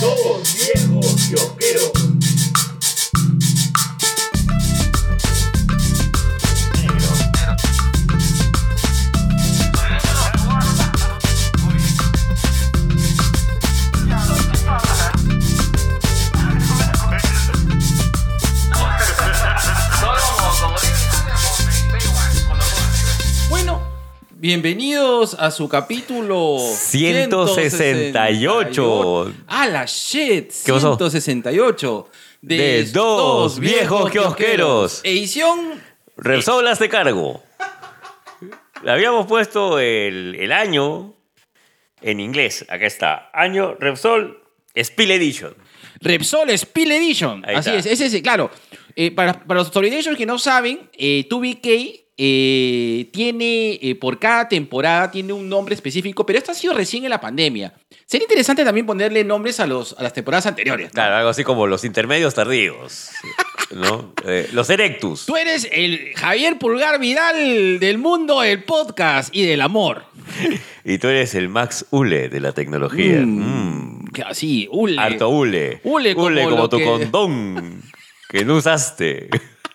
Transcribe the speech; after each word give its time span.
Dos 0.00 0.54
viejos 0.54 1.14
kiosqueros. 1.28 1.87
Bienvenidos 24.48 25.34
a 25.34 25.50
su 25.50 25.68
capítulo 25.68 26.56
168. 26.58 29.34
¡Ah, 29.46 29.66
la 29.66 29.84
shit! 29.84 30.50
¿Qué 30.64 30.72
pasó? 30.72 30.96
168. 30.96 32.08
De 32.40 32.84
dos 32.84 33.58
viejos 33.58 34.10
kiosqueros. 34.10 35.02
Edición. 35.04 35.82
Repsol 36.16 36.66
hazte 36.66 36.88
cargo. 36.88 37.42
Le 38.82 38.90
habíamos 38.90 39.26
puesto 39.26 39.78
el, 39.80 40.34
el 40.36 40.52
año 40.52 41.12
en 42.00 42.18
inglés. 42.18 42.64
Acá 42.70 42.86
está. 42.86 43.28
Año 43.34 43.76
Repsol 43.78 44.42
Spill 44.74 45.10
Edition. 45.10 45.54
Repsol 46.00 46.56
Spill 46.56 46.92
Edition. 46.92 47.44
Ahí 47.44 47.56
Así 47.56 47.68
está. 47.68 47.90
es, 47.90 48.00
ese 48.00 48.16
es, 48.16 48.22
claro. 48.22 48.50
Eh, 48.96 49.10
para, 49.10 49.44
para 49.44 49.60
los 49.60 49.68
Solidations 49.68 50.16
que 50.16 50.24
no 50.24 50.38
saben, 50.38 50.88
eh, 50.94 51.26
2BK 51.28 52.04
eh, 52.18 53.08
tiene, 53.12 53.78
eh, 53.80 53.94
por 53.94 54.18
cada 54.18 54.48
temporada, 54.48 55.10
tiene 55.10 55.32
un 55.32 55.48
nombre 55.48 55.74
específico, 55.74 56.26
pero 56.26 56.38
esto 56.38 56.50
ha 56.52 56.54
sido 56.54 56.74
recién 56.74 57.04
en 57.04 57.10
la 57.10 57.20
pandemia. 57.20 57.72
Sería 58.06 58.24
interesante 58.24 58.64
también 58.64 58.86
ponerle 58.86 59.22
nombres 59.22 59.60
a, 59.60 59.66
los, 59.66 59.94
a 59.98 60.02
las 60.02 60.12
temporadas 60.12 60.46
anteriores. 60.46 60.86
¿no? 60.88 60.92
Claro, 60.94 61.14
algo 61.16 61.28
así 61.30 61.44
como 61.44 61.66
los 61.66 61.84
intermedios 61.84 62.34
tardíos. 62.34 63.10
¿no? 63.70 64.14
Eh, 64.26 64.48
los 64.52 64.68
Erectus. 64.70 65.26
Tú 65.26 65.36
eres 65.36 65.68
el 65.70 66.12
Javier 66.16 66.58
Pulgar 66.58 66.98
Vidal 66.98 67.78
del 67.78 67.98
mundo 67.98 68.40
del 68.40 68.64
podcast 68.64 69.34
y 69.34 69.46
del 69.46 69.60
amor. 69.60 70.04
Y 70.84 70.96
tú 70.96 71.08
eres 71.08 71.34
el 71.34 71.50
Max 71.50 71.84
Ule 71.90 72.30
de 72.30 72.40
la 72.40 72.52
tecnología. 72.52 73.18
Mm. 73.20 73.98
Mm. 74.06 74.08
Así, 74.24 74.66
ule. 74.72 74.98
Harto 74.98 75.28
Ule. 75.28 75.82
Ule 75.84 76.14
como 76.14 76.66
tu 76.70 76.78
que- 76.78 76.84
condón 76.84 77.82
que 78.30 78.42
no 78.46 78.56
usaste. 78.56 79.28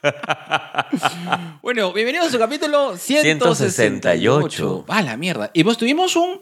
Bueno, 1.61 1.93
bienvenidos 1.93 2.27
a 2.27 2.31
su 2.31 2.37
capítulo 2.39 2.97
168. 2.97 3.55
168. 3.55 4.85
Ah, 4.89 5.01
la 5.01 5.17
mierda. 5.17 5.49
Y 5.53 5.63
pues 5.63 5.77
tuvimos 5.77 6.15
un, 6.15 6.41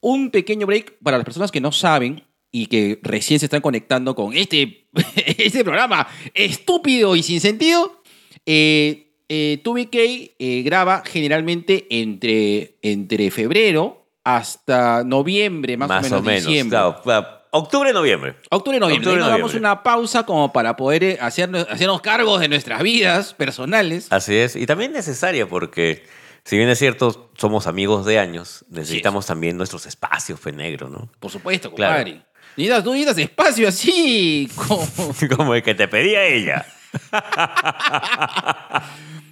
un 0.00 0.30
pequeño 0.30 0.66
break 0.66 0.98
para 1.02 1.18
las 1.18 1.24
personas 1.24 1.50
que 1.52 1.60
no 1.60 1.70
saben 1.72 2.24
y 2.50 2.66
que 2.66 2.98
recién 3.02 3.38
se 3.40 3.46
están 3.46 3.60
conectando 3.60 4.14
con 4.14 4.32
este, 4.34 4.86
este 5.16 5.64
programa 5.64 6.06
estúpido 6.32 7.14
y 7.16 7.22
sin 7.22 7.40
sentido. 7.40 8.02
Eh, 8.46 9.00
eh, 9.28 9.60
2BK 9.64 10.34
eh, 10.38 10.62
graba 10.64 11.02
generalmente 11.04 11.86
entre, 11.90 12.76
entre 12.82 13.30
febrero 13.30 14.06
hasta 14.22 15.02
noviembre, 15.04 15.76
más, 15.76 15.88
Más 15.88 16.12
o 16.12 16.22
menos, 16.22 16.46
diciembre. 16.46 16.78
Claro, 16.78 17.02
pa- 17.02 17.33
octubre, 17.58 17.92
noviembre. 17.92 18.36
Octubre, 18.50 18.78
noviembre. 18.80 19.08
Octubre, 19.10 19.18
nos 19.20 19.28
damos 19.28 19.40
noviembre. 19.52 19.58
una 19.60 19.82
pausa 19.82 20.24
como 20.26 20.52
para 20.52 20.76
poder 20.76 21.04
eh, 21.04 21.18
hacernos, 21.20 21.66
hacernos 21.70 22.00
cargos 22.00 22.40
de 22.40 22.48
nuestras 22.48 22.82
vidas 22.82 23.34
personales. 23.34 24.08
Así 24.10 24.34
es. 24.36 24.56
Y 24.56 24.66
también 24.66 24.92
necesaria 24.92 25.46
porque, 25.48 26.04
si 26.44 26.56
bien 26.56 26.68
es 26.68 26.78
cierto, 26.78 27.30
somos 27.36 27.66
amigos 27.66 28.04
de 28.06 28.18
años, 28.18 28.64
necesitamos 28.68 29.26
también 29.26 29.56
nuestros 29.56 29.86
espacios, 29.86 30.38
fe 30.40 30.52
negro, 30.52 30.88
¿no? 30.88 31.08
Por 31.20 31.30
supuesto, 31.30 31.72
Claro. 31.72 31.94
compadre. 32.04 32.22
Necesitas, 32.56 32.84
tú 32.84 32.92
necesitas 32.92 33.18
espacio 33.18 33.68
así. 33.68 34.48
como- 34.54 34.86
Como 35.36 35.54
el 35.54 35.62
que 35.62 35.74
te 35.74 35.88
pedía 35.88 36.24
ella. 36.24 36.66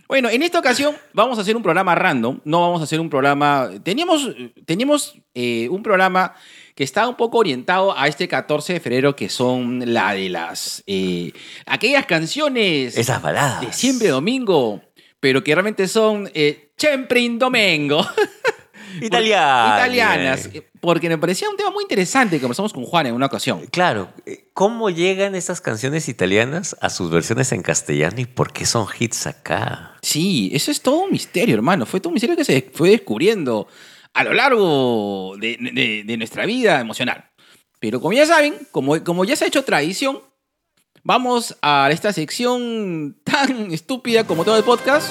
Bueno, 0.08 0.28
en 0.28 0.42
esta 0.42 0.58
ocasión 0.58 0.94
vamos 1.14 1.38
a 1.38 1.40
hacer 1.40 1.56
un 1.56 1.62
programa 1.62 1.94
random. 1.94 2.38
No 2.44 2.60
vamos 2.60 2.82
a 2.82 2.84
hacer 2.84 3.00
un 3.00 3.08
programa. 3.08 3.70
Teníamos, 3.82 4.28
teníamos 4.66 5.14
eh, 5.34 5.68
un 5.70 5.82
programa 5.82 6.34
que 6.82 6.84
está 6.84 7.06
un 7.06 7.14
poco 7.16 7.38
orientado 7.38 7.96
a 7.96 8.08
este 8.08 8.26
14 8.26 8.72
de 8.72 8.80
febrero, 8.80 9.14
que 9.14 9.28
son 9.28 9.94
la 9.94 10.14
de 10.14 10.28
las. 10.28 10.82
eh, 10.88 11.30
aquellas 11.64 12.06
canciones 12.06 12.96
Esas 12.98 13.22
baladas. 13.22 13.60
de 13.60 13.72
siempre 13.72 14.08
domingo, 14.08 14.82
pero 15.20 15.44
que 15.44 15.54
realmente 15.54 15.86
son 15.86 16.28
eh, 16.34 16.72
siempre 16.76 17.20
in 17.20 17.38
domingo. 17.38 18.04
Italianas. 19.00 19.78
Italianas. 19.78 20.50
eh, 20.52 20.68
Porque 20.80 21.08
me 21.08 21.18
parecía 21.18 21.48
un 21.48 21.56
tema 21.56 21.70
muy 21.70 21.84
interesante 21.84 22.36
que 22.36 22.40
conversamos 22.42 22.72
con 22.72 22.84
Juan 22.84 23.06
en 23.06 23.14
una 23.14 23.26
ocasión. 23.26 23.64
Claro, 23.70 24.08
eh, 24.26 24.48
¿cómo 24.52 24.90
llegan 24.90 25.36
estas 25.36 25.60
canciones 25.60 26.08
italianas 26.08 26.76
a 26.80 26.90
sus 26.90 27.10
versiones 27.12 27.52
en 27.52 27.62
castellano 27.62 28.20
y 28.20 28.24
por 28.26 28.52
qué 28.52 28.66
son 28.66 28.86
hits 28.98 29.28
acá? 29.28 29.96
Sí, 30.02 30.50
eso 30.52 30.72
es 30.72 30.80
todo 30.82 31.04
un 31.04 31.12
misterio, 31.12 31.54
hermano. 31.54 31.86
Fue 31.86 32.00
todo 32.00 32.08
un 32.08 32.14
misterio 32.14 32.34
que 32.36 32.44
se 32.44 32.70
fue 32.74 32.90
descubriendo 32.90 33.68
a 34.14 34.24
lo 34.24 34.32
largo 34.34 35.34
de, 35.38 35.56
de- 35.72 36.02
de 36.04 36.16
nuestra 36.16 36.46
vida 36.46 36.80
emocional. 36.80 37.30
Pero 37.80 38.00
como 38.00 38.12
ya 38.12 38.26
saben, 38.26 38.54
como, 38.70 39.02
como 39.02 39.24
ya 39.24 39.34
se 39.36 39.44
ha 39.44 39.48
hecho 39.48 39.64
tradición, 39.64 40.20
vamos 41.02 41.56
a 41.62 41.88
esta 41.90 42.12
sección 42.12 43.18
tan 43.24 43.72
estúpida 43.72 44.24
como 44.24 44.44
todo 44.44 44.56
el 44.56 44.64
podcast. 44.64 45.10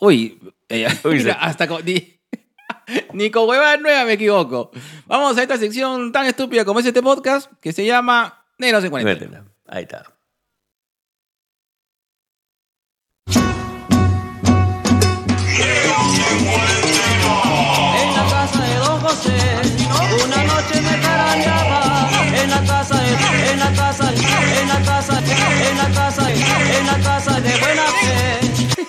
Uy, 0.00 0.40
eh, 0.68 0.88
mira, 1.04 1.34
hasta 1.34 1.66
ni, 1.84 2.20
ni 3.12 3.30
con 3.30 3.48
huevada 3.48 3.76
nueva 3.76 4.04
me 4.04 4.14
equivoco. 4.14 4.70
Vamos 5.06 5.38
a 5.38 5.42
esta 5.42 5.56
sección 5.58 6.10
tan 6.12 6.26
estúpida 6.26 6.64
como 6.64 6.80
es 6.80 6.86
este 6.86 7.02
podcast 7.02 7.50
que 7.60 7.72
se 7.72 7.84
llama 7.86 8.44
Negros 8.58 8.82
en 8.84 8.90
Cuarentena. 8.90 9.44
Ahí 9.68 9.82
está. 9.84 10.15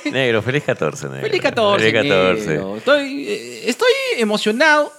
Negro, 0.13 0.41
feliz 0.41 0.63
14, 0.63 1.07
negro. 1.09 1.21
Feliz 1.21 1.41
14. 1.41 1.83
Feliz 1.91 2.01
14. 2.09 2.47
negro. 2.47 2.77
Estoy, 2.77 3.25
eh, 3.27 3.63
estoy 3.69 3.89
emocionado. 4.17 4.91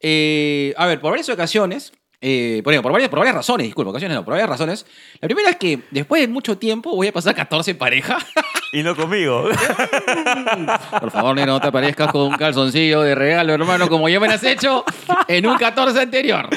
eh, 0.00 0.72
a 0.76 0.86
ver, 0.86 1.00
por 1.00 1.10
varias 1.10 1.28
ocasiones. 1.28 1.92
eh, 2.22 2.60
por, 2.62 2.74
por, 2.82 2.92
varias, 2.92 3.08
por 3.08 3.18
varias 3.18 3.34
razones, 3.34 3.66
disculpa, 3.66 3.90
ocasiones 3.90 4.14
no, 4.16 4.24
por 4.24 4.32
varias 4.32 4.48
razones. 4.48 4.84
La 5.20 5.26
primera 5.28 5.50
es 5.50 5.56
que 5.56 5.80
después 5.90 6.20
de 6.20 6.28
mucho 6.28 6.58
tiempo 6.58 6.94
voy 6.94 7.08
a 7.08 7.12
pasar 7.12 7.34
14 7.34 7.70
en 7.72 7.78
pareja. 7.78 8.18
Y 8.72 8.84
no 8.84 8.94
conmigo. 8.94 9.48
Por 11.00 11.10
favor, 11.10 11.34
negro, 11.34 11.54
no 11.54 11.60
te 11.60 11.66
aparezcas 11.66 12.12
con 12.12 12.20
un 12.20 12.36
calzoncillo 12.36 13.00
de 13.02 13.16
regalo, 13.16 13.52
hermano, 13.52 13.88
como 13.88 14.08
ya 14.08 14.20
me 14.20 14.28
lo 14.28 14.34
has 14.34 14.44
hecho 14.44 14.84
en 15.26 15.44
un 15.46 15.58
14 15.58 15.98
anterior. 16.00 16.48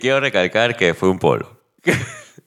Quiero 0.00 0.20
recalcar 0.20 0.76
que 0.76 0.94
fue 0.94 1.08
un 1.08 1.18
polo. 1.18 1.60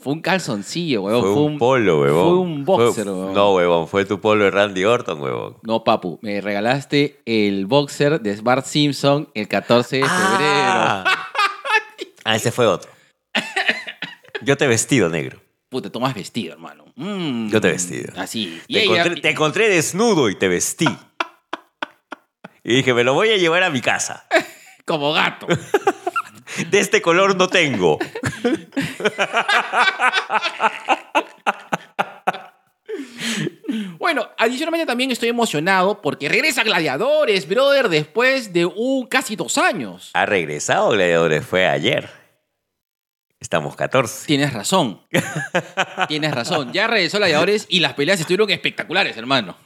Fue 0.07 0.13
un 0.13 0.21
calzoncillo, 0.21 1.01
huevón. 1.01 1.21
Fue 1.21 1.41
un 1.43 1.57
polo, 1.57 1.99
huevón. 1.99 2.23
Fue 2.23 2.37
un 2.39 2.63
boxer, 2.63 3.03
Fue- 3.03 3.13
huevón. 3.13 3.33
No, 3.33 3.53
huevón, 3.55 3.87
fue 3.89 4.05
tu 4.05 4.21
polo 4.21 4.45
de 4.45 4.51
Randy 4.51 4.85
Orton, 4.85 5.19
huevón. 5.21 5.57
No, 5.63 5.83
papu, 5.83 6.17
me 6.21 6.39
regalaste 6.39 7.19
el 7.25 7.65
boxer 7.65 8.21
de 8.21 8.39
Bart 8.39 8.65
Simpson 8.65 9.27
el 9.33 9.49
14 9.49 9.97
de 9.97 10.03
febrero. 10.03 10.15
Ah, 10.39 11.27
Ah, 12.23 12.35
ese 12.37 12.53
fue 12.53 12.65
otro. 12.67 12.89
Yo 14.43 14.55
te 14.55 14.63
he 14.63 14.67
vestido, 14.69 15.09
negro. 15.09 15.41
Puta, 15.67 15.89
tomas 15.89 16.13
vestido, 16.15 16.53
hermano. 16.53 16.85
Mm, 16.95 17.49
Yo 17.49 17.59
te 17.59 17.67
he 17.67 17.71
vestido. 17.71 18.13
Así. 18.15 18.61
Y 18.69 18.77
ella- 18.77 19.13
te 19.21 19.29
encontré 19.31 19.67
desnudo 19.67 20.29
y 20.29 20.35
te 20.35 20.47
vestí. 20.47 20.87
Y 22.63 22.75
dije, 22.77 22.93
me 22.93 23.03
lo 23.03 23.13
voy 23.13 23.29
a 23.31 23.35
llevar 23.37 23.63
a 23.63 23.69
mi 23.69 23.81
casa. 23.81 24.25
como 24.85 25.11
gato. 25.11 25.47
De 26.69 26.79
este 26.79 27.01
color 27.01 27.35
no 27.35 27.47
tengo. 27.47 27.99
Bueno, 33.99 34.29
adicionalmente 34.37 34.85
también 34.85 35.11
estoy 35.11 35.29
emocionado 35.29 36.01
porque 36.01 36.29
regresa 36.29 36.63
Gladiadores, 36.63 37.47
brother, 37.47 37.89
después 37.89 38.53
de 38.53 38.65
un 38.65 39.05
casi 39.07 39.35
dos 39.35 39.57
años. 39.57 40.11
Ha 40.13 40.25
regresado 40.25 40.91
Gladiadores, 40.91 41.45
fue 41.45 41.67
ayer. 41.67 42.09
Estamos 43.39 43.75
14. 43.75 44.25
Tienes 44.25 44.53
razón. 44.53 45.01
Tienes 46.07 46.33
razón. 46.33 46.71
Ya 46.71 46.87
regresó 46.87 47.17
Gladiadores 47.17 47.65
y 47.69 47.81
las 47.81 47.93
peleas 47.93 48.19
estuvieron 48.19 48.49
espectaculares, 48.49 49.17
hermano. 49.17 49.57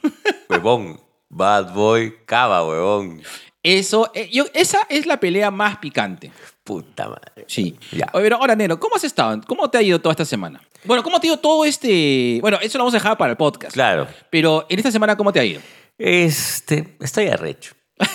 Huevón. 0.48 1.00
Bad 1.28 1.72
Boy, 1.72 2.14
Cava, 2.26 2.66
huevón. 2.66 3.22
Eso, 3.62 4.10
eh, 4.14 4.28
yo, 4.30 4.44
esa 4.52 4.80
es 4.90 5.06
la 5.06 5.18
pelea 5.18 5.50
más 5.50 5.78
picante. 5.78 6.30
Puta 6.64 7.08
madre. 7.08 7.44
Sí. 7.48 7.76
Ya. 7.90 8.06
Oye, 8.12 8.24
pero 8.24 8.36
ahora, 8.36 8.54
Nero, 8.54 8.78
¿cómo 8.78 8.96
has 8.96 9.04
estado? 9.04 9.40
¿Cómo 9.46 9.68
te 9.68 9.78
ha 9.78 9.82
ido 9.82 10.00
toda 10.00 10.12
esta 10.12 10.24
semana? 10.24 10.60
Bueno, 10.84 11.02
¿cómo 11.02 11.18
te 11.20 11.26
ha 11.26 11.30
ido 11.30 11.36
todo 11.38 11.64
este...? 11.64 12.38
Bueno, 12.40 12.58
eso 12.60 12.78
lo 12.78 12.84
vamos 12.84 12.94
a 12.94 12.98
dejar 12.98 13.18
para 13.18 13.32
el 13.32 13.36
podcast. 13.36 13.72
Claro. 13.72 14.06
Pero 14.30 14.66
en 14.68 14.78
esta 14.78 14.90
semana, 14.92 15.16
¿cómo 15.16 15.32
te 15.32 15.40
ha 15.40 15.44
ido? 15.44 15.60
Este, 15.98 16.96
estoy 17.00 17.28
arrecho. 17.28 17.74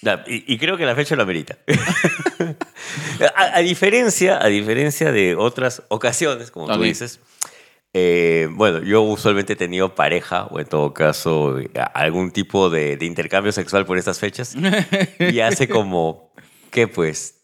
Ya, 0.00 0.22
Y, 0.28 0.54
y 0.54 0.58
creo 0.58 0.76
que 0.76 0.86
la 0.86 0.94
fecha 0.94 1.16
lo 1.16 1.24
amerita. 1.24 1.58
A, 3.34 3.56
a 3.56 3.58
diferencia, 3.58 4.40
a 4.40 4.46
diferencia 4.46 5.10
de 5.10 5.34
otras 5.34 5.82
ocasiones, 5.88 6.52
como 6.52 6.72
tú 6.72 6.80
dices, 6.80 7.18
eh, 7.94 8.48
bueno, 8.52 8.80
yo 8.82 9.02
usualmente 9.02 9.54
he 9.54 9.56
tenido 9.56 9.94
pareja 9.96 10.44
o 10.44 10.60
en 10.60 10.66
todo 10.66 10.94
caso 10.94 11.56
algún 11.94 12.30
tipo 12.30 12.70
de, 12.70 12.96
de 12.96 13.06
intercambio 13.06 13.50
sexual 13.50 13.86
por 13.86 13.98
estas 13.98 14.20
fechas. 14.20 14.54
y 15.18 15.40
hace 15.40 15.68
como, 15.68 16.32
¿qué 16.70 16.86
pues? 16.86 17.37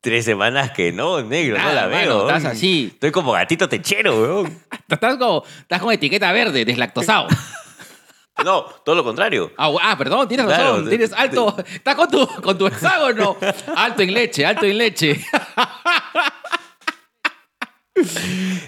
Tres 0.00 0.24
semanas 0.24 0.70
que 0.70 0.92
no, 0.92 1.22
negro, 1.22 1.58
no 1.58 1.72
la 1.72 1.84
hermano, 1.86 2.06
veo. 2.06 2.20
estás 2.28 2.42
weón. 2.44 2.56
así. 2.56 2.90
Estoy 2.94 3.10
como 3.10 3.32
gatito 3.32 3.68
techero, 3.68 4.20
weón. 4.22 4.62
Estás 4.88 5.16
como, 5.16 5.44
estás 5.60 5.80
con 5.82 5.92
etiqueta 5.92 6.32
verde, 6.32 6.64
deslactosado. 6.64 7.28
No, 8.44 8.62
todo 8.84 8.94
lo 8.94 9.02
contrario. 9.02 9.50
Ah, 9.58 9.68
ah, 9.82 9.98
perdón, 9.98 10.28
tienes 10.28 10.46
Claro, 10.46 10.74
razón. 10.76 10.88
Tienes 10.88 11.12
alto. 11.12 11.56
Estás 11.72 11.96
con 11.96 12.08
tu, 12.08 12.24
con 12.40 12.56
tu 12.56 12.68
hexágono. 12.68 13.36
Alto 13.74 14.02
en 14.02 14.14
leche, 14.14 14.46
alto 14.46 14.64
en 14.64 14.78
leche. 14.78 15.20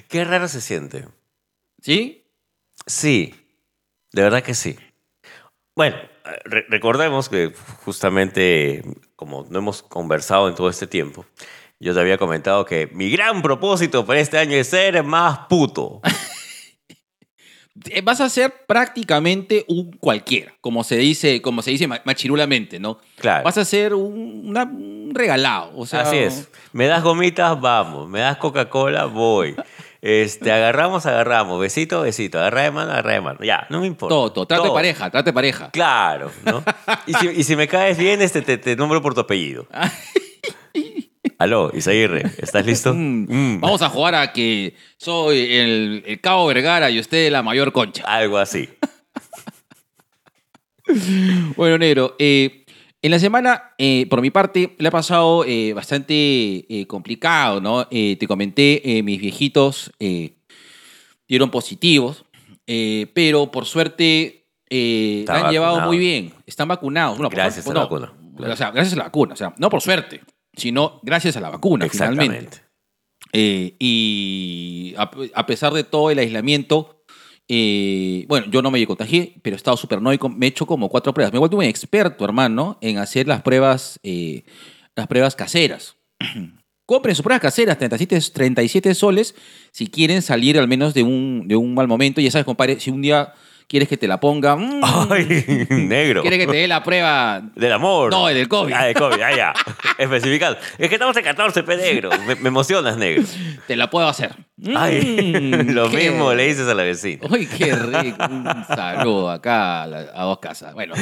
Qué 0.08 0.24
raro 0.24 0.48
se 0.48 0.60
siente. 0.60 1.06
¿Sí? 1.80 2.26
Sí, 2.84 3.32
de 4.12 4.22
verdad 4.22 4.42
que 4.42 4.54
sí. 4.54 4.76
Bueno, 5.76 5.96
re- 6.46 6.66
recordemos 6.68 7.28
que 7.28 7.52
justamente, 7.84 8.82
como 9.20 9.46
no 9.50 9.58
hemos 9.58 9.82
conversado 9.82 10.48
en 10.48 10.54
todo 10.54 10.68
este 10.70 10.86
tiempo, 10.88 11.26
yo 11.78 11.92
te 11.94 12.00
había 12.00 12.16
comentado 12.18 12.64
que 12.64 12.88
mi 12.92 13.10
gran 13.10 13.42
propósito 13.42 14.04
para 14.06 14.18
este 14.18 14.38
año 14.38 14.56
es 14.56 14.66
ser 14.68 15.02
más 15.04 15.40
puto. 15.48 16.00
Eh, 17.88 18.02
Vas 18.02 18.20
a 18.20 18.28
ser 18.28 18.52
prácticamente 18.66 19.64
un 19.68 19.92
cualquiera, 19.92 20.52
como 20.60 20.82
se 20.84 20.96
dice, 20.96 21.40
como 21.40 21.62
se 21.62 21.70
dice 21.70 21.86
ma- 21.86 22.02
machirulamente, 22.04 22.78
¿no? 22.80 22.98
Claro. 23.16 23.44
Vas 23.44 23.56
a 23.58 23.64
ser 23.64 23.94
un, 23.94 24.42
una- 24.48 24.64
un 24.64 25.12
regalado. 25.14 25.70
O 25.76 25.86
sea, 25.86 26.00
Así 26.02 26.16
es. 26.18 26.48
Me 26.72 26.86
das 26.88 27.02
gomitas, 27.02 27.58
vamos. 27.60 28.08
Me 28.08 28.18
das 28.20 28.36
Coca-Cola, 28.38 29.04
voy. 29.06 29.54
Este, 30.02 30.50
agarramos, 30.50 31.04
agarramos. 31.06 31.60
Besito, 31.60 32.00
besito. 32.02 32.38
Agarra 32.38 32.62
de 32.62 32.70
mano, 32.70 32.92
agarra 32.92 33.12
de 33.12 33.20
mano. 33.20 33.38
Ya, 33.42 33.66
no 33.70 33.80
me 33.80 33.86
importa. 33.86 34.14
Todo, 34.14 34.32
todo. 34.32 34.46
Trato 34.46 34.62
de 34.62 34.68
Todo. 34.68 34.74
pareja, 34.76 35.10
trato 35.10 35.26
de 35.26 35.32
pareja. 35.32 35.70
Claro, 35.70 36.30
¿no? 36.44 36.64
Y 37.06 37.14
si, 37.14 37.28
y 37.28 37.44
si 37.44 37.54
me 37.56 37.68
caes 37.68 37.98
bien, 37.98 38.22
este, 38.22 38.40
te, 38.42 38.56
te 38.58 38.76
nombro 38.76 39.02
por 39.02 39.12
tu 39.14 39.20
apellido. 39.20 39.66
Aló, 41.38 41.70
Isaguirre, 41.74 42.22
¿estás 42.38 42.64
listo? 42.66 42.92
Mm, 42.94 43.26
Mm, 43.56 43.60
Vamos 43.60 43.80
a 43.82 43.88
jugar 43.88 44.14
a 44.14 44.32
que 44.32 44.74
soy 44.98 45.54
el, 45.56 46.02
el 46.06 46.20
Cabo 46.20 46.46
Vergara 46.46 46.90
y 46.90 46.98
usted 47.00 47.30
la 47.30 47.42
mayor 47.42 47.72
concha. 47.72 48.02
Algo 48.06 48.38
así. 48.38 48.68
Bueno, 51.56 51.78
negro, 51.78 52.16
eh, 52.18 52.59
en 53.02 53.10
la 53.10 53.18
semana, 53.18 53.74
eh, 53.78 54.06
por 54.10 54.20
mi 54.20 54.30
parte, 54.30 54.74
le 54.78 54.88
ha 54.88 54.90
pasado 54.90 55.44
eh, 55.46 55.72
bastante 55.72 56.14
eh, 56.68 56.86
complicado, 56.86 57.60
¿no? 57.60 57.86
Eh, 57.90 58.16
te 58.18 58.26
comenté, 58.26 59.00
mis 59.04 59.20
viejitos 59.20 59.92
dieron 61.28 61.50
positivos, 61.50 62.24
pero 63.14 63.50
por 63.50 63.64
suerte 63.66 64.46
la 64.70 65.46
han 65.46 65.50
llevado 65.52 65.80
muy 65.82 65.98
bien. 65.98 66.32
Están 66.46 66.68
vacunados. 66.68 67.16
Bueno, 67.18 67.30
por 67.30 67.36
Gracias 67.38 67.64
suerte- 67.64 67.80
a 67.80 67.82
la 67.84 67.88
no, 67.88 67.90
vacuna, 68.08 68.34
claro. 68.36 68.52
O 68.52 68.56
sea, 68.56 68.70
gracias 68.70 68.94
a 68.94 68.96
la 68.96 69.04
vacuna. 69.04 69.34
O 69.34 69.36
sea, 69.36 69.54
no 69.58 69.70
por 69.70 69.80
suerte, 69.80 70.20
sino 70.56 71.00
gracias 71.02 71.36
a 71.36 71.40
la 71.40 71.50
vacuna, 71.50 71.88
finalmente. 71.88 72.34
Exactamente. 72.36 72.70
Eh, 73.32 73.76
y 73.78 74.94
a, 74.96 75.10
a 75.34 75.46
pesar 75.46 75.72
de 75.72 75.84
todo 75.84 76.10
el 76.10 76.18
aislamiento, 76.18 76.99
bueno, 78.28 78.46
yo 78.48 78.62
no 78.62 78.70
me 78.70 78.86
contagié, 78.86 79.34
pero 79.42 79.56
he 79.56 79.58
estado 79.58 79.76
súper 79.76 80.00
noico. 80.00 80.28
Me 80.28 80.46
he 80.46 80.48
hecho 80.50 80.66
como 80.66 80.88
cuatro 80.88 81.12
pruebas. 81.12 81.32
Me 81.32 81.36
he 81.36 81.40
vuelto 81.40 81.56
un 81.56 81.64
experto, 81.64 82.24
hermano, 82.24 82.78
en 82.80 82.98
hacer 82.98 83.26
las 83.26 83.42
pruebas, 83.42 83.98
eh, 84.04 84.44
las 84.94 85.08
pruebas 85.08 85.34
caseras. 85.34 85.96
Compren 86.86 87.14
sus 87.14 87.22
pruebas 87.22 87.42
caseras, 87.42 87.78
37, 87.78 88.20
37 88.32 88.94
soles, 88.94 89.34
si 89.72 89.86
quieren 89.88 90.22
salir 90.22 90.58
al 90.58 90.68
menos 90.68 90.94
de 90.94 91.02
un, 91.02 91.46
de 91.46 91.56
un 91.56 91.74
mal 91.74 91.88
momento. 91.88 92.20
Ya 92.20 92.30
sabes, 92.30 92.44
compadre, 92.44 92.78
si 92.78 92.90
un 92.90 93.02
día 93.02 93.34
quieres 93.70 93.88
que 93.88 93.96
te 93.96 94.08
la 94.08 94.18
ponga, 94.18 94.56
mm, 94.56 94.80
Ay, 95.10 95.66
negro. 95.70 96.22
quieres 96.22 96.40
que 96.40 96.46
te 96.48 96.56
dé 96.56 96.66
la 96.66 96.82
prueba 96.82 97.40
Del 97.54 97.72
amor. 97.72 98.10
No, 98.10 98.26
del 98.26 98.48
COVID. 98.48 98.72
Ah, 98.74 98.84
del 98.86 98.94
COVID, 98.96 99.20
ah, 99.22 99.36
ya. 99.36 99.54
Especificado. 99.98 100.56
Es 100.76 100.88
que 100.88 100.96
estamos 100.96 101.16
en 101.16 101.22
14, 101.22 101.62
pe 101.62 101.76
negro. 101.76 102.10
Me, 102.26 102.34
me 102.34 102.48
emocionas, 102.48 102.96
negro. 102.96 103.22
te 103.68 103.76
la 103.76 103.88
puedo 103.88 104.08
hacer. 104.08 104.32
Ay, 104.76 105.00
Mm, 105.64 105.70
lo 105.72 105.88
qué- 105.88 105.96
mismo 106.10 106.34
le 106.34 106.46
dices 106.48 106.66
a 106.68 106.74
la 106.74 106.82
vecina. 106.82 107.22
Uy, 107.30 107.46
qué 107.46 107.74
rico. 107.76 108.24
Un 108.28 108.44
saludo 108.66 109.30
acá 109.30 109.82
a, 109.82 109.86
la- 109.86 110.10
a 110.14 110.24
dos 110.24 110.38
casas. 110.40 110.74
Bueno. 110.74 110.94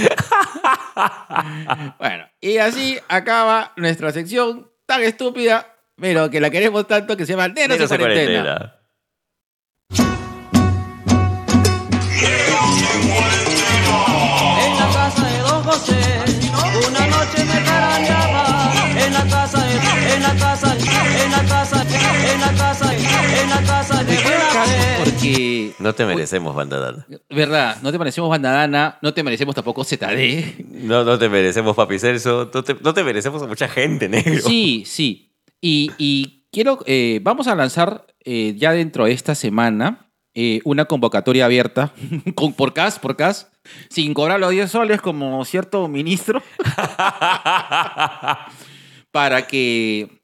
bueno, 1.99 2.25
y 2.41 2.59
así 2.59 2.99
acaba 3.09 3.73
nuestra 3.77 4.13
sección 4.13 4.71
tan 4.87 5.03
estúpida, 5.03 5.75
pero 6.01 6.31
que 6.31 6.41
la 6.41 6.51
queremos 6.51 6.87
tanto 6.87 7.17
que 7.17 7.27
se 7.27 7.33
llama 7.33 7.49
Neros 7.49 7.63
en 7.63 7.69
Negros 7.71 7.91
en 7.93 7.99
cuarentena. 7.99 8.75
José, 15.79 15.95
una 16.89 17.07
noche 17.07 17.45
me 17.45 17.63
carañaba. 17.65 18.73
En 19.07 19.13
la 19.15 19.25
casa, 19.27 19.65
de- 19.65 20.15
en 20.15 20.23
la 20.23 20.35
casa, 20.35 20.75
en 20.75 21.31
la 21.31 21.43
casa, 21.45 21.83
en 21.85 22.41
la 22.41 22.53
casa, 22.57 22.95
en 22.95 23.51
la 23.51 23.63
casa 23.63 24.05
de. 24.05 24.19
Porque, 25.05 25.73
No 25.79 25.95
te 25.95 26.05
merecemos, 26.05 26.55
bandadana. 26.55 27.07
verdad, 27.31 27.77
no 27.83 27.93
te 27.93 27.99
merecemos 27.99 28.29
bandadana, 28.29 28.99
no 29.03 29.15
te 29.15 29.23
merecemos 29.23 29.55
tampoco 29.55 29.85
ZD. 29.85 30.65
No, 30.83 31.05
no 31.05 31.19
te 31.19 31.29
merecemos 31.29 31.77
Papi 31.77 31.99
Celso. 31.99 32.51
No 32.53 32.65
te, 32.65 32.75
no 32.81 32.93
te 32.95 33.05
merecemos 33.05 33.43
a 33.43 33.47
mucha 33.47 33.69
gente, 33.69 34.09
negro. 34.09 34.41
Sí, 34.47 34.83
sí. 34.87 35.33
Y, 35.61 35.93
y 35.99 36.45
quiero, 36.53 36.81
eh, 36.87 37.21
vamos 37.23 37.47
a 37.47 37.55
lanzar 37.55 38.07
eh, 38.25 38.55
ya 38.57 38.73
dentro 38.73 39.05
de 39.05 39.13
esta 39.13 39.35
semana 39.37 40.08
eh, 40.41 40.61
una 40.63 40.85
convocatoria 40.85 41.47
abierta 41.47 41.93
con, 42.37 42.53
por 42.53 42.73
CAS, 42.73 43.01
por 43.01 43.17
CAS, 43.17 43.51
sin 43.91 44.15
cobrar 44.15 44.39
los 44.39 44.53
10 44.53 44.71
soles 44.71 45.01
como 45.01 45.45
cierto 45.45 45.89
ministro, 45.89 46.41
para 49.11 49.49
que 49.49 50.23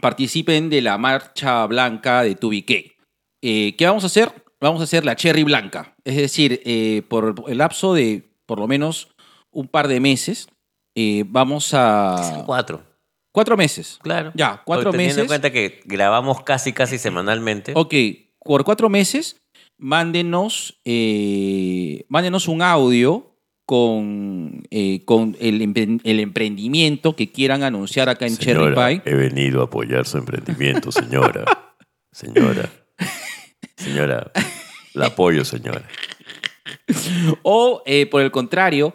participen 0.00 0.70
de 0.70 0.80
la 0.80 0.96
marcha 0.96 1.66
blanca 1.66 2.22
de 2.22 2.36
Tubiqué. 2.36 2.96
Eh, 3.42 3.76
¿Qué 3.76 3.84
vamos 3.84 4.04
a 4.04 4.06
hacer? 4.06 4.32
Vamos 4.62 4.80
a 4.80 4.84
hacer 4.84 5.04
la 5.04 5.14
cherry 5.14 5.42
blanca. 5.42 5.94
Es 6.04 6.16
decir, 6.16 6.62
eh, 6.64 7.02
por 7.08 7.44
el 7.46 7.58
lapso 7.58 7.92
de 7.92 8.30
por 8.46 8.58
lo 8.58 8.66
menos 8.66 9.08
un 9.50 9.68
par 9.68 9.88
de 9.88 10.00
meses, 10.00 10.48
eh, 10.94 11.24
vamos 11.26 11.74
a... 11.74 12.44
Cuatro. 12.46 12.82
Cuatro 13.30 13.58
meses. 13.58 13.98
Claro. 14.00 14.32
Ya, 14.34 14.62
cuatro 14.64 14.90
Teniendo 14.90 15.16
meses. 15.16 15.22
en 15.22 15.26
cuenta 15.26 15.52
que 15.52 15.82
grabamos 15.84 16.42
casi, 16.44 16.72
casi 16.72 16.96
semanalmente. 16.96 17.74
Ok, 17.76 17.94
por 18.42 18.64
cuatro 18.64 18.88
meses, 18.88 19.36
mándenos, 19.80 20.80
eh, 20.84 22.04
mándenos 22.08 22.46
un 22.48 22.62
audio 22.62 23.26
con, 23.66 24.62
eh, 24.70 25.04
con 25.04 25.36
el, 25.40 25.60
empre- 25.62 26.00
el 26.04 26.20
emprendimiento 26.20 27.16
que 27.16 27.30
quieran 27.32 27.62
anunciar 27.62 28.08
acá 28.08 28.26
en 28.26 28.36
Cherry 28.36 28.74
Pie. 28.74 29.02
he 29.04 29.14
venido 29.14 29.60
a 29.62 29.64
apoyar 29.64 30.06
su 30.06 30.18
emprendimiento, 30.18 30.92
señora. 30.92 31.44
señora. 32.12 32.70
Señora. 33.76 34.30
La 34.94 35.06
apoyo, 35.06 35.44
señora. 35.44 35.88
O, 37.42 37.82
eh, 37.86 38.06
por 38.06 38.22
el 38.22 38.30
contrario, 38.30 38.92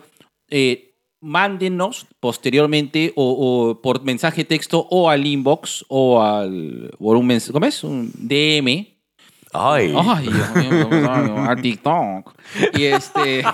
eh, 0.50 0.96
mándenos 1.22 2.06
posteriormente 2.20 3.14
o, 3.16 3.32
o 3.70 3.82
por 3.82 4.04
mensaje 4.04 4.44
texto 4.44 4.88
o 4.92 5.10
al 5.10 5.26
inbox 5.26 5.86
o 5.88 6.22
al 6.22 6.92
por 7.00 7.18
un 7.18 7.26
¿cómo 7.52 7.66
es? 7.66 7.84
Un 7.84 8.12
DM 8.14 8.95
Ay. 9.58 9.94
Ay, 9.98 10.28
Dios 10.28 10.56
mío, 10.56 10.90
a 11.50 11.56
TikTok. 11.56 12.34
Y 12.74 12.84
este. 12.84 13.44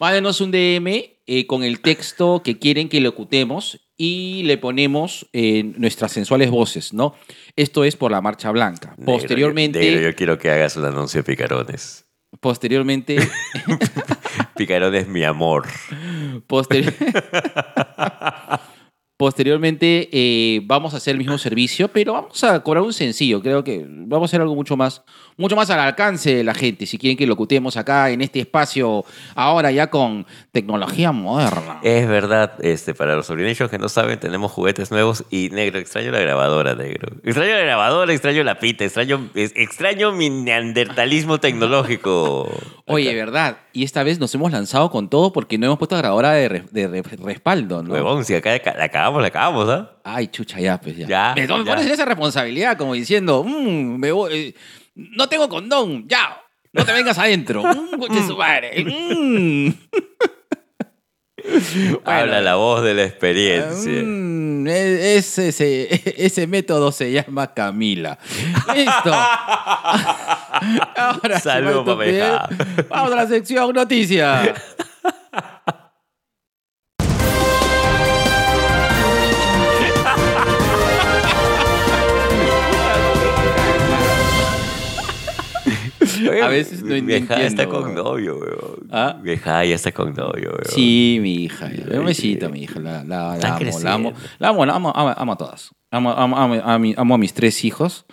Mándenos 0.00 0.40
un 0.40 0.50
DM 0.50 0.86
eh, 1.26 1.46
con 1.46 1.62
el 1.62 1.80
texto 1.80 2.42
que 2.42 2.58
quieren 2.58 2.88
que 2.88 3.00
locutemos 3.00 3.80
y 3.98 4.42
le 4.44 4.56
ponemos 4.58 5.26
eh, 5.32 5.62
nuestras 5.76 6.12
sensuales 6.12 6.50
voces, 6.50 6.92
¿no? 6.94 7.14
Esto 7.54 7.84
es 7.84 7.96
por 7.96 8.10
la 8.12 8.20
Marcha 8.20 8.50
Blanca. 8.50 8.94
Negro, 8.96 9.04
Posteriormente, 9.14 9.78
negro, 9.80 10.00
yo 10.10 10.14
quiero 10.14 10.38
que 10.38 10.50
hagas 10.50 10.76
un 10.76 10.84
anuncio 10.86 11.20
de 11.20 11.24
picarones. 11.24 12.06
posteriormente, 12.40 13.16
Picarones, 14.56 15.06
mi 15.08 15.22
amor. 15.24 15.66
posteri- 16.48 16.94
posteriormente 19.16 20.08
eh, 20.12 20.60
vamos 20.64 20.94
a 20.94 20.98
hacer 20.98 21.12
el 21.12 21.18
mismo 21.18 21.38
servicio, 21.38 21.88
pero 21.88 22.12
vamos 22.12 22.42
a 22.44 22.62
cobrar 22.62 22.82
un 22.84 22.92
sencillo. 22.92 23.40
Creo 23.42 23.64
que 23.64 23.86
vamos 23.88 24.28
a 24.28 24.30
hacer 24.30 24.40
algo 24.40 24.54
mucho 24.54 24.76
más, 24.76 25.02
mucho 25.36 25.56
más 25.56 25.68
al 25.70 25.80
alcance 25.80 26.34
de 26.34 26.44
la 26.44 26.54
gente. 26.54 26.86
Si 26.86 26.98
quieren 26.98 27.16
que 27.16 27.26
locutemos 27.26 27.76
acá 27.76 28.10
en 28.10 28.22
este 28.22 28.40
espacio, 28.40 29.04
ahora 29.34 29.70
ya 29.70 29.88
con 29.90 30.26
tecnología 30.52 31.12
moderna. 31.12 31.78
Es 31.82 32.08
verdad, 32.08 32.52
este, 32.62 32.94
para 32.94 33.16
los 33.16 33.26
sobrinichos 33.26 33.70
que 33.70 33.78
no 33.78 33.88
saben, 33.88 34.18
tenemos 34.18 34.50
juguetes 34.52 34.90
nuevos 34.90 35.24
y 35.30 35.50
negro, 35.50 35.78
extraño 35.78 36.10
la 36.10 36.20
grabadora, 36.20 36.74
negro. 36.74 37.16
Extraño 37.24 37.52
la 37.52 37.60
grabadora, 37.60 38.12
extraño 38.12 38.42
la 38.44 38.58
pita, 38.58 38.84
extraño, 38.84 39.28
extraño 39.34 40.12
mi 40.12 40.30
neandertalismo 40.30 41.38
tecnológico. 41.38 42.50
Oye, 42.86 43.14
¿verdad? 43.14 43.58
Y 43.72 43.84
esta 43.84 44.02
vez 44.02 44.18
nos 44.18 44.34
hemos 44.34 44.52
lanzado 44.52 44.90
con 44.90 45.08
todo 45.10 45.32
porque 45.32 45.58
no 45.58 45.66
hemos 45.66 45.78
puesto 45.78 45.96
grabadora 45.96 46.32
de, 46.32 46.48
re- 46.48 46.64
de 46.70 46.88
re- 46.88 47.02
respaldo, 47.22 47.82
¿no? 47.82 47.92
Huevón, 47.92 48.24
si 48.24 48.34
acá 48.34 48.50
la 48.76 48.84
acabamos 48.84 49.22
la 49.22 49.30
cagamos, 49.30 49.68
¿ah? 49.68 49.90
Ay, 50.04 50.28
chucha, 50.28 50.60
ya, 50.60 50.80
pues 50.80 50.96
ya. 50.96 51.06
Ya, 51.06 51.32
me, 51.36 51.46
ya. 51.46 51.64
pones 51.64 51.86
en 51.86 51.92
esa 51.92 52.04
responsabilidad 52.04 52.76
como 52.78 52.94
diciendo, 52.94 53.42
"Mm, 53.44 53.96
me 53.98 54.12
voy, 54.12 54.32
eh, 54.34 54.54
no 54.96 55.28
tengo 55.28 55.48
condón, 55.48 56.08
ya, 56.08 56.40
no 56.72 56.84
te 56.84 56.92
vengas 56.92 57.18
adentro. 57.18 57.62
Mm, 57.96 58.26
su 58.28 58.36
madre. 58.36 58.84
Mm. 58.84 59.70
Habla 62.04 62.40
la 62.40 62.56
voz 62.56 62.82
de 62.82 62.94
la 62.94 63.04
experiencia. 63.04 64.02
Mm, 64.02 64.66
e- 64.66 65.16
ese, 65.16 65.48
ese, 65.48 66.02
ese 66.24 66.46
método 66.46 66.92
se 66.92 67.12
llama 67.12 67.52
Camila. 67.54 68.18
Listo. 68.74 69.12
Ahora, 70.96 71.40
Salud. 71.40 71.84
Vamos 72.88 73.12
a 73.12 73.16
la 73.16 73.26
sección 73.26 73.72
noticias. 73.74 74.50
A 86.32 86.48
veces 86.48 86.82
no 86.82 86.94
Vieja 86.94 87.16
entiendo, 87.34 87.44
está 87.46 87.66
con 87.66 87.94
novio, 87.94 88.38
weón. 88.38 88.88
¿Ah? 88.90 89.18
Vieja 89.22 89.64
ya 89.64 89.74
está 89.74 89.92
con 89.92 90.14
novio, 90.14 90.50
weón. 90.50 90.64
Sí, 90.68 91.18
mi 91.20 91.44
hija. 91.44 91.70
Un 91.92 92.04
besito, 92.04 92.50
mi 92.50 92.62
hija. 92.62 92.80
La, 92.80 93.04
la- 93.04 93.36
la 93.36 93.56
amo, 93.56 93.80
la 93.80 93.92
amo, 93.94 94.12
la 94.38 94.48
amo, 94.48 94.66
la 94.66 94.74
amo, 94.74 94.92
amo, 94.94 95.14
amo 95.16 95.32
a 95.32 95.36
todas. 95.36 95.70
Amo, 95.90 96.10
amo, 96.12 96.36
amo, 96.36 97.14
a, 97.14 97.18
mis 97.18 97.32
tres 97.32 97.64
hijos. 97.64 98.06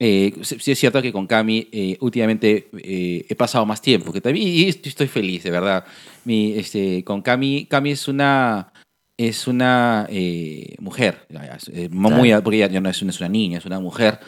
Eh, 0.00 0.34
sí 0.42 0.72
es 0.72 0.78
cierto 0.78 1.00
que 1.00 1.12
con 1.12 1.26
Cami 1.28 1.68
eh, 1.70 1.96
últimamente 2.00 2.68
eh, 2.82 3.24
he 3.28 3.34
pasado 3.36 3.64
más 3.64 3.80
tiempo. 3.80 4.12
Que 4.12 4.20
también, 4.20 4.48
y 4.48 4.64
estoy, 4.68 5.06
feliz, 5.06 5.44
de 5.44 5.50
verdad. 5.50 5.84
Mi, 6.24 6.54
este, 6.54 7.04
con 7.04 7.22
Cami, 7.22 7.66
Cami 7.66 7.92
es 7.92 8.08
una, 8.08 8.72
es 9.16 9.46
una 9.46 10.06
eh, 10.10 10.74
mujer. 10.80 11.26
ya, 11.28 11.56
ya, 11.56 11.88
muy, 11.90 12.32
porque 12.42 12.56
ella 12.56 12.66
ya 12.68 12.80
no 12.80 12.88
es, 12.90 13.02
no 13.02 13.10
es 13.10 13.20
una 13.20 13.28
niña, 13.28 13.58
es 13.58 13.66
una 13.66 13.78
mujer 13.78 14.18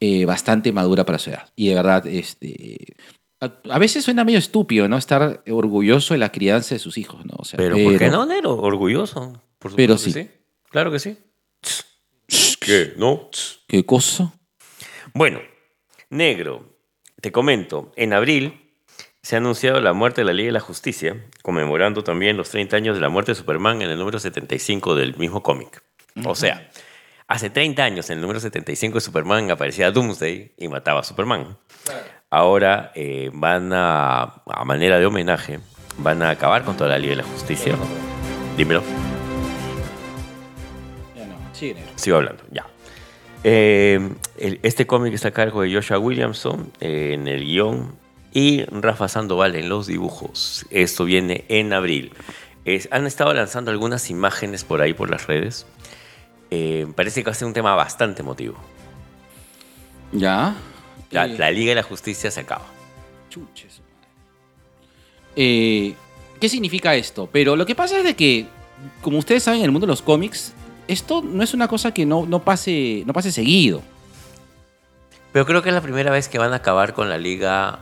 eh, 0.00 0.24
bastante 0.24 0.72
madura 0.72 1.04
para 1.04 1.18
su 1.18 1.30
edad. 1.30 1.50
Y 1.56 1.68
de 1.68 1.74
verdad, 1.74 2.06
este, 2.06 2.94
a, 3.40 3.52
a 3.70 3.78
veces 3.78 4.04
suena 4.04 4.24
medio 4.24 4.38
estúpido, 4.38 4.88
¿no? 4.88 4.96
Estar 4.96 5.42
orgulloso 5.50 6.14
de 6.14 6.18
la 6.18 6.32
crianza 6.32 6.74
de 6.74 6.78
sus 6.78 6.98
hijos, 6.98 7.24
¿no? 7.24 7.34
O 7.38 7.44
sea, 7.44 7.56
Pero, 7.56 7.76
¿por 7.76 7.98
qué 7.98 8.08
no, 8.08 8.26
Nero? 8.26 8.56
Orgulloso. 8.56 9.32
Por 9.58 9.70
supuesto 9.70 9.76
Pero 9.76 9.94
que 9.94 10.10
sí. 10.10 10.30
Claro 10.70 10.90
que 10.90 10.98
sí. 10.98 11.18
¿Qué? 12.60 12.94
¿No? 12.96 13.30
¿Qué 13.66 13.84
cosa? 13.84 14.32
Bueno, 15.14 15.40
negro, 16.10 16.78
te 17.20 17.32
comento, 17.32 17.92
en 17.96 18.12
abril 18.12 18.62
se 19.22 19.36
ha 19.36 19.38
anunciado 19.38 19.80
la 19.80 19.92
muerte 19.92 20.22
de 20.22 20.24
la 20.24 20.32
Liga 20.32 20.48
de 20.48 20.52
la 20.52 20.60
Justicia, 20.60 21.28
conmemorando 21.42 22.02
también 22.02 22.36
los 22.36 22.50
30 22.50 22.76
años 22.76 22.96
de 22.96 23.00
la 23.00 23.08
muerte 23.08 23.32
de 23.32 23.36
Superman 23.36 23.82
en 23.82 23.90
el 23.90 23.98
número 23.98 24.18
75 24.18 24.96
del 24.96 25.16
mismo 25.16 25.42
cómic. 25.42 25.82
O 26.24 26.34
sea, 26.34 26.70
hace 27.32 27.50
30 27.50 27.82
años 27.82 28.10
en 28.10 28.16
el 28.18 28.22
número 28.22 28.40
75 28.40 28.94
de 28.96 29.00
Superman 29.00 29.50
aparecía 29.50 29.90
Doomsday 29.90 30.52
y 30.58 30.68
mataba 30.68 31.00
a 31.00 31.02
Superman. 31.04 31.56
Ahora 32.30 32.92
eh, 32.94 33.30
van 33.32 33.72
a, 33.72 34.42
a 34.46 34.64
manera 34.64 34.98
de 34.98 35.06
homenaje, 35.06 35.60
van 35.98 36.22
a 36.22 36.30
acabar 36.30 36.62
con 36.64 36.76
toda 36.76 36.90
la 36.90 36.98
Liga 36.98 37.10
de 37.12 37.16
la 37.22 37.28
Justicia. 37.28 37.74
Dímelo. 38.56 38.82
Ya 41.16 41.26
no, 41.26 41.34
sigue 41.54 41.74
negro. 41.74 41.90
Sigo 41.96 42.16
hablando, 42.16 42.42
ya. 42.50 42.66
Eh, 43.44 44.10
el- 44.38 44.60
este 44.62 44.86
cómic 44.86 45.14
está 45.14 45.28
a 45.28 45.32
cargo 45.32 45.62
de 45.62 45.74
Joshua 45.74 45.98
Williamson 45.98 46.70
eh, 46.80 47.12
en 47.14 47.28
el 47.28 47.44
guion 47.44 47.96
y 48.32 48.62
Rafa 48.64 49.08
Sandoval 49.08 49.56
en 49.56 49.68
los 49.68 49.86
dibujos. 49.86 50.64
Esto 50.70 51.04
viene 51.04 51.44
en 51.48 51.72
abril. 51.72 52.12
Es- 52.64 52.88
han 52.92 53.06
estado 53.06 53.32
lanzando 53.34 53.70
algunas 53.70 54.10
imágenes 54.10 54.64
por 54.64 54.80
ahí 54.80 54.92
por 54.94 55.10
las 55.10 55.26
redes. 55.26 55.66
Eh, 56.54 56.86
parece 56.94 57.22
que 57.22 57.30
va 57.30 57.32
a 57.32 57.34
ser 57.34 57.48
un 57.48 57.54
tema 57.54 57.74
bastante 57.74 58.20
emotivo. 58.20 58.56
¿Ya? 60.12 60.54
La, 61.10 61.24
Eh, 61.24 61.38
la 61.38 61.50
Liga 61.50 61.70
de 61.70 61.76
la 61.76 61.82
Justicia 61.82 62.30
se 62.30 62.40
acaba. 62.40 62.66
chuches. 63.30 63.80
Eh, 65.34 65.94
¿Qué 66.38 66.48
significa 66.50 66.94
esto? 66.94 67.26
Pero 67.32 67.56
lo 67.56 67.64
que 67.64 67.74
pasa 67.74 67.96
es 67.96 68.04
de 68.04 68.14
que, 68.14 68.46
como 69.00 69.16
ustedes 69.16 69.42
saben, 69.44 69.60
en 69.60 69.64
el 69.64 69.70
mundo 69.72 69.86
de 69.86 69.92
los 69.92 70.02
cómics, 70.02 70.52
esto 70.88 71.22
no 71.22 71.42
es 71.42 71.54
una 71.54 71.68
cosa 71.68 71.94
que 71.94 72.04
no, 72.04 72.26
no, 72.26 72.40
pase, 72.42 73.02
no 73.06 73.14
pase 73.14 73.32
seguido. 73.32 73.80
Pero 75.32 75.46
creo 75.46 75.62
que 75.62 75.70
es 75.70 75.74
la 75.74 75.80
primera 75.80 76.10
vez 76.10 76.28
que 76.28 76.38
van 76.38 76.52
a 76.52 76.56
acabar 76.56 76.92
con 76.92 77.08
la 77.08 77.16
liga 77.16 77.78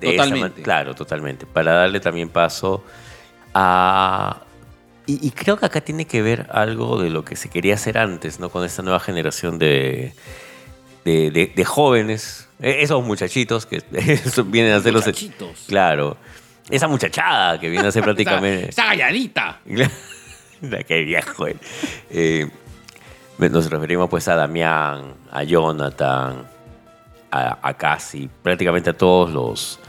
de 0.00 0.14
esa 0.14 0.24
Totalmente. 0.24 0.56
man- 0.58 0.62
Claro, 0.62 0.94
totalmente. 0.94 1.46
Para 1.46 1.72
darle 1.72 1.98
también 1.98 2.28
paso 2.28 2.84
a... 3.52 4.42
Y, 5.06 5.26
y 5.26 5.30
creo 5.32 5.56
que 5.56 5.66
acá 5.66 5.80
tiene 5.80 6.06
que 6.06 6.22
ver 6.22 6.46
algo 6.52 7.00
de 7.00 7.10
lo 7.10 7.24
que 7.24 7.34
se 7.36 7.48
quería 7.50 7.74
hacer 7.74 7.98
antes, 7.98 8.38
¿no? 8.38 8.50
Con 8.50 8.64
esta 8.64 8.82
nueva 8.82 9.00
generación 9.00 9.58
de, 9.58 10.12
de, 11.04 11.30
de- 11.32 11.52
de 11.54 11.64
jóvenes, 11.64 12.48
eh, 12.60 12.78
esos 12.82 13.04
muchachitos 13.04 13.66
que 13.66 13.82
vienen 14.46 14.72
a 14.72 14.76
hacer 14.76 14.92
los... 14.92 15.04
Muchachitos. 15.04 15.64
Claro. 15.66 16.16
Esa 16.70 16.86
muchachada 16.86 17.58
que 17.58 17.68
viene 17.68 17.86
a 17.86 17.88
hacer 17.88 18.04
prácticamente... 18.04 18.68
Esa, 18.68 18.82
esa 18.82 18.86
galladita. 18.86 19.60
Qué 20.86 21.02
viejo. 21.02 21.48
eh. 21.48 21.56
Eh, 22.10 22.48
nos 23.38 23.68
referimos 23.68 24.08
pues 24.08 24.28
a 24.28 24.36
Damián, 24.36 25.14
a 25.32 25.42
Jonathan, 25.42 26.44
a, 27.32 27.58
a 27.60 27.74
Casi, 27.74 28.30
prácticamente 28.42 28.90
a 28.90 28.92
todos 28.92 29.30
los, 29.32 29.80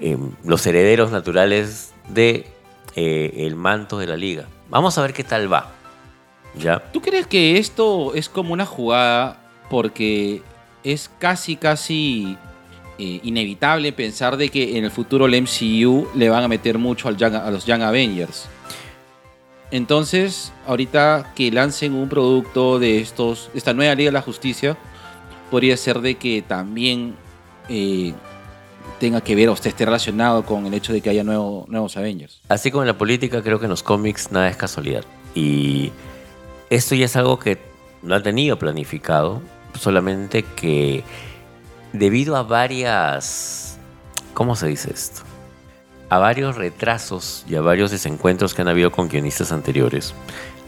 eh, 0.00 0.16
los 0.44 0.66
herederos 0.66 1.10
naturales 1.10 1.92
de 2.08 2.46
eh, 2.94 3.32
el 3.46 3.56
manto 3.56 3.98
de 3.98 4.06
la 4.06 4.16
liga. 4.16 4.46
Vamos 4.68 4.98
a 4.98 5.02
ver 5.02 5.12
qué 5.12 5.24
tal 5.24 5.52
va. 5.52 5.72
¿Ya? 6.58 6.80
¿Tú 6.92 7.00
crees 7.00 7.26
que 7.26 7.58
esto 7.58 8.14
es 8.14 8.28
como 8.28 8.52
una 8.52 8.66
jugada 8.66 9.40
porque 9.70 10.42
es 10.82 11.10
casi, 11.18 11.56
casi 11.56 12.36
eh, 12.98 13.20
inevitable 13.22 13.92
pensar 13.92 14.36
de 14.36 14.48
que 14.48 14.76
en 14.76 14.84
el 14.84 14.90
futuro 14.90 15.26
el 15.26 15.42
MCU 15.42 16.08
le 16.14 16.28
van 16.28 16.42
a 16.42 16.48
meter 16.48 16.78
mucho 16.78 17.08
al 17.08 17.22
a 17.22 17.50
los 17.50 17.66
Young 17.66 17.82
Avengers? 17.82 18.48
Entonces, 19.70 20.52
ahorita 20.66 21.32
que 21.36 21.52
lancen 21.52 21.94
un 21.94 22.08
producto 22.08 22.80
de 22.80 23.00
estos, 23.00 23.50
esta 23.54 23.72
nueva 23.72 23.94
Liga 23.94 24.08
de 24.08 24.14
la 24.14 24.22
Justicia, 24.22 24.76
podría 25.50 25.76
ser 25.76 26.00
de 26.00 26.16
que 26.16 26.42
también 26.42 27.14
eh, 27.68 28.12
tenga 28.98 29.20
que 29.20 29.34
ver 29.34 29.48
o 29.48 29.54
esté 29.54 29.72
relacionado 29.84 30.44
con 30.44 30.66
el 30.66 30.74
hecho 30.74 30.92
de 30.92 31.00
que 31.00 31.10
haya 31.10 31.24
nuevo- 31.24 31.64
nuevos 31.68 31.96
Avengers. 31.96 32.40
Así 32.48 32.70
como 32.70 32.82
en 32.82 32.88
la 32.88 32.98
política, 32.98 33.42
creo 33.42 33.58
que 33.58 33.66
en 33.66 33.70
los 33.70 33.82
cómics 33.82 34.30
nada 34.32 34.48
es 34.48 34.56
casualidad. 34.56 35.04
Y 35.34 35.92
esto 36.70 36.94
ya 36.94 37.04
es 37.06 37.16
algo 37.16 37.38
que 37.38 37.58
no 38.02 38.14
han 38.14 38.22
tenido 38.22 38.58
planificado, 38.58 39.42
solamente 39.78 40.42
que 40.42 41.04
debido 41.92 42.36
a 42.36 42.42
varias... 42.42 43.78
¿Cómo 44.34 44.56
se 44.56 44.68
dice 44.68 44.92
esto? 44.92 45.22
A 46.08 46.18
varios 46.18 46.56
retrasos 46.56 47.44
y 47.48 47.54
a 47.56 47.60
varios 47.60 47.90
desencuentros 47.90 48.54
que 48.54 48.62
han 48.62 48.68
habido 48.68 48.90
con 48.90 49.08
guionistas 49.08 49.52
anteriores, 49.52 50.14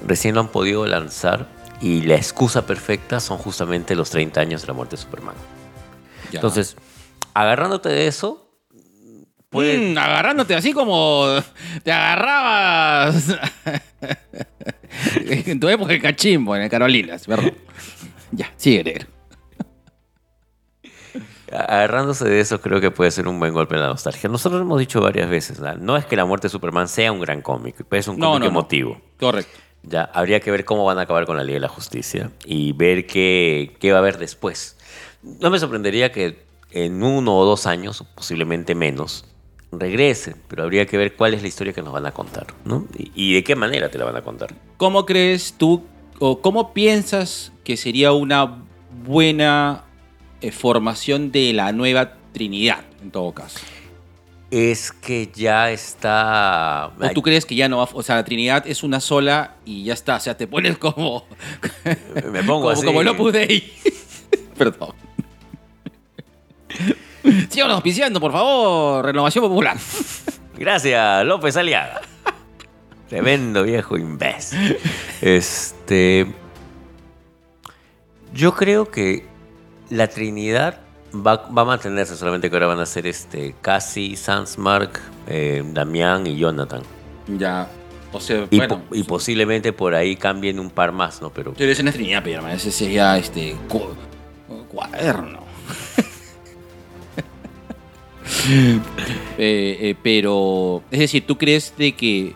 recién 0.06 0.34
lo 0.34 0.40
han 0.42 0.48
podido 0.48 0.86
lanzar 0.86 1.48
y 1.80 2.02
la 2.02 2.14
excusa 2.16 2.64
perfecta 2.66 3.18
son 3.18 3.38
justamente 3.38 3.94
los 3.96 4.10
30 4.10 4.40
años 4.40 4.60
de 4.62 4.66
la 4.68 4.72
muerte 4.74 4.96
de 4.96 5.02
Superman. 5.02 5.34
Ya. 6.30 6.38
Entonces, 6.38 6.76
agarrándote 7.34 7.88
de 7.88 8.06
eso, 8.06 8.48
puede- 9.50 9.92
Mm, 9.92 9.98
agarrándote 9.98 10.54
así 10.54 10.72
como 10.72 11.26
te 11.82 11.92
agarrabas 11.92 13.36
en 15.26 15.60
tu 15.60 15.68
época 15.68 15.92
de 15.92 16.00
cachimbo, 16.00 16.56
en 16.56 16.62
el 16.62 16.70
Carolinas, 16.70 17.26
perdón. 17.26 17.54
Ya, 18.30 18.50
sigue, 18.56 18.82
negro. 18.84 19.06
Agarrándose 21.50 22.24
de 22.26 22.40
eso, 22.40 22.62
creo 22.62 22.80
que 22.80 22.90
puede 22.90 23.10
ser 23.10 23.28
un 23.28 23.38
buen 23.38 23.52
golpe 23.52 23.74
en 23.74 23.82
la 23.82 23.88
nostalgia. 23.88 24.30
Nosotros 24.30 24.62
hemos 24.62 24.78
dicho 24.78 25.02
varias 25.02 25.28
veces, 25.28 25.60
¿no? 25.60 25.74
no 25.74 25.96
es 25.98 26.06
que 26.06 26.16
la 26.16 26.24
muerte 26.24 26.46
de 26.46 26.50
Superman 26.50 26.88
sea 26.88 27.12
un 27.12 27.20
gran 27.20 27.42
cómic, 27.42 27.76
pero 27.90 28.00
es 28.00 28.08
un 28.08 28.14
cómic 28.18 28.22
no, 28.24 28.38
no. 28.38 28.46
emotivo. 28.46 29.02
Correcto. 29.20 29.58
Ya, 29.82 30.04
habría 30.14 30.40
que 30.40 30.50
ver 30.50 30.64
cómo 30.64 30.84
van 30.86 30.98
a 30.98 31.02
acabar 31.02 31.26
con 31.26 31.36
la 31.36 31.44
Liga 31.44 31.56
de 31.56 31.60
la 31.60 31.68
Justicia 31.68 32.30
y 32.46 32.72
ver 32.72 33.06
qué, 33.06 33.76
qué 33.80 33.90
va 33.92 33.98
a 33.98 34.00
haber 34.00 34.16
después. 34.16 34.78
No 35.22 35.50
me 35.50 35.58
sorprendería 35.58 36.10
que 36.10 36.42
en 36.72 37.02
uno 37.02 37.36
o 37.36 37.44
dos 37.44 37.66
años, 37.66 38.04
posiblemente 38.14 38.74
menos, 38.74 39.24
regresen, 39.70 40.36
pero 40.48 40.64
habría 40.64 40.86
que 40.86 40.96
ver 40.96 41.14
cuál 41.16 41.34
es 41.34 41.42
la 41.42 41.48
historia 41.48 41.72
que 41.72 41.82
nos 41.82 41.92
van 41.92 42.06
a 42.06 42.12
contar, 42.12 42.46
¿no? 42.64 42.86
Y, 42.96 43.10
y 43.14 43.34
de 43.34 43.44
qué 43.44 43.56
manera 43.56 43.90
te 43.90 43.98
la 43.98 44.04
van 44.04 44.16
a 44.16 44.22
contar. 44.22 44.54
¿Cómo 44.76 45.06
crees 45.06 45.54
tú 45.56 45.84
o 46.18 46.40
cómo 46.40 46.72
piensas 46.72 47.52
que 47.64 47.76
sería 47.76 48.12
una 48.12 48.62
buena 49.04 49.84
eh, 50.40 50.50
formación 50.52 51.32
de 51.32 51.52
la 51.52 51.72
nueva 51.72 52.14
Trinidad, 52.32 52.84
en 53.02 53.10
todo 53.10 53.32
caso? 53.32 53.60
Es 54.50 54.92
que 54.92 55.30
ya 55.34 55.70
está... 55.70 56.92
¿O 57.00 57.08
tú 57.14 57.22
crees 57.22 57.46
que 57.46 57.54
ya 57.54 57.68
no 57.70 57.78
va, 57.78 57.88
o 57.92 58.02
sea, 58.02 58.16
la 58.16 58.24
Trinidad 58.24 58.66
es 58.66 58.82
una 58.82 59.00
sola 59.00 59.56
y 59.64 59.84
ya 59.84 59.94
está? 59.94 60.16
O 60.16 60.20
sea, 60.20 60.36
te 60.36 60.46
pones 60.46 60.76
como, 60.76 61.24
Me 62.30 62.42
pongo 62.44 62.60
como, 62.60 62.70
así. 62.70 62.84
como 62.84 63.00
el 63.00 63.08
Opus 63.08 63.32
Dei. 63.32 63.72
Perdón. 64.58 64.94
Síganos 67.50 67.74
auspiciando, 67.74 68.20
por 68.20 68.32
favor. 68.32 69.04
Renovación 69.04 69.44
Popular. 69.44 69.76
Gracias, 70.56 71.24
López 71.24 71.56
Aliaga. 71.56 72.00
Tremendo 73.08 73.62
viejo 73.62 73.96
imbécil. 73.98 74.76
Este. 75.20 76.26
Yo 78.34 78.54
creo 78.54 78.90
que 78.90 79.26
la 79.90 80.08
Trinidad 80.08 80.80
va, 81.14 81.48
va 81.48 81.62
a 81.62 81.64
mantenerse, 81.66 82.16
solamente 82.16 82.48
que 82.48 82.56
ahora 82.56 82.68
van 82.68 82.80
a 82.80 82.86
ser 82.86 83.06
este, 83.06 83.54
Cassie, 83.60 84.16
Sans 84.16 84.56
Mark, 84.56 84.98
eh, 85.26 85.62
Damián 85.66 86.26
y 86.26 86.36
Jonathan. 86.38 86.82
Ya. 87.38 87.68
O 88.12 88.20
sea, 88.20 88.46
Y, 88.50 88.56
bueno. 88.58 88.82
po- 88.88 88.94
y 88.94 89.02
posiblemente 89.04 89.72
por 89.72 89.94
ahí 89.94 90.16
cambien 90.16 90.58
un 90.58 90.70
par 90.70 90.92
más, 90.92 91.20
¿no? 91.22 91.30
Pero 91.30 91.54
Yo 91.54 91.66
ese 91.66 91.82
no 91.82 91.90
es 91.90 91.94
Trinidad, 91.96 92.22
pero 92.24 92.46
ese 92.48 92.70
sería 92.70 93.16
este. 93.18 93.56
cu- 93.68 93.94
cuaderno. 94.68 95.41
Eh, 99.38 99.76
eh, 99.80 99.94
pero. 100.02 100.82
Es 100.90 101.00
decir, 101.00 101.26
¿tú 101.26 101.36
crees 101.36 101.74
de 101.76 101.92
que. 101.92 102.34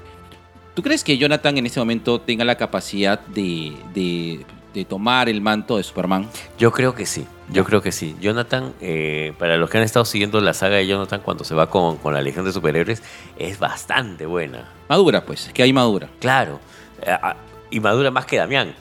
¿Tú 0.75 0.83
crees 0.83 1.05
que 1.05 1.16
Jonathan 1.16 1.57
en 1.59 1.66
este 1.66 1.81
momento 1.81 2.21
tenga 2.21 2.45
la 2.45 2.57
capacidad 2.57 3.21
de, 3.21 3.73
de, 3.95 4.45
de 4.75 4.85
tomar 4.85 5.28
el 5.28 5.40
manto 5.40 5.76
de 5.76 5.83
Superman? 5.83 6.28
yo 6.59 6.73
creo 6.73 6.95
que 6.95 7.07
sí. 7.07 7.26
Yo 7.49 7.64
creo 7.64 7.81
que 7.81 7.93
sí. 7.93 8.16
Jonathan, 8.21 8.75
eh, 8.81 9.33
para 9.38 9.57
los 9.57 9.71
que 9.71 9.78
han 9.78 9.85
estado 9.85 10.05
siguiendo 10.05 10.40
la 10.40 10.52
saga 10.52 10.76
de 10.76 10.87
Jonathan 10.87 11.21
cuando 11.21 11.45
se 11.45 11.55
va 11.55 11.71
con, 11.71 11.97
con 11.99 12.12
la 12.12 12.21
Legión 12.21 12.45
de 12.45 12.52
Superhéroes, 12.52 13.02
es 13.38 13.59
bastante 13.59 14.26
buena. 14.26 14.69
Madura, 14.88 15.25
pues, 15.25 15.50
que 15.55 15.62
hay 15.62 15.73
madura. 15.73 16.09
Claro. 16.19 16.61
Ah, 17.07 17.37
y 17.71 17.78
madura 17.81 18.11
más 18.11 18.26
que 18.26 18.37
Damián. 18.37 18.75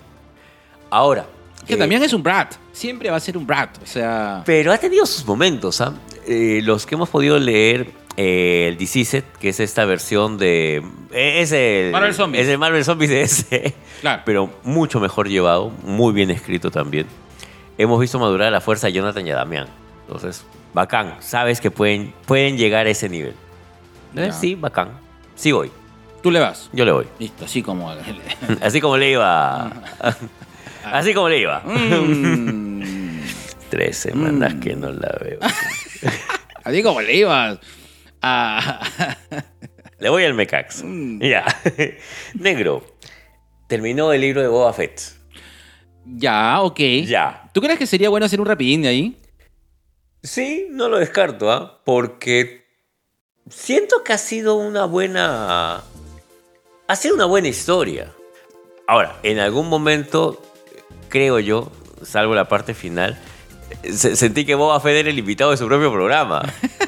Ahora. 0.89 1.27
Que 1.67 1.75
eh, 1.75 1.77
también 1.77 2.01
es 2.03 2.13
un 2.13 2.23
brat. 2.23 2.55
Siempre 2.71 3.09
va 3.09 3.17
a 3.17 3.19
ser 3.19 3.37
un 3.37 3.45
brat. 3.45 3.77
O 3.81 3.85
sea. 3.85 4.41
Pero 4.45 4.71
ha 4.71 4.77
tenido 4.77 5.05
sus 5.05 5.25
momentos, 5.25 5.79
¿ah? 5.81 5.93
Eh, 6.27 6.61
los 6.63 6.85
que 6.85 6.95
hemos 6.95 7.09
podido 7.09 7.37
leer 7.39 7.87
eh, 8.17 8.75
el 8.79 8.87
Set, 8.87 9.25
que 9.39 9.49
es 9.49 9.59
esta 9.59 9.85
versión 9.85 10.37
de... 10.37 10.77
eh, 11.11 11.41
Es 11.41 11.51
el 11.51 11.91
Marvel 11.91 12.13
Zombies. 12.13 12.43
Es 12.43 12.49
el 12.49 12.57
Marvel 12.57 12.83
Zombies 12.83 13.09
de 13.09 13.21
ese. 13.21 13.75
Claro. 14.01 14.21
Pero 14.25 14.49
mucho 14.63 14.99
mejor 14.99 15.27
llevado, 15.29 15.69
muy 15.83 16.13
bien 16.13 16.31
escrito 16.31 16.71
también. 16.71 17.05
Hemos 17.77 17.99
visto 17.99 18.17
madurar 18.19 18.47
a 18.47 18.51
la 18.51 18.61
fuerza 18.61 18.87
a 18.87 18.89
Jonathan 18.89 19.27
y 19.27 19.31
a 19.31 19.35
Damián. 19.35 19.67
Entonces, 20.07 20.45
bacán. 20.73 21.15
Sabes 21.19 21.59
que 21.61 21.71
pueden, 21.71 22.13
pueden 22.25 22.57
llegar 22.57 22.87
a 22.87 22.89
ese 22.89 23.09
nivel. 23.09 23.33
Eh. 24.15 24.31
Sí, 24.31 24.55
bacán. 24.55 24.89
Sí 25.35 25.51
voy. 25.51 25.69
Tú 26.23 26.31
le 26.31 26.39
vas. 26.39 26.69
Yo 26.73 26.85
le 26.85 26.91
voy. 26.91 27.05
Listo, 27.19 27.45
así 27.45 27.61
como. 27.61 27.91
Así 28.61 28.79
como 28.81 28.97
le 28.97 29.11
iba. 29.11 29.71
Así 30.85 31.13
como 31.13 31.27
le 31.29 31.39
iba. 31.39 31.59
Mm. 31.59 33.19
Tres 33.69 33.97
semanas 33.97 34.55
Mm. 34.55 34.59
que 34.59 34.75
no 34.75 34.89
la 34.91 35.17
veo. 35.21 35.39
Como 36.83 37.01
le 37.01 37.15
ibas 37.15 37.59
a. 38.21 38.87
Le 39.99 40.09
voy 40.09 40.25
al 40.25 40.33
Mecax. 40.33 40.83
Mm. 40.83 41.21
Ya. 41.21 41.45
Negro. 42.33 42.83
Terminó 43.67 44.11
el 44.13 44.21
libro 44.21 44.41
de 44.41 44.47
Boba 44.47 44.73
Fett. 44.73 45.01
ya, 46.05 46.61
ok. 46.61 46.79
Ya. 47.05 47.49
¿Tú 47.53 47.61
crees 47.61 47.79
que 47.79 47.87
sería 47.87 48.09
bueno 48.09 48.25
hacer 48.25 48.39
un 48.41 48.45
rapidín 48.45 48.81
de 48.81 48.89
ahí? 48.89 49.17
Sí, 50.21 50.67
no 50.69 50.89
lo 50.89 50.97
descarto, 50.97 51.51
¿ah? 51.51 51.81
Porque 51.85 52.65
siento 53.49 54.03
que 54.03 54.13
ha 54.13 54.17
sido 54.17 54.55
una 54.55 54.85
buena. 54.85 55.83
Ha 56.87 56.95
sido 56.95 57.15
una 57.15 57.25
buena 57.25 57.47
historia. 57.47 58.11
Ahora, 58.87 59.17
en 59.23 59.39
algún 59.39 59.69
momento, 59.69 60.41
creo 61.09 61.39
yo, 61.39 61.71
salvo 62.03 62.35
la 62.35 62.47
parte 62.47 62.73
final, 62.73 63.17
sentí 63.93 64.45
que 64.45 64.55
Boba 64.55 64.79
Fett 64.79 64.95
era 64.95 65.09
el 65.09 65.17
invitado 65.19 65.51
de 65.51 65.57
su 65.57 65.65
propio 65.67 65.91
programa. 65.91 66.41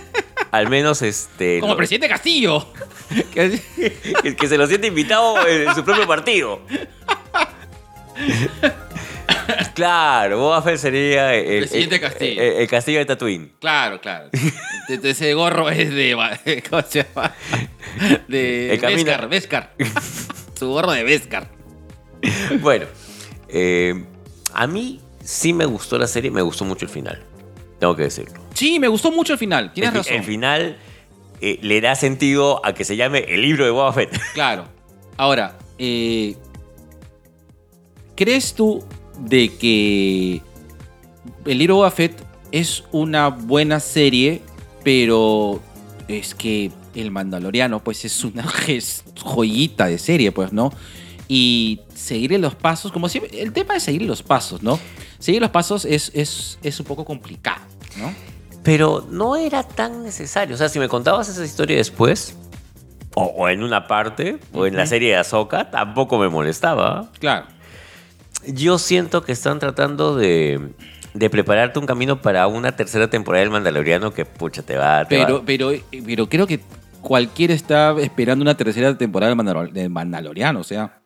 Al 0.52 0.70
menos 0.70 1.02
este. 1.02 1.60
Como 1.60 1.74
lo- 1.74 1.78
presidente 1.78 2.08
Castillo. 2.08 2.68
Que- 3.34 3.62
que, 4.38 4.48
se 4.50 4.58
lo 4.58 4.68
siente 4.68 4.88
invitado 4.88 5.48
en 5.48 5.74
su 5.74 5.84
propio 5.86 6.06
partido. 6.06 6.60
Claro, 9.76 10.40
Boba 10.40 10.62
Fett 10.62 10.78
sería 10.78 11.34
el, 11.36 11.60
Presidente 11.60 12.00
Castillo. 12.00 12.42
el- 12.42 12.54
el 12.54 12.68
castillo 12.68 13.00
de 13.00 13.06
Tatooine. 13.06 13.52
claro, 13.60 14.02
claro. 14.02 14.30
Ese 14.90 15.34
gorro 15.36 15.70
es 15.70 15.90
de. 15.94 16.64
¿Cómo 16.70 16.82
se 16.82 17.04
llama? 17.06 17.34
De. 18.28 18.78
Vescar, 18.82 19.30
Vescar. 19.30 19.74
Su 20.58 20.70
gorro 20.70 20.92
de 20.92 21.04
Vescar. 21.04 21.48
Bueno, 22.60 22.88
eh, 23.48 24.04
a 24.54 24.68
mí 24.68 25.00
sí 25.28 25.52
me 25.52 25.66
gustó 25.66 26.00
la 26.00 26.08
serie, 26.08 26.32
me 26.32 26.42
gustó 26.42 26.64
mucho 26.64 26.86
el 26.86 26.90
final. 26.90 27.22
Tengo 27.80 27.96
que 27.98 28.04
decirlo. 28.04 28.40
Sí, 28.54 28.80
me 28.80 28.88
gustó 28.88 29.12
mucho 29.12 29.34
el 29.34 29.40
final. 29.40 29.74
Tienes 29.74 29.92
el, 29.92 29.98
razón. 29.98 30.14
el 30.16 30.24
final 30.24 30.78
eh, 31.42 31.60
le 31.62 31.82
da 31.82 31.96
sentido 31.96 32.66
a 32.66 32.74
que 32.74 32.86
se 32.86 32.96
llame 32.96 33.26
el 33.28 33.42
libro 33.42 33.66
de 33.66 33.72
Boba 33.72 33.92
Fett. 33.92 34.18
Claro. 34.34 34.66
Ahora, 35.18 35.58
eh, 35.78 36.38
¿crees 38.16 38.54
tú 38.54 38.86
de 39.20 39.50
que 39.58 40.42
el 41.46 41.58
libro 41.58 41.76
Boba 41.76 41.92
Fett 41.92 42.14
es 42.54 42.86
una 42.94 43.28
buena 43.28 43.82
serie, 43.82 44.42
pero 44.86 45.60
es 46.08 46.36
que 46.36 46.72
el 46.96 47.12
Mandaloriano, 47.12 47.84
pues 47.84 48.06
es 48.06 48.24
una 48.24 48.46
joyita 49.22 49.88
de 49.88 49.98
serie, 49.98 50.32
pues, 50.32 50.54
¿no? 50.54 50.72
Y 51.28 51.82
seguirle 52.08 52.38
los 52.38 52.56
pasos, 52.56 52.92
como 52.92 53.10
siempre, 53.10 53.42
el 53.42 53.52
tema 53.54 53.74
de 53.76 53.80
seguir 53.80 54.02
los 54.04 54.24
pasos, 54.24 54.64
¿no? 54.64 54.80
Seguir 55.20 55.42
los 55.42 55.52
pasos 55.52 55.86
es, 55.86 56.12
es, 56.16 56.58
es 56.64 56.80
un 56.80 56.86
poco 56.86 57.04
complicado, 57.06 57.62
¿no? 57.98 58.14
Pero 58.64 59.06
no 59.10 59.36
era 59.36 59.64
tan 59.64 60.04
necesario. 60.04 60.56
O 60.56 60.58
sea, 60.58 60.70
si 60.70 60.80
me 60.80 60.88
contabas 60.90 61.30
esa 61.30 61.44
historia 61.46 61.78
después, 61.78 62.36
o, 63.16 63.24
o 63.24 63.50
en 63.50 63.64
una 63.64 63.88
parte, 63.88 64.40
o 64.54 64.66
en 64.66 64.76
la 64.76 64.86
serie 64.86 65.10
de 65.10 65.18
Ahsoka, 65.18 65.70
tampoco 65.72 66.18
me 66.18 66.30
molestaba. 66.30 67.10
Claro. 67.20 67.46
Yo 68.46 68.78
siento 68.78 69.24
que 69.24 69.32
están 69.32 69.60
tratando 69.60 70.16
de, 70.16 70.70
de 71.14 71.30
prepararte 71.30 71.80
un 71.80 71.86
camino 71.86 72.22
para 72.22 72.48
una 72.48 72.76
tercera 72.76 73.10
temporada 73.10 73.42
del 73.42 73.52
Mandaloriano 73.52 74.14
que, 74.14 74.26
pucha, 74.26 74.62
te 74.64 74.78
va, 74.78 75.06
te 75.06 75.18
Pero, 75.18 75.40
va- 75.40 75.44
pero, 75.46 75.72
pero 76.06 76.30
creo 76.30 76.46
que 76.48 76.60
cualquiera 77.02 77.54
está 77.54 77.96
esperando 78.00 78.44
una 78.44 78.56
tercera 78.56 78.98
temporada 78.98 79.34
del 79.34 79.38
Mandalor- 79.40 79.72
del 79.72 79.90
Mandaloriano, 79.90 80.60
o 80.60 80.64
sea. 80.64 81.02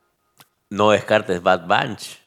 No 0.71 0.89
descartes 0.91 1.43
Bad 1.43 1.67
Bunch. 1.67 2.17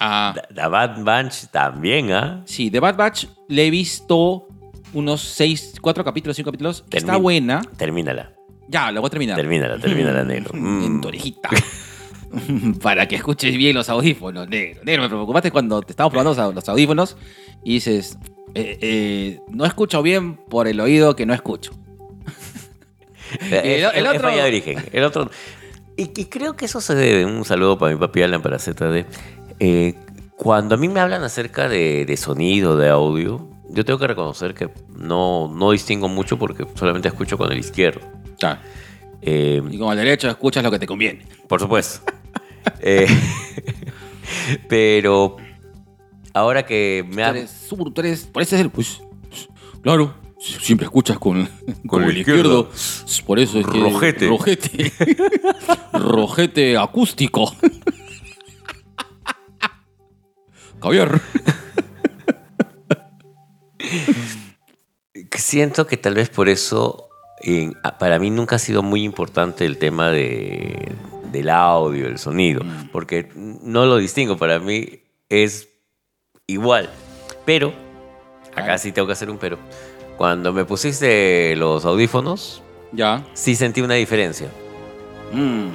Ah, 0.00 0.34
la 0.50 0.66
Bad 0.66 0.96
Bunch 1.04 1.46
también, 1.52 2.10
¿ah? 2.12 2.42
sí, 2.44 2.70
The 2.72 2.80
Bad 2.80 2.96
Batch 2.96 3.26
le 3.48 3.66
he 3.68 3.70
visto 3.70 4.48
unos 4.94 5.20
seis, 5.20 5.74
cuatro 5.80 6.02
capítulos, 6.02 6.34
cinco 6.36 6.48
capítulos. 6.48 6.84
Está 6.90 7.16
buena. 7.18 7.62
Termínala. 7.76 8.32
Ya, 8.68 8.90
la 8.90 8.98
voy 9.00 9.06
a 9.06 9.10
terminar. 9.10 9.36
Termínala, 9.36 9.78
termínala, 9.78 10.24
negro. 10.24 10.50
En 10.54 10.96
Mm. 10.96 11.00
tu 11.00 11.08
orejita. 11.08 11.50
Para 12.82 13.06
que 13.06 13.16
escuches 13.16 13.54
bien 13.56 13.74
los 13.76 13.88
audífonos, 13.90 14.48
negro. 14.48 14.80
Negro, 14.82 15.02
me 15.02 15.08
preocupaste 15.08 15.50
cuando 15.52 15.82
te 15.82 15.92
estábamos 15.92 16.12
probando 16.12 16.30
los 16.30 16.38
au- 16.38 16.54
los 16.54 16.68
audífonos 16.68 17.16
y 17.62 17.74
dices, 17.74 18.16
eh, 18.54 18.78
eh, 18.80 19.40
no 19.50 19.66
escucho 19.66 20.02
bien 20.02 20.36
por 20.36 20.66
el 20.66 20.80
oído 20.80 21.14
que 21.14 21.26
no 21.26 21.34
escucho. 21.34 21.72
El 23.50 23.84
otro- 23.84 24.12
es 24.12 24.22
falla 24.22 24.42
de 24.44 24.48
origen. 24.48 24.78
El 24.92 25.04
otro. 25.04 25.30
Y, 25.96 26.04
y 26.20 26.24
creo 26.26 26.54
que 26.56 26.64
eso 26.66 26.80
se 26.80 26.94
debe. 26.94 27.24
Un 27.26 27.44
saludo 27.44 27.78
para 27.78 27.92
mi 27.92 27.98
papi 28.00 28.22
Alan, 28.22 28.42
para 28.42 28.58
ZD. 28.58 29.04
Eh, 29.60 29.94
cuando 30.36 30.74
a 30.74 30.78
mí 30.78 30.88
me 30.88 31.00
hablan 31.00 31.22
acerca 31.22 31.68
de, 31.68 32.04
de 32.06 32.16
sonido, 32.16 32.76
de 32.76 32.88
audio, 32.88 33.48
yo 33.70 33.84
tengo 33.84 33.98
que 33.98 34.06
reconocer 34.06 34.54
que 34.54 34.70
no, 34.96 35.52
no 35.54 35.70
distingo 35.70 36.08
mucho 36.08 36.38
porque 36.38 36.66
solamente 36.74 37.08
escucho 37.08 37.36
con 37.38 37.52
el 37.52 37.58
izquierdo. 37.58 38.00
Claro. 38.38 38.60
Eh, 39.20 39.62
Y 39.70 39.78
con 39.78 39.92
el 39.92 39.98
derecho 39.98 40.28
escuchas 40.28 40.64
lo 40.64 40.70
que 40.70 40.78
te 40.78 40.86
conviene. 40.86 41.24
por 41.48 41.60
supuesto. 41.60 42.00
Eh, 42.80 43.08
pero 44.68 45.36
ahora 46.32 46.64
que 46.64 47.04
me 47.08 47.16
Tú 47.16 47.20
ha- 47.22 47.30
eres, 47.30 47.50
sur, 47.50 47.92
tú 47.92 48.00
eres, 48.00 48.24
por 48.26 48.42
eso 48.42 48.54
es 48.56 48.60
el, 48.62 48.70
pues, 48.70 49.00
claro, 49.82 50.14
siempre 50.42 50.86
escuchas 50.86 51.18
con, 51.18 51.48
con, 51.86 52.04
el 52.04 52.10
el 52.10 52.18
izquierdo. 52.18 52.70
Por 53.26 53.38
eso 53.38 53.58
es 53.60 53.66
que. 53.66 53.78
Rojete. 53.78 54.28
Rojete. 54.28 54.92
Rojete 55.92 56.76
acústico. 56.76 57.54
Javier. 60.80 61.20
siento 65.52 65.86
que 65.86 65.98
tal 65.98 66.14
vez 66.14 66.30
por 66.30 66.48
eso 66.48 67.08
para 67.98 68.18
mí 68.18 68.30
nunca 68.30 68.56
ha 68.56 68.58
sido 68.58 68.82
muy 68.82 69.02
importante 69.02 69.66
el 69.66 69.76
tema 69.76 70.10
de, 70.10 70.92
del 71.30 71.50
audio, 71.50 72.06
el 72.06 72.18
sonido, 72.18 72.64
Mm. 72.64 72.88
porque 72.92 73.28
no 73.34 73.84
lo 73.84 73.98
distingo, 73.98 74.36
para 74.36 74.58
mí 74.58 75.02
es 75.28 75.68
igual. 76.46 76.88
Pero, 77.44 77.74
acá 78.54 78.78
sí 78.78 78.92
tengo 78.92 79.06
que 79.06 79.12
hacer 79.12 79.28
un 79.28 79.38
pero, 79.38 79.58
cuando 80.22 80.52
me 80.52 80.64
pusiste 80.64 81.56
los 81.56 81.84
audífonos, 81.84 82.62
Ya. 82.92 83.24
sí 83.34 83.56
sentí 83.56 83.80
una 83.80 83.94
diferencia, 83.94 84.46
Mm. 85.32 85.66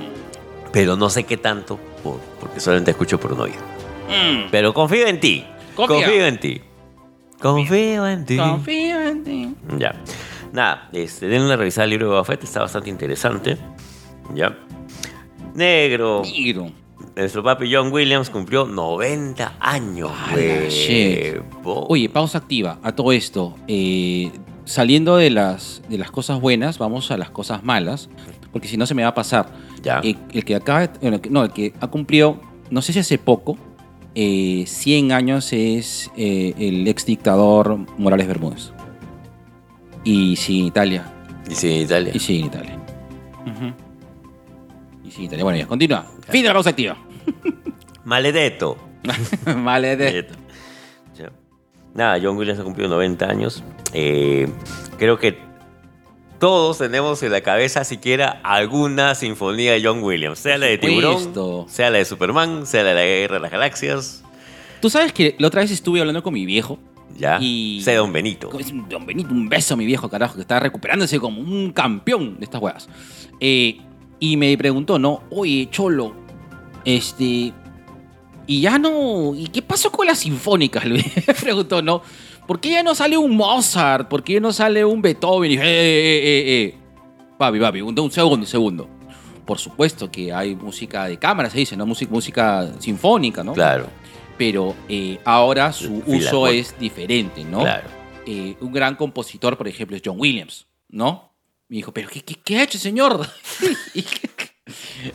pero 0.72 0.96
no 0.96 1.10
sé 1.10 1.26
qué 1.26 1.36
tanto, 1.36 1.78
por- 2.02 2.22
porque 2.40 2.62
solamente 2.62 2.92
escucho 2.92 3.20
por 3.20 3.34
un 3.34 3.42
oído. 3.42 3.58
Mm. 4.08 4.48
Pero 4.50 4.74
confío 4.74 5.06
en 5.06 5.20
ti, 5.20 5.44
Confía. 5.76 5.98
confío 6.06 6.26
en 6.28 6.40
ti. 6.40 6.62
Confío 7.42 8.08
en 8.08 8.26
ti. 8.26 8.38
Confío 8.38 9.02
en 9.02 9.24
ti. 9.26 9.54
Ya. 9.78 9.94
Nada, 10.54 10.88
este, 10.94 11.28
denle 11.28 11.46
una 11.48 11.58
revisada 11.58 11.84
al 11.84 11.90
libro 11.90 12.06
de 12.06 12.12
Boba 12.12 12.24
Fett, 12.24 12.42
está 12.46 12.62
bastante 12.62 12.90
interesante. 12.90 13.58
Ya. 14.34 14.58
Negro. 15.56 16.22
Negro. 16.24 16.72
Nuestro 17.18 17.44
papi 17.44 17.74
John 17.74 17.92
Williams 17.92 18.30
cumplió 18.30 18.66
90 18.66 19.56
años. 19.60 20.12
Oye, 21.64 22.10
pausa 22.10 22.38
activa 22.38 22.80
a 22.84 22.92
todo 22.92 23.12
esto. 23.12 23.56
Eh, 23.68 24.32
saliendo 24.66 25.18
de 25.18 25.32
las, 25.32 25.82
de 25.90 25.98
las 25.98 26.12
cosas 26.12 26.40
buenas, 26.40 26.78
vamos 26.78 27.10
a 27.10 27.18
las 27.18 27.32
cosas 27.32 27.64
malas, 27.64 28.10
porque 28.52 28.68
si 28.68 28.78
no 28.78 28.86
se 28.86 28.94
me 28.94 29.02
va 29.02 29.10
a 29.10 29.14
pasar. 29.16 29.50
Ya. 29.82 30.00
Eh, 30.04 30.16
el 30.32 30.46
que 30.46 30.56
acaba, 30.56 30.92
no, 31.30 31.44
el 31.44 31.52
que 31.52 31.74
ha 31.80 31.88
cumplido, 31.88 32.40
no 32.70 32.82
sé 32.82 32.94
si 32.94 33.00
hace 33.00 33.18
poco, 33.18 33.58
eh, 34.14 34.66
100 34.68 35.12
años 35.12 35.54
es 35.54 36.12
eh, 36.18 36.54
el 36.58 36.88
ex 36.88 37.06
dictador 37.06 37.80
Morales 37.98 38.28
Bermúdez. 38.28 38.72
Y 40.04 40.36
sí, 40.36 40.60
en 40.60 40.66
Italia. 40.68 41.14
Y 41.50 41.56
sí, 41.56 41.74
en 41.74 41.82
Italia. 41.82 42.12
Y 42.14 42.20
sí, 42.20 42.40
en 42.40 42.46
Italia. 42.46 42.80
Y 45.04 45.12
sí, 45.12 45.20
en 45.20 45.26
Italia. 45.26 45.44
Bueno, 45.44 45.60
ya, 45.60 45.66
continúa. 45.66 46.06
Fin 46.30 46.44
de 46.44 46.48
la 46.50 46.54
pausa 46.54 46.70
activa. 46.70 47.07
Maledetto. 48.06 48.78
Maledetto. 49.58 50.34
Ya. 51.18 51.32
Nada, 51.94 52.20
John 52.22 52.38
Williams 52.38 52.60
ha 52.60 52.64
cumplido 52.64 52.90
90 52.90 53.26
años. 53.26 53.64
Eh, 53.94 54.48
creo 54.98 55.18
que 55.18 55.38
todos 56.40 56.78
tenemos 56.78 57.24
en 57.24 57.32
la 57.32 57.42
cabeza 57.42 57.84
siquiera 57.84 58.40
alguna 58.44 59.16
sinfonía 59.16 59.74
de 59.74 59.84
John 59.84 60.04
Williams. 60.04 60.40
Sea 60.40 60.58
la 60.58 60.68
de 60.68 60.78
Tiburón, 60.78 61.68
sea 61.68 61.90
la 61.90 61.98
de 61.98 62.06
Superman, 62.06 62.66
sea 62.68 62.84
la 62.84 62.90
de 62.90 62.96
la 62.96 63.04
Guerra 63.06 63.36
de 63.36 63.42
las 63.42 63.52
Galaxias. 63.52 64.24
Tú 64.82 64.90
sabes 64.90 65.12
que 65.14 65.36
la 65.40 65.48
otra 65.48 65.62
vez 65.62 65.72
estuve 65.72 66.00
hablando 66.00 66.22
con 66.22 66.34
mi 66.34 66.46
viejo. 66.46 66.78
Ya. 67.18 67.40
Y- 67.42 67.82
Sea 67.84 67.98
Don 67.98 68.14
Benito. 68.14 68.52
Don 68.90 69.06
Benito, 69.08 69.30
un 69.32 69.50
beso 69.50 69.74
a 69.74 69.78
mi 69.78 69.86
viejo, 69.88 70.08
carajo, 70.10 70.36
que 70.36 70.42
está 70.42 70.60
recuperándose 70.60 71.20
como 71.20 71.42
un 71.42 71.72
campeón 71.72 72.38
de 72.38 72.44
estas 72.44 72.62
huevas. 72.62 72.88
Eh, 73.40 73.80
y 74.20 74.38
me 74.38 74.56
preguntó, 74.58 75.00
¿no? 75.00 75.24
Oye, 75.32 75.68
Cholo, 75.72 76.14
este. 76.96 77.54
Y 78.48 78.62
ya 78.62 78.80
no. 78.80 79.36
¿Y 79.36 79.48
qué 79.48 79.62
pasó 79.62 79.92
con 79.92 80.08
las 80.08 80.20
sinfónicas? 80.20 80.86
Le 80.86 81.04
preguntó, 81.42 81.82
¿no? 81.82 82.02
¿Por 82.48 82.60
qué 82.62 82.70
ya 82.72 82.82
no 82.84 82.96
sale 82.96 83.18
un 83.18 83.36
Mozart? 83.36 84.08
¿Por 84.08 84.24
qué 84.24 84.34
ya 84.36 84.40
no 84.40 84.54
sale 84.54 84.86
un 84.86 85.02
Beethoven? 85.02 85.52
Y 85.52 85.56
dije, 85.58 85.68
eh, 85.68 86.18
eh, 86.18 86.22
eh, 86.24 86.64
eh. 86.64 86.78
Papi, 87.38 87.60
papi, 87.60 87.82
un, 87.82 88.00
un 88.00 88.12
segundo, 88.12 88.38
un 88.38 88.48
segundo. 88.48 88.90
Por 89.46 89.60
supuesto 89.60 90.10
que 90.10 90.32
hay 90.34 90.56
música 90.56 91.06
de 91.08 91.18
cámara, 91.18 91.50
se 91.50 91.58
dice, 91.60 91.76
¿no? 91.78 91.86
Música, 91.86 92.12
música 92.12 92.72
sinfónica, 92.80 93.44
¿no? 93.44 93.54
Claro, 93.54 93.88
Pero 94.38 94.76
eh, 94.90 95.20
ahora 95.26 95.72
su 95.74 96.04
uso 96.06 96.48
es 96.48 96.74
diferente, 96.80 97.44
¿no? 97.44 97.60
claro. 97.60 97.88
eh, 98.26 98.56
un 98.62 98.72
gran 98.74 98.96
compositor, 98.96 99.58
por 99.58 99.68
ejemplo, 99.68 99.96
es 99.96 100.02
John 100.04 100.16
Williams, 100.20 100.68
¿no? 100.90 101.34
Me 101.70 101.78
dijo, 101.78 101.94
¿pero 101.94 102.08
qué, 102.10 102.22
qué, 102.22 102.36
qué 102.36 102.58
ha 102.58 102.64
hecho, 102.64 102.78
señor? 102.78 103.26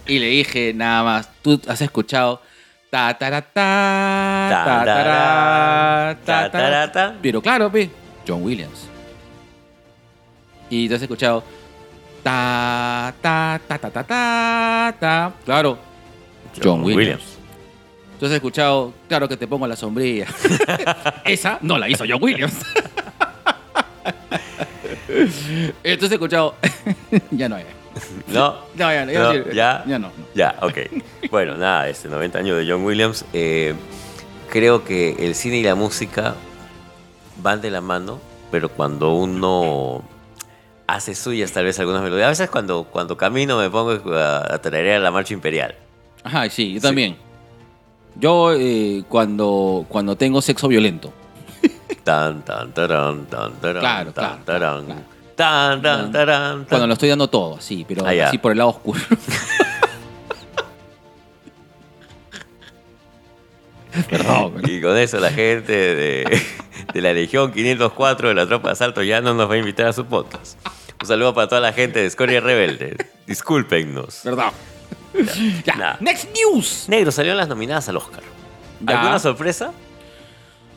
y, 0.07 0.19
le 0.19 0.27
dije, 0.27 0.73
nada 0.75 1.03
más, 1.03 1.29
tú 1.43 1.61
has 1.67 1.81
escuchado. 1.81 2.43
Ta, 2.91 3.17
ta, 3.17 3.31
ta, 3.31 3.41
ta, 3.41 4.85
ta, 6.25 6.51
ta, 6.51 6.93
ta. 6.93 7.15
Pero 7.23 7.41
claro, 7.41 7.73
pe, 7.73 7.91
John 8.27 8.43
Williams. 8.43 8.89
Y 10.69 10.89
tú 10.89 10.95
has 10.95 11.03
escuchado. 11.03 11.43
Ta, 12.23 13.15
ta, 13.21 13.61
ta, 13.67 13.79
ta, 13.79 13.91
ta, 13.91 14.05
ta, 14.05 14.95
ta. 15.01 15.33
Claro, 15.45 15.79
John, 16.63 16.85
Williams. 16.85 17.39
Tú 18.21 18.27
has 18.27 18.33
escuchado, 18.33 18.93
claro 19.09 19.29
que 19.29 19.37
te 19.37 19.47
pongo 19.47 19.67
la 19.67 19.75
sombrilla. 19.75 20.27
Esa 21.25 21.59
no 21.63 21.79
la 21.79 21.89
hizo 21.89 22.05
John 22.09 22.23
Williams. 22.23 22.55
Entonces 25.83 26.05
has 26.05 26.13
escuchado, 26.13 26.55
ya 27.31 27.49
no 27.49 27.57
hay. 27.57 27.65
No, 28.29 28.55
No, 28.75 28.93
ya 28.93 29.05
no, 29.07 29.13
ya, 29.13 29.21
No, 29.23 29.53
ya. 29.53 29.85
ya 29.87 29.99
no. 29.99 30.11
Ya, 30.35 30.57
ok. 30.63 30.79
Bueno, 31.31 31.57
nada, 31.57 31.89
este 31.89 32.09
90 32.09 32.39
años 32.39 32.57
de 32.57 32.71
John 32.71 32.85
Williams. 32.85 33.25
eh, 33.33 33.75
creo 34.51 34.85
que 34.85 35.17
el 35.19 35.35
cine 35.35 35.59
y 35.59 35.63
la 35.63 35.75
música 35.75 36.35
van 37.39 37.61
de 37.61 37.71
la 37.71 37.81
mano, 37.81 38.21
pero 38.51 38.69
cuando 38.69 39.15
uno 39.15 40.03
hace 40.87 41.15
suyas 41.15 41.53
tal 41.53 41.65
vez 41.65 41.79
algunas 41.81 42.03
melodías. 42.03 42.27
A 42.27 42.31
veces 42.31 42.51
cuando, 42.51 42.85
cuando 42.85 43.17
camino 43.17 43.59
me 43.59 43.71
pongo 43.71 44.15
a, 44.15 44.55
a 44.55 44.59
tararear 44.61 45.01
la 45.01 45.11
marcha 45.11 45.33
imperial. 45.35 45.75
Ajá, 46.25 46.49
sí, 46.51 46.75
yo 46.75 46.81
Sí. 46.81 46.87
también. 46.87 47.17
Yo 48.17 48.53
eh, 48.53 49.05
cuando, 49.09 49.87
cuando 49.89 50.17
tengo 50.17 50.43
sexo 50.43 50.69
violento. 50.69 51.13
Tan, 52.05 52.43
tan, 52.45 52.73
tarán, 52.73 53.27
tan, 53.27 53.53
tarán, 53.55 53.81
Claro, 53.81 54.13
tan, 54.13 54.25
claro, 54.43 54.45
tarán, 54.45 54.85
claro. 54.87 55.01
Tan, 55.35 55.83
tan, 55.83 56.13
tarán, 56.13 56.53
tan. 56.61 56.65
Cuando 56.67 56.87
lo 56.87 56.93
estoy 56.95 57.09
dando 57.09 57.29
todo, 57.29 57.61
sí, 57.61 57.85
pero 57.87 58.07
Ah, 58.07 58.29
así 58.29 58.39
por 58.39 58.53
el 58.53 58.59
lado 58.59 58.71
oscuro. 58.71 59.01
Perdón. 64.09 64.63
Y 64.67 64.81
con 64.81 64.97
eso 64.97 65.21
la 65.21 65.31
gente 65.31 65.73
de, 65.73 66.43
de 66.95 67.01
la 67.03 67.13
Legión 67.13 67.53
504 67.53 68.29
de 68.29 68.35
la 68.35 68.47
Tropa 68.47 68.69
de 68.69 68.73
Asalto 68.73 69.03
ya 69.03 69.21
no 69.21 69.35
nos 69.35 69.51
va 69.51 69.55
a 69.55 69.59
invitar 69.59 69.87
a 69.87 69.93
su 69.93 70.07
podcast. 70.07 70.59
Un 71.01 71.07
saludo 71.07 71.35
para 71.35 71.49
toda 71.49 71.61
la 71.61 71.73
gente 71.73 72.01
de 72.01 72.07
Escoria 72.07 72.41
Rebelde. 72.41 72.97
Discúlpenos. 73.27 74.21
Perdón. 74.25 74.51
Ya, 75.67 75.99
next 76.01 76.29
news. 76.35 76.87
Negro, 76.89 77.13
salieron 77.13 77.37
las 77.37 77.49
nominadas 77.49 77.87
al 77.89 77.99
Oscar. 77.99 78.23
Ya. 78.81 78.99
¿Alguna 79.01 79.19
sorpresa? 79.19 79.73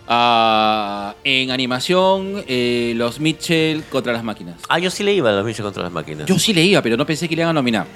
Ah, 0.07 1.15
en 1.23 1.49
animación, 1.51 2.43
eh, 2.47 2.93
los 2.95 3.19
Mitchell 3.19 3.83
contra 3.85 4.13
las 4.13 4.23
máquinas. 4.23 4.55
Ah, 4.69 4.77
yo 4.79 4.91
sí 4.91 5.03
le 5.03 5.13
iba 5.13 5.29
a 5.29 5.33
los 5.33 5.45
bichos 5.45 5.63
contra 5.63 5.81
las 5.83 5.91
máquinas. 5.91 6.27
Yo 6.27 6.37
sí 6.37 6.53
leía, 6.53 6.81
pero 6.81 6.95
no 6.97 7.05
pensé 7.05 7.27
que 7.27 7.35
le 7.35 7.41
iban 7.41 7.49
a 7.51 7.53
nominar. 7.53 7.87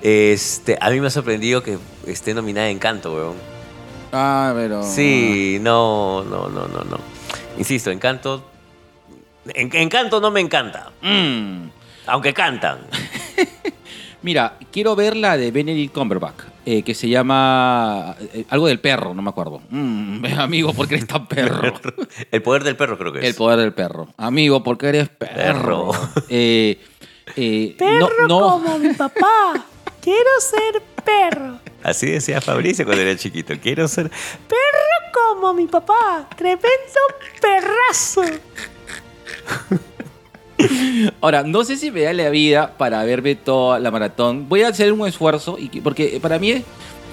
Este, 0.00 0.78
a 0.80 0.90
mí 0.90 1.00
me 1.00 1.08
ha 1.08 1.10
sorprendido 1.10 1.62
que 1.62 1.76
esté 2.06 2.32
nominada 2.32 2.68
Encanto, 2.70 3.12
weón. 3.12 3.34
Ah, 4.12 4.52
pero. 4.54 4.82
Sí, 4.84 5.58
no, 5.60 6.22
no, 6.24 6.48
no, 6.48 6.68
no, 6.68 6.84
no. 6.84 6.98
Insisto, 7.58 7.90
Encanto. 7.90 8.44
En- 9.48 9.74
Encanto 9.74 10.20
no 10.20 10.30
me 10.30 10.40
encanta. 10.40 10.92
Mm. 11.02 11.68
Aunque 12.06 12.32
cantan. 12.32 12.78
Mira, 14.22 14.58
quiero 14.72 14.96
ver 14.96 15.16
la 15.16 15.36
de 15.36 15.50
Benedict 15.52 15.94
Cumberbatch, 15.94 16.40
eh, 16.66 16.82
que 16.82 16.94
se 16.94 17.08
llama 17.08 18.16
eh, 18.20 18.44
algo 18.50 18.66
del 18.66 18.80
perro, 18.80 19.14
no 19.14 19.22
me 19.22 19.30
acuerdo. 19.30 19.60
Mm, 19.70 20.24
amigo, 20.38 20.72
¿por 20.74 20.88
qué 20.88 20.96
eres 20.96 21.06
tan 21.06 21.26
perro? 21.28 21.72
El 22.32 22.42
poder 22.42 22.64
del 22.64 22.76
perro 22.76 22.98
creo 22.98 23.12
que 23.12 23.20
es. 23.20 23.24
El 23.26 23.34
poder 23.34 23.58
del 23.60 23.72
perro. 23.72 24.08
Amigo, 24.16 24.62
¿por 24.64 24.76
qué 24.76 24.88
eres 24.88 25.08
perro? 25.08 25.34
Perro. 25.36 25.90
Eh, 26.28 26.80
eh, 27.36 27.74
Perro 27.78 28.08
no, 28.22 28.26
no- 28.28 28.40
como 28.50 28.78
mi 28.78 28.92
papá. 28.94 29.66
Quiero 30.00 30.30
ser 30.40 30.82
perro. 31.04 31.58
Así 31.82 32.06
decía 32.10 32.40
Fabricio 32.40 32.84
cuando 32.86 33.02
era 33.02 33.16
chiquito. 33.16 33.54
Quiero 33.62 33.86
ser. 33.86 34.08
Perro 34.10 35.12
como 35.12 35.54
mi 35.54 35.66
papá. 35.66 36.28
Tremendo 36.36 36.68
perrazo. 37.40 38.22
Ahora, 41.20 41.42
no 41.42 41.64
sé 41.64 41.76
si 41.76 41.90
me 41.90 42.02
da 42.02 42.12
la 42.12 42.30
vida 42.30 42.74
para 42.76 43.02
verme 43.04 43.34
toda 43.34 43.78
la 43.78 43.90
maratón. 43.90 44.48
Voy 44.48 44.62
a 44.62 44.68
hacer 44.68 44.92
un 44.92 45.06
esfuerzo, 45.06 45.56
y 45.58 45.68
que- 45.68 45.80
porque 45.82 46.18
para 46.20 46.38
mí 46.38 46.62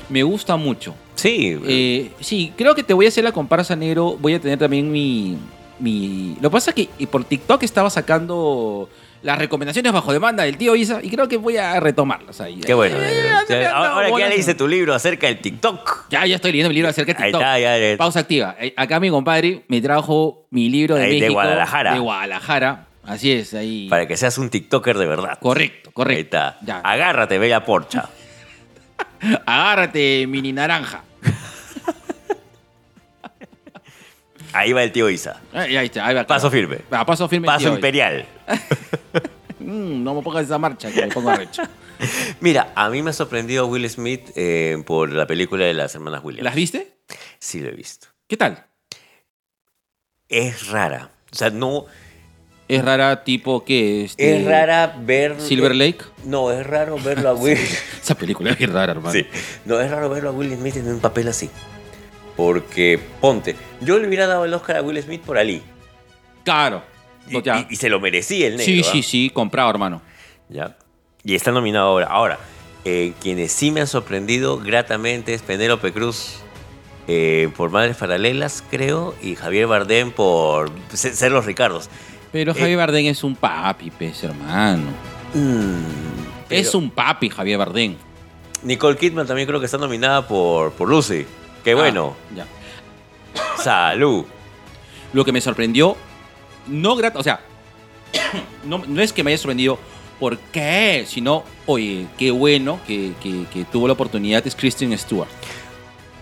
me 0.09 0.23
gusta 0.23 0.55
mucho. 0.57 0.95
Sí. 1.15 1.57
Eh, 1.67 2.11
sí, 2.19 2.53
creo 2.57 2.75
que 2.75 2.83
te 2.83 2.93
voy 2.93 3.05
a 3.05 3.09
hacer 3.09 3.23
la 3.23 3.31
comparsa 3.31 3.75
negro. 3.75 4.17
Voy 4.19 4.33
a 4.33 4.39
tener 4.39 4.57
también 4.59 4.91
mi. 4.91 5.37
mi... 5.79 6.35
Lo 6.41 6.49
que 6.49 6.53
pasa 6.53 6.71
es 6.71 6.75
que 6.75 6.89
eh, 6.99 7.07
por 7.07 7.23
TikTok 7.23 7.63
estaba 7.63 7.89
sacando 7.89 8.89
las 9.23 9.39
recomendaciones 9.39 9.91
bajo 9.91 10.13
demanda 10.13 10.43
del 10.43 10.55
tío 10.57 10.75
Isa 10.75 10.99
y 11.01 11.09
creo 11.09 11.27
que 11.27 11.37
voy 11.37 11.57
a 11.57 11.79
retomarlas 11.79 12.41
ahí. 12.41 12.59
Qué 12.63 12.75
bueno. 12.75 12.97
Eh, 12.99 13.65
han 13.65 13.73
ahora 13.73 14.11
que 14.11 14.19
ya 14.19 14.29
leíste 14.29 14.53
tu 14.53 14.67
libro 14.67 14.93
acerca 14.93 15.25
del 15.27 15.39
TikTok. 15.39 16.09
Ya, 16.11 16.25
ya 16.27 16.35
estoy 16.35 16.51
leyendo 16.51 16.69
mi 16.69 16.75
libro 16.75 16.89
acerca 16.89 17.13
de 17.13 17.17
Ahí 17.23 17.31
TikTok. 17.31 17.41
está, 17.41 17.59
ya. 17.59 17.77
ya. 17.91 17.97
Pausa 17.97 18.19
activa. 18.19 18.55
Eh, 18.59 18.73
Acá 18.77 18.99
mi 18.99 19.09
compadre 19.09 19.63
me 19.67 19.81
trajo 19.81 20.45
mi 20.51 20.69
libro 20.69 20.95
de 20.95 21.03
Ahí, 21.05 21.13
de 21.15 21.19
México. 21.21 21.33
Guadalajara. 21.33 21.93
De 21.93 21.99
Guadalajara. 21.99 22.87
Así 23.05 23.31
es, 23.31 23.53
ahí. 23.53 23.87
Para 23.89 24.07
que 24.07 24.17
seas 24.17 24.37
un 24.37 24.49
TikToker 24.49 24.97
de 24.97 25.05
verdad. 25.05 25.37
Correcto, 25.39 25.89
Ahí 25.89 25.93
correcto. 25.93 26.37
está. 26.37 26.57
Ya. 26.61 26.79
Agárrate, 26.79 27.37
bella 27.37 27.63
porcha. 27.63 28.09
Agárrate, 29.45 30.25
mini 30.27 30.53
naranja. 30.53 31.03
Ahí 34.53 34.71
va 34.71 34.83
el 34.83 34.91
tío 34.91 35.09
Isa. 35.09 35.41
Ahí, 35.53 35.75
ahí 35.75 35.87
está, 35.87 36.05
ahí 36.07 36.15
va. 36.15 36.25
Paso 36.25 36.49
firme. 36.49 36.79
Ah, 36.89 37.05
paso 37.05 37.27
firme. 37.27 37.45
Paso 37.47 37.73
imperial. 37.73 38.25
Mm, 39.57 40.03
no 40.03 40.13
me 40.13 40.21
pongas 40.21 40.45
esa 40.45 40.59
marcha 40.59 40.91
que 40.91 41.01
me 41.01 41.07
pongo 41.07 41.31
arrecho. 41.31 41.63
Mira, 42.39 42.71
a 42.75 42.87
mí 42.89 43.01
me 43.01 43.09
ha 43.09 43.13
sorprendido 43.13 43.65
Will 43.65 43.89
Smith 43.89 44.29
eh, 44.35 44.77
por 44.85 45.11
la 45.11 45.25
película 45.25 45.65
de 45.65 45.73
las 45.73 45.95
hermanas 45.95 46.23
Williams. 46.23 46.43
¿Las 46.43 46.53
viste? 46.53 46.97
Sí, 47.39 47.61
lo 47.61 47.69
he 47.69 47.71
visto. 47.71 48.07
¿Qué 48.27 48.37
tal? 48.37 48.63
Es 50.29 50.67
rara. 50.67 51.09
O 51.31 51.35
sea, 51.35 51.49
no. 51.49 51.85
Es 52.67 52.83
rara, 52.83 53.23
tipo 53.23 53.63
que 53.63 54.05
este, 54.05 54.37
Es 54.37 54.45
rara 54.45 54.95
ver. 54.99 55.39
Silver 55.39 55.75
Lake. 55.75 55.99
No, 56.23 56.51
es 56.51 56.65
raro 56.65 56.97
verlo 56.97 57.29
a 57.29 57.33
Will. 57.35 57.57
Esa 58.01 58.15
película 58.15 58.51
es 58.57 58.69
rara, 58.71 58.93
hermano. 58.93 59.11
sí. 59.11 59.25
No, 59.65 59.79
es 59.79 59.91
raro 59.91 60.09
verlo 60.09 60.29
a 60.29 60.31
Will 60.31 60.55
Smith 60.55 60.77
en 60.77 60.87
un 60.87 60.99
papel 60.99 61.27
así. 61.27 61.49
Porque, 62.35 62.99
ponte, 63.21 63.55
yo 63.81 63.97
le 63.99 64.07
hubiera 64.07 64.27
dado 64.27 64.45
el 64.45 64.53
Oscar 64.53 64.77
a 64.77 64.81
Will 64.81 65.01
Smith 65.01 65.21
por 65.21 65.37
Ali. 65.37 65.61
Claro. 66.43 66.83
Y, 67.69 67.75
se 67.75 67.89
lo 67.89 67.99
merecía 67.99 68.47
el 68.47 68.57
negro. 68.57 68.65
sí, 68.65 68.83
sí, 68.83 69.03
sí, 69.03 69.29
comprado, 69.29 69.69
hermano. 69.69 70.01
¿Ya? 70.49 70.75
Y 71.23 71.33
está 71.35 71.51
nominado 71.51 71.87
ahora. 71.87 72.07
Ahora, 72.07 72.39
Eh, 72.87 73.13
quienes 73.19 73.51
sí 73.51 73.71
me 73.71 73.81
han 73.81 73.87
sorprendido 73.87 74.59
gratamente 74.59 75.33
es 75.33 75.41
Penélope 75.41 75.91
Cruz 75.91 76.35
eh, 77.07 77.49
por 77.57 77.71
Madres 77.71 77.97
Paralelas, 77.97 78.63
creo, 78.69 79.15
y 79.23 79.33
Javier 79.33 79.65
Bardem 79.65 80.11
por 80.11 80.69
ser 80.93 81.31
los 81.31 81.45
Ricardos. 81.47 81.89
Pero 82.35 82.51
Eh, 82.51 82.55
Javier 82.59 82.77
Bardem 82.77 83.05
es 83.05 83.23
un 83.23 83.33
papi, 83.33 83.91
pez, 83.91 84.21
hermano. 84.25 84.83
Mm, 85.33 86.45
pero 86.49 86.61
Es 86.61 86.75
un 86.75 86.89
papi, 86.89 87.29
Javier 87.29 87.57
Bardem. 87.57 87.95
Nicole 88.61 88.97
Kidman 88.97 89.25
también 89.25 89.47
creo 89.47 89.61
que 89.61 89.67
está 89.67 89.77
nominada 89.77 90.27
por, 90.27 90.73
por 90.73 90.89
Lucy. 90.89 91.25
Qué 91.63 91.73
bueno. 91.75 92.13
Ah, 92.31 92.35
ya. 92.35 93.63
Salud. 93.63 94.25
Lo 95.13 95.23
que 95.23 95.31
me 95.31 95.39
sorprendió, 95.39 95.95
no 96.67 96.97
grata, 96.97 97.19
o 97.19 97.23
sea, 97.23 97.39
no, 98.65 98.79
no 98.85 99.01
es 99.01 99.13
que 99.13 99.23
me 99.23 99.31
haya 99.31 99.37
sorprendido 99.37 99.79
por 100.19 100.37
qué, 100.37 101.05
sino, 101.07 101.45
oye, 101.67 102.05
qué 102.17 102.31
bueno 102.31 102.81
que, 102.85 103.13
que- 103.23 103.45
que 103.53 103.63
tuvo 103.63 103.87
la 103.87 103.93
oportunidad 103.93 104.45
es 104.45 104.55
Kristen 104.55 104.97
Stewart 104.97 105.29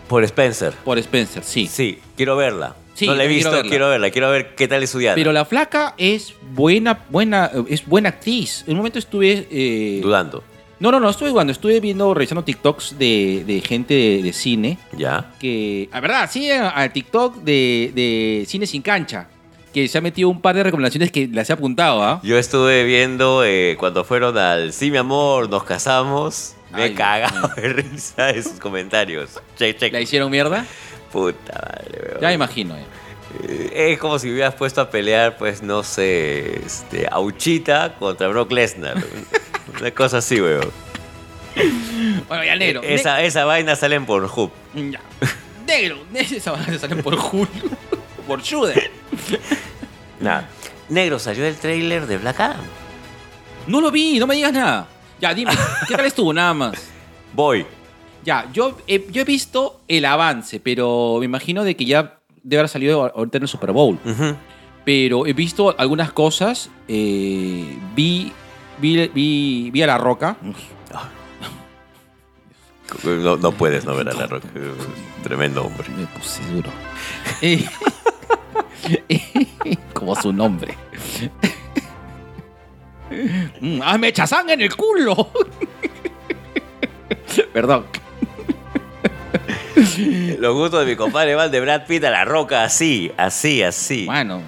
Por 0.07 0.23
Spencer. 0.25 0.73
por 0.85 0.99
Spencer, 0.99 1.43
sí. 1.43 1.65
Sí, 1.65 1.99
quiero 2.15 2.35
verla. 2.35 2.75
Sí, 2.93 3.07
no 3.07 3.15
la 3.15 3.23
he 3.23 3.27
quiero 3.27 3.51
visto, 3.51 3.69
quiero 3.69 3.89
verla. 3.89 4.11
Quiero 4.11 4.29
ver 4.29 4.53
qué 4.55 4.67
tal 4.67 4.83
es 4.83 4.89
su 4.91 4.99
diana. 4.99 5.15
Pero 5.15 5.31
la 5.31 5.45
flaca 5.45 5.95
es 5.97 6.33
buena, 6.51 6.99
buena, 7.09 7.49
es 7.67 7.85
buena 7.85 8.09
actriz. 8.09 8.63
En 8.67 8.73
un 8.73 8.77
momento 8.77 8.99
estuve... 8.99 9.47
eh, 9.49 9.99
Dudando. 10.03 10.43
no, 10.79 10.91
no, 10.91 10.99
no, 10.99 11.09
estuve 11.09 11.31
cuando 11.31 11.51
estuve 11.53 11.79
viendo, 11.79 12.13
revisando 12.13 12.43
TikToks 12.43 12.97
de, 12.99 13.43
de 13.47 13.61
gente 13.61 13.93
de, 13.95 14.21
de 14.21 14.33
cine 14.33 14.77
Ya. 14.95 15.31
que, 15.39 15.89
la 15.91 15.99
verdad, 16.01 16.29
sí, 16.31 16.51
al 16.51 16.93
TikTok 16.93 17.37
de, 17.37 17.91
de 17.95 18.45
Cine 18.47 18.67
Sin 18.67 18.81
Cancha, 18.83 19.27
que 19.73 19.87
se 19.87 19.97
ha 19.97 20.01
metido 20.01 20.29
un 20.29 20.39
par 20.39 20.53
de 20.55 20.61
recomendaciones 20.61 21.11
que 21.11 21.27
las 21.31 21.49
he 21.49 21.53
apuntado, 21.53 22.03
¿ah? 22.03 22.19
Yo 22.23 22.37
estuve 22.37 22.83
viendo 22.83 23.43
eh, 23.43 23.75
cuando 23.79 24.03
fueron 24.03 24.37
al 24.37 24.71
Sí, 24.71 24.91
mi 24.91 24.97
amor, 24.97 25.49
nos 25.49 25.63
casamos. 25.63 26.53
Me 26.71 26.85
he 26.87 26.93
cagado 26.93 27.49
de 27.55 27.69
risa 27.69 28.27
de 28.33 28.43
sus 28.43 28.59
comentarios. 28.59 29.39
Check, 29.57 29.77
check. 29.79 29.93
¿La 29.93 30.01
hicieron 30.01 30.29
mierda? 30.31 30.65
Puta 31.13 31.53
madre, 31.53 32.01
weón. 32.09 32.21
Ya 32.21 32.33
imagino. 32.33 32.75
eh. 32.75 32.83
Eh, 33.47 33.91
Es 33.93 33.99
como 33.99 34.19
si 34.19 34.29
hubieras 34.31 34.53
puesto 34.55 34.81
a 34.81 34.89
pelear, 34.89 35.37
pues, 35.37 35.61
no 35.63 35.81
sé, 35.83 36.61
este, 36.65 37.07
Auchita 37.09 37.95
contra 37.97 38.27
Brock 38.27 38.51
Lesnar. 38.51 38.95
Una 39.79 39.91
cosa 39.91 40.17
así, 40.17 40.41
weón. 40.41 40.69
Bueno, 42.27 42.43
ya 42.43 42.55
negro. 42.55 42.81
Esa, 42.83 43.21
esa 43.21 43.45
vaina 43.45 43.75
sale 43.75 43.95
en 43.95 44.05
Pornhub. 44.05 44.51
Ne- 44.73 44.91
ya. 44.91 44.99
Negro. 45.67 45.97
Esa 46.13 46.51
van 46.51 46.69
a 46.73 46.77
salir 46.77 47.01
por 47.01 47.13
Hulu. 47.15 47.47
por 48.27 48.41
Shudder. 48.41 48.91
Nada. 50.19 50.49
Negro, 50.89 51.19
salió 51.19 51.45
el 51.45 51.55
tráiler 51.55 52.05
de 52.07 52.17
Black 52.17 52.39
Adam. 52.39 52.65
No 53.67 53.79
lo 53.79 53.89
vi, 53.91 54.19
no 54.19 54.27
me 54.27 54.35
digas 54.35 54.51
nada. 54.51 54.87
Ya, 55.21 55.33
dime, 55.33 55.51
¿qué 55.87 55.95
tal 55.95 56.05
estuvo? 56.05 56.33
Nada 56.33 56.53
más. 56.53 56.73
Voy. 57.33 57.65
Ya, 58.23 58.49
yo, 58.53 58.77
he- 58.87 59.05
yo 59.11 59.21
he 59.21 59.25
visto 59.25 59.81
el 59.87 60.05
avance, 60.05 60.59
pero 60.59 61.17
me 61.19 61.25
imagino 61.25 61.63
de 61.63 61.75
que 61.75 61.85
ya 61.85 62.19
debe 62.43 62.61
haber 62.61 62.69
salido 62.69 63.11
ahorita 63.15 63.37
en 63.37 63.43
el 63.43 63.47
Super 63.49 63.71
Bowl. 63.71 63.97
Pero 64.85 65.25
he 65.27 65.33
visto 65.33 65.75
algunas 65.77 66.11
cosas. 66.11 66.69
eh, 66.87 67.77
vi, 67.95 68.31
vi, 68.79 69.07
vi, 69.09 69.69
vi 69.71 69.81
a 69.81 69.87
La 69.87 69.97
Roca. 69.97 70.37
No, 73.05 73.37
no 73.37 73.51
puedes 73.53 73.85
no 73.85 73.95
ver 73.95 74.09
a 74.09 74.13
la 74.13 74.27
roca. 74.27 74.47
Tremendo 75.23 75.63
hombre. 75.65 75.87
Me 75.97 76.05
puse 76.07 76.43
duro. 76.51 76.69
Eh, 77.41 77.65
como 79.93 80.15
su 80.15 80.31
nombre. 80.31 80.77
Mm, 83.61 83.79
¡Ah, 83.83 83.97
me 83.97 84.09
echazán 84.09 84.49
en 84.49 84.61
el 84.61 84.75
culo! 84.75 85.15
Perdón. 87.53 87.85
Los 90.39 90.53
gustos 90.55 90.81
de 90.85 90.91
mi 90.91 90.95
compadre 90.95 91.35
van 91.35 91.51
de 91.51 91.59
Brad 91.59 91.85
Pitt 91.85 92.03
a 92.03 92.09
la 92.09 92.25
roca 92.25 92.63
así, 92.63 93.11
así, 93.17 93.61
así. 93.63 94.05
Bueno, 94.05 94.41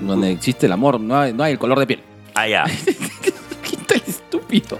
donde 0.00 0.30
existe 0.32 0.66
el 0.66 0.72
amor, 0.72 1.00
no 1.00 1.18
hay, 1.18 1.32
no 1.32 1.42
hay 1.44 1.52
el 1.52 1.58
color 1.58 1.78
de 1.78 1.86
piel. 1.86 2.00
Allá. 2.34 2.64
¿Qué 2.84 3.76
tal 3.86 4.02
estúpido? 4.06 4.78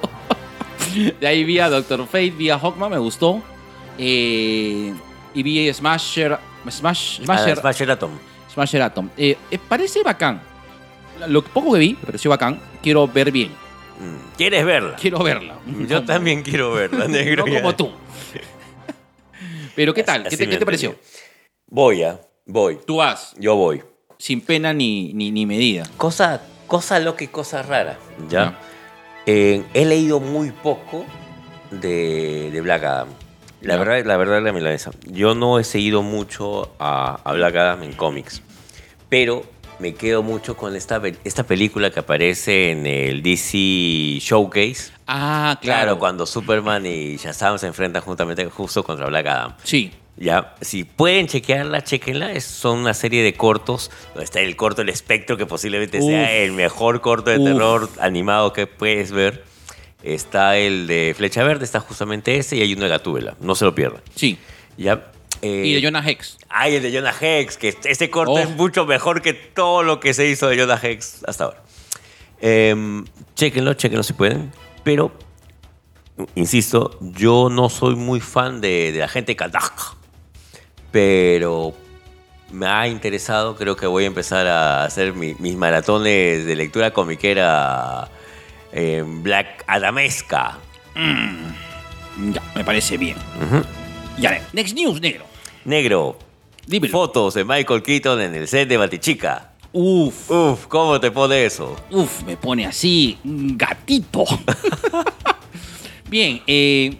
De 1.20 1.26
ahí 1.26 1.44
vi 1.44 1.58
a 1.58 1.68
Doctor 1.68 2.06
Fate, 2.06 2.30
vi 2.30 2.50
a 2.50 2.58
Hawkman, 2.58 2.90
me 2.90 2.98
gustó. 2.98 3.42
Eh, 3.98 4.92
y 5.34 5.42
vi 5.42 5.72
Smasher. 5.72 6.38
Smash, 6.70 7.20
Smasher, 7.22 7.58
Smasher 7.58 7.90
Atom. 7.90 8.10
Smasher 8.52 8.82
Atom. 8.82 9.10
Eh, 9.16 9.36
eh, 9.50 9.58
parece 9.68 10.02
bacán. 10.02 10.40
Lo 11.28 11.42
poco 11.44 11.72
que 11.74 11.78
vi 11.78 11.90
me 12.00 12.06
pareció 12.06 12.30
bacán. 12.30 12.58
Quiero 12.82 13.06
ver 13.06 13.30
bien. 13.30 13.48
Mm. 13.50 14.36
¿Quieres 14.36 14.64
verla? 14.64 14.96
Quiero 14.96 15.18
verla. 15.22 15.54
Yo 15.86 15.96
Como- 15.96 16.06
también 16.06 16.42
quiero 16.42 16.72
verla, 16.72 17.06
negro. 17.08 17.44
No 17.46 17.52
ya. 17.52 17.60
como 17.60 17.74
tú. 17.74 17.90
Pero 19.74 19.94
¿qué 19.94 20.02
tal? 20.02 20.24
¿Qué 20.28 20.36
te, 20.36 20.48
qué 20.48 20.56
te 20.56 20.64
pareció? 20.64 20.94
Voy, 21.66 22.02
¿ah? 22.02 22.20
Voy. 22.46 22.78
Tú 22.86 22.96
vas 22.96 23.34
Yo 23.38 23.56
voy. 23.56 23.82
sin 24.18 24.40
pena 24.40 24.72
ni, 24.72 25.12
ni, 25.14 25.30
ni 25.30 25.46
medida. 25.46 25.84
Cosa, 25.96 26.42
cosa 26.66 26.98
loca 27.00 27.24
y 27.24 27.28
cosa 27.28 27.62
rara. 27.62 27.98
¿ya? 28.28 28.58
Eh, 29.26 29.62
he 29.74 29.84
leído 29.86 30.20
muy 30.20 30.50
poco 30.50 31.04
de, 31.70 32.50
de 32.52 32.60
Black 32.60 32.84
Adam. 32.84 33.08
La 33.62 33.76
verdad, 33.78 34.04
la 34.04 34.16
verdad, 34.18 34.42
la 34.42 34.52
milanesa. 34.52 34.90
Yo 35.10 35.34
no 35.34 35.58
he 35.58 35.64
seguido 35.64 36.02
mucho 36.02 36.74
a, 36.78 37.20
a 37.24 37.32
Black 37.32 37.56
Adam 37.56 37.82
en 37.82 37.92
cómics. 37.94 38.42
Pero 39.08 39.42
me 39.78 39.94
quedo 39.94 40.22
mucho 40.22 40.56
con 40.56 40.76
esta, 40.76 41.00
esta 41.24 41.44
película 41.44 41.90
que 41.90 42.00
aparece 42.00 42.70
en 42.70 42.86
el 42.86 43.22
DC 43.22 44.18
Showcase. 44.20 44.92
Ah, 45.06 45.58
Claro, 45.60 45.82
claro. 45.82 45.98
cuando 45.98 46.26
Superman 46.26 46.86
y 46.86 47.16
Shazam 47.16 47.58
se 47.58 47.66
enfrentan 47.66 48.02
juntamente 48.02 48.44
justo 48.46 48.82
contra 48.82 49.06
Black 49.06 49.26
Adam. 49.26 49.54
Sí. 49.62 49.92
Ya, 50.16 50.54
si 50.60 50.84
pueden 50.84 51.26
chequearla, 51.26 51.82
chequenla. 51.82 52.32
Es, 52.32 52.44
son 52.44 52.78
una 52.78 52.94
serie 52.94 53.22
de 53.22 53.34
cortos. 53.34 53.90
Donde 54.14 54.24
está 54.24 54.40
el 54.40 54.54
corto 54.56 54.82
El 54.82 54.88
Espectro, 54.88 55.36
que 55.36 55.44
posiblemente 55.46 55.98
Uf. 55.98 56.04
sea 56.04 56.32
el 56.32 56.52
mejor 56.52 57.00
corto 57.00 57.30
de 57.30 57.38
Uf. 57.38 57.44
terror 57.44 57.88
animado 58.00 58.52
que 58.52 58.66
puedes 58.68 59.10
ver. 59.10 59.44
Está 60.04 60.56
el 60.56 60.86
de 60.86 61.14
Flecha 61.16 61.42
Verde, 61.42 61.64
está 61.64 61.80
justamente 61.80 62.36
ese, 62.36 62.56
y 62.56 62.62
hay 62.62 62.72
uno 62.74 62.82
de 62.84 62.90
Gatúbela. 62.90 63.34
No 63.40 63.54
se 63.54 63.64
lo 63.64 63.74
pierdan. 63.74 64.02
Sí. 64.14 64.38
Ya. 64.76 65.10
eh, 65.42 65.62
Y 65.66 65.74
de 65.74 65.82
Jonah 65.82 66.06
Hex. 66.08 66.38
Hay 66.48 66.76
el 66.76 66.82
de 66.82 66.92
Jonah 66.92 67.14
Hex, 67.20 67.56
que 67.56 67.74
ese 67.84 68.10
corto 68.10 68.32
Oh. 68.32 68.38
es 68.38 68.50
mucho 68.50 68.86
mejor 68.86 69.20
que 69.20 69.32
todo 69.32 69.82
lo 69.82 69.98
que 70.00 70.14
se 70.14 70.26
hizo 70.28 70.46
de 70.48 70.56
Jonah 70.58 70.78
Hex 70.82 71.24
hasta 71.26 71.44
ahora. 71.44 71.62
Em, 72.40 73.04
chéquenlo, 73.34 73.74
chéquenlo 73.74 74.02
si 74.02 74.12
pueden. 74.12 74.52
Pero, 74.84 75.12
insisto, 76.34 76.96
yo 77.00 77.48
no 77.50 77.68
soy 77.68 77.96
muy 77.96 78.20
fan 78.20 78.60
de, 78.60 78.92
de 78.92 78.98
la 79.00 79.08
gente 79.08 79.34
Kadak. 79.34 79.72
Pero 80.92 81.74
me 82.52 82.66
ha 82.66 82.86
interesado, 82.86 83.56
creo 83.56 83.74
que 83.76 83.86
voy 83.86 84.04
a 84.04 84.06
empezar 84.06 84.46
a 84.46 84.84
hacer 84.84 85.12
mi- 85.14 85.34
mis 85.40 85.56
maratones 85.56 86.44
de 86.46 86.54
lectura 86.54 86.92
comiquera 86.92 88.08
en 88.72 89.22
Black 89.22 89.64
Adamesca. 89.66 90.58
Ya, 90.94 92.42
me 92.54 92.64
parece 92.64 92.96
bien. 92.96 93.16
Ujú. 93.42 93.64
Ya, 94.18 94.40
next 94.52 94.74
news, 94.76 95.00
negro. 95.00 95.24
Negro, 95.64 96.16
Dímelo. 96.66 96.92
fotos 96.92 97.34
de 97.34 97.44
Michael 97.44 97.82
Keaton 97.82 98.20
en 98.20 98.34
el 98.36 98.46
set 98.46 98.68
de 98.68 98.76
Batichica. 98.76 99.50
Uf, 99.76 100.30
Uf, 100.30 100.66
¿cómo 100.68 101.00
te 101.00 101.10
pone 101.10 101.44
eso? 101.44 101.74
uf, 101.90 102.22
me 102.22 102.36
pone 102.36 102.64
así, 102.64 103.18
un 103.24 103.58
gatito. 103.58 104.24
Bien, 106.08 106.40
eh, 106.46 106.96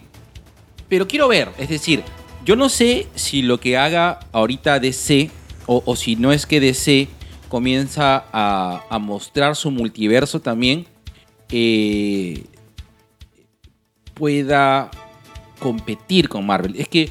pero 0.89 1.07
quiero 1.07 1.29
ver, 1.29 1.51
es 1.57 1.69
decir, 1.69 2.03
yo 2.43 2.57
no 2.57 2.67
sé 2.67 3.07
si 3.15 3.41
lo 3.41 3.61
que 3.61 3.77
haga 3.77 4.19
ahorita 4.33 4.79
DC, 4.81 5.31
o, 5.67 5.81
o 5.85 5.95
si 5.95 6.17
no 6.17 6.33
es 6.33 6.45
que 6.45 6.59
DC 6.59 7.07
comienza 7.47 8.25
a, 8.33 8.83
a 8.89 8.99
mostrar 8.99 9.55
su 9.55 9.71
multiverso 9.71 10.41
también, 10.41 10.85
eh, 11.51 12.43
pueda 14.13 14.91
competir 15.59 16.27
con 16.27 16.45
Marvel. 16.45 16.75
Es 16.77 16.89
que 16.89 17.09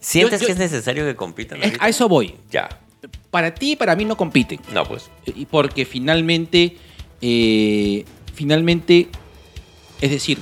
¿Sientes 0.00 0.40
yo- 0.40 0.46
que 0.46 0.52
es 0.52 0.58
necesario 0.58 1.04
que 1.04 1.16
compitan? 1.16 1.62
es- 1.62 1.74
a 1.80 1.88
eso 1.90 2.08
voy. 2.08 2.34
Ya. 2.50 2.68
Para 3.36 3.54
ti 3.54 3.72
y 3.72 3.76
para 3.76 3.94
mí 3.94 4.06
no 4.06 4.16
compiten. 4.16 4.58
No, 4.72 4.82
pues. 4.86 5.10
Y 5.26 5.44
porque 5.44 5.84
finalmente, 5.84 6.74
eh, 7.20 8.02
finalmente, 8.34 9.08
es 10.00 10.10
decir, 10.10 10.38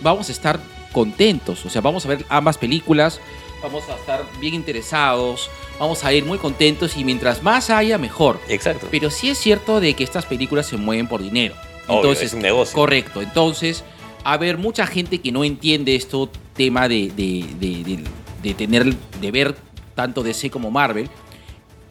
vamos 0.00 0.28
a 0.28 0.32
estar 0.32 0.60
contentos, 0.92 1.66
o 1.66 1.70
sea, 1.70 1.80
vamos 1.80 2.04
a 2.06 2.08
ver 2.10 2.24
ambas 2.28 2.56
películas, 2.56 3.20
vamos 3.60 3.82
a 3.88 3.96
estar 3.96 4.22
bien 4.40 4.54
interesados, 4.54 5.50
vamos 5.80 6.04
a 6.04 6.12
ir 6.12 6.24
muy 6.24 6.38
contentos 6.38 6.96
y 6.96 7.02
mientras 7.02 7.42
más 7.42 7.68
haya, 7.68 7.98
mejor. 7.98 8.38
Exacto. 8.48 8.86
Pero 8.92 9.10
sí 9.10 9.28
es 9.30 9.38
cierto 9.38 9.80
de 9.80 9.94
que 9.94 10.04
estas 10.04 10.24
películas 10.24 10.66
se 10.66 10.76
mueven 10.76 11.08
por 11.08 11.20
dinero. 11.20 11.56
Obvio, 11.88 11.96
Entonces, 11.96 12.26
es 12.26 12.34
un 12.34 12.42
negocio. 12.42 12.76
Correcto. 12.76 13.22
Entonces, 13.22 13.82
a 14.22 14.36
ver, 14.36 14.56
mucha 14.56 14.86
gente 14.86 15.20
que 15.20 15.32
no 15.32 15.42
entiende 15.42 15.96
esto 15.96 16.30
tema 16.54 16.86
de, 16.88 17.08
de, 17.16 17.44
de- 17.58 17.82
de- 17.82 18.04
de 18.40 18.54
tener, 18.54 18.94
de 19.20 19.30
ver 19.32 19.56
tanto 19.96 20.22
DC 20.22 20.48
como 20.50 20.70
Marvel, 20.70 21.08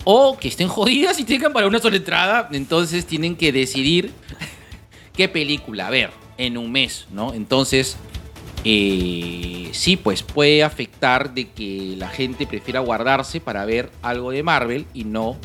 o 0.04 0.38
que 0.38 0.48
estén 0.50 0.68
jodidas 0.68 1.20
y 1.20 1.24
tengan 1.24 1.54
para 1.54 1.68
una 1.68 1.80
sola 1.80 1.96
entrada, 1.98 2.50
entonces 2.52 3.06
tienen 3.06 3.36
que 3.36 3.52
decidir 3.52 4.12
qué 5.14 5.30
película 5.30 5.90
ver 5.90 6.12
en 6.38 6.58
un 6.58 6.72
mes, 6.72 7.08
¿no? 7.12 7.34
Entonces, 7.34 7.96
eh, 8.66 9.70
sí, 9.74 9.98
pues 9.98 10.24
puede 10.24 10.64
afectar 10.64 11.34
de 11.34 11.50
que 11.50 11.96
la 11.98 12.08
gente 12.10 12.48
prefiera 12.48 12.80
guardarse 12.80 13.40
para 13.40 13.66
ver 13.66 13.92
algo 14.02 14.32
de 14.32 14.42
Marvel 14.44 14.86
y 14.94 15.04
no 15.04 15.38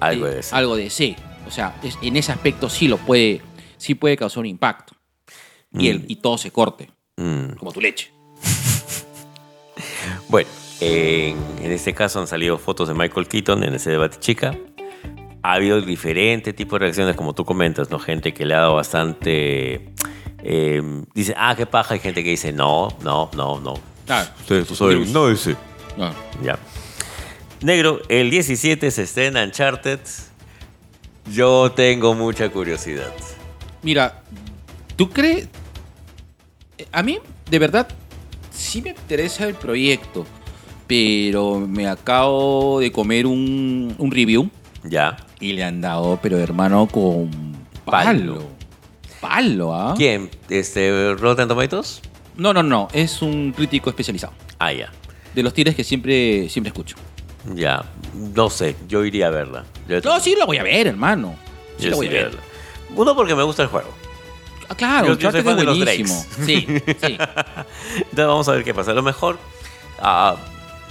Algo 0.00 0.26
eh, 0.26 0.30
de 0.34 0.40
eso. 0.40 0.54
algo 0.56 0.76
de 0.76 0.84
DC. 0.84 1.16
O 1.46 1.50
sea, 1.50 1.76
es- 1.82 1.98
en 2.02 2.16
ese 2.16 2.32
aspecto 2.32 2.68
sí 2.68 2.88
lo 2.88 2.98
puede, 2.98 3.40
sí 3.76 3.94
puede 3.94 4.16
causar 4.16 4.40
un 4.40 4.46
impacto. 4.46 4.94
Y, 5.78 5.88
el, 5.88 6.00
Mm. 6.00 6.04
y 6.08 6.16
todo 6.16 6.38
se 6.38 6.50
corte, 6.50 6.90
Mm. 7.16 7.52
como 7.58 7.72
tu 7.72 7.80
leche. 7.80 8.10
Bueno, 10.28 10.48
en, 10.80 11.36
en 11.62 11.72
este 11.72 11.94
caso 11.94 12.20
han 12.20 12.26
salido 12.26 12.58
fotos 12.58 12.88
de 12.88 12.94
Michael 12.94 13.28
Keaton 13.28 13.64
en 13.64 13.74
ese 13.74 13.90
debate 13.90 14.18
chica. 14.18 14.56
Ha 15.42 15.52
habido 15.54 15.80
diferentes 15.80 16.54
tipos 16.56 16.78
de 16.78 16.86
reacciones, 16.86 17.14
como 17.16 17.32
tú 17.32 17.44
comentas, 17.44 17.90
¿no? 17.90 17.98
Gente 17.98 18.34
que 18.34 18.44
le 18.44 18.54
ha 18.54 18.60
dado 18.60 18.74
bastante... 18.74 19.92
eh, 20.42 20.82
dice, 21.14 21.34
ah, 21.36 21.54
qué 21.56 21.66
paja. 21.66 21.94
Hay 21.94 22.00
gente 22.00 22.24
que 22.24 22.30
dice, 22.30 22.52
no, 22.52 22.88
no, 23.02 23.30
no, 23.36 23.60
no. 23.60 23.74
Claro. 24.06 24.28
Ustedes 24.40 24.68
no 24.68 24.76
saben, 24.76 25.12
no 25.12 25.28
ese. 25.30 25.56
No. 25.96 26.12
Ya. 26.42 26.58
Negro, 27.60 28.00
el 28.08 28.30
17 28.30 28.90
se 28.90 29.02
estrena 29.02 29.44
Uncharted. 29.44 30.00
Yo 31.32 31.72
tengo 31.72 32.14
mucha 32.14 32.48
curiosidad. 32.50 33.12
Mira, 33.82 34.22
¿tú 34.96 35.10
crees? 35.10 35.48
A 36.92 37.02
mí, 37.02 37.18
de 37.50 37.58
verdad, 37.58 37.88
sí 38.52 38.82
me 38.82 38.90
interesa 38.90 39.46
el 39.46 39.54
proyecto, 39.54 40.26
pero 40.86 41.58
me 41.60 41.88
acabo 41.88 42.80
de 42.80 42.92
comer 42.92 43.26
un, 43.26 43.94
un 43.98 44.10
review 44.10 44.48
Ya. 44.84 45.16
y 45.40 45.52
le 45.52 45.64
han 45.64 45.80
dado, 45.80 46.18
pero 46.22 46.38
hermano, 46.38 46.86
con 46.86 47.30
Palo. 47.84 48.42
palo. 49.20 49.74
¿ah? 49.74 49.94
¿Quién? 49.96 50.30
Este, 50.48 51.14
¿Rotten 51.14 51.48
Tomatoes? 51.48 52.02
No, 52.36 52.52
no, 52.52 52.62
no, 52.62 52.88
es 52.92 53.22
un 53.22 53.52
crítico 53.52 53.88
especializado. 53.90 54.32
Ah, 54.58 54.72
ya. 54.72 54.90
De 55.34 55.42
los 55.42 55.52
tires 55.54 55.74
que 55.74 55.84
siempre, 55.84 56.48
siempre 56.48 56.68
escucho. 56.68 56.96
Ya. 57.54 57.84
No 58.34 58.50
sé, 58.50 58.76
yo 58.88 59.04
iría 59.04 59.28
a 59.28 59.30
verla. 59.30 59.64
Yo 59.88 60.00
No, 60.00 60.18
sí 60.20 60.34
lo 60.38 60.46
voy 60.46 60.58
a 60.58 60.62
ver, 60.62 60.86
hermano. 60.86 61.34
Sí 61.78 61.84
yo 61.84 61.90
lo 61.90 61.96
voy 61.96 62.06
a 62.08 62.10
ver. 62.10 62.38
Uno, 62.94 63.14
porque 63.14 63.34
me 63.34 63.42
gusta 63.42 63.62
el 63.62 63.68
juego. 63.68 63.88
Ah, 64.68 64.74
claro, 64.74 65.08
Yo- 65.08 65.18
yo 65.18 65.30
soy 65.30 65.42
fan 65.42 65.56
de 65.56 65.64
los. 65.64 65.78
Sí, 65.78 66.04
sí. 66.44 66.66
Entonces 67.96 68.26
vamos 68.26 68.48
a 68.48 68.52
ver 68.52 68.64
qué 68.64 68.74
pasa. 68.74 68.90
A 68.90 68.94
lo 68.94 69.02
mejor, 69.02 69.38
ah, 70.00 70.36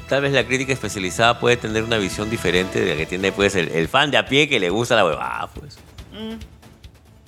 tal 0.08 0.22
vez 0.22 0.34
la 0.34 0.46
crítica 0.46 0.74
especializada 0.74 1.40
puede 1.40 1.58
tener 1.58 1.84
una 1.84 1.98
visión 1.98 2.30
diferente 2.30 2.80
de 2.80 2.92
la 2.92 2.98
que 2.98 3.06
tiene 3.06 3.32
pues, 3.32 3.56
el, 3.56 3.70
el 3.70 3.88
fan 3.88 4.12
de 4.12 4.18
a 4.18 4.26
pie 4.26 4.48
que 4.48 4.60
le 4.60 4.70
gusta 4.70 4.96
la 4.96 5.06
huevada. 5.06 5.50
Pues. 5.54 5.78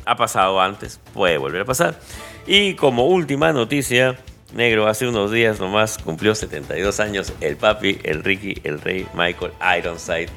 Ha 0.05 0.15
pasado 0.15 0.59
antes, 0.61 0.99
puede 1.13 1.37
volver 1.37 1.61
a 1.61 1.65
pasar. 1.65 1.99
Y 2.45 2.75
como 2.75 3.07
última 3.07 3.51
noticia, 3.51 4.17
negro, 4.53 4.87
hace 4.87 5.07
unos 5.07 5.31
días 5.31 5.59
nomás 5.59 5.97
cumplió 5.97 6.33
72 6.33 6.99
años 6.99 7.33
el 7.41 7.57
papi, 7.57 7.99
el 8.03 8.23
Ricky, 8.23 8.61
el 8.63 8.79
rey 8.79 9.05
Michael 9.13 9.51
Ironside. 9.79 10.29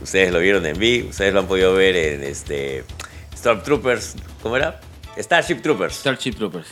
Ustedes 0.00 0.32
lo 0.32 0.40
vieron 0.40 0.64
en 0.66 0.76
V, 0.76 1.06
ustedes 1.08 1.32
lo 1.32 1.40
han 1.40 1.46
podido 1.46 1.74
ver 1.74 1.96
en 1.96 2.22
este 2.22 2.84
Stormtroopers, 3.36 4.14
¿cómo 4.42 4.56
era? 4.56 4.80
Starship 5.16 5.62
Troopers. 5.62 5.94
Starship 5.94 6.34
Troopers. 6.34 6.68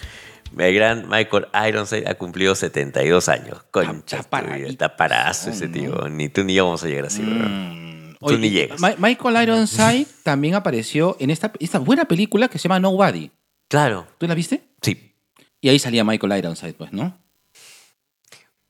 El 0.57 0.75
gran 0.75 1.09
Michael 1.09 1.47
Ironside 1.69 2.09
ha 2.09 2.15
cumplido 2.15 2.55
72 2.55 3.29
años. 3.29 3.65
Concha, 3.71 4.19
Está 4.67 4.97
parazo 4.97 5.51
ese 5.51 5.69
tío. 5.69 6.09
Ni 6.09 6.29
tú 6.29 6.45
ni 6.45 6.55
yo 6.55 6.65
vamos 6.67 6.83
a 6.85 6.89
llegar 6.89 7.07
así, 7.07 7.23
bro. 7.23 7.49
Mm, 7.49 8.15
Tú 8.21 8.27
oye, 8.27 8.39
ni 8.39 8.51
llegas. 8.51 8.81
Ma- 8.81 8.95
Michael 8.99 9.43
Ironside 9.43 10.07
también 10.23 10.55
apareció 10.55 11.17
en 11.21 11.31
esta, 11.31 11.53
esta 11.61 11.79
buena 11.79 12.05
película 12.07 12.49
que 12.49 12.59
se 12.59 12.65
llama 12.69 12.81
Nobody. 12.81 13.31
Claro, 13.69 14.07
¿Tú 14.19 14.27
la 14.27 14.35
viste? 14.35 14.63
sí. 14.83 15.11
Y 15.61 15.71
ahí 15.71 15.79
salía 15.79 16.05
Michael 16.05 16.37
Ironside, 16.39 16.75
pues, 16.75 16.93
¿no? 16.93 17.19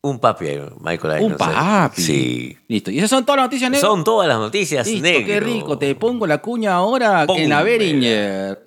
Un 0.02 0.18
papi, 0.20 0.44
Michael 0.80 1.18
Ironside. 1.22 1.22
Un 1.24 1.36
papi. 1.36 2.02
Sí. 2.02 2.58
Listo. 2.68 2.90
Y 2.90 2.98
esas 2.98 3.10
son 3.10 3.24
todas 3.24 3.38
las 3.38 3.46
noticias 3.46 3.70
negras. 3.70 3.88
Son 3.90 4.04
todas 4.04 4.28
las 4.28 4.38
noticias 4.38 4.86
negro. 4.86 5.26
qué 5.26 5.40
rico. 5.40 5.78
Te 5.78 5.94
pongo 5.94 6.26
la 6.26 6.38
cuña 6.38 6.74
ahora 6.74 7.24
en 7.36 7.48
la. 7.48 7.62
Beringer. 7.62 8.66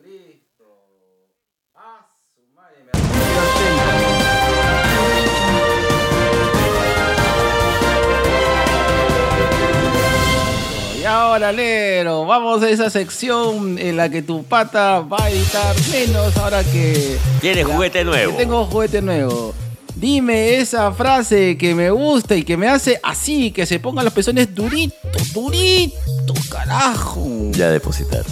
Y 11.17 11.19
ahora, 11.19 11.51
Lero, 11.51 12.27
vamos 12.27 12.62
a 12.62 12.69
esa 12.69 12.91
sección 12.91 13.80
en 13.80 13.97
la 13.97 14.08
que 14.08 14.21
tu 14.21 14.43
pata 14.43 14.99
va 14.99 15.17
a 15.23 15.30
editar 15.32 15.75
menos 15.91 16.38
ahora 16.38 16.63
que... 16.63 17.17
Tienes 17.41 17.65
Ya, 17.65 17.73
juguete 17.73 18.03
nuevo. 18.03 18.34
que 18.34 18.38
Tengo 18.38 18.65
juguete 18.65 19.01
nuevo. 19.01 19.51
Dime 19.95 20.58
esa 20.58 20.91
frase 20.91 21.58
que 21.58 21.73
me 21.73 21.89
gusta 21.89 22.36
y 22.36 22.43
que 22.43 22.56
me 22.56 22.67
hace 22.67 22.99
así, 23.01 23.49
que 23.49 23.65
se 23.65 23.80
pongan 23.80 24.06
los 24.06 24.13
pezones 24.13 24.53
duritos, 24.53 25.34
duritos, 25.34 26.47
carajo. 26.51 27.27
Ya 27.49 27.71
depositar. 27.71 28.23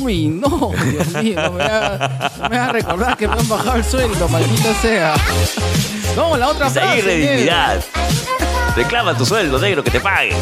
Uy, 0.00 0.28
no, 0.28 0.72
Dios 0.90 1.08
mío, 1.22 1.36
no 1.36 1.52
me 1.52 1.64
hagas 1.64 2.38
no 2.38 2.48
me 2.48 2.56
hagas 2.56 2.72
recordar 2.72 3.16
que 3.18 3.28
me 3.28 3.34
han 3.34 3.46
bajado 3.46 3.76
el 3.76 3.84
sueldo, 3.84 4.26
maldita 4.30 4.74
sea. 4.80 5.14
No, 6.16 6.34
la 6.38 6.48
otra 6.48 6.70
frase. 6.70 7.46
Reclama 8.76 9.16
tu 9.16 9.26
sueldo, 9.26 9.58
negro, 9.58 9.84
que 9.84 9.90
te 9.90 10.00
pague. 10.00 10.34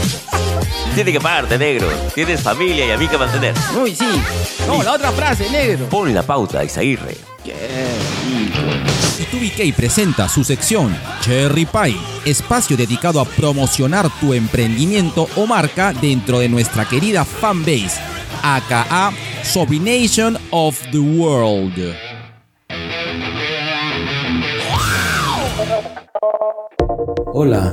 Tiene 0.95 1.13
que 1.13 1.21
pagarte, 1.21 1.59
negro. 1.59 1.89
Tienes 2.15 2.43
familia 2.43 2.87
y 2.87 2.91
a 2.91 2.97
mí 2.97 3.09
que 3.09 3.19
mantener. 3.19 3.55
Uy, 3.81 3.95
sí. 3.95 4.09
No, 4.67 4.83
la 4.83 4.93
otra 4.93 5.11
frase, 5.13 5.49
negro. 5.51 5.87
Pon 5.87 6.13
la 6.15 6.23
pauta, 6.23 6.65
Isaguirre. 6.65 7.17
Qué 7.45 7.55
rico. 8.27 8.91
Presenta 9.77 10.29
su 10.29 10.45
sección 10.45 10.97
Cherry 11.21 11.65
Pie, 11.65 11.97
espacio 12.25 12.77
dedicado 12.77 13.21
a 13.21 13.25
promocionar 13.25 14.09
tu 14.21 14.35
emprendimiento 14.35 15.29
o 15.37 15.47
marca 15.47 15.93
dentro 15.93 16.39
de 16.39 16.49
nuestra 16.49 16.85
querida 16.85 17.25
fanbase, 17.25 18.01
aka 18.43 19.13
Sobination 19.43 20.39
of 20.51 20.79
the 20.91 20.99
World. 20.99 21.95
Hola, 27.33 27.73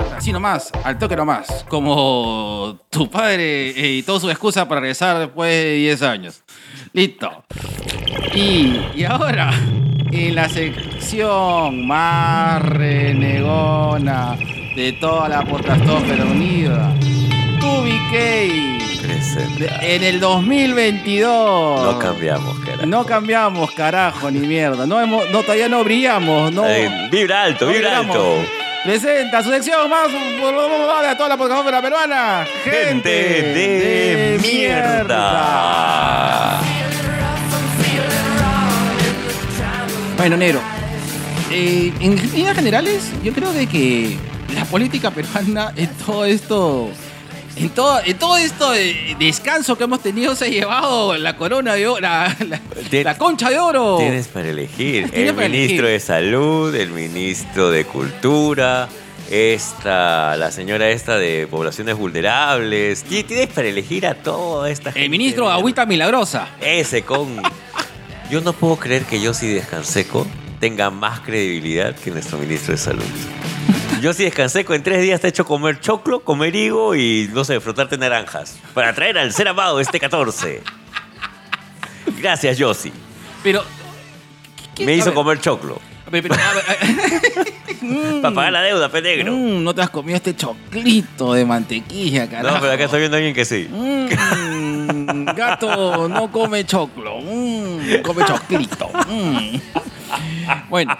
Así 0.00 0.32
nomás, 0.32 0.70
al 0.84 0.98
toque 0.98 1.16
nomás, 1.16 1.64
como 1.68 2.78
tu 2.90 3.10
padre 3.10 3.70
editó 3.70 4.18
su 4.20 4.30
excusa 4.30 4.66
para 4.68 4.80
regresar 4.80 5.18
después 5.18 5.50
de 5.50 5.74
10 5.74 6.02
años. 6.02 6.42
Listo. 6.92 7.44
Y, 8.34 8.80
y 8.94 9.04
ahora, 9.04 9.50
en 10.10 10.34
la 10.34 10.48
sección 10.48 11.86
más 11.86 12.62
renegona 12.62 14.36
de 14.76 14.92
toda 15.00 15.28
la 15.28 15.42
podcastófera 15.42 16.24
unida, 16.24 16.94
TubiK, 17.60 19.02
Presenta. 19.02 19.78
en 19.84 20.02
el 20.04 20.20
2022. 20.20 21.84
No 21.84 21.98
cambiamos, 21.98 22.58
cara. 22.60 22.86
No 22.86 23.04
cambiamos, 23.04 23.70
carajo, 23.72 24.30
ni 24.30 24.40
mierda. 24.40 24.86
No, 24.86 25.00
hemos, 25.00 25.28
no 25.30 25.42
todavía 25.42 25.68
no 25.68 25.82
brillamos, 25.84 26.52
no. 26.52 26.66
Eh, 26.66 27.08
vibra 27.10 27.42
alto, 27.44 27.66
no 27.66 27.72
vibra 27.72 28.00
vibramos. 28.00 28.16
alto. 28.16 28.61
Presenta 28.84 29.42
su 29.44 29.50
sección 29.50 29.88
más 29.88 30.10
de 30.10 31.14
toda 31.16 31.28
la 31.28 31.36
podcastófera 31.36 31.80
peruana. 31.80 32.44
Gente 32.64 33.10
de 33.10 34.38
mierda. 34.42 35.92
Bueno, 40.16 40.36
negro. 40.36 40.60
eh, 41.50 41.92
en 42.00 42.16
líneas 42.32 42.56
generales, 42.56 43.04
yo 43.22 43.32
creo 43.32 43.52
de 43.52 43.68
que 43.68 44.16
la 44.54 44.64
política 44.64 45.12
peruana 45.12 45.72
en 45.76 45.88
todo 46.04 46.24
esto. 46.24 46.90
En 47.54 47.68
todo, 47.70 48.00
en 48.04 48.18
todo 48.18 48.36
esto 48.38 48.70
de 48.70 49.14
descanso 49.18 49.76
que 49.76 49.84
hemos 49.84 50.02
tenido 50.02 50.34
se 50.34 50.46
ha 50.46 50.48
llevado 50.48 51.16
la 51.18 51.36
corona 51.36 51.74
de 51.74 51.86
oro, 51.86 52.00
la, 52.00 52.34
la- 52.48 52.60
Tien- 52.90 53.04
la 53.04 53.18
concha 53.18 53.50
de 53.50 53.58
oro. 53.58 53.98
Tienes 53.98 54.28
para 54.28 54.48
elegir. 54.48 55.10
Tienes 55.10 55.28
el 55.30 55.34
para 55.34 55.48
ministro 55.48 55.86
elegir. 55.86 55.92
de 55.92 56.00
Salud, 56.00 56.74
el 56.74 56.90
ministro 56.90 57.70
de 57.70 57.84
Cultura, 57.84 58.88
esta, 59.30 60.36
la 60.36 60.50
señora 60.50 60.88
esta 60.90 61.18
de 61.18 61.46
poblaciones 61.46 61.94
vulnerables. 61.96 63.04
Ti- 63.04 63.24
Tienes 63.24 63.48
para 63.48 63.68
elegir 63.68 64.06
a 64.06 64.14
toda 64.14 64.70
esta 64.70 64.90
gente. 64.92 65.04
El 65.04 65.10
ministro 65.10 65.46
de 65.48 65.52
Agüita 65.52 65.84
Milagrosa. 65.84 66.48
Ese 66.60 67.02
con. 67.02 67.42
Yo 68.30 68.40
no 68.40 68.54
puedo 68.54 68.76
creer 68.76 69.02
que 69.02 69.20
yo 69.20 69.34
sí 69.34 69.48
descansé 69.48 70.06
con. 70.06 70.26
tenga 70.58 70.90
más 70.90 71.20
credibilidad 71.20 71.94
que 71.94 72.10
nuestro 72.10 72.38
ministro 72.38 72.72
de 72.72 72.78
Salud. 72.78 73.04
Yo 74.02 74.12
sí 74.12 74.24
descansé, 74.24 74.66
en 74.68 74.82
tres 74.82 75.00
días 75.00 75.20
te 75.20 75.28
he 75.28 75.30
hecho 75.30 75.44
comer 75.46 75.78
choclo, 75.78 76.20
comer 76.24 76.56
higo 76.56 76.96
y, 76.96 77.30
no 77.32 77.44
sé, 77.44 77.60
frotarte 77.60 77.96
naranjas. 77.96 78.58
Para 78.74 78.92
traer 78.92 79.16
al 79.16 79.32
ser 79.32 79.46
amado 79.46 79.78
este 79.78 80.00
14. 80.00 80.60
Gracias, 82.20 82.58
Yossi. 82.58 82.92
Pero. 83.44 83.62
¿qué- 84.74 84.84
Me 84.84 84.92
a 84.92 84.96
hizo 84.96 85.06
ver, 85.06 85.14
comer 85.14 85.40
choclo. 85.40 85.78
a 86.04 86.10
ver, 86.10 86.20
pero, 86.22 86.34
a 86.34 86.52
ver, 86.54 86.64
a- 86.68 88.22
Para 88.22 88.34
pagar 88.34 88.52
la 88.52 88.62
deuda, 88.62 88.88
pe 88.88 89.02
negro. 89.02 89.32
Mm, 89.32 89.62
no 89.62 89.72
te 89.74 89.82
has 89.82 89.90
comido 89.90 90.16
este 90.16 90.34
choclito 90.34 91.32
de 91.34 91.44
mantequilla, 91.44 92.28
carajo. 92.28 92.56
No, 92.56 92.60
pero 92.60 92.72
acá 92.72 92.84
estoy 92.84 93.00
viendo 93.00 93.16
a 93.16 93.18
alguien 93.18 93.34
que 93.36 93.44
sí. 93.44 93.68
Mm, 93.70 95.24
gato 95.34 96.08
no 96.08 96.30
come 96.32 96.64
choclo, 96.64 97.20
mm, 97.20 98.02
come 98.02 98.24
choclito. 98.24 98.88
mm. 99.08 99.56
Bueno, 100.68 100.96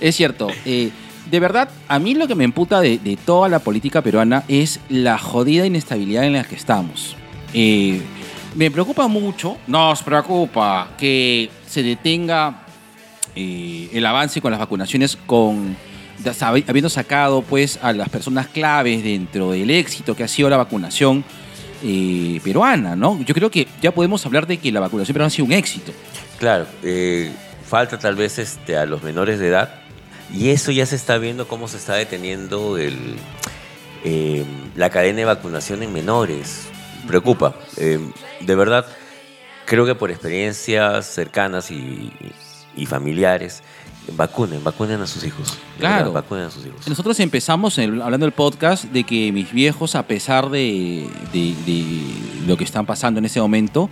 es 0.00 0.16
cierto. 0.16 0.48
eh, 0.64 0.90
de 1.30 1.40
verdad, 1.40 1.68
a 1.88 1.98
mí 1.98 2.14
lo 2.14 2.26
que 2.26 2.34
me 2.34 2.44
emputa 2.44 2.80
de, 2.80 3.18
toda 3.24 3.50
la 3.50 3.58
política 3.58 4.00
peruana 4.00 4.44
es 4.48 4.80
la 4.88 5.18
jodida 5.18 5.66
inestabilidad 5.66 6.24
en 6.24 6.32
la 6.32 6.44
que 6.44 6.54
estamos. 6.54 7.16
Eh, 7.52 8.00
me 8.54 8.70
preocupa 8.70 9.08
mucho, 9.08 9.58
nos 9.66 10.02
preocupa 10.02 10.88
que 10.96 11.50
se 11.66 11.82
detenga 11.82 12.62
eh, 13.36 13.90
el 13.92 14.06
avance 14.06 14.40
con 14.40 14.50
las 14.50 14.60
vacunaciones 14.60 15.16
con 15.16 15.76
habiendo 16.40 16.88
sacado 16.88 17.42
pues 17.42 17.78
a 17.80 17.92
las 17.92 18.08
personas 18.08 18.48
claves 18.48 19.04
dentro 19.04 19.52
del 19.52 19.70
éxito 19.70 20.16
que 20.16 20.24
ha 20.24 20.28
sido 20.28 20.50
la 20.50 20.56
vacunación 20.56 21.24
peruana, 22.42 22.96
¿no? 22.96 23.22
Yo 23.22 23.34
creo 23.34 23.50
que 23.50 23.68
ya 23.80 23.92
podemos 23.92 24.26
hablar 24.26 24.46
de 24.46 24.56
que 24.56 24.72
la 24.72 24.80
vacunación 24.80 25.12
peruana 25.12 25.28
ha 25.28 25.30
sido 25.30 25.44
un 25.44 25.52
éxito. 25.52 25.92
Claro, 26.40 26.66
falta 27.64 27.98
tal 27.98 28.16
vez 28.16 28.38
este, 28.38 28.76
a 28.76 28.84
los 28.86 29.02
menores 29.02 29.38
de 29.38 29.48
edad 29.48 29.87
y 30.32 30.50
eso 30.50 30.70
ya 30.70 30.86
se 30.86 30.96
está 30.96 31.18
viendo 31.18 31.48
cómo 31.48 31.68
se 31.68 31.76
está 31.76 31.94
deteniendo 31.94 32.76
el, 32.78 33.16
eh, 34.04 34.44
la 34.76 34.90
cadena 34.90 35.18
de 35.18 35.24
vacunación 35.24 35.82
en 35.82 35.92
menores. 35.92 36.68
Preocupa. 37.06 37.54
Eh, 37.76 37.98
de 38.40 38.54
verdad, 38.54 38.86
creo 39.66 39.86
que 39.86 39.94
por 39.94 40.10
experiencias 40.10 41.06
cercanas 41.06 41.70
y, 41.70 42.12
y 42.76 42.86
familiares, 42.86 43.62
vacunen, 44.12 44.62
vacunen 44.64 45.00
a 45.00 45.06
sus 45.06 45.24
hijos. 45.24 45.58
Claro. 45.78 45.96
verdad, 46.06 46.12
vacunen 46.22 46.44
a 46.46 46.50
sus 46.50 46.64
hijos. 46.66 46.86
Nosotros 46.88 47.18
empezamos 47.20 47.78
el- 47.78 48.00
hablando 48.02 48.26
del 48.26 48.32
podcast 48.32 48.84
de 48.84 49.04
que 49.04 49.32
mis 49.32 49.52
viejos, 49.52 49.94
a 49.94 50.06
pesar 50.06 50.50
de, 50.50 51.08
de- 51.32 51.54
de 51.66 52.46
lo 52.46 52.56
que 52.56 52.64
están 52.64 52.86
pasando 52.86 53.18
en 53.18 53.24
ese 53.26 53.40
momento, 53.40 53.88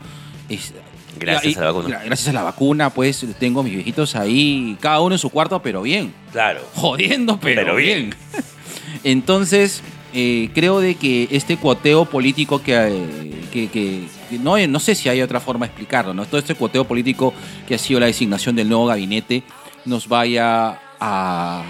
es- 0.49 0.73
Gracias 1.19 1.57
a 1.57 1.61
la 1.65 1.73
vacuna. 1.73 2.03
Gracias 2.05 2.29
a 2.29 2.33
la 2.33 2.43
vacuna, 2.43 2.91
pues 2.91 3.25
tengo 3.39 3.61
a 3.61 3.63
mis 3.63 3.73
viejitos 3.75 4.15
ahí, 4.17 4.77
cada 4.81 5.01
uno 5.01 5.15
en 5.15 5.19
su 5.19 5.31
cuarto, 5.31 5.61
pero 5.63 5.83
bien. 5.83 6.13
Claro. 6.33 6.61
jodiendo, 6.75 7.39
pero, 7.41 7.63
Pero 7.63 7.77
bien. 7.77 8.11
bien. 8.33 8.45
Entonces, 9.05 9.83
eh, 10.15 10.51
creo 10.55 10.81
de 10.81 10.95
que 10.95 11.29
este 11.31 11.57
cuoteo 11.57 12.05
político 12.07 12.63
que, 12.63 12.75
eh, 12.75 13.47
que, 13.53 13.69
que- 13.69 14.09
que 14.31 14.39
no, 14.39 14.59
no 14.67 14.81
sé 14.81 14.95
si 14.97 15.09
hay 15.09 15.23
otra 15.23 15.39
forma 15.41 15.67
de 15.67 15.71
explicarlo, 15.71 16.13
¿no? 16.13 16.27
Todo 16.27 16.39
este 16.41 16.55
cuoteo 16.57 16.85
político 16.85 17.33
que 17.69 17.77
ha 17.77 17.79
sido 17.79 18.01
la 18.01 18.07
designación 18.07 18.57
del 18.57 18.69
nuevo 18.69 18.87
gabinete 18.87 19.45
nos 19.85 20.09
vaya 20.09 20.81
a, 20.99 21.63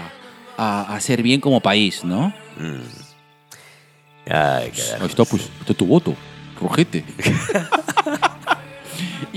a 0.57 0.95
hacer 0.95 1.21
bien 1.21 1.39
como 1.39 1.59
país, 1.61 2.03
¿no? 2.03 2.33
Mm. 2.57 4.31
Ay. 4.31 4.71
Ahí 4.99 5.05
está, 5.07 5.23
pues, 5.25 5.49
está 5.61 5.73
tu 5.75 5.85
voto, 5.85 6.15
rojete. 6.59 7.03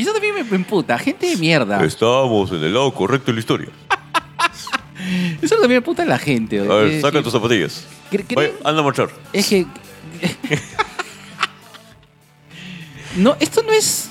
y 0.00 0.02
eso 0.02 0.14
también 0.14 0.34
me, 0.34 0.56
emputa, 0.56 0.98
gente 0.98 1.26
de 1.26 1.36
mierda. 1.36 1.84
Estamos 1.84 2.50
en 2.52 2.64
el 2.64 2.72
lado 2.72 2.90
correcto 2.94 3.26
de 3.26 3.34
la 3.34 3.40
historia. 3.40 3.68
Eso 5.42 5.56
también 5.56 5.72
me 5.72 5.76
emputa 5.76 6.04
a 6.04 6.06
la 6.06 6.18
gente. 6.18 6.58
A 6.58 6.62
ver, 6.62 6.86
Es 6.86 7.02
saca 7.02 7.22
tus 7.22 7.32
zapatillas. 7.32 7.86
Oye, 8.34 8.54
anda 8.64 8.80
a 8.80 8.82
marchar. 8.82 9.10
Es 9.34 9.48
que. 9.48 9.66
no, 13.16 13.36
esto 13.40 13.62
no 13.62 13.72
es. 13.72 14.08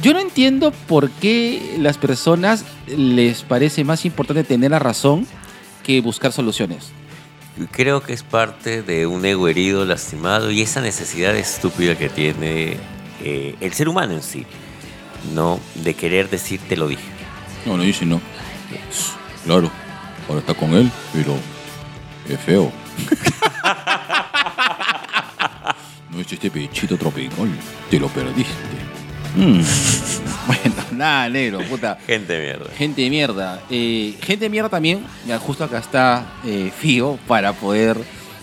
Yo 0.00 0.12
no 0.12 0.20
entiendo 0.20 0.70
por 0.86 1.10
qué 1.10 1.74
las 1.78 1.98
personas 1.98 2.64
les 2.86 3.42
parece 3.42 3.82
más 3.82 4.04
importante 4.04 4.44
tener 4.44 4.70
la 4.70 4.78
razón 4.78 5.26
que 5.82 6.00
buscar 6.00 6.30
soluciones. 6.30 6.92
Creo 7.72 8.00
que 8.00 8.12
es 8.12 8.22
parte 8.22 8.82
de 8.82 9.08
un 9.08 9.24
ego 9.24 9.48
herido, 9.48 9.84
lastimado 9.84 10.52
y 10.52 10.60
esa 10.60 10.80
necesidad 10.80 11.36
estúpida 11.36 11.98
que 11.98 12.08
tiene 12.08 12.76
eh, 13.24 13.56
el 13.60 13.72
ser 13.72 13.88
humano 13.88 14.14
en 14.14 14.22
sí, 14.22 14.46
¿no? 15.34 15.58
De 15.76 15.94
querer 15.94 16.28
decir 16.30 16.60
te 16.68 16.76
lo 16.76 16.88
dije. 16.88 17.02
No, 17.66 17.76
no 17.76 17.82
dice 17.82 18.04
no. 18.06 18.20
Claro, 19.44 19.70
ahora 20.28 20.40
está 20.40 20.54
con 20.54 20.74
él, 20.74 20.90
pero 21.12 21.34
es 22.28 22.38
feo. 22.40 22.70
no 26.10 26.20
es 26.20 26.32
este 26.32 26.50
pechito 26.50 26.96
tropical, 26.96 27.48
te 27.90 27.98
lo 27.98 28.08
perdiste. 28.08 28.52
Mm. 29.36 29.60
Bueno, 30.46 30.74
nada, 30.92 31.28
negro, 31.28 31.60
puta. 31.68 31.96
Gente 32.06 32.32
de 32.32 32.40
mierda. 32.46 32.70
Gente 32.76 33.02
de 33.02 33.10
mierda. 33.10 33.60
Eh, 33.70 34.16
gente 34.22 34.46
de 34.46 34.50
mierda 34.50 34.68
también. 34.68 35.04
Ya 35.26 35.38
justo 35.38 35.62
acá 35.62 35.78
está 35.78 36.24
eh, 36.44 36.72
Fío 36.76 37.16
para 37.28 37.52
poder 37.52 37.96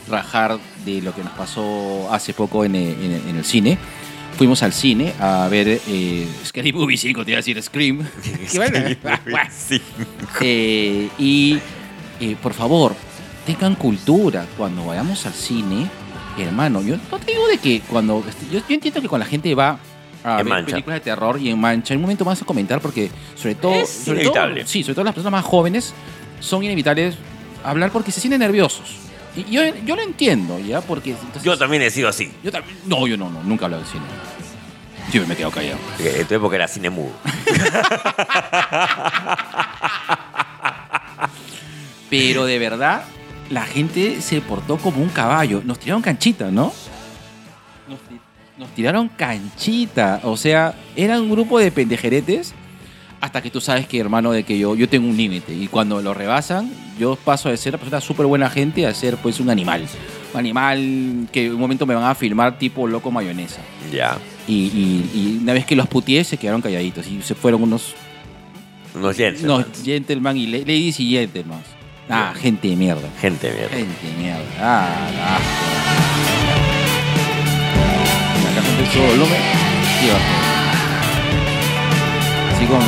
rajar 0.07 0.57
de 0.86 1.01
lo 1.01 1.13
que 1.13 1.21
nos 1.23 1.34
pasó 1.34 2.07
hace 2.13 2.34
poco 2.34 2.63
en, 2.63 2.75
eh, 2.75 2.91
en- 2.93 3.30
en 3.30 3.36
el 3.36 3.43
cine. 3.43 3.78
Fuimos 4.38 4.61
al 4.61 4.71
cine 4.71 5.13
a 5.19 5.47
ver 5.49 5.81
eh, 5.88 6.27
Scary 6.45 6.71
Movie 6.71 6.95
5, 6.97 7.25
te 7.25 7.31
iba 7.31 7.38
a 7.38 7.41
decir 7.41 7.61
Scream. 7.61 7.99
Eh, 10.41 11.09
y 11.17 11.59
eh, 12.19 12.35
por 12.41 12.53
favor, 12.53 12.95
tengan 13.45 13.75
cultura 13.75 14.45
cuando 14.57 14.85
vayamos 14.85 15.25
al 15.25 15.33
cine. 15.33 15.88
Hermano, 16.38 16.81
yo 16.83 16.97
no 17.11 17.17
te 17.19 17.31
digo 17.31 17.47
de 17.47 17.57
que 17.57 17.81
cuando. 17.81 18.23
Yo, 18.51 18.59
yo 18.59 18.75
entiendo 18.75 19.01
que 19.01 19.07
cuando 19.07 19.25
la 19.25 19.29
gente 19.29 19.53
va 19.55 19.79
a 20.23 20.31
En 20.39 20.45
ver 20.45 20.53
mancha. 20.53 20.71
películas 20.71 20.99
de 20.99 21.03
terror 21.03 21.39
y 21.41 21.49
en 21.49 21.59
mancha, 21.59 21.93
en 21.95 21.97
un 21.97 22.03
momento 22.03 22.23
más 22.25 22.39
a 22.41 22.45
comentar 22.45 22.79
porque, 22.79 23.09
sobre 23.35 23.55
todo. 23.55 23.73
Es 23.73 23.89
sobre 23.89 24.21
inevitable. 24.21 24.61
todo- 24.61 24.67
sí, 24.69 24.83
sobre 24.83 24.93
todo 24.95 25.05
las 25.05 25.15
personas 25.15 25.31
más 25.41 25.45
jóvenes 25.45 25.93
son 26.39 26.63
inevitables 26.63 27.15
hablar 27.63 27.91
porque 27.91 28.11
se 28.11 28.19
sienten 28.21 28.39
nerviosos. 28.39 28.97
Y 29.38 29.43
yo, 29.51 29.61
yo 29.85 29.95
lo 29.95 30.01
entiendo, 30.01 30.59
¿ya? 30.59 30.81
Porque. 30.81 31.11
entonces- 31.11 31.43
Yo 31.43 31.57
también 31.57 31.81
he 31.83 31.89
sido 31.91 32.09
así. 32.09 32.31
yo 32.43 32.51
también. 32.51 32.77
No, 32.85 33.05
yo 33.07 33.15
no, 33.17 33.29
no, 33.29 33.41
nunca 33.43 33.63
he 33.63 33.65
hablado 33.65 33.83
del 33.83 33.91
cine. 33.91 34.03
Sí, 35.11 35.19
me 35.21 35.33
he 35.33 35.38
quedado 35.38 35.51
callado. 35.53 35.77
Eh, 35.99 36.17
En 36.21 36.27
tu 36.27 36.33
época 36.35 36.55
era 36.55 36.67
cine 36.67 36.89
mudo. 36.89 37.11
Pero 42.09 42.45
de 42.45 42.59
verdad, 42.59 43.03
la 43.49 43.63
gente 43.65 44.21
se 44.21 44.41
portó 44.41 44.77
como 44.77 45.01
un 45.01 45.09
caballo. 45.09 45.61
Nos 45.63 45.79
tiraron 45.79 46.01
canchita, 46.01 46.49
¿no? 46.51 46.73
Nos, 47.88 47.99
ti- 48.01 48.19
nos 48.57 48.69
tiraron 48.71 49.09
canchita. 49.09 50.21
O 50.23 50.38
sea, 50.38 50.73
era 50.95 51.19
un 51.19 51.29
grupo 51.29 51.59
de 51.59 51.71
pendejeretes. 51.71 52.53
Hasta 53.20 53.41
que 53.41 53.49
tú 53.49 53.59
sabes 53.59 53.88
que, 53.88 53.99
hermano, 53.99 54.32
de 54.32 54.43
que 54.43 54.57
yo, 54.59 54.76
yo 54.76 54.88
tengo 54.88 55.07
un 55.09 55.18
límite. 55.18 55.51
Y 55.53 55.68
cuando 55.68 56.01
lo 56.01 56.13
rebasan, 56.13 56.72
yo 56.99 57.15
paso 57.15 57.49
de 57.49 57.57
ser 57.57 57.74
una 57.74 57.80
persona 57.80 57.99
súper 58.01 58.26
buena 58.28 58.49
gente 58.49 58.86
a 58.86 58.93
ser 58.93 59.18
pues 59.18 59.39
un 59.39 59.49
animal. 59.49 59.86
Un 60.34 60.39
animal 60.39 61.28
que 61.32 61.47
en 61.47 61.53
un 61.53 61.59
momento 61.59 61.86
me 61.88 61.95
van 61.95 62.03
a 62.03 62.13
filmar 62.13 62.59
tipo 62.59 62.88
loco 62.88 63.09
mayonesa. 63.09 63.61
Ya. 63.91 64.18
Y, 64.47 64.53
y- 64.53 65.09
y 65.15 65.39
una 65.41 65.53
vez 65.53 65.65
que 65.65 65.76
los 65.76 65.88
putié, 65.88 66.24
se 66.24 66.38
quedaron 66.38 66.61
calladitos. 66.61 67.07
Y 67.07 67.22
se 67.24 67.34
fueron 67.34 67.63
unos 67.63 67.95
Unos 68.93 69.15
gents. 69.15 69.41
no, 69.41 69.65
gentleman 69.84 70.38
y 70.38 70.45
la- 70.47 70.59
ladies 70.59 70.99
y 70.99 71.09
gentlemen. 71.11 71.57
Ah, 72.09 72.34
gente 72.39 72.68
de 72.70 72.76
mierda. 72.76 73.09
Gente 73.20 73.47
de 73.47 73.53
mierda. 73.53 73.76
Gente 73.76 74.07
de 74.07 74.13
mierda. 74.13 74.45
Ah, 74.59 75.09
ah. 75.22 75.39
Acá 78.51 78.61
volumen. 79.09 80.46
Así 82.58 82.66
como. 82.66 82.82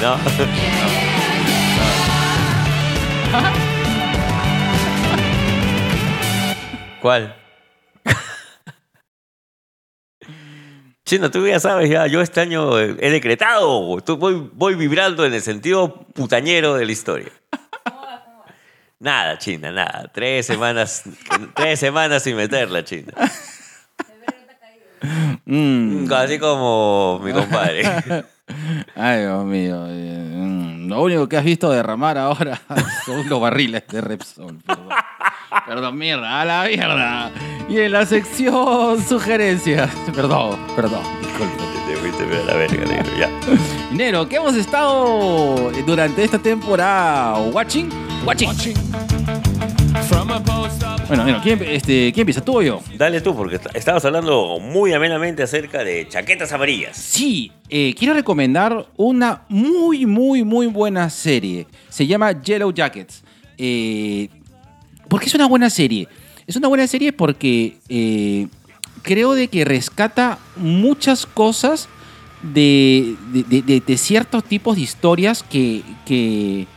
No. 0.00 0.16
¿Cuál? 7.02 7.36
Chino, 11.04 11.30
tú 11.32 11.48
ya 11.48 11.58
sabes, 11.58 11.90
ya, 11.90 12.06
yo 12.06 12.20
este 12.20 12.40
año 12.40 12.78
eh, 12.78 12.96
he 13.00 13.10
decretado, 13.10 13.80
voy, 13.80 14.50
voy 14.52 14.76
vibrando 14.76 15.26
en 15.26 15.34
el 15.34 15.42
sentido 15.42 16.06
putañero 16.14 16.76
de 16.76 16.86
la 16.86 16.92
historia. 16.92 17.32
Nada, 19.00 19.36
China, 19.38 19.72
nada. 19.72 20.12
Tres 20.14 20.46
semanas, 20.46 21.02
tres 21.56 21.80
semanas 21.80 22.22
sin 22.22 22.36
meterla, 22.36 22.84
China. 22.84 23.12
Mm. 25.46 26.12
Así 26.12 26.38
como 26.38 27.20
mi 27.22 27.32
compadre. 27.32 27.82
Ay, 28.96 29.20
Dios 29.20 29.44
mío. 29.44 29.84
eh, 29.88 30.34
mm, 30.36 30.88
Lo 30.88 31.02
único 31.02 31.28
que 31.28 31.36
has 31.36 31.44
visto 31.44 31.70
derramar 31.70 32.18
ahora 32.18 32.60
son 33.06 33.28
los 33.28 33.40
barriles 33.40 33.84
de 33.88 34.00
Repsol. 34.00 34.58
Perdón. 34.66 34.88
Perdón, 35.66 35.98
mierda, 35.98 36.40
a 36.40 36.44
la 36.44 36.64
mierda. 36.64 37.30
Y 37.68 37.78
en 37.78 37.92
la 37.92 38.04
sección 38.06 39.00
sugerencias. 39.02 39.90
Perdón, 40.14 40.58
perdón, 40.76 41.02
disculpe. 41.20 41.54
Te 41.88 41.96
fuiste 41.96 42.24
pero 42.24 42.42
a 42.42 42.46
la 42.46 42.54
verga, 42.54 42.84
negro, 42.84 43.16
ya. 43.18 43.30
Nero, 43.92 44.28
¿qué 44.28 44.36
hemos 44.36 44.54
estado 44.54 45.70
durante 45.86 46.22
esta 46.24 46.38
temporada 46.38 47.38
watching? 47.52 47.88
Watching. 48.24 48.50
Bueno, 51.08 51.24
Nero, 51.24 51.40
¿quién, 51.42 51.60
este, 51.64 52.12
¿quién 52.12 52.22
empieza? 52.22 52.40
¿Tú 52.40 52.58
o 52.58 52.62
yo? 52.62 52.80
Dale 52.96 53.20
tú, 53.20 53.34
porque 53.34 53.56
est- 53.56 53.66
estabas 53.74 54.04
hablando 54.04 54.60
muy 54.60 54.92
amenamente 54.92 55.42
acerca 55.42 55.82
de 55.82 56.06
chaquetas 56.08 56.52
amarillas. 56.52 56.96
Sí, 56.96 57.50
eh, 57.68 57.94
quiero 57.98 58.14
recomendar 58.14 58.86
una 58.96 59.42
muy, 59.48 60.06
muy, 60.06 60.44
muy 60.44 60.68
buena 60.68 61.10
serie. 61.10 61.66
Se 61.88 62.06
llama 62.06 62.40
Yellow 62.40 62.72
Jackets. 62.72 63.24
Eh, 63.58 64.28
¿Por 65.08 65.18
qué 65.20 65.26
es 65.26 65.34
una 65.34 65.48
buena 65.48 65.68
serie? 65.68 66.06
Es 66.46 66.54
una 66.54 66.68
buena 66.68 66.86
serie 66.86 67.12
porque 67.12 67.78
eh, 67.88 68.46
creo 69.02 69.34
de 69.34 69.48
que 69.48 69.64
rescata 69.64 70.38
muchas 70.54 71.26
cosas 71.26 71.88
de, 72.42 73.16
de- 73.32 73.42
de- 73.42 73.62
de- 73.62 73.80
de 73.80 73.98
ciertos 73.98 74.44
tipos 74.44 74.76
de 74.76 74.82
historias 74.82 75.42
que, 75.42 75.82
que, 76.06 76.68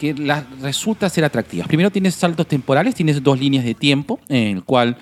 que 0.00 0.14
las 0.14 0.44
resulta 0.60 1.08
ser 1.08 1.24
atractivas. 1.24 1.68
Primero 1.68 1.90
tienes 1.90 2.14
saltos 2.16 2.48
temporales, 2.48 2.94
tienes 2.96 3.22
dos 3.22 3.38
líneas 3.38 3.64
de 3.64 3.74
tiempo 3.74 4.18
en 4.28 4.56
el 4.56 4.64
cual 4.64 4.96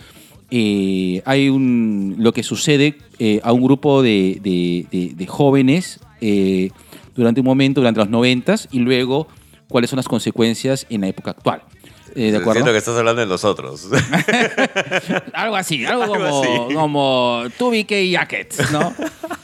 eh, 0.51 1.23
hay 1.25 1.49
un, 1.49 2.17
lo 2.19 2.33
que 2.33 2.43
sucede 2.43 2.99
eh, 3.19 3.41
a 3.45 3.53
un 3.53 3.63
grupo 3.63 4.03
de, 4.03 4.39
de- 4.43 4.87
de- 4.91 5.15
de 5.15 5.27
jóvenes 5.27 6.01
eh, 6.21 6.71
durante 7.15 7.41
un 7.41 7.47
momento, 7.47 7.81
durante 7.81 8.01
los 8.01 8.11
noventas, 8.11 8.69
y 8.73 8.81
luego 8.81 9.29
cuáles 9.69 9.89
son 9.91 9.99
las 9.99 10.09
consecuencias 10.09 10.87
en 10.91 11.03
la 11.03 11.09
época 11.09 11.31
actual. 11.31 11.63
Eh, 12.17 12.31
¿De 12.33 12.39
acuerdo? 12.39 12.55
Siento 12.55 12.73
que 12.73 12.79
estás 12.79 12.97
hablando 12.97 13.21
de 13.21 13.27
nosotros. 13.29 13.89
Algo 15.35 15.55
así, 15.57 15.85
algo, 15.85 16.03
Algo 16.05 16.15
como, 16.17 16.43
así. 16.43 16.75
como 16.75 17.43
2BK 17.59 18.11
Jackets, 18.11 18.73
¿no? 18.73 18.95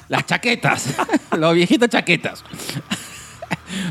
Las 0.08 0.26
chaquetas, 0.26 0.94
los 1.38 1.54
viejitos 1.54 1.88
chaquetas. 1.90 2.42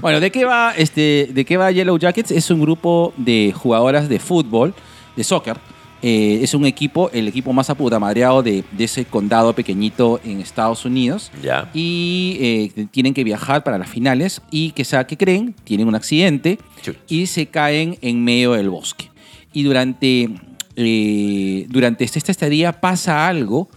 Bueno, 0.02 0.20
¿de 0.20 0.32
qué 0.32 0.46
va 0.46 0.74
este, 0.76 1.30
de 1.34 1.46
qué 1.46 1.58
va 1.58 1.72
Yellow 1.72 1.98
Jackets? 1.98 2.32
Es 2.32 2.50
un 2.52 2.62
grupo 2.62 3.14
de 3.18 3.54
jugadoras 3.56 4.10
de 4.10 4.20
fútbol, 4.20 4.74
de 5.16 5.24
soccer. 5.24 5.58
Eh, 6.06 6.40
es 6.44 6.54
un 6.54 6.66
equipo, 6.66 7.10
el 7.14 7.30
equipo 7.30 7.54
más 7.54 7.70
aputamadreado 7.70 8.44
de, 8.44 8.66
de 8.74 8.84
ese 8.84 9.06
condado 9.06 9.54
pequeñito 9.54 10.20
en 10.26 10.42
Estados 10.42 10.84
Unidos. 10.84 11.32
ya. 11.42 11.70
Y 11.74 12.38
eh, 12.42 12.88
tienen 12.92 13.14
que 13.14 13.24
viajar 13.24 13.64
para 13.64 13.78
las 13.78 13.90
finales 13.90 14.42
y 14.52 14.72
que 14.72 14.84
sea 14.84 15.08
que 15.08 15.16
creen, 15.16 15.56
tienen 15.64 15.88
un 15.88 15.96
accidente 15.96 16.60
Chuch. 16.82 16.98
y 17.08 17.28
se 17.28 17.46
caen 17.46 17.98
en 18.02 18.22
medio 18.22 18.52
del 18.52 18.70
bosque. 18.70 19.12
Y 19.54 19.64
durante, 19.64 20.30
eh, 20.76 21.68
durante 21.70 22.04
esta 22.04 22.32
estadía 22.32 22.82
pasa 22.82 23.26
algo 23.26 23.70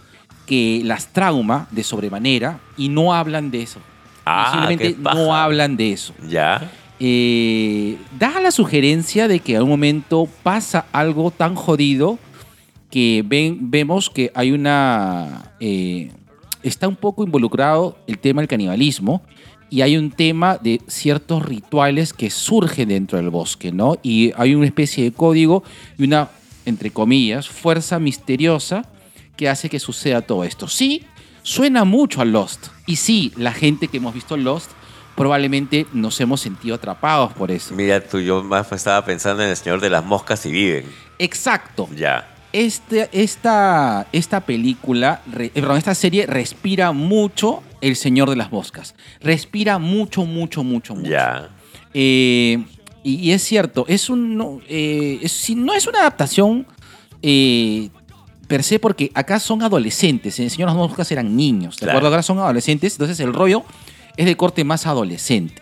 que 0.45 0.81
las 0.83 1.13
trauma 1.13 1.69
de 1.71 1.83
sobremanera 1.83 2.59
y 2.77 2.89
no 2.89 3.13
hablan 3.13 3.51
de 3.51 3.61
eso. 3.61 3.79
Ah, 4.27 4.49
Simplemente 4.51 4.95
qué 4.95 5.01
no 5.01 5.35
hablan 5.35 5.77
de 5.77 5.93
eso. 5.93 6.13
Ya. 6.27 6.69
Eh, 6.99 7.97
da 8.17 8.39
la 8.39 8.51
sugerencia 8.51 9.27
de 9.27 9.39
que 9.39 9.55
a 9.55 9.63
un 9.63 9.69
momento 9.69 10.27
pasa 10.43 10.85
algo 10.91 11.31
tan 11.31 11.55
jodido 11.55 12.17
que 12.89 13.23
ven, 13.25 13.69
vemos 13.71 14.09
que 14.09 14.31
hay 14.33 14.51
una... 14.51 15.51
eh, 15.59 16.11
está 16.63 16.87
un 16.87 16.95
poco 16.95 17.23
involucrado 17.23 17.97
el 18.07 18.17
tema 18.17 18.41
del 18.41 18.47
canibalismo 18.47 19.21
y 19.69 19.81
hay 19.81 19.97
un 19.97 20.11
tema 20.11 20.57
de 20.57 20.81
ciertos 20.87 21.45
rituales 21.45 22.13
que 22.13 22.29
surgen 22.29 22.89
dentro 22.89 23.17
del 23.17 23.29
bosque, 23.29 23.71
¿no? 23.71 23.97
Y 24.01 24.31
hay 24.37 24.55
una 24.55 24.65
especie 24.65 25.03
de 25.03 25.11
código 25.11 25.63
y 25.97 26.03
una, 26.05 26.29
entre 26.65 26.89
comillas, 26.89 27.47
fuerza 27.47 27.99
misteriosa 27.99 28.85
que 29.35 29.49
hace 29.49 29.69
que 29.69 29.79
suceda 29.79 30.21
todo 30.21 30.43
esto. 30.43 30.67
Sí, 30.67 31.03
suena 31.47 31.85
mucho 31.85 32.19
a 32.21 32.25
Lost. 32.25 32.67
Y 32.85 32.97
sí, 32.97 33.31
la 33.37 33.53
gente 33.53 33.87
que 33.87 33.97
hemos 33.97 34.13
visto 34.13 34.35
Lost 34.35 34.69
probablemente 35.15 35.85
nos 35.93 36.19
hemos 36.19 36.41
sentido 36.41 36.75
atrapados 36.75 37.31
por 37.33 37.51
eso. 37.51 37.73
Mira, 37.73 38.01
tú, 38.05 38.19
yo 38.19 38.43
más 38.43 38.69
estaba 38.73 39.03
pensando 39.05 39.43
en 39.43 39.49
el 39.49 39.55
Señor 39.55 39.79
de 39.79 39.89
las 39.89 40.03
Moscas 40.03 40.45
y 40.45 40.51
viven. 40.51 40.85
Exacto. 41.19 41.87
Ya. 41.95 42.27
Este, 42.51 43.09
esta, 43.13 44.07
esta 44.11 44.41
película, 44.41 45.21
re- 45.31 45.45
eh, 45.45 45.51
perdón, 45.53 45.77
esta 45.77 45.95
serie 45.95 46.25
respira 46.25 46.91
mucho 46.91 47.63
El 47.81 47.95
Señor 47.95 48.29
de 48.29 48.35
las 48.35 48.51
Moscas. 48.51 48.93
Respira 49.21 49.77
mucho, 49.79 50.25
mucho, 50.25 50.63
mucho, 50.63 50.95
mucho. 50.95 51.09
Ya. 51.09 51.49
Eh, 51.93 52.63
y, 53.03 53.15
y 53.15 53.31
es 53.31 53.41
cierto, 53.43 53.85
es 53.87 54.09
un, 54.09 54.35
no, 54.37 54.59
eh, 54.67 55.19
es- 55.21 55.49
no 55.55 55.73
es 55.73 55.87
una 55.87 55.99
adaptación 56.01 56.67
eh, 57.21 57.89
per 58.47 58.63
se, 58.63 58.79
porque 58.79 59.11
acá 59.13 59.39
son 59.39 59.61
adolescentes. 59.61 60.39
En 60.39 60.45
El 60.45 60.51
Señor 60.51 60.69
de 60.69 60.75
las 60.75 60.87
Moscas 60.87 61.11
eran 61.11 61.35
niños, 61.35 61.75
¿de 61.75 61.79
Claro. 61.81 61.91
acuerdo? 61.99 62.07
Ahora 62.09 62.23
son 62.23 62.39
adolescentes, 62.39 62.93
entonces 62.93 63.19
el 63.19 63.33
rollo 63.33 63.63
es 64.15 64.25
de 64.25 64.35
corte 64.37 64.63
más 64.63 64.85
adolescente. 64.87 65.61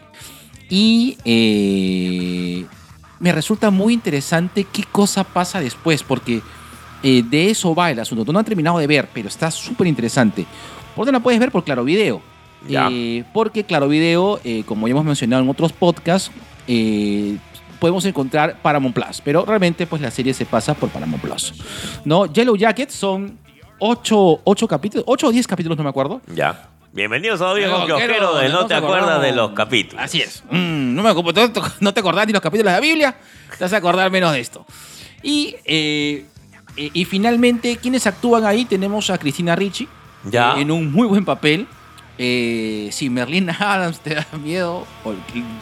Y 0.69 1.17
eh, 1.25 2.65
me 3.19 3.31
resulta 3.31 3.69
muy 3.71 3.93
interesante 3.93 4.65
qué 4.71 4.83
cosa 4.91 5.23
pasa 5.23 5.59
después, 5.59 6.03
porque 6.03 6.41
eh, 7.03 7.23
de 7.29 7.49
eso 7.49 7.73
va 7.75 7.91
el 7.91 7.99
asunto. 7.99 8.25
Tú 8.25 8.33
no 8.33 8.39
has 8.39 8.45
terminado 8.45 8.77
de 8.79 8.87
ver, 8.87 9.09
pero 9.13 9.27
está 9.27 9.51
súper 9.51 9.87
interesante. 9.87 10.45
¿Por 10.95 11.05
dónde 11.05 11.19
la 11.19 11.23
puedes 11.23 11.39
ver? 11.39 11.51
Por 11.51 11.63
Claro 11.63 11.83
Video. 11.83 12.21
Eh, 12.67 13.23
porque 13.33 13.63
Claro 13.63 13.87
Video, 13.87 14.39
como 14.65 14.87
ya 14.87 14.91
hemos 14.93 15.05
mencionado 15.05 15.43
en 15.43 15.49
otros 15.49 15.71
podcasts, 15.71 16.31
eh, 16.67 17.37
podemos 17.79 18.05
encontrar 18.05 18.61
Paramount 18.61 18.95
Plus. 18.95 19.21
Pero 19.23 19.45
realmente, 19.45 19.87
pues 19.87 20.01
la 20.01 20.11
serie 20.11 20.33
se 20.33 20.45
pasa 20.45 20.73
por 20.73 20.89
Paramount 20.89 21.21
Plus. 21.23 21.53
¿No? 22.05 22.25
Yellow 22.25 22.55
Jackets 22.55 22.93
son 22.93 23.37
8, 23.79 24.67
capítulos, 24.67 25.03
8 25.07 25.27
o 25.27 25.31
10 25.31 25.47
capítulos, 25.47 25.77
no 25.77 25.83
me 25.83 25.89
acuerdo. 25.89 26.21
Ya. 26.33 26.69
Bienvenidos 26.93 27.41
a 27.41 27.53
Viejo 27.53 27.73
Pero, 27.85 27.97
Kiosquero, 27.97 28.31
donde 28.33 28.49
no 28.49 28.65
te 28.67 28.73
acuerdas 28.73 29.21
de 29.21 29.33
los 29.33 29.51
capítulos. 29.51 30.01
Así 30.03 30.21
es. 30.21 30.43
Mm, 30.49 30.95
no, 30.95 31.03
me 31.03 31.13
no 31.13 31.93
te- 31.93 31.99
acordás 31.99 32.25
ni 32.25 32.31
los 32.31 32.41
capítulos 32.41 32.71
de 32.71 32.77
la 32.77 32.79
Biblia, 32.79 33.15
te 33.57 33.65
vas 33.65 33.73
a 33.73 33.77
acordar 33.77 34.09
menos 34.11 34.31
de 34.31 34.39
esto. 34.39 34.65
Y, 35.21 35.55
eh, 35.65 36.25
eh, 36.77 36.89
y 36.93 37.03
finalmente, 37.03 37.75
quienes 37.77 38.07
actúan 38.07 38.45
ahí? 38.45 38.63
Tenemos 38.63 39.09
a 39.09 39.17
Cristina 39.17 39.55
Ricci 39.57 39.89
Ya. 40.23 40.55
eh, 40.57 40.61
en 40.61 40.71
un 40.71 40.89
muy 40.89 41.05
buen 41.05 41.25
papel. 41.25 41.67
Eh, 42.17 42.89
si 42.91 43.09
Merlin 43.09 43.49
Adams 43.59 43.99
te 43.99 44.15
da 44.15 44.25
miedo, 44.41 44.85
o 45.03 45.13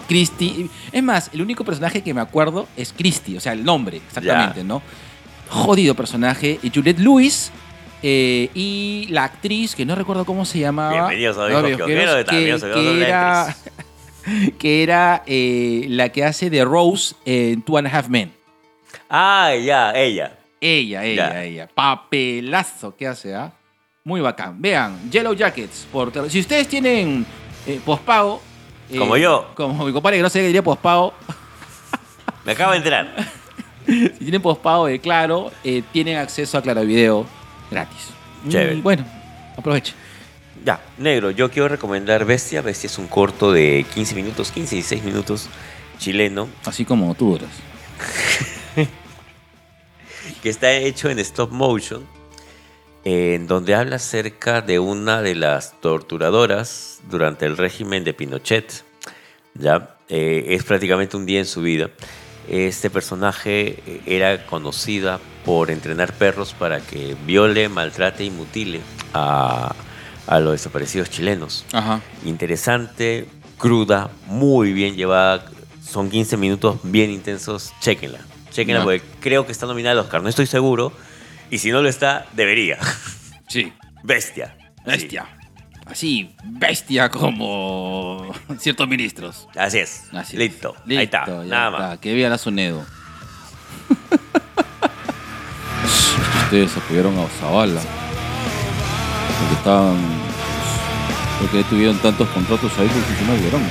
Christy. 0.08 0.70
Es 0.92 1.04
más, 1.04 1.30
el 1.34 1.42
único 1.42 1.64
personaje 1.64 2.02
que 2.02 2.14
me 2.14 2.22
acuerdo 2.22 2.68
es 2.78 2.94
Christy, 2.94 3.38
o 3.38 3.40
sea, 3.40 3.54
el 3.54 3.64
nombre, 3.64 3.98
exactamente. 3.98 4.64
¿no? 4.64 4.82
Jodido 5.50 5.96
personaje. 5.96 6.60
Y 6.62 6.70
Juliette 6.70 7.00
Lewis. 7.00 7.52
eh, 8.04 8.50
y 8.54 9.08
la 9.10 9.24
actriz, 9.24 9.76
que 9.76 9.86
no 9.86 9.96
recuerdo 9.96 10.26
cómo 10.26 10.44
se 10.46 10.60
llamaba. 10.60 10.92
Bienvenidos 10.92 11.38
a 11.38 11.50
No, 11.50 11.64
Viajeros, 11.64 11.88
que 11.88 12.60
conoce 12.62 12.68
la 12.68 13.08
era, 13.08 13.56
que 14.60 14.84
era 14.84 15.24
eh, 15.26 15.86
la 15.90 16.10
que 16.10 16.24
hace 16.26 16.50
de 16.50 16.66
Rose 16.66 17.16
en 17.26 17.62
Two 17.62 17.78
and 17.78 17.88
a 17.88 17.98
Half 17.98 18.10
Men. 18.10 18.34
Ah, 19.10 19.54
ya, 19.56 19.92
ella. 19.94 20.38
Ella, 20.60 21.04
ella, 21.06 21.44
ella. 21.44 21.70
Papelazo 21.74 22.96
que 22.96 23.08
hace, 23.08 23.36
¿ah? 23.36 23.54
Muy 24.06 24.20
bacán. 24.20 24.62
Vean, 24.62 25.10
Yellow 25.10 25.34
Jackets. 25.34 25.88
Por, 25.90 26.12
si 26.30 26.42
ustedes 26.42 26.68
tienen 26.68 27.26
eh, 27.66 27.80
pospago. 27.86 28.42
eh, 28.90 28.98
Como 28.98 29.16
yo. 29.16 29.52
Como 29.56 29.86
mi 29.86 29.94
compadre 29.94 30.18
que 30.18 30.24
no 30.24 30.30
sé 30.30 30.40
qué 30.40 30.48
diría 30.48 30.62
pospago. 30.62 31.14
Me 32.44 32.52
acabo 32.52 32.72
de 32.72 32.80
enterar. 32.80 33.16
si 33.86 34.10
tienen 34.10 34.42
pospago 34.42 34.88
de 34.88 35.00
Claro, 35.00 35.54
eh, 35.64 35.84
tienen 35.94 36.18
acceso 36.18 36.58
a 36.58 36.62
Claro 36.62 36.82
Video 36.82 37.26
gratis. 37.72 38.10
Chévere. 38.50 38.76
Mm, 38.76 38.84
bueno, 38.84 39.06
aprovechen. 39.58 39.96
Ya, 40.66 40.82
negro, 40.98 41.32
yo 41.32 41.50
quiero 41.50 41.70
recomendar 41.70 42.26
Bestia. 42.26 42.62
Bestia 42.62 42.88
es 42.88 42.98
un 42.98 43.08
corto 43.08 43.54
de 43.54 43.86
15 43.94 44.16
minutos, 44.16 44.52
15 44.52 44.76
y 44.76 44.78
16 44.80 45.04
minutos, 45.04 45.50
chileno, 45.98 46.50
Así 46.66 46.84
como 46.84 47.16
tú 47.16 47.32
duras. 47.38 47.50
que 50.44 50.50
está 50.50 50.74
hecho 50.74 51.10
en 51.10 51.20
stop 51.20 51.52
motion, 51.52 52.06
en 53.06 53.48
donde 53.48 53.76
habla 53.76 53.98
acerca 53.98 54.62
de 54.62 54.80
una 54.80 55.22
de 55.22 55.36
las 55.36 55.80
torturadoras 55.82 57.00
durante 57.10 57.46
el 57.46 57.58
régimen 57.58 58.04
de 58.04 58.14
Pinochet. 58.14 58.84
Ya, 59.56 59.90
Eh, 60.10 60.56
es 60.56 60.64
prácticamente 60.64 61.16
un 61.16 61.26
día 61.26 61.40
en 61.40 61.46
su 61.46 61.62
vida. 61.62 61.90
Este 62.50 62.90
personaje 62.90 63.82
eh, 63.88 64.02
era 64.06 64.46
conocida 64.46 65.20
por 65.46 65.72
entrenar 65.72 66.12
perros 66.14 66.54
para 66.54 66.82
que 66.82 67.16
viole, 67.26 67.70
maltrate 67.70 68.26
y 68.26 68.30
mutile 68.30 68.82
a, 69.14 69.74
a 70.28 70.40
los 70.42 70.52
desaparecidos 70.52 71.10
chilenos. 71.10 71.66
Ajá. 71.72 72.02
interesante, 72.26 73.28
cruda, 73.58 74.10
muy 74.28 74.74
bien 74.74 74.96
llevada. 74.96 75.46
Son 75.82 76.10
15 76.10 76.36
minutos 76.38 76.78
bien 76.84 77.10
intensos. 77.10 77.74
Chequenla. 77.80 78.20
Chequenla 78.52 78.84
porque 78.84 79.02
creo 79.22 79.46
que 79.46 79.54
está 79.54 79.66
nominada 79.66 79.94
al 79.94 80.00
Oscar. 80.00 80.22
No 80.22 80.30
estoy 80.30 80.48
seguro. 80.48 80.92
Y 81.54 81.60
si 81.60 81.72
no 81.72 81.84
lo 81.84 81.88
está, 81.88 82.26
debería. 82.34 82.80
Sí. 83.48 83.72
Bestia. 84.02 84.58
Bestia. 84.84 85.28
Así, 85.86 86.34
bestia 86.44 87.10
como 87.10 88.34
ciertos 88.58 88.88
ministros. 88.88 89.48
Sí, 89.54 89.60
Así 89.60 89.78
es. 89.78 90.06
Así 90.14 90.34
es. 90.36 90.40
Listo. 90.40 90.74
Ahí 90.88 90.98
Listo, 90.98 91.04
está. 91.04 91.26
ya 91.28 91.34
Nada 91.44 91.70
está. 91.70 91.80
más. 91.90 92.00
Que 92.00 92.14
viva 92.16 92.30
la 92.30 92.40
Sunedo. 92.40 92.80
ustedes 96.46 96.76
apoyaron 96.76 97.20
a 97.20 97.28
Zavala. 97.40 97.82
Porque 99.40 99.54
estaban. 99.54 99.98
Porque 101.40 101.64
tuvieron 101.66 102.00
tantos 102.00 102.28
contratos 102.30 102.72
ahí 102.80 102.88
porque 102.88 103.16
si 103.20 103.26
no 103.26 103.36
vieron. 103.36 103.62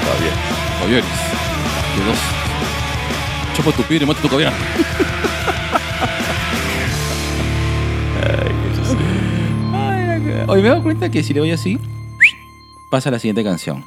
Está 0.00 0.14
bien. 0.20 0.34
Javieres. 0.78 2.39
Chupa 3.54 3.72
tu 3.72 3.94
y 3.94 4.06
mata 4.06 4.20
tu 4.22 4.28
caviar. 4.28 4.52
Hoy 10.46 10.62
me 10.62 10.68
dado 10.68 10.82
cuenta 10.82 11.10
que 11.10 11.22
si 11.22 11.32
le 11.32 11.40
voy 11.40 11.52
así, 11.52 11.78
pasa 12.90 13.10
la 13.10 13.18
siguiente 13.18 13.44
canción. 13.44 13.84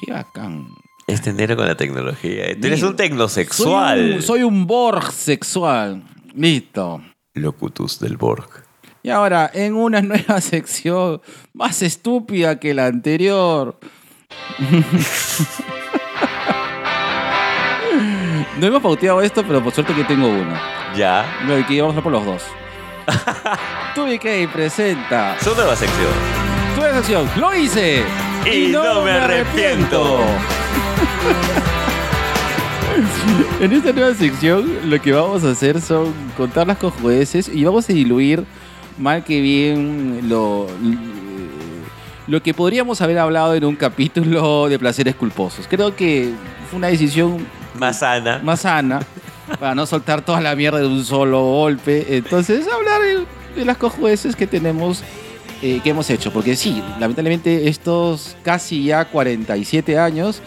Qué 0.00 0.12
bacán. 0.12 0.68
Este 1.06 1.30
enero 1.30 1.56
con 1.56 1.66
la 1.66 1.76
tecnología. 1.76 2.46
¿eh? 2.46 2.56
Tú 2.56 2.68
eres 2.68 2.82
un 2.82 2.96
tecnosexual. 2.96 3.98
Soy 3.98 4.12
un, 4.12 4.22
soy 4.22 4.42
un 4.42 4.66
Borg 4.66 5.10
sexual. 5.12 6.04
Listo. 6.34 7.02
Locutus 7.34 7.98
del 7.98 8.16
Borg. 8.16 8.48
Y 9.02 9.10
ahora, 9.10 9.50
en 9.52 9.74
una 9.74 10.00
nueva 10.02 10.40
sección 10.40 11.20
más 11.52 11.82
estúpida 11.82 12.60
que 12.60 12.74
la 12.74 12.86
anterior. 12.86 13.78
no 18.62 18.68
hemos 18.68 18.82
pauteado 18.82 19.20
esto, 19.22 19.42
pero 19.44 19.60
por 19.62 19.72
suerte 19.72 19.92
que 19.92 20.04
tengo 20.04 20.28
uno. 20.28 20.54
Ya. 20.96 21.26
No, 21.46 21.66
que 21.66 21.82
vamos 21.82 21.96
a 21.96 22.00
por 22.00 22.12
los 22.12 22.24
dos. 22.24 22.42
Tubi 23.96 24.18
K 24.20 24.28
presenta 24.52 25.36
Su 25.40 25.52
nueva 25.56 25.74
sección. 25.74 26.12
tu 26.74 26.80
nueva 26.80 26.96
sección. 26.98 27.28
Lo 27.38 27.52
hice. 27.54 28.04
Y 28.50 28.68
no 28.68 29.02
me 29.02 29.10
arrepiento. 29.10 30.20
En 33.60 33.72
esta 33.72 33.92
nueva 33.92 34.12
sección 34.14 34.90
lo 34.90 35.00
que 35.00 35.12
vamos 35.12 35.44
a 35.44 35.50
hacer 35.52 35.80
son 35.80 36.12
contar 36.36 36.66
las 36.66 36.76
cojudeces 36.76 37.48
y 37.48 37.64
vamos 37.64 37.88
a 37.88 37.92
diluir 37.92 38.44
mal 38.98 39.24
que 39.24 39.40
bien 39.40 40.28
lo, 40.28 40.66
lo 42.26 42.42
que 42.42 42.52
podríamos 42.52 43.00
haber 43.00 43.18
hablado 43.18 43.54
en 43.54 43.64
un 43.64 43.76
capítulo 43.76 44.68
de 44.68 44.78
placeres 44.78 45.14
culposos. 45.14 45.66
Creo 45.70 45.96
que 45.96 46.32
fue 46.68 46.78
una 46.78 46.88
decisión 46.88 47.38
Más 47.74 47.98
sana. 48.00 48.40
más 48.42 48.60
sana 48.60 49.00
para 49.58 49.74
no 49.74 49.86
soltar 49.86 50.24
toda 50.24 50.40
la 50.40 50.54
mierda 50.56 50.78
de 50.78 50.86
un 50.86 51.04
solo 51.04 51.40
golpe. 51.42 52.16
Entonces, 52.16 52.66
hablar 52.72 53.00
de, 53.02 53.24
de 53.58 53.64
las 53.64 53.76
cojudeces 53.76 54.36
que 54.36 54.46
tenemos, 54.46 55.02
eh, 55.62 55.80
que 55.82 55.90
hemos 55.90 56.08
hecho. 56.10 56.32
Porque 56.32 56.54
sí, 56.56 56.82
lamentablemente 57.00 57.68
estos 57.68 58.36
casi 58.42 58.84
ya 58.84 59.04
47 59.06 59.98
años... 59.98 60.40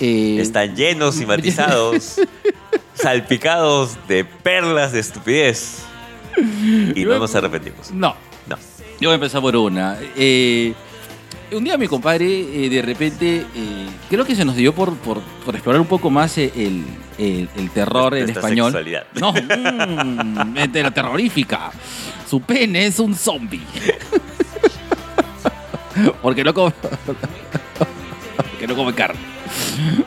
eh, 0.00 0.38
Están 0.40 0.74
llenos 0.76 1.20
y 1.20 1.26
matizados. 1.26 2.20
salpicados 2.94 3.96
de 4.08 4.24
perlas 4.24 4.92
de 4.92 5.00
estupidez. 5.00 5.82
Y 6.94 7.04
no 7.04 7.18
nos 7.18 7.34
arrepentimos. 7.34 7.90
No, 7.90 8.14
No. 8.46 8.56
yo 9.00 9.08
voy 9.08 9.12
a 9.12 9.14
empezar 9.14 9.40
por 9.40 9.56
una. 9.56 9.96
Eh, 10.16 10.74
un 11.52 11.64
día 11.64 11.76
mi 11.78 11.86
compadre, 11.88 12.66
eh, 12.66 12.68
de 12.68 12.82
repente, 12.82 13.38
eh, 13.54 13.86
creo 14.10 14.24
que 14.24 14.34
se 14.34 14.44
nos 14.44 14.56
dio 14.56 14.74
por, 14.74 14.94
por, 14.96 15.20
por 15.44 15.54
explorar 15.54 15.80
un 15.80 15.86
poco 15.86 16.10
más 16.10 16.36
eh, 16.38 16.52
el, 16.54 16.84
el- 17.18 17.48
el 17.56 17.70
terror 17.70 18.14
en 18.16 18.28
español. 18.30 18.72
sexualidad. 18.72 19.04
No, 19.14 19.32
mm, 19.32 20.54
de 20.70 20.82
la 20.82 20.90
terrorífica. 20.90 21.70
Su 22.28 22.40
pene 22.42 22.86
es 22.86 22.98
un 22.98 23.14
zombie. 23.14 23.62
Porque 26.22 26.44
no 26.44 26.52
come. 26.54 26.72
Porque 28.36 28.66
no 28.66 28.76
come 28.76 28.94
carne. 28.94 29.18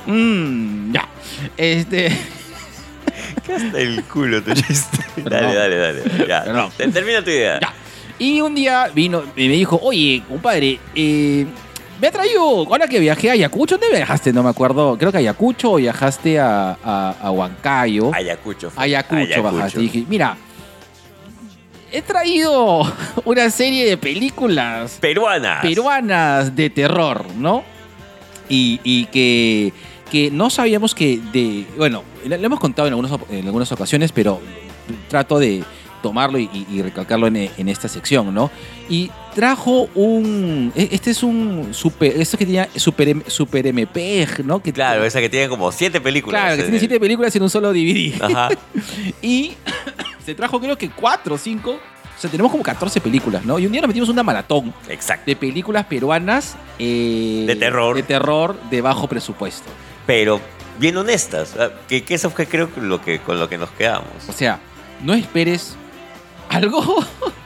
Mm, 0.05 0.93
ya. 0.93 1.07
Este. 1.57 2.07
Hasta 3.53 3.79
el 3.79 4.03
culo 4.03 4.41
tu 4.43 4.53
chiste. 4.53 4.99
Perdón. 5.15 5.55
Dale, 5.55 5.57
dale, 5.75 5.75
dale. 6.01 6.27
Ya. 6.27 6.69
Te- 6.77 6.87
Termina 6.89 7.23
tu 7.23 7.31
idea. 7.31 7.59
Ya. 7.59 7.73
Y 8.21 8.39
un 8.41 8.53
día 8.53 8.89
vino 8.93 9.23
y 9.35 9.47
me 9.47 9.55
dijo, 9.55 9.79
oye, 9.81 10.21
compadre, 10.29 10.79
eh, 10.93 11.45
me 11.99 12.07
ha 12.07 12.11
traído, 12.11 12.41
ahora 12.41 12.87
que 12.87 12.99
viajé 12.99 13.29
a 13.29 13.33
Ayacucho, 13.33 13.77
¿dónde 13.79 13.95
viajaste? 13.95 14.31
No 14.31 14.43
me 14.43 14.49
acuerdo, 14.49 14.95
creo 14.97 15.11
que 15.11 15.17
a 15.17 15.21
Ayacucho 15.21 15.71
o 15.71 15.75
viajaste 15.77 16.39
a, 16.39 16.77
a, 16.83 17.15
a 17.19 17.31
Huancayo. 17.31 18.11
Ayacucho. 18.13 18.69
fue. 18.69 18.83
Ayacucho, 18.83 19.41
bajaste. 19.41 19.79
Y 19.79 19.83
dije, 19.83 20.05
mira, 20.07 20.37
he 21.91 22.01
traído 22.01 22.81
una 23.25 23.49
serie 23.49 23.85
de 23.89 23.97
películas 23.97 24.97
Peruanas. 25.01 25.61
peruanas 25.61 26.55
de 26.55 26.69
terror, 26.69 27.25
¿no? 27.37 27.63
Y, 28.49 28.79
y 28.83 29.05
que, 29.05 29.73
que 30.11 30.29
no 30.29 30.49
sabíamos 30.49 30.93
que 30.93 31.19
de... 31.33 31.65
Bueno, 31.77 32.03
lo 32.25 32.35
hemos 32.35 32.59
contado 32.59 32.87
en 32.87 32.93
algunas, 32.93 33.11
op- 33.13 33.31
en 33.31 33.45
algunas 33.45 33.71
ocasiones, 33.71 34.11
pero 34.11 34.39
trato 35.09 35.39
de 35.39 35.63
tomarlo 36.01 36.37
y, 36.39 36.49
y- 36.53 36.65
y 36.69 36.81
recalcarlo 36.81 37.27
en, 37.27 37.35
en 37.35 37.69
esta 37.69 37.87
sección, 37.87 38.33
¿no? 38.33 38.49
Y 38.89 39.09
trajo 39.35 39.89
un... 39.95 40.71
e- 40.75 40.89
Este 40.91 41.11
es 41.11 41.23
un 41.23 41.69
super... 41.73 42.13
Esto 42.19 42.37
que 42.37 42.45
tenía 42.45 42.67
Super, 42.75 43.23
super 43.27 43.65
MP, 43.67 44.27
¿no? 44.43 44.61
Que, 44.61 44.73
Claro, 44.73 45.03
esa 45.05 45.19
que 45.19 45.29
tiene 45.29 45.47
como 45.49 45.71
siete 45.71 46.01
películas. 46.01 46.41
Claro, 46.41 46.55
que 46.55 46.61
en 46.61 46.65
tiene 46.67 46.77
el- 46.77 46.79
siete 46.81 46.99
películas 46.99 47.35
en 47.35 47.43
un 47.43 47.49
solo 47.49 47.71
DVD. 47.71 48.21
Ajá. 48.21 48.49
Y 49.21 49.53
se 50.25 50.35
trajo 50.35 50.59
creo 50.59 50.77
que 50.77 50.89
cuatro 50.89 51.35
o 51.35 51.37
cinco. 51.37 51.71
O 52.17 52.21
sea, 52.21 52.29
tenemos 52.29 52.51
como 52.51 52.61
14 52.63 53.01
películas, 53.01 53.43
¿no? 53.45 53.57
Y 53.57 53.65
un 53.65 53.71
día 53.71 53.81
nos 53.81 53.87
metimos 53.87 54.07
una 54.09 54.21
maratón 54.21 54.71
Exacto. 54.87 55.23
de 55.25 55.35
películas 55.35 55.87
peruanas 55.87 56.55
eh, 56.77 57.45
De 57.47 57.55
terror. 57.55 57.95
de 57.95 58.03
terror 58.03 58.55
de 58.69 58.79
bajo 58.81 59.07
presupuesto. 59.07 59.67
Pero 60.05 60.39
bien 60.77 60.95
honestas. 60.97 61.55
ah, 61.59 61.69
Que, 61.87 62.03
que 62.03 62.13
eso 62.13 62.29
fue 62.29 62.45
creo 62.45 62.71
que 62.71 62.79
lo 62.79 63.01
que 63.01 63.17
con 63.21 63.39
lo 63.39 63.49
que 63.49 63.57
nos 63.57 63.71
quedamos. 63.71 64.07
O 64.27 64.33
sea, 64.33 64.59
no 65.03 65.15
esperes 65.15 65.75
algo 66.51 67.03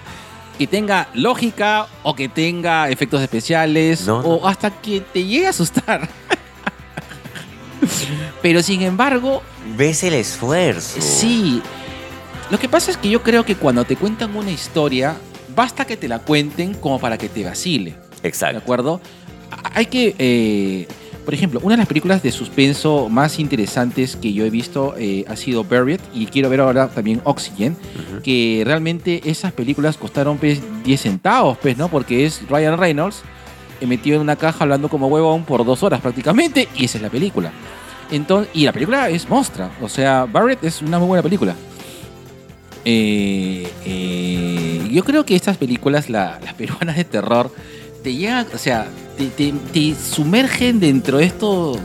que 0.58 0.68
tenga 0.68 1.08
lógica 1.14 1.88
o 2.04 2.16
que 2.16 2.30
tenga 2.30 2.90
efectos 2.90 3.22
especiales 3.22 4.06
No, 4.08 4.22
no. 4.22 4.28
o 4.28 4.48
hasta 4.48 4.70
que 4.72 5.02
te 5.02 5.24
llegue 5.24 5.48
a 5.48 5.50
asustar. 5.50 6.08
Pero 8.42 8.62
sin 8.62 8.82
embargo, 8.82 9.42
Ves 9.78 10.04
el 10.04 10.14
esfuerzo. 10.14 11.02
sí. 11.02 11.62
Lo 12.52 12.60
que 12.60 12.70
pasa 12.70 12.92
es 12.92 12.98
que 12.98 13.10
yo 13.10 13.24
creo 13.24 13.44
que 13.44 13.56
cuando 13.56 13.86
te 13.86 13.96
cuentan 13.96 14.36
una 14.36 14.52
historia, 14.52 15.18
basta 15.56 15.84
que 15.86 15.98
te 15.98 16.08
la 16.08 16.20
cuenten 16.20 16.76
como 16.76 17.00
para 17.00 17.18
que 17.18 17.28
te 17.28 17.44
vacile. 17.44 17.96
¿De 18.22 18.30
Exacto. 18.30 18.60
acuerdo? 18.60 19.02
A- 19.50 19.72
Hay 19.80 19.88
que, 19.88 20.16
eh, 20.20 20.88
por 21.26 21.34
ejemplo, 21.34 21.60
una 21.64 21.74
de 21.74 21.80
las 21.80 21.88
películas 21.88 22.22
de 22.24 22.32
suspenso 22.32 23.10
más 23.10 23.40
interesantes 23.40 24.16
que 24.16 24.32
yo 24.32 24.46
he 24.46 24.50
visto 24.50 24.96
eh, 24.98 25.26
ha 25.28 25.36
sido 25.36 25.64
Buried 25.64 26.00
y 26.14 26.28
quiero 26.28 26.50
ver 26.50 26.62
ahora 26.62 26.88
también 26.88 27.20
Oxygen, 27.24 27.76
que 28.24 28.62
realmente 28.66 29.22
esas 29.26 29.52
películas 29.52 29.98
costaron 29.98 30.38
pues, 30.38 30.62
10 30.84 31.02
centavos, 31.02 31.58
pues, 31.58 31.78
¿no? 31.78 31.90
Porque 31.90 32.26
es 32.26 32.42
Ryan 32.48 32.78
Reynolds 32.78 33.24
eh, 33.82 33.88
metido 33.88 34.16
en 34.16 34.22
una 34.22 34.36
caja 34.36 34.60
hablando 34.64 34.88
como 34.88 35.08
huevón 35.08 35.44
por 35.44 35.66
dos 35.66 35.84
horas 35.84 36.00
prácticamente 36.00 36.68
y 36.76 36.86
esa 36.86 36.98
es 37.00 37.02
la 37.02 37.10
película. 37.10 37.52
Entonces, 38.12 38.50
y 38.54 38.64
la 38.66 38.72
película 38.72 39.10
es 39.10 39.28
mostra, 39.28 39.72
o 39.82 39.90
sea, 39.90 40.26
Buried 40.26 40.60
es 40.62 40.82
una 40.84 41.00
muy 41.00 41.08
buena 41.08 41.24
película. 41.24 41.56
Eh, 42.88 43.68
eh, 43.86 44.88
yo 44.92 45.04
creo 45.04 45.26
que 45.26 45.36
estas 45.36 45.58
películas, 45.58 46.10
la- 46.10 46.40
las 46.44 46.54
peruanas 46.54 46.96
de 46.96 47.04
terror, 47.04 47.52
te 48.06 48.14
llegan, 48.14 48.46
o 48.54 48.58
sea, 48.60 48.88
te, 49.18 49.26
te- 49.30 49.52
te 49.74 49.96
sumergen 49.96 50.80
dentro 50.80 51.18
de 51.18 51.26
estos, 51.26 51.80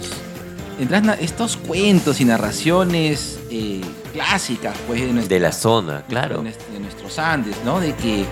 estos 1.18 1.56
cuentos 1.56 2.20
y 2.20 2.26
narraciones 2.26 3.38
eh, 3.50 3.80
clásicas, 4.12 4.76
pues, 4.86 5.00
de, 5.00 5.14
nuestra- 5.14 5.34
De 5.34 5.40
la 5.40 5.52
zona, 5.52 6.02
claro. 6.06 6.42
de 6.42 6.78
nuestros 6.78 7.18
Andes, 7.18 7.56
¿no? 7.64 7.80
De 7.80 7.94
que 7.94 8.26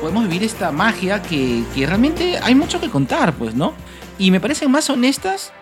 podemos 0.00 0.24
vivir 0.24 0.42
esta 0.42 0.72
magia 0.72 1.22
que, 1.22 1.62
que 1.72 1.86
realmente 1.86 2.36
hay 2.42 2.56
mucho 2.56 2.80
que 2.80 2.90
contar, 2.90 3.32
pues, 3.34 3.54
¿no? 3.54 3.74
Y 4.18 4.32
me 4.32 4.40
parecen 4.40 4.72
más 4.72 4.90
honestas 4.90 5.52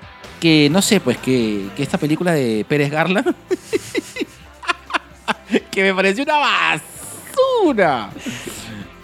que, 0.41 0.71
no 0.71 0.81
sé, 0.81 1.01
pues, 1.01 1.19
que, 1.19 1.69
que 1.77 1.83
esta 1.83 1.99
película 1.99 2.33
de 2.33 2.65
Pérez 2.67 2.91
Garland. 2.91 3.35
que 5.71 5.83
me 5.83 5.95
pareció 5.95 6.25
una 6.25 6.39
basura. 6.39 8.11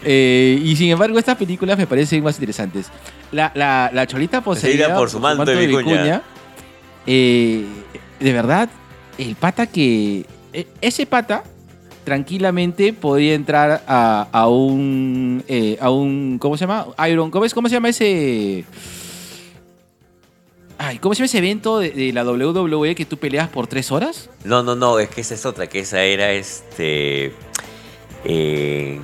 Eh, 0.04 0.60
y 0.62 0.76
sin 0.76 0.90
embargo, 0.90 1.18
estas 1.18 1.36
películas 1.36 1.76
me 1.76 1.86
parecen 1.86 2.22
más 2.22 2.36
interesantes. 2.36 2.86
La, 3.32 3.50
la, 3.54 3.90
la 3.92 4.06
cholita 4.06 4.40
poseída 4.42 4.86
Poseída 4.86 4.96
por 4.96 5.10
su 5.10 5.18
manto 5.20 5.44
de 5.44 5.66
vicuña. 5.66 6.22
eh, 7.06 7.64
de 8.20 8.32
verdad, 8.32 8.68
el 9.18 9.34
pata 9.36 9.66
que. 9.66 10.24
e- 10.52 10.66
Ese 10.80 11.04
pata 11.06 11.42
tranquilamente 12.04 12.92
podría 12.92 13.34
entrar 13.34 13.82
a, 13.86 14.28
a 14.32 14.48
un. 14.48 15.42
eh, 15.48 15.76
a 15.80 15.90
un. 15.90 16.38
¿Cómo 16.40 16.56
se 16.56 16.62
llama? 16.66 16.86
Iron. 17.10 17.30
¿Cómo, 17.30 17.44
es, 17.44 17.52
cómo 17.52 17.68
se 17.68 17.74
llama 17.74 17.88
ese.? 17.88 18.64
Ay, 20.80 20.98
¿cómo 21.00 21.12
se 21.14 21.18
llama 21.18 21.26
ese 21.26 21.38
evento 21.38 21.80
de, 21.80 21.90
de 21.90 22.12
la 22.12 22.24
WWE 22.24 22.94
que 22.94 23.04
tú 23.04 23.16
peleas 23.16 23.48
por 23.48 23.66
tres 23.66 23.90
horas? 23.90 24.30
No, 24.44 24.62
no, 24.62 24.76
no, 24.76 25.00
es 25.00 25.08
que 25.08 25.22
esa 25.22 25.34
es 25.34 25.44
otra, 25.44 25.66
que 25.66 25.80
esa 25.80 26.02
era 26.02 26.30
este. 26.32 27.32
eh, 28.24 29.00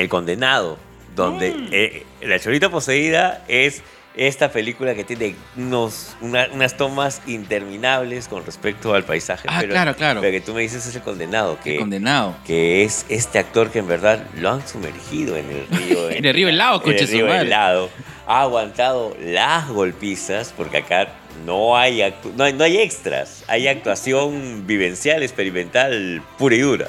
el 0.00 0.08
condenado, 0.08 0.78
donde 1.14 1.50
Mm. 1.52 1.68
eh, 1.72 2.06
la 2.22 2.38
chorita 2.38 2.70
poseída 2.70 3.44
es 3.48 3.82
Esta 4.16 4.50
película 4.50 4.96
que 4.96 5.04
tiene 5.04 5.36
unos, 5.56 6.16
una- 6.20 6.48
unas 6.52 6.76
tomas 6.76 7.22
interminables 7.28 8.26
con 8.26 8.44
respecto 8.44 8.92
al 8.92 9.04
paisaje. 9.04 9.46
Ah, 9.48 9.58
pero, 9.60 9.72
claro, 9.72 9.94
claro. 9.94 10.20
Pero 10.20 10.32
que 10.32 10.40
tú 10.40 10.52
me 10.52 10.62
dices 10.62 10.84
es 10.84 10.96
el 10.96 11.02
condenado, 11.02 11.56
que, 11.62 11.76
condenado. 11.76 12.34
que 12.44 12.82
es 12.82 13.06
este 13.08 13.38
actor 13.38 13.70
que 13.70 13.78
en 13.78 13.86
verdad 13.86 14.26
lo 14.36 14.50
han 14.50 14.66
sumergido 14.66 15.36
en 15.36 15.48
el 15.48 15.66
río. 15.68 16.10
En 16.10 16.24
el 16.24 16.34
río 16.34 16.48
helado, 16.48 16.78
en 16.78 16.82
coche 16.82 17.02
el 17.02 17.06
su 17.06 17.12
río 17.14 17.26
madre. 17.28 17.42
helado. 17.46 17.88
Ha 18.26 18.40
aguantado 18.42 19.16
las 19.22 19.68
golpizas, 19.68 20.52
porque 20.56 20.78
acá 20.78 21.06
no 21.46 21.76
hay, 21.76 22.02
no 22.36 22.42
hay, 22.44 22.52
no 22.52 22.64
hay 22.64 22.78
extras. 22.78 23.44
Hay 23.46 23.68
actuación 23.68 24.66
vivencial, 24.66 25.22
experimental, 25.22 26.20
pura 26.36 26.56
y 26.56 26.60
dura. 26.60 26.88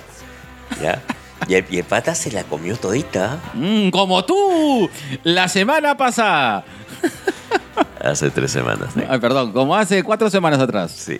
¿Ya? 0.81 0.99
Y 1.47 1.55
el, 1.55 1.65
y 1.69 1.77
el 1.79 1.83
pata 1.83 2.13
se 2.15 2.31
la 2.31 2.43
comió 2.43 2.77
todita. 2.77 3.39
Mm, 3.53 3.89
como 3.89 4.23
tú, 4.25 4.89
la 5.23 5.47
semana 5.47 5.97
pasada. 5.97 6.63
Hace 7.99 8.29
tres 8.29 8.51
semanas. 8.51 8.95
¿eh? 8.97 9.05
Ay, 9.09 9.19
perdón, 9.19 9.51
como 9.51 9.75
hace 9.75 10.03
cuatro 10.03 10.29
semanas 10.29 10.59
atrás. 10.59 10.91
Sí. 10.91 11.19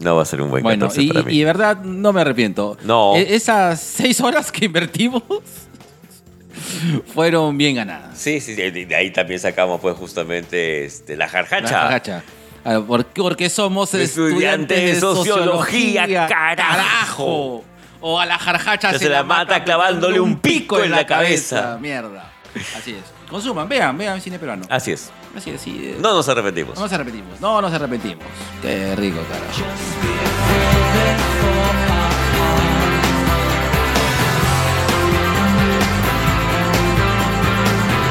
No 0.00 0.16
va 0.16 0.22
a 0.22 0.24
ser 0.24 0.42
un 0.42 0.50
buen 0.50 0.62
Bueno, 0.62 0.86
14 0.88 1.02
y, 1.02 1.08
para 1.08 1.22
mí. 1.22 1.34
y 1.34 1.38
de 1.38 1.44
verdad 1.44 1.78
no 1.82 2.12
me 2.12 2.20
arrepiento. 2.20 2.76
No. 2.82 3.14
E- 3.14 3.34
esas 3.36 3.80
seis 3.80 4.20
horas 4.20 4.50
que 4.50 4.64
invertimos 4.64 5.22
fueron 7.14 7.56
bien 7.56 7.76
ganadas. 7.76 8.18
Sí, 8.18 8.40
sí, 8.40 8.54
de, 8.54 8.70
de 8.72 8.94
ahí 8.94 9.12
también 9.12 9.38
sacamos 9.40 9.80
pues 9.80 9.96
justamente 9.96 10.84
este, 10.84 11.16
la 11.16 11.28
jarjacha. 11.28 11.70
La 11.72 11.78
jajacha. 11.82 12.22
Ah. 12.64 12.80
Porque 13.14 13.50
somos 13.50 13.92
Estudiantes 13.94 14.78
estudiantes 14.78 14.94
de 14.94 15.00
sociología, 15.00 16.26
carajo. 16.26 17.62
O 18.06 18.20
a 18.20 18.26
la 18.26 18.38
jarjacha 18.38 18.92
Ya 18.92 18.98
se 18.98 19.08
la 19.08 19.22
mata 19.22 19.64
clavándole 19.64 20.20
un 20.20 20.38
pico 20.38 20.78
en 20.82 20.90
la 20.90 21.06
cabeza. 21.06 21.78
Mierda. 21.80 22.30
Así 22.76 22.92
es. 22.92 23.02
Consuman, 23.30 23.66
vean, 23.66 23.96
vean 23.96 24.20
cine 24.20 24.38
peruano. 24.38 24.66
Así 24.68 24.92
es. 24.92 25.10
Así 25.34 25.48
es, 25.50 25.60
sí. 25.62 25.80
eh, 25.82 25.96
No 26.00 26.12
nos 26.12 26.28
arrepentimos. 26.28 26.76
No 26.76 26.82
nos 26.82 26.92
arrepentimos. 26.92 27.40
No 27.40 27.62
nos 27.62 27.72
arrepentimos. 27.72 28.24
Qué 28.60 28.94
rico, 28.94 29.20
carajo. 29.32 30.74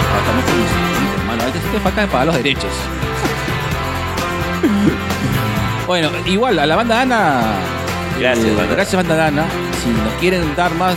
Ah, 0.06 0.20
estamos 0.20 0.44
con 0.46 1.20
hermano. 1.22 1.44
Ahorita 1.44 1.60
te 1.72 1.80
falta 1.80 2.02
de 2.02 2.08
pagar 2.08 2.26
los 2.28 2.36
derechos. 2.36 2.72
bueno, 5.88 6.10
igual, 6.26 6.60
a 6.60 6.66
la 6.66 6.76
banda 6.76 7.02
Ana. 7.02 7.42
Gracias, 8.20 8.46
eh, 8.46 8.56
banda. 8.56 8.74
Gracias, 8.76 8.96
banda 9.08 9.28
Ana. 9.28 9.46
Si 9.84 9.90
nos 9.90 10.14
quieren 10.20 10.56
dar 10.56 10.74
más. 10.76 10.96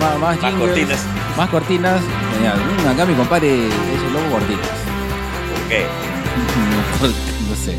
Más, 0.00 0.18
más, 0.18 0.40
Más 0.42 0.50
jingles, 0.52 0.68
cortinas. 0.68 1.06
Más 1.36 1.50
cortinas. 1.50 2.02
genial. 2.34 2.58
Mm, 2.58 2.88
acá 2.88 3.06
mi 3.06 3.14
compadre 3.14 3.66
es 3.68 4.02
un 4.06 4.12
lobo 4.12 4.30
cortinas. 4.32 4.68
¿Por 5.52 5.68
qué? 5.68 5.86
no 7.48 7.54
sé. 7.56 7.74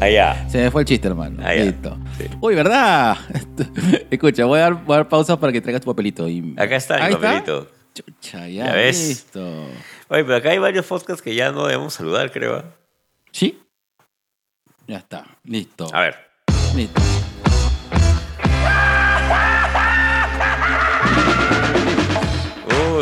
Allá. 0.00 0.48
Se 0.48 0.58
me 0.62 0.70
fue 0.70 0.82
el 0.82 0.86
chiste, 0.86 1.08
hermano. 1.08 1.42
Ya. 1.42 1.52
Listo. 1.64 1.98
Sí. 2.16 2.24
Uy, 2.40 2.54
¿verdad? 2.54 3.16
Escucha, 4.10 4.44
voy 4.44 4.60
a, 4.60 4.62
dar, 4.62 4.74
voy 4.84 4.94
a 4.94 4.98
dar 4.98 5.08
pausa 5.08 5.38
para 5.38 5.52
que 5.52 5.60
traigas 5.60 5.82
tu 5.82 5.86
papelito. 5.90 6.28
Y... 6.28 6.54
Acá 6.56 6.76
está 6.76 7.06
el 7.08 7.16
papelito. 7.16 7.68
Chucha, 7.94 8.46
ya, 8.48 8.66
Ya 8.66 8.72
ves. 8.74 9.08
listo. 9.08 9.40
Oye, 10.08 10.24
pero 10.24 10.36
acá 10.36 10.50
hay 10.50 10.58
varios 10.58 10.86
podcasts 10.86 11.20
que 11.20 11.34
ya 11.34 11.50
no 11.50 11.66
debemos 11.66 11.92
saludar, 11.94 12.30
creo. 12.30 12.56
¿ah? 12.58 12.64
¿Sí? 13.32 13.60
Ya 14.86 14.98
está. 14.98 15.24
Listo. 15.44 15.88
A 15.92 16.00
ver. 16.02 16.16
Listo. 16.76 17.00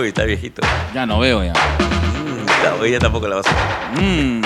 Uy, 0.07 0.11
está 0.11 0.22
viejito. 0.22 0.62
Ya 0.94 1.04
no 1.04 1.18
veo 1.18 1.42
ya. 1.42 1.52
Mm, 1.52 2.46
no, 2.78 2.84
ella 2.84 3.00
tampoco 3.00 3.26
la 3.26 3.34
va 3.34 3.40
a 3.40 3.42
hacer. 3.44 3.57
Mm. 4.00 4.40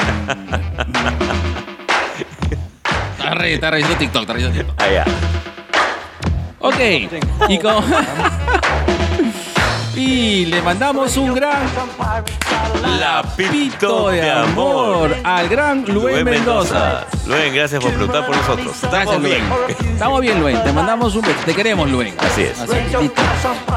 está 3.19 3.35
re, 3.35 3.53
está 3.53 3.71
revisando 3.71 3.99
TikTok, 3.99 4.23
está 4.23 4.33
revisando 4.33 4.59
TikTok. 4.59 4.81
Allá. 4.81 5.05
Ok. 6.61 6.79
Y 7.51 7.59
como... 7.59 7.85
y 10.01 10.47
le 10.47 10.63
mandamos 10.63 11.17
un 11.19 11.35
gran 11.35 11.63
Lapito 12.99 14.09
de 14.09 14.31
amor 14.31 15.15
al 15.23 15.49
gran 15.49 15.85
Luis 15.85 15.95
Luen 15.95 16.25
Mendoza. 16.25 17.05
Luen, 17.27 17.55
gracias 17.55 17.83
por 17.83 17.93
preguntar 17.93 18.27
por 18.27 18.37
nosotros. 18.37 18.75
Estamos 18.75 18.93
Gracias, 18.93 19.23
bien. 19.23 19.49
Luen. 19.49 19.93
Estamos 19.93 20.21
bien, 20.21 20.41
Luen. 20.41 20.65
Te 20.65 20.73
mandamos 20.73 21.15
un 21.15 21.23
beso. 21.23 21.39
Te 21.45 21.55
queremos, 21.55 21.91
Luen. 21.91 22.15
Así 22.19 22.43
es. 22.43 22.59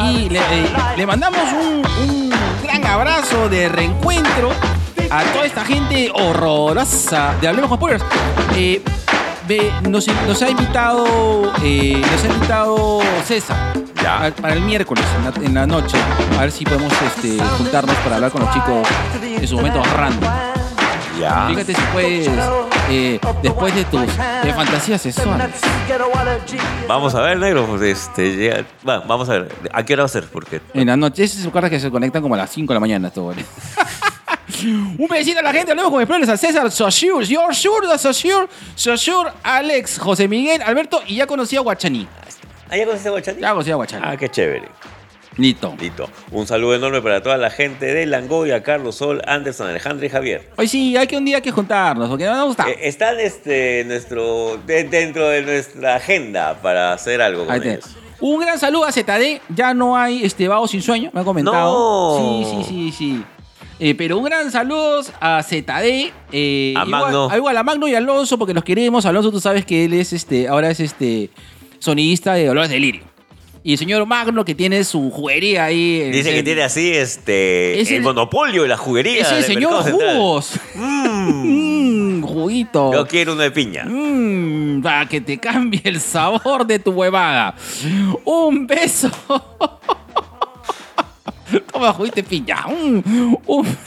Y 0.02 0.30
le, 0.30 0.40
eh, 0.40 0.74
le 0.96 1.06
mandamos 1.06 1.42
un, 1.52 1.86
un 2.10 2.34
gran 2.64 2.86
abrazo 2.86 3.50
de 3.50 3.68
reencuentro 3.68 4.52
a 5.10 5.24
toda 5.34 5.46
esta 5.46 5.66
gente 5.66 6.10
horrorosa 6.14 7.36
de 7.42 7.48
Hablemos 7.50 7.70
con 7.70 7.78
Spoilers. 7.80 8.04
Eh, 8.56 8.82
nos, 9.90 10.08
nos 10.08 10.42
ha 10.42 10.50
invitado 10.50 11.52
eh, 11.64 12.02
nos 12.02 12.24
ha 12.24 12.28
invitado 12.28 13.02
César 13.26 13.83
Ya. 14.04 14.26
a- 14.26 14.32
para 14.32 14.54
el 14.54 14.62
miércoles 14.62 15.04
en 15.18 15.24
la, 15.24 15.48
en 15.48 15.54
la 15.54 15.66
noche 15.66 15.98
a 16.38 16.42
ver 16.42 16.52
si 16.52 16.66
podemos 16.66 16.92
este, 17.02 17.42
juntarnos 17.58 17.96
para 17.98 18.16
hablar 18.16 18.32
con 18.32 18.42
los 18.42 18.54
chicos 18.54 18.88
en 19.24 19.48
sus 19.48 19.54
momentos 19.54 19.90
random 19.94 20.30
Ya. 21.20 21.48
Fíjate 21.48 21.74
si 21.74 21.82
puedes, 21.94 22.30
eh, 22.90 23.20
después 23.42 23.74
de 23.76 23.86
tus 23.86 24.02
de 24.08 24.54
fantasías 24.54 25.02
sexuales. 25.02 25.48
Vamos 26.88 27.14
a 27.16 27.22
ver, 27.22 27.38
negro. 27.38 27.66
pues, 27.68 27.82
Este, 27.84 28.66
va, 28.88 29.00
vamos 29.00 29.30
a 29.30 29.34
ver. 29.34 29.56
¿A 29.72 29.84
qué 29.86 29.94
hora 29.94 30.04
va 30.04 30.06
a 30.08 30.10
ser? 30.10 30.26
Porque 30.26 30.60
En 30.74 30.88
la 30.88 30.98
noche, 30.98 31.24
esas 31.24 31.44
son 31.44 31.70
que 31.70 31.80
se 31.80 31.90
conectan 31.92 32.22
como 32.22 32.34
a 32.36 32.38
las 32.40 32.50
5 32.50 32.74
de 32.74 32.76
la 32.76 32.80
mañana. 32.80 33.08
Esto, 33.10 33.28
¿vale? 33.28 33.46
Un 34.64 35.08
besito 35.10 35.40
a 35.40 35.44
la 35.44 35.52
gente, 35.54 35.72
hablemos 35.72 35.92
con 35.92 36.02
explores 36.02 36.28
a 36.30 36.36
César 36.38 36.70
Sosur, 36.72 37.24
Your 37.24 37.54
Sure, 37.56 37.98
Sosur, 37.98 38.50
Sosur, 38.76 39.32
Alex, 39.44 40.00
José 40.00 40.28
Miguel, 40.28 40.62
Alberto 40.62 41.02
y 41.08 41.16
ya 41.16 41.28
conocí 41.28 41.56
a 41.56 41.62
Guachaní. 41.62 42.08
¿Ah, 42.74 42.78
ya 42.78 42.86
conociste 42.86 43.10
a 43.10 43.12
Guachani? 43.12 43.42
Ya 43.42 43.52
conocí 43.52 43.72
a 43.72 43.76
Guachaní. 43.76 44.04
Ah, 44.06 44.18
qué 44.18 44.30
chévere. 44.30 44.68
Listo. 45.38 45.76
Listo. 45.80 46.10
Un 46.32 46.46
saludo 46.48 46.76
enorme 46.76 47.02
para 47.02 47.22
toda 47.22 47.38
la 47.38 47.50
gente 47.50 47.86
de 47.94 48.06
Langoya, 48.06 48.62
Carlos 48.64 48.96
Sol, 48.96 49.22
Anderson, 49.28 49.68
Alejandro 49.68 50.06
y 50.06 50.10
Javier. 50.10 50.50
Hoy 50.58 50.68
sí, 50.68 50.96
hay 50.98 51.08
que 51.08 51.18
un 51.18 51.26
día 51.26 51.38
hay 51.38 51.42
que 51.42 51.52
juntarnos, 51.52 52.10
porque 52.10 52.26
no 52.26 52.36
nos 52.36 52.48
gusta. 52.48 52.70
Eh, 52.70 52.78
están 52.82 53.20
este, 53.20 53.84
nuestro, 53.86 54.58
de- 54.66 54.84
dentro 54.86 55.28
de 55.30 55.42
nuestra 55.44 55.96
agenda 55.96 56.56
para 56.62 56.94
hacer 56.94 57.22
algo 57.22 57.46
con 57.46 57.56
ellos. 57.64 57.86
Un 58.20 58.40
gran 58.42 58.58
saludo 58.60 58.86
a 58.86 58.92
ZD. 58.92 59.42
Ya 59.50 59.74
no 59.74 59.98
hay 59.98 60.24
este 60.24 60.48
vago 60.48 60.68
sin 60.68 60.82
sueño, 60.82 61.10
me 61.14 61.22
ha 61.22 61.24
comentado. 61.24 62.20
No. 62.20 62.46
Sí, 62.46 62.64
sí, 62.64 62.70
sí, 62.70 62.92
sí. 62.92 63.24
Eh, 63.80 63.96
pero 63.96 64.18
un 64.20 64.24
gran 64.24 64.52
saludo 64.52 65.02
a 65.20 65.42
ZD. 65.44 66.12
eh, 66.32 66.74
A 66.78 66.86
igual- 66.86 66.88
Magno. 66.90 67.28
a 67.30 67.38
igual 67.38 67.58
a 67.58 67.64
Magno 67.64 67.88
y 67.88 67.96
a 67.96 67.98
Alonso, 67.98 68.38
porque 68.38 68.54
los 68.54 68.64
queremos. 68.64 69.06
Alonso, 69.06 69.32
tú 69.32 69.40
sabes 69.40 69.66
que 69.66 69.86
él 69.86 69.94
es 69.94 70.14
este, 70.14 70.48
ahora 70.48 70.70
es 70.70 70.80
este 70.80 71.32
sonidista 71.84 72.34
de 72.36 72.46
Dolores 72.48 72.70
Delirio. 72.70 73.02
Y 73.66 73.74
el 73.74 73.78
señor 73.78 74.06
Magno, 74.06 74.44
que 74.46 74.56
tiene 74.56 74.84
su 74.84 75.10
juguería 75.10 75.66
ahí. 75.66 76.02
en 76.02 76.12
Dice 76.14 76.34
que 76.34 76.44
tiene 76.44 76.64
así 76.64 76.92
este, 76.94 77.80
Es 77.82 77.90
el, 77.92 77.98
el- 77.98 78.02
monopolio 78.04 78.64
de 78.64 78.68
la 78.70 78.78
juguería. 78.78 79.22
Es 79.22 79.32
el 79.32 79.44
señor. 79.44 79.90
Jugos. 79.92 80.60
Mm, 80.76 82.20
Mm, 82.20 82.24
juguito. 82.24 82.92
yo 82.94 83.06
quiero 83.08 83.34
uno 83.34 83.42
de 83.42 83.52
piña. 83.52 83.86
Mmm, 83.86 84.82
para 84.82 85.08
que 85.08 85.20
te 85.22 85.38
cambie 85.40 85.82
el 85.86 86.00
sabor 86.02 86.66
de 86.66 86.80
tu 86.80 86.92
huevada. 86.92 87.56
Un 88.26 88.66
beso. 88.68 89.10
Toma, 91.72 91.94
juguete 91.94 92.24
piña. 92.24 92.66
Mm, 92.68 93.36
un- 93.48 93.78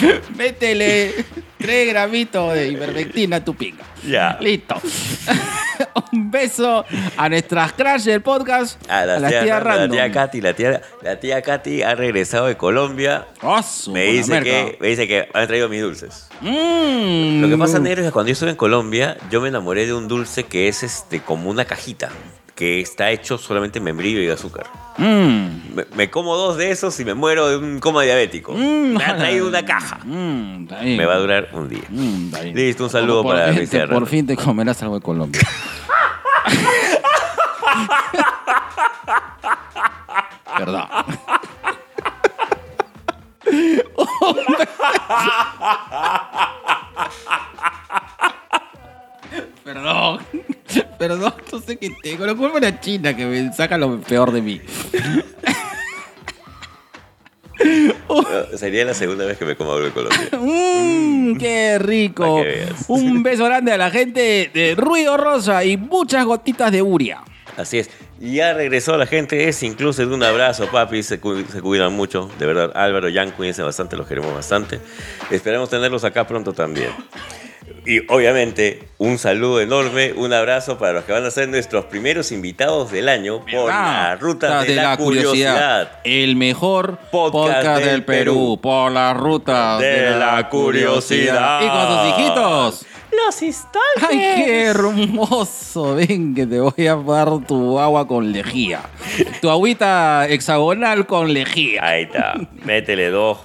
Métele 0.36 1.24
tres 1.58 1.88
gramitos 1.88 2.54
de 2.54 2.68
ivermectina 2.68 3.36
a 3.36 3.44
tu 3.44 3.54
pinga. 3.54 3.84
Ya. 4.06 4.36
Listo. 4.40 4.76
Un 6.12 6.30
beso 6.30 6.84
a 7.16 7.28
nuestras 7.28 7.72
crash 7.72 8.04
del 8.04 8.22
podcast. 8.22 8.80
A 8.90 9.04
la, 9.04 9.28
tía, 9.28 9.60
Randa, 9.60 9.86
la 9.86 9.90
tía 9.90 10.12
Katy, 10.12 10.40
la 10.40 10.54
tía, 10.54 10.80
la 11.02 11.18
tía 11.18 11.42
Katy 11.42 11.82
ha 11.82 11.94
regresado 11.94 12.46
de 12.46 12.56
Colombia. 12.56 13.26
Ah, 13.42 13.62
Me 13.92 14.04
dice, 14.04 14.30
merca. 14.30 14.44
que, 14.44 14.78
me 14.80 14.88
dice 14.88 15.08
que 15.08 15.28
han 15.32 15.46
traído 15.46 15.68
mis 15.68 15.82
dulces. 15.82 16.28
Mm. 16.40 17.40
Lo 17.40 17.48
que 17.48 17.56
pasa, 17.58 17.78
negro, 17.78 18.02
es 18.02 18.08
que 18.08 18.12
cuando 18.12 18.28
yo 18.28 18.32
estuve 18.34 18.50
en 18.50 18.56
Colombia, 18.56 19.16
yo 19.30 19.40
me 19.40 19.48
enamoré 19.48 19.86
de 19.86 19.94
un 19.94 20.08
dulce 20.08 20.44
que 20.44 20.68
es 20.68 20.82
este 20.82 21.20
como 21.20 21.50
una 21.50 21.64
cajita, 21.64 22.10
que 22.56 22.80
está 22.80 23.10
hecho 23.10 23.36
solamente 23.38 23.78
en 23.78 23.84
membrillo 23.84 24.20
y 24.22 24.28
azúcar. 24.28 24.66
Mm. 24.96 25.74
Me, 25.74 25.84
me 25.94 26.10
como 26.10 26.34
dos 26.36 26.56
de 26.56 26.70
esos 26.70 26.98
y 26.98 27.04
me 27.04 27.12
muero 27.12 27.50
de 27.50 27.58
un 27.58 27.80
coma 27.80 28.02
diabético. 28.02 28.54
Mm. 28.54 28.96
Me 28.96 29.04
ha 29.04 29.16
traído 29.16 29.46
una 29.46 29.64
caja. 29.64 30.00
Mm. 30.06 30.66
Me 30.96 31.06
va 31.06 31.14
a 31.14 31.18
durar 31.18 31.48
un 31.52 31.68
día. 31.68 31.84
Listo, 32.54 32.84
un 32.84 32.90
saludo 32.90 33.22
Por 33.22 33.36
para 33.36 33.52
tía 33.66 33.86
Por 33.86 34.06
fin 34.06 34.26
te 34.26 34.36
comerás 34.36 34.82
algo 34.82 34.96
de 34.96 35.02
Colombia. 35.02 35.40
Perdón. 40.56 40.88
Perdón. 49.64 50.20
Perdón, 50.98 51.34
no 51.52 51.60
sé 51.60 51.76
qué 51.76 51.90
tengo. 52.02 52.26
Lo 52.26 52.36
culpa 52.36 52.58
la 52.60 52.80
China 52.80 53.14
que 53.16 53.26
me 53.26 53.52
saca 53.52 53.76
lo 53.78 54.00
peor 54.00 54.32
de 54.32 54.42
mí. 54.42 54.60
Sería 58.56 58.84
la 58.84 58.94
segunda 58.94 59.24
vez 59.24 59.38
que 59.38 59.44
me 59.44 59.56
como 59.56 59.72
algo 59.72 59.86
de 59.86 59.90
Colombia. 59.92 60.28
Mmm, 60.38 61.36
qué 61.38 61.78
rico. 61.78 62.42
Un 62.88 63.22
beso 63.22 63.44
grande 63.46 63.72
a 63.72 63.78
la 63.78 63.90
gente 63.90 64.50
de 64.52 64.74
Ruido 64.76 65.16
Rosa 65.16 65.64
y 65.64 65.76
muchas 65.76 66.24
gotitas 66.26 66.70
de 66.70 66.82
Uria. 66.82 67.22
Así 67.56 67.78
es. 67.78 67.88
Ya 68.20 68.52
regresó 68.54 68.96
la 68.96 69.06
gente, 69.06 69.48
es 69.48 69.62
incluso 69.62 70.06
de 70.06 70.14
un 70.14 70.22
abrazo, 70.22 70.66
papi, 70.70 71.02
se, 71.02 71.20
cu- 71.20 71.44
se 71.50 71.60
cuidan 71.60 71.92
mucho, 71.92 72.30
de 72.38 72.46
verdad. 72.46 72.72
Álvaro, 72.74 73.08
Jan, 73.12 73.30
cuídense 73.32 73.62
bastante, 73.62 73.96
los 73.96 74.06
queremos 74.06 74.32
bastante. 74.34 74.80
Esperamos 75.30 75.68
tenerlos 75.68 76.02
acá 76.04 76.26
pronto 76.26 76.52
también. 76.54 76.90
Y 77.86 78.00
obviamente, 78.12 78.82
un 78.98 79.16
saludo 79.16 79.60
enorme, 79.60 80.12
un 80.12 80.32
abrazo 80.32 80.76
para 80.76 80.92
los 80.94 81.04
que 81.04 81.12
van 81.12 81.24
a 81.24 81.30
ser 81.30 81.48
nuestros 81.48 81.84
primeros 81.84 82.32
invitados 82.32 82.90
del 82.90 83.08
año 83.08 83.44
por 83.44 83.68
la 83.68 84.10
Ah, 84.10 84.16
ruta 84.16 84.62
de, 84.64 84.74
la, 84.74 84.96
curiosidad. 84.96 86.00
El 86.02 86.34
mejor 86.34 86.98
Podcast 87.12 87.54
podcast, 87.58 87.80
del 87.84 87.88
del 87.90 88.04
Perú, 88.04 88.32
Perú. 88.34 88.60
por 88.60 88.90
la 88.90 89.14
ruta 89.14 89.78
De 89.78 90.10
la 90.18 90.48
curiosidad. 90.48 91.60
Y 91.62 91.68
con 91.68 91.86
sus 91.88 92.18
hijitos. 92.18 92.86
Los 93.24 93.36
Stalkers. 93.36 94.10
¡Ay, 94.10 94.18
qué 94.18 94.62
hermoso! 94.64 95.94
Ven 95.94 96.34
que 96.34 96.44
te 96.46 96.58
voy 96.60 96.86
a 96.88 96.96
dar 96.96 97.28
tu 97.46 97.78
agua 97.78 98.06
con 98.08 98.32
lejía. 98.32 98.80
Tu 99.40 99.48
agüita 99.48 100.26
hexagonal 100.28 101.06
con 101.06 101.32
lejía. 101.32 101.84
Ahí 101.84 102.02
está, 102.02 102.34
métele 102.64 103.10
dos 103.10 103.38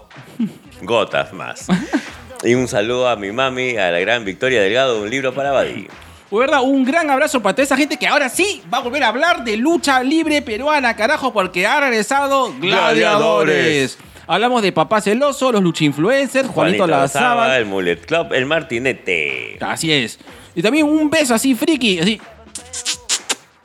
gotas 0.81 1.31
más. 1.31 1.67
Y 2.43 2.55
un 2.55 2.67
saludo 2.67 3.07
a 3.07 3.15
mi 3.15 3.31
mami, 3.31 3.77
a 3.77 3.91
la 3.91 3.99
gran 3.99 4.25
Victoria 4.25 4.61
Delgado, 4.61 5.01
un 5.01 5.09
libro 5.09 5.33
para 5.33 5.51
Badi. 5.51 5.87
De 6.31 6.37
verdad, 6.37 6.61
un 6.63 6.83
gran 6.85 7.09
abrazo 7.09 7.41
para 7.41 7.53
toda 7.55 7.63
esa 7.65 7.75
gente 7.77 7.97
que 7.97 8.07
ahora 8.07 8.29
sí 8.29 8.63
va 8.73 8.77
a 8.79 8.81
volver 8.81 9.03
a 9.03 9.09
hablar 9.09 9.43
de 9.43 9.57
lucha 9.57 10.01
libre 10.01 10.41
peruana, 10.41 10.95
carajo, 10.95 11.33
porque 11.33 11.67
ha 11.67 11.79
regresado 11.81 12.53
Gladiadores. 12.59 12.95
Gladiadores. 12.95 13.97
Hablamos 14.27 14.61
de 14.61 14.71
Papá 14.71 15.01
Celoso, 15.01 15.51
los 15.51 15.61
lucha-influencers, 15.61 16.47
Juanito, 16.47 16.87
Lazábal. 16.87 17.51
el 17.59 17.65
Mullet 17.65 17.97
Club, 18.05 18.33
el 18.33 18.45
Martinete. 18.45 19.57
Así 19.59 19.91
es. 19.91 20.19
Y 20.55 20.61
también 20.61 20.85
un 20.87 21.09
beso 21.09 21.33
así 21.35 21.53
friki, 21.53 21.99
así. 21.99 22.21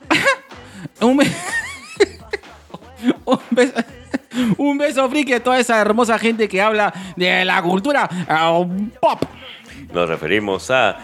un, 1.01 1.17
be- 1.17 1.27
un 3.25 3.39
beso. 3.51 3.73
Un 4.57 4.77
beso 4.77 5.09
friki 5.09 5.33
a 5.33 5.43
toda 5.43 5.59
esa 5.59 5.79
hermosa 5.79 6.17
gente 6.19 6.47
que 6.47 6.61
habla 6.61 6.93
de 7.15 7.45
la 7.45 7.61
cultura 7.61 8.09
ah, 8.27 8.65
pop. 8.99 9.23
Nos 9.93 10.09
referimos 10.09 10.69
a 10.71 10.97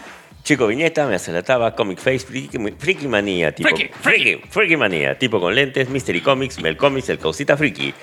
Chico 0.43 0.67
Viñeta, 0.67 1.05
Me 1.07 1.15
hace 1.15 1.31
la 1.31 1.41
taba, 1.41 1.73
Comic 1.73 1.99
Face, 1.99 2.19
Friki, 2.19 2.57
Friki 2.77 3.07
Manía, 3.07 3.55
tipo, 3.55 3.69
Friki, 3.69 3.89
Friki, 3.93 4.41
Friki 4.49 4.75
Manía, 4.75 5.17
tipo 5.17 5.39
con 5.39 5.55
lentes, 5.55 5.89
Mystery 5.89 6.19
Comics, 6.21 6.61
Mel 6.61 6.75
Comics, 6.75 7.09
el 7.09 7.17
Causita 7.17 7.55
Friki. 7.55 7.93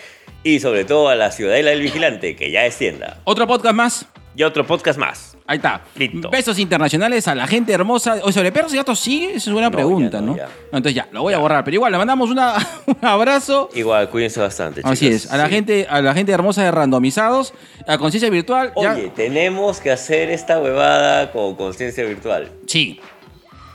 Y 0.43 0.59
sobre 0.61 0.87
todo 0.87 1.09
a 1.11 1.15
la 1.17 1.31
Ciudadela 1.33 1.71
del 1.71 1.83
Vigilante, 1.83 2.35
que 2.37 2.51
ya 2.51 2.65
es 2.65 2.79
tienda. 2.79 3.19
Otro 3.25 3.47
podcast 3.47 3.75
más. 3.75 4.07
Y 4.35 4.43
otro 4.43 4.67
podcast 4.67 4.99
más. 4.99 5.30
Ahí 5.51 5.57
está. 5.57 5.81
Listo. 5.97 6.31
Besos 6.31 6.61
internacionales 6.61 7.27
a 7.27 7.35
la 7.35 7.45
gente 7.49 7.73
hermosa. 7.73 8.19
O 8.23 8.31
sobre 8.31 8.53
perros 8.53 8.73
y 8.73 8.77
gatos 8.77 9.01
sigue, 9.01 9.31
esa 9.31 9.37
es 9.39 9.47
una 9.49 9.63
No, 9.63 9.73
pregunta, 9.73 10.19
ya 10.19 10.21
¿no? 10.21 10.27
no, 10.33 10.37
ya. 10.37 10.49
Entonces 10.67 10.95
ya, 10.95 11.09
lo 11.11 11.23
voy 11.23 11.35
a 11.35 11.39
borrar. 11.39 11.65
Pero 11.65 11.75
igual, 11.75 11.91
le 11.91 11.99
mandamos 11.99 12.31
una- 12.31 12.55
un 12.87 12.97
abrazo. 13.03 13.69
Igual, 13.75 14.09
cuídense 14.11 14.39
bastante, 14.39 14.77
chicos. 14.83 14.93
Así 14.93 15.09
es, 15.09 15.29
a 15.33 15.37
la 15.37 15.47
Sí. 15.47 15.51
gente, 15.55 15.87
a 15.91 16.01
la 16.03 16.15
gente 16.15 16.31
hermosa 16.31 16.63
de 16.63 16.71
randomizados, 16.71 17.53
a 17.89 17.99
conciencia 17.99 18.31
virtual. 18.31 18.73
ya- 18.81 18.93
Oye, 18.95 19.11
tenemos 19.17 19.81
que 19.81 19.91
hacer 19.91 20.31
esta 20.31 20.61
huevada 20.61 21.33
con 21.33 21.57
conciencia 21.57 22.05
virtual. 22.05 22.49
Sí. 22.69 23.01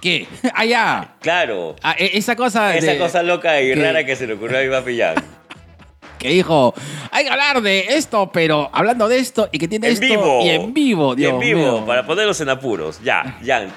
¿Qué? 0.01 0.27
Allá. 0.55 1.15
Claro. 1.19 1.75
Ah, 1.83 1.95
e- 1.97 2.11
esa 2.17 2.37
cosa. 2.37 2.73
Esa 2.77 2.91
de- 2.93 2.97
cosa 2.99 3.21
loca 3.21 3.59
y 3.61 3.73
que- 3.73 3.75
rara 3.75 4.05
que 4.05 4.15
se 4.15 4.27
le 4.27 4.35
ocurrió 4.35 4.59
a 4.59 4.61
mi 4.63 4.69
papi 4.69 4.97
Jan. 4.97 5.15
Que 6.25 6.33
dijo, 6.33 6.73
hay 7.11 7.23
que 7.25 7.29
hablar 7.29 7.61
de 7.61 7.85
esto, 7.95 8.29
pero 8.31 8.69
hablando 8.73 9.07
de 9.07 9.19
esto 9.19 9.47
y 9.51 9.59
que 9.59 9.67
tiene 9.67 9.87
En 9.87 9.93
esto 9.93 10.05
vivo. 10.05 10.41
y 10.43 10.49
en 10.49 10.73
vivo, 10.73 11.13
Y 11.13 11.17
Dios 11.17 11.33
en 11.33 11.39
vivo, 11.39 11.59
mío. 11.59 11.85
para 11.85 12.05
ponerlos 12.05 12.39
en 12.41 12.49
apuros. 12.49 12.99
Ya, 13.03 13.37
Jan. 13.45 13.67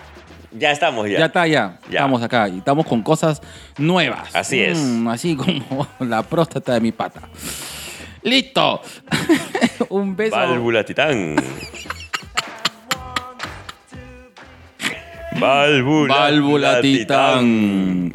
Ya 0.52 0.70
estamos 0.70 1.06
ya. 1.08 1.18
Ya 1.18 1.26
está, 1.26 1.46
ya. 1.46 1.78
Ya. 1.90 1.98
Estamos 2.00 2.22
acá 2.22 2.48
y 2.48 2.58
estamos 2.58 2.86
con 2.86 3.02
cosas 3.02 3.42
nuevas. 3.76 4.34
Así 4.34 4.60
es. 4.60 4.78
Mm, 4.78 5.08
así 5.08 5.36
como 5.36 5.86
la 6.00 6.22
próstata 6.22 6.72
de 6.74 6.80
mi 6.80 6.90
pata. 6.92 7.20
Listo. 8.22 8.80
Un 9.90 10.16
beso. 10.16 10.34
Válvula 10.36 10.84
Titán. 10.84 11.36
Válvula, 15.38 16.14
Válvula 16.18 16.80
Titán. 16.80 18.12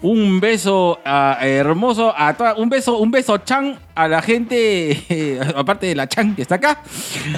Un 0.00 0.38
beso 0.40 1.00
ah, 1.04 1.38
hermoso 1.40 2.14
a 2.16 2.34
toda, 2.34 2.54
un 2.54 2.68
beso, 2.68 2.98
un 2.98 3.10
beso 3.10 3.38
chan 3.38 3.78
a 3.94 4.06
la 4.06 4.22
gente, 4.22 4.92
eh, 5.08 5.40
aparte 5.56 5.86
de 5.86 5.94
la 5.94 6.08
chan 6.08 6.36
que 6.36 6.42
está 6.42 6.56
acá, 6.56 6.82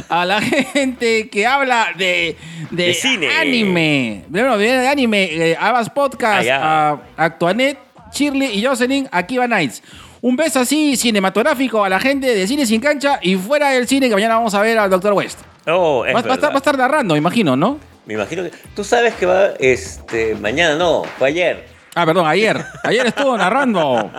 a 0.09 0.27
la 0.27 0.41
gente 0.43 1.29
que 1.31 1.47
habla 1.47 1.89
de, 1.97 2.37
de, 2.71 2.87
De 2.87 2.95
cine. 2.95 3.29
anime. 3.31 4.25
Bueno, 4.29 4.59
de 4.59 4.87
anime, 4.89 5.25
eh, 5.33 5.57
Abas 5.59 5.89
Podcast, 5.89 6.41
Allá. 6.41 6.91
a 6.91 6.99
Actuanet, 7.17 7.79
Shirley 8.13 8.59
y 8.59 8.65
Jocelyn, 8.65 9.09
Akiva 9.11 9.47
Nights. 9.47 9.83
Un 10.21 10.37
beso 10.37 10.61
así 10.61 10.97
cinematográfico 10.97 11.83
a 11.83 11.89
la 11.89 11.99
gente 11.99 12.35
de 12.35 12.47
Cine 12.47 12.67
Sin 12.67 12.83
Cancha 12.83 13.19
y 13.23 13.37
fuera 13.37 13.71
del 13.71 13.89
cine 13.89 14.09
que 14.09 14.15
mañana 14.15 14.35
vamos 14.37 14.53
a 14.55 14.61
ver 14.61 14.79
al 14.79 14.91
Dr. 14.91 15.15
West. 15.15 15.39
Oh, 15.67 16.05
es 16.05 16.15
Va, 16.15 16.21
va 16.21 16.33
a 16.33 16.35
estar, 16.35 16.51
va 16.51 16.55
a 16.55 16.59
estar 16.59 16.77
narrando, 16.77 17.17
imagino, 17.17 17.57
¿no? 17.57 17.79
Me 18.05 18.15
imagino 18.15 18.43
que. 18.43 18.51
Tú 18.77 18.85
sabes 18.85 19.15
que 19.15 19.25
va 19.25 19.53
este 19.59 20.35
mañana, 20.35 20.75
no, 20.75 21.05
fue 21.19 21.29
ayer. 21.29 21.70
Ah, 21.95 22.07
perdón, 22.07 22.27
ayer. 22.27 22.65
Ayer 22.85 23.07
estuvo 23.07 23.37
narrando. 23.37 24.11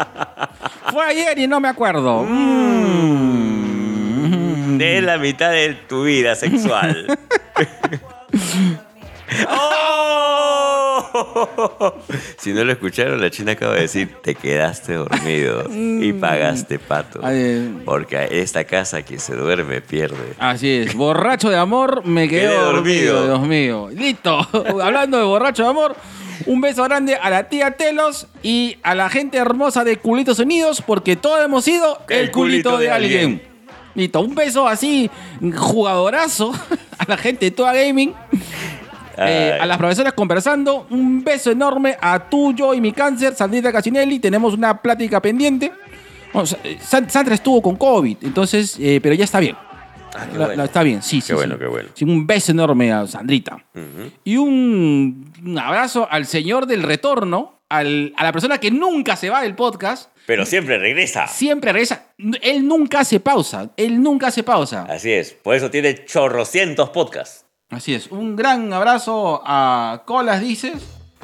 Fue 0.92 1.06
ayer 1.06 1.40
y 1.40 1.48
no 1.48 1.60
me 1.60 1.68
acuerdo. 1.70 2.24
Mm. 2.24 3.58
De 4.78 5.02
la 5.02 5.18
mitad 5.18 5.52
de 5.52 5.74
tu 5.88 6.04
vida 6.04 6.36
sexual. 6.36 7.08
¡Oh! 9.50 9.92
Si 12.38 12.54
no 12.54 12.64
lo 12.64 12.72
escucharon, 12.72 13.20
la 13.22 13.30
china 13.30 13.54
acaba 13.54 13.76
de 13.76 13.82
decir, 13.82 14.16
te 14.22 14.36
quedaste 14.36 14.94
dormido 14.94 15.66
y 15.72 16.14
pagaste 16.14 16.80
pato. 16.80 17.20
Mm. 17.20 17.26
Ay, 17.26 17.82
Porque 17.86 18.28
esta 18.32 18.64
casa 18.64 19.02
quien 19.04 19.20
se 19.20 19.36
duerme 19.36 19.82
pierde. 19.82 20.34
Así 20.40 20.70
es, 20.70 20.96
borracho 20.96 21.50
de 21.50 21.58
amor, 21.58 22.06
me 22.06 22.28
quedé 22.28 22.42
Quedé 22.42 22.58
dormido. 22.58 23.26
Dios 23.26 23.42
mío. 23.48 23.90
Listo, 23.92 24.48
hablando 24.82 25.18
de 25.18 25.24
borracho 25.24 25.64
de 25.64 25.70
amor, 25.70 25.96
un 26.46 26.62
beso 26.62 26.84
grande 26.84 27.16
a 27.16 27.30
la 27.30 27.50
tía 27.50 27.72
Telos 27.72 28.28
y 28.42 28.78
a 28.84 28.96
la 28.96 29.10
gente 29.10 29.38
hermosa 29.38 29.84
de 29.84 29.98
Culitos 29.98 30.40
Unidos, 30.40 30.82
porque 30.86 31.16
todos 31.16 31.44
hemos 31.44 31.64
sido 31.64 32.00
el, 32.10 32.32
culito, 32.32 32.78
de, 32.78 32.90
alguien. 32.90 33.44
Listo, 33.94 34.22
un 34.22 34.36
beso 34.36 34.68
así, 34.68 35.10
jugadorazo, 35.56 36.54
a 36.98 37.06
la 37.08 37.18
gente 37.18 37.46
de 37.46 37.52
Toda 37.52 37.74
Gaming. 37.74 38.14
Eh, 39.18 39.58
a 39.60 39.66
las 39.66 39.78
profesoras 39.78 40.14
conversando, 40.14 40.88
un 40.90 41.24
beso 41.24 41.52
enorme 41.52 41.98
a 42.00 42.30
tú, 42.30 42.54
yo 42.54 42.74
y 42.74 42.82
mi 42.82 42.92
cáncer, 42.94 43.36
Sandrita 43.36 43.72
Casinelli. 43.72 44.20
Tenemos 44.20 44.54
una 44.54 44.82
plática 44.82 45.22
pendiente. 45.22 45.72
Bueno, 46.34 46.48
eh, 46.64 46.78
San- 46.82 47.10
Sandra 47.10 47.36
estuvo 47.36 47.62
con 47.62 47.76
COVID, 47.76 48.18
entonces, 48.22 48.78
eh, 48.80 49.00
pero 49.04 49.14
ya 49.16 49.26
está 49.26 49.40
bien. 49.40 49.56
Ah, 50.14 50.28
qué 50.32 50.38
La- 50.38 50.46
bueno. 50.46 50.58
la- 50.62 50.66
está 50.66 50.84
bien, 50.84 51.02
sí, 51.02 51.22
sí. 51.22 51.28
Qué 51.28 51.34
bueno, 51.36 51.56
sí. 51.56 51.60
qué 51.60 51.68
bueno. 51.68 51.90
Sí, 51.94 52.04
un 52.06 52.26
beso 52.28 52.52
enorme 52.52 52.92
a 52.92 53.06
Sandrita. 53.08 53.56
Ujú. 53.76 54.12
Y 54.24 54.38
un, 54.38 55.32
un 55.46 55.60
abrazo 55.60 56.08
al 56.10 56.26
señor 56.26 56.66
del 56.68 56.84
retorno, 56.84 57.60
al- 57.70 58.14
a 58.18 58.24
la 58.24 58.32
persona 58.34 58.58
que 58.60 58.72
nunca 58.72 59.16
se 59.16 59.30
va 59.30 59.42
del 59.42 59.56
podcast, 59.56 60.10
Pero 60.26 60.46
siempre 60.46 60.78
regresa. 60.78 61.28
siempre 61.28 61.72
regresa. 61.72 62.08
Él 62.42 62.68
nunca 62.68 63.02
hace 63.02 63.20
pausa, 63.22 63.70
él 63.78 64.02
nunca 64.02 64.28
hace 64.28 64.44
pausa. 64.44 64.86
Así 64.90 65.12
es. 65.12 65.32
Por 65.34 65.56
eso 65.56 65.70
tiene 65.72 66.04
chorrocientos 66.06 66.90
podcasts. 66.90 67.46
Así 67.72 67.94
es. 67.96 68.08
Un 68.12 68.36
gran 68.36 68.72
abrazo 68.74 69.42
a 69.46 70.04
Colas 70.06 70.42
Dices 70.42 70.84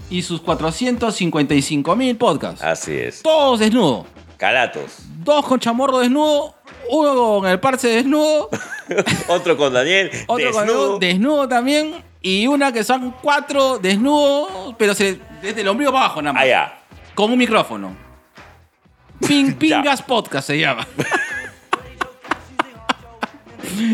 y 0.09 0.21
sus 0.21 0.39
455 0.41 1.95
mil 1.95 2.15
podcasts. 2.15 2.63
Así 2.63 2.93
es. 2.93 3.21
Todos 3.21 3.59
desnudos. 3.59 4.05
Calatos. 4.37 4.99
Dos 5.23 5.45
con 5.45 5.59
chamorro 5.59 5.99
desnudo, 5.99 6.55
uno 6.89 7.15
con 7.15 7.47
el 7.49 7.59
parche 7.59 7.87
desnudo, 7.89 8.49
Otro 9.27 9.57
con 9.57 9.73
Daniel. 9.73 10.09
otro 10.27 10.51
con 10.51 10.65
desnudo. 10.65 10.99
desnudo 10.99 11.47
también, 11.49 11.95
y 12.21 12.47
una 12.47 12.71
que 12.71 12.83
son 12.83 13.13
cuatro 13.21 13.79
desnudos, 13.79 14.75
pero 14.77 14.93
se, 14.93 15.19
desde 15.41 15.61
el 15.61 15.67
ombligo 15.67 15.91
para 15.91 16.05
abajo 16.05 16.21
nada 16.21 16.33
más. 16.33 16.43
Allá. 16.43 16.73
Con 17.13 17.31
un 17.31 17.37
micrófono. 17.37 17.97
Ping, 19.27 19.53
Pingas 19.59 20.01
Podcast 20.01 20.47
se 20.47 20.59
llama. 20.59 20.87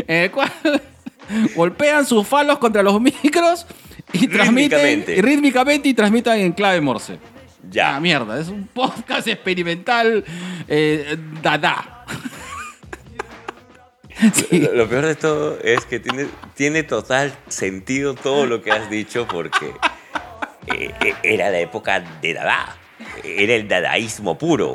en 0.07 0.23
el 0.23 0.29
cual 0.31 0.51
golpean 1.55 2.05
sus 2.05 2.27
falos 2.27 2.57
contra 2.59 2.84
los 2.84 2.99
micros 3.01 3.65
y 4.11 4.27
transmiten 4.27 4.79
Rítmicamente. 4.79 5.15
y 5.15 5.21
rítmicamente 5.21 5.89
y 5.89 5.93
transmitan 5.93 6.39
en 6.39 6.51
clave 6.53 6.81
Morse. 6.81 7.17
Ya. 7.69 7.95
Ah, 7.95 7.99
mierda, 7.99 8.39
es 8.39 8.49
un 8.49 8.67
podcast 8.67 9.27
experimental 9.27 10.23
eh, 10.67 11.17
dada. 11.41 12.05
Sí. 14.31 14.59
Lo, 14.59 14.73
lo 14.73 14.88
peor 14.88 15.07
de 15.07 15.15
todo 15.15 15.59
es 15.63 15.86
que 15.86 15.99
tiene, 15.99 16.27
tiene 16.53 16.84
total 16.84 17.36
sentido 17.47 18.13
todo 18.13 18.45
lo 18.45 18.61
que 18.61 18.71
has 18.71 18.88
dicho 18.89 19.27
porque 19.27 19.73
eh, 20.67 20.91
eh, 21.03 21.13
era 21.23 21.49
la 21.49 21.59
época 21.59 21.99
de 22.21 22.34
Dada. 22.36 22.77
Era 23.23 23.55
el 23.55 23.67
dadaísmo 23.67 24.38
puro. 24.38 24.73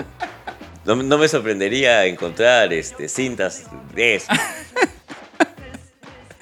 No, 0.84 0.96
no 0.96 1.18
me 1.18 1.28
sorprendería 1.28 2.04
encontrar 2.06 2.72
este, 2.72 3.08
cintas 3.08 3.66
de 3.94 4.16
eso. 4.16 4.32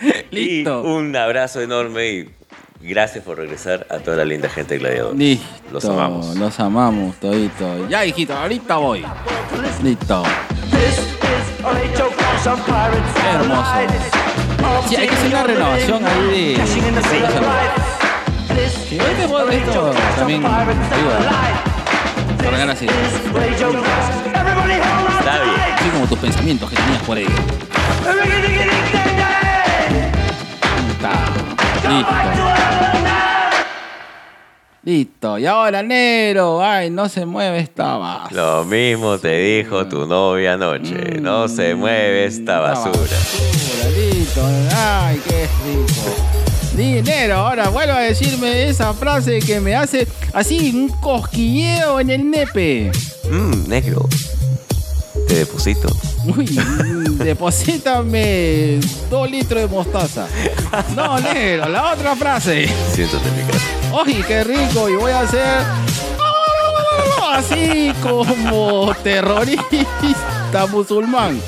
Listo. 0.31 0.83
Y 0.85 0.89
un 0.89 1.17
abrazo 1.17 1.61
enorme 1.61 2.09
y 2.09 2.31
gracias 2.81 3.25
por 3.25 3.39
regresar 3.39 3.87
a 3.91 3.99
toda 3.99 4.19
la 4.19 4.25
linda 4.25 4.49
gente 4.49 4.75
de 4.75 4.81
Gladiador. 4.81 5.17
Listo. 5.17 5.45
Los 5.73 5.85
amamos. 5.85 6.37
Los 6.37 6.61
amamos, 6.61 7.17
todito. 7.17 7.89
Ya, 7.89 8.05
hijito, 8.05 8.37
ahorita 8.37 8.77
voy. 8.77 9.05
Listo. 9.83 10.23
Qué 13.15 13.29
hermoso. 13.29 13.71
Sí, 14.89 14.97
hay 14.97 15.09
que 15.09 15.15
hacer 15.15 15.29
una 15.29 15.43
renovación 15.45 16.05
ahí 16.07 16.55
de. 16.57 16.63
Sí, 18.89 18.99
este 18.99 19.27
mod- 19.29 19.51
esto 19.53 19.93
también 20.17 20.45
ayuda. 20.47 21.19
Así. 22.73 22.87
Está 22.87 22.99
bien. 25.43 25.61
Así 25.75 25.89
como 25.91 26.07
tus 26.07 26.19
pensamientos 26.19 26.71
que 26.71 26.77
tenías 26.77 27.03
por 27.03 27.17
ahí. 27.17 27.27
Listo. 30.87 32.17
Listo. 34.83 35.39
Y 35.39 35.47
ahora, 35.47 35.83
negro. 35.83 36.63
Ay, 36.63 36.91
no 36.91 37.09
se 37.09 37.27
mueve 37.27 37.59
esta 37.59 37.97
base. 37.97 38.35
Lo 38.35 38.65
mismo 38.65 39.19
te 39.19 39.37
dijo 39.37 39.87
tu 39.87 40.07
novia 40.07 40.55
anoche. 40.55 41.21
No 41.21 41.49
se 41.49 41.75
mueve 41.75 42.27
esta 42.27 42.61
basura. 42.61 42.93
basura, 42.93 43.91
Listo. 43.97 44.43
Ay, 44.77 45.21
qué 45.27 45.49
rico. 45.65 46.15
Dinero, 46.77 47.37
ahora 47.37 47.69
vuelvo 47.71 47.95
a 47.95 48.01
decirme 48.01 48.69
esa 48.69 48.93
frase 48.93 49.39
que 49.41 49.61
me 49.61 49.75
hace 49.75 50.07
así 50.35 50.73
un 50.75 50.89
cosquilleo 50.89 51.99
en 52.01 52.11
el 52.11 52.31
nepe. 52.31 52.93
Mmm, 53.31 53.67
negro. 53.67 54.07
Te 55.27 55.35
deposito. 55.35 55.89
Uy, 56.25 56.59
deposítame 57.19 58.79
dos 59.11 59.31
litros 59.31 59.63
de 59.63 59.69
mostaza. 59.69 60.27
No, 60.95 61.19
negro, 61.19 61.69
la 61.69 61.93
otra 61.93 62.15
frase. 62.17 62.69
Siéntate 62.93 63.29
en 63.29 63.37
mi 63.37 63.43
casa. 63.43 63.65
¡Ay, 64.05 64.25
qué 64.27 64.45
rico! 64.45 64.89
Y 64.89 64.95
voy 64.95 65.13
a 65.13 65.21
hacer 65.21 65.65
así 67.33 67.93
como 68.03 68.95
terrorista 69.03 70.67
musulmán. 70.71 71.41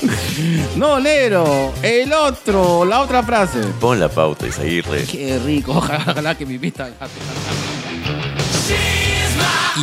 No, 0.77 1.01
negro, 1.01 1.73
el 1.83 2.13
otro, 2.13 2.85
la 2.85 3.01
otra 3.01 3.23
frase. 3.23 3.61
Pon 3.81 3.99
la 3.99 4.09
pauta, 4.09 4.47
Isaguirre. 4.47 5.05
Qué 5.05 5.39
rico, 5.39 5.73
ojalá 5.73 6.37
que 6.37 6.47
mi 6.47 6.59
vista. 6.59 6.91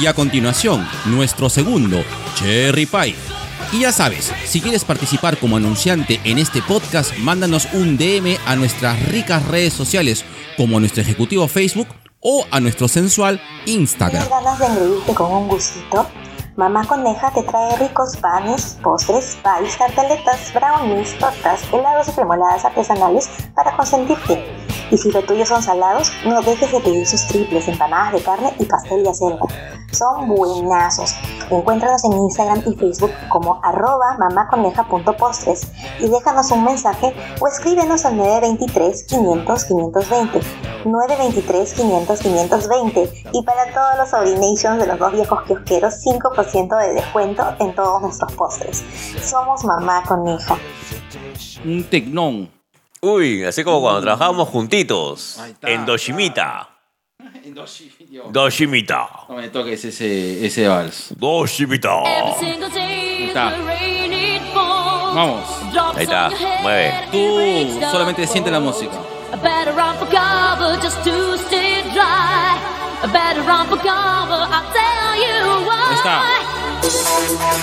Y 0.02 0.06
a 0.06 0.14
continuación, 0.14 0.88
nuestro 1.06 1.50
segundo, 1.50 2.04
Cherry 2.36 2.86
Pie. 2.86 3.16
Y 3.72 3.82
ya 3.82 3.92
sabes, 3.92 4.32
si 4.46 4.62
quieres 4.62 4.86
participar 4.86 5.38
como 5.38 5.58
anunciante 5.58 6.20
en 6.24 6.38
este 6.38 6.62
podcast, 6.62 7.18
mándanos 7.18 7.68
un 7.74 7.98
DM 7.98 8.38
a 8.46 8.56
nuestras 8.56 9.02
ricas 9.10 9.46
redes 9.48 9.74
sociales, 9.74 10.24
como 10.58 10.80
nuestro 10.80 11.02
ejecutivo 11.02 11.48
Facebook 11.48 11.88
o 12.20 12.46
a 12.52 12.60
nuestro 12.60 12.88
sensual 12.88 13.42
Instagram. 13.66 14.24
Mamá 16.58 16.88
Coneja 16.88 17.32
te 17.32 17.44
trae 17.44 17.76
ricos 17.76 18.16
panes, 18.16 18.78
postres, 18.82 19.38
pies, 19.44 19.78
tartaletas, 19.78 20.54
brownies, 20.54 21.20
tortas, 21.20 21.62
helados 21.74 22.08
y 22.08 22.14
cremoladas 22.14 22.64
artesanales 22.64 23.30
para 23.54 23.76
consentirte. 23.76 24.42
Y 24.90 24.98
si 24.98 25.12
lo 25.12 25.22
tuyo 25.24 25.46
son 25.46 25.62
salados, 25.62 26.14
no 26.24 26.42
dejes 26.42 26.72
de 26.72 26.80
pedir 26.80 27.06
sus 27.06 27.28
triples, 27.28 27.68
empanadas 27.68 28.14
de 28.14 28.24
carne 28.24 28.54
y 28.58 28.64
pastel 28.64 29.04
de 29.04 29.10
acelga. 29.10 29.46
Son 29.92 30.30
buenazos. 30.30 31.16
Encuéntranos 31.50 32.06
en 32.06 32.14
Instagram 32.14 32.64
y 32.66 32.74
Facebook 32.76 33.12
como 33.28 33.60
arroba 33.62 34.18
mamaconeja.postres 34.18 35.68
y 36.00 36.08
déjanos 36.08 36.52
un 36.52 36.64
mensaje 36.64 37.14
o 37.42 37.48
escríbenos 37.48 38.06
al 38.06 38.16
923 38.16 39.04
500 39.04 39.66
520. 39.66 40.42
923 40.86 41.74
500 41.74 42.20
520 42.20 43.24
y 43.32 43.44
para 43.44 43.74
todos 43.74 43.98
los 43.98 44.14
Audinations 44.14 44.80
de 44.80 44.88
los 44.88 45.00
dos 45.00 45.12
viejos 45.14 45.42
kiosqueros 45.44 45.96
5% 46.06 46.45
de 46.52 46.94
descuento 46.94 47.44
en 47.60 47.74
todos 47.74 48.02
nuestros 48.02 48.32
postres. 48.34 48.84
Somos 49.22 49.64
Mamá 49.64 50.04
Coneja. 50.04 50.58
Un 51.64 51.84
tecnón. 51.84 52.50
Uy, 53.02 53.44
así 53.44 53.64
como 53.64 53.82
cuando 53.82 54.02
trabajábamos 54.02 54.50
juntitos. 54.50 55.40
Ahí 55.40 55.52
está. 55.52 55.70
En 55.70 55.86
Doshimita. 55.86 56.70
Doshimita. 58.32 59.10
No 59.30 59.36
me 59.36 59.50
toques 59.50 59.86
ese, 59.86 60.46
ese 60.46 60.68
vals. 60.68 61.14
Doshimita. 61.18 62.04
está. 63.20 63.54
Vamos. 64.54 65.44
Ahí 65.96 66.04
está, 66.04 66.30
mueve. 66.62 66.94
Tú 67.12 67.80
solamente 67.92 68.28
siente 68.28 68.52
la 68.52 68.60
música. 68.60 68.94
I 69.34 69.38
better 69.38 69.74
run 69.74 69.98
for 69.98 70.06
cover 70.06 70.78
just 70.82 71.04
to 71.04 71.38
stay 71.38 71.82
dry. 71.94 72.58
I 73.04 73.08
better 73.12 73.42
run 73.42 73.68
for 73.68 73.78
cover, 73.78 74.48
I'll 74.50 74.74
tell 74.74 75.16
you 75.16 75.68
why. 75.68 75.75
Está. 76.06 76.22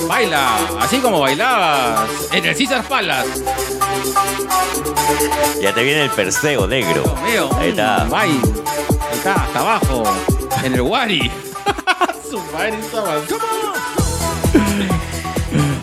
Baila, 0.08 0.56
así 0.80 0.98
como 0.98 1.20
bailabas 1.20 2.10
en 2.32 2.44
el 2.44 2.56
Caesar 2.56 2.82
Palace. 2.88 3.44
Ya 5.60 5.72
te 5.72 5.84
viene 5.84 6.02
el 6.02 6.10
perseo 6.10 6.66
negro. 6.66 7.04
Dios 7.04 7.22
mío. 7.22 7.50
Ahí 7.56 7.68
está. 7.68 8.02
Bye. 8.06 8.18
Ahí 8.20 9.14
está, 9.14 9.34
hasta 9.34 9.60
abajo. 9.60 10.02
En 10.64 10.74
el 10.74 10.80
Wari. 10.80 11.30
Su 12.30 12.40
madre 12.52 12.80
estaba. 12.80 13.20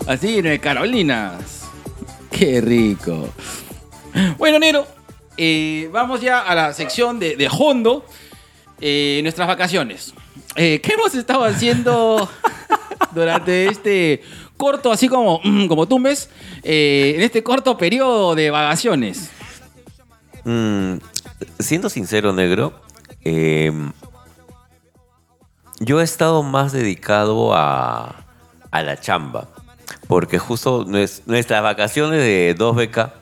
Así 0.06 0.38
en 0.40 0.46
el 0.46 0.60
Carolinas. 0.60 1.62
Qué 2.30 2.60
rico. 2.60 3.30
Bueno, 4.36 4.58
Nero. 4.58 4.86
eh, 5.38 5.88
vamos 5.90 6.20
ya 6.20 6.40
a 6.40 6.54
la 6.54 6.74
sección 6.74 7.18
de, 7.18 7.36
de 7.36 7.48
Hondo. 7.50 8.04
eh, 8.82 9.20
nuestras 9.22 9.48
vacaciones. 9.48 10.12
Eh, 10.56 10.80
¿Qué 10.82 10.94
hemos 10.94 11.14
estado 11.14 11.44
haciendo 11.44 12.28
durante 13.12 13.66
este 13.68 14.22
corto, 14.56 14.90
así 14.92 15.08
como, 15.08 15.40
como 15.68 15.86
tumbes, 15.86 16.28
eh, 16.62 17.14
en 17.16 17.22
este 17.22 17.42
corto 17.42 17.76
periodo 17.78 18.34
de 18.34 18.50
vacaciones? 18.50 19.30
Mm, 20.44 20.94
siendo 21.58 21.88
sincero, 21.88 22.32
negro, 22.32 22.72
eh, 23.24 23.72
yo 25.78 26.00
he 26.00 26.04
estado 26.04 26.42
más 26.42 26.72
dedicado 26.72 27.54
a, 27.54 28.24
a 28.70 28.82
la 28.82 28.98
chamba. 29.00 29.48
Porque 30.06 30.38
justo 30.38 30.84
nues- 30.86 31.22
nuestras 31.26 31.62
vacaciones 31.62 32.20
de 32.20 32.54
2BK 32.58 33.12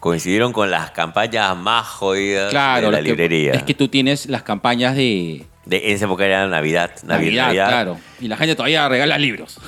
coincidieron 0.00 0.52
con 0.52 0.70
las 0.70 0.90
campañas 0.90 1.56
más 1.56 1.86
jodidas 1.86 2.50
Claro, 2.50 2.86
de 2.86 2.92
la 2.92 2.98
lo 2.98 3.04
que- 3.04 3.10
librería. 3.10 3.52
es 3.52 3.62
que 3.62 3.74
tú 3.74 3.88
tienes 3.88 4.26
las 4.26 4.42
campañas 4.42 4.96
de 4.96 5.46
De, 5.66 5.88
en 5.88 5.96
esa 5.96 6.04
época 6.04 6.26
era 6.26 6.46
Navidad, 6.46 6.90
Navidad, 7.04 7.46
Navidad, 7.46 7.68
claro. 7.68 7.98
Y 8.20 8.28
la 8.28 8.36
gente 8.36 8.54
todavía 8.54 8.88
regala 8.88 9.16
libros. 9.18 9.58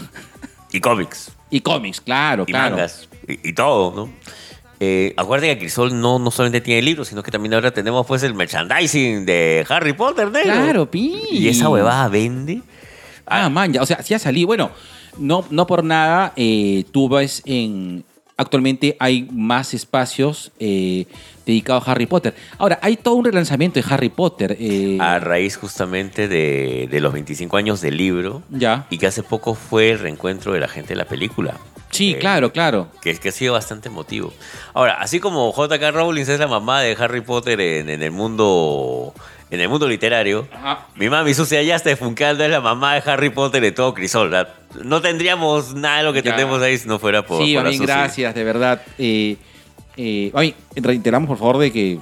y 0.73 0.81
cómics, 0.81 1.33
Y 1.51 1.61
cómics, 1.61 2.01
claro, 2.01 2.45
y 2.47 2.53
claro. 2.53 2.77
mangas, 2.77 3.09
y, 3.27 3.49
y 3.49 3.53
todo, 3.53 3.95
¿no? 3.95 4.13
Eh, 4.79 5.15
acuérdate 5.17 5.55
que 5.55 5.59
Crisol 5.61 5.99
no, 5.99 6.19
no 6.19 6.31
solamente 6.31 6.61
tiene 6.61 6.83
libros, 6.83 7.09
sino 7.09 7.23
que 7.23 7.31
también 7.31 7.55
ahora 7.55 7.71
tenemos 7.71 8.07
pues 8.07 8.23
el 8.25 8.35
merchandising 8.35 9.25
de 9.25 9.65
Harry 9.69 9.95
Potter, 9.95 10.31
negro. 10.31 10.53
Claro, 10.53 10.91
pi. 10.91 11.19
Y 11.31 11.49
esa 11.49 11.71
huevada 11.71 12.09
vende. 12.09 12.61
Ah, 13.25 13.49
man, 13.49 13.73
ya, 13.73 13.83
o 13.83 13.87
sea, 13.87 14.03
sí 14.03 14.13
ha 14.13 14.19
salido. 14.19 14.47
Bueno, 14.49 14.71
no, 15.19 15.47
no 15.51 15.67
por 15.67 15.83
nada, 15.83 16.33
eh, 16.37 16.85
tú 16.93 17.09
ves 17.09 17.43
en. 17.47 18.05
Actualmente 18.39 18.97
hay 19.01 19.27
más 19.33 19.73
espacios 19.73 20.53
eh, 20.59 21.07
dedicados 21.47 21.89
a 21.89 21.93
Harry 21.93 22.05
Potter. 22.07 22.35
Ahora, 22.59 22.79
hay 22.83 22.97
todo 22.99 23.15
un 23.15 23.25
relanzamiento 23.25 23.81
de 23.81 23.87
Harry 23.89 24.11
Potter. 24.11 24.57
eh, 24.61 24.99
a 25.01 25.19
raíz 25.19 25.57
justamente 25.57 26.29
de, 26.29 26.87
de 26.91 27.01
los 27.01 27.13
25 27.15 27.57
años 27.57 27.81
del 27.81 27.97
libro 27.97 28.43
ya. 28.51 28.87
y 28.91 28.99
que 28.99 29.07
hace 29.07 29.23
poco 29.23 29.55
fue 29.55 29.91
el 29.93 29.99
reencuentro 30.01 30.53
de 30.53 30.61
la 30.61 30.69
gente 30.69 30.91
de 30.91 30.97
la 30.97 31.07
película. 31.07 31.55
Sí, 31.91 32.13
Eh, 32.13 32.19
claro, 32.19 32.53
claro. 32.53 32.89
Que, 33.01 33.15
que 33.17 33.31
ha 33.31 33.33
sido 33.33 33.55
bastante 33.55 33.89
emotivo. 33.89 34.35
Ahora, 34.75 35.01
así 35.01 35.19
como 35.19 35.51
J.K. 35.53 35.93
Rowling 35.93 36.23
es 36.23 36.39
la 36.39 36.47
mamá 36.49 36.83
de 36.83 36.95
Harry 36.99 37.23
Potter 37.23 37.59
en, 37.61 37.89
en 37.89 38.03
el 38.03 38.11
mundo 38.11 39.15
en 39.51 39.61
el 39.61 39.69
mundo 39.69 39.89
literario, 39.89 40.49
Ajá. 40.53 40.87
mi 40.97 41.09
mami 41.09 41.33
Sucia 41.35 41.63
ya 41.63 41.77
está 41.77 41.97
Funkeando 41.97 42.43
es 42.45 42.51
la 42.51 42.61
mamá 42.61 42.95
de 42.95 43.11
Harry 43.11 43.31
Potter 43.31 43.63
de 43.63 43.73
todo 43.73 43.95
Crisol. 43.95 44.31
¿verdad? 44.31 44.53
No 44.83 45.01
tendríamos 45.01 45.75
nada 45.75 45.99
de 45.99 46.03
lo 46.05 46.13
que 46.13 46.23
Ya. 46.23 46.35
tenemos 46.35 46.61
ahí 46.63 46.77
si 46.79 46.89
no 46.89 46.99
fuera 46.99 47.25
por, 47.25 47.43
sí, 47.45 47.55
por 47.55 47.69
bien, 47.69 47.81
gracias, 47.83 48.35
de 48.35 48.45
verdad. 48.45 48.83
Eh, 48.99 49.37
eh, 49.97 50.31
mami, 50.35 50.55
reiteramos, 50.75 51.29
por 51.29 51.39
favor, 51.39 51.59
de 51.59 51.73
que, 51.73 51.99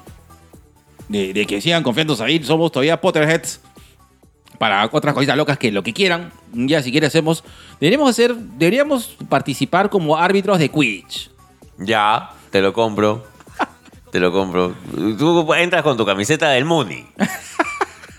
de, 1.09 1.33
de 1.33 1.47
que 1.47 1.61
sigan 1.61 1.83
confiando 1.83 2.17
ahí. 2.25 2.43
Somos 2.43 2.73
todavía 2.73 3.01
Potterheads. 3.01 3.61
Para 4.59 4.89
otras 4.91 5.13
cositas 5.15 5.37
locas 5.37 5.59
que 5.59 5.73
lo 5.73 5.83
que 5.83 5.93
quieran. 5.93 6.33
Ya, 6.53 6.81
si 6.81 6.93
quiere, 6.93 7.09
hacemos. 7.09 7.43
Deberíamos 7.81 8.09
hacer. 8.09 8.35
Deberíamos 8.37 9.17
participar 9.29 9.91
como 9.91 10.17
árbitros 10.17 10.61
de 10.61 10.69
Quidditch. 10.71 11.31
Ya, 11.79 12.31
te 12.51 12.63
lo 12.63 12.73
compro. 12.73 13.27
Te 14.15 14.21
lo 14.21 14.31
compro. 14.31 14.73
Tú 15.19 15.53
entras 15.55 15.83
con 15.83 15.97
tu 15.97 16.07
camiseta 16.07 16.51
del 16.51 16.65
Mooney. 16.65 17.05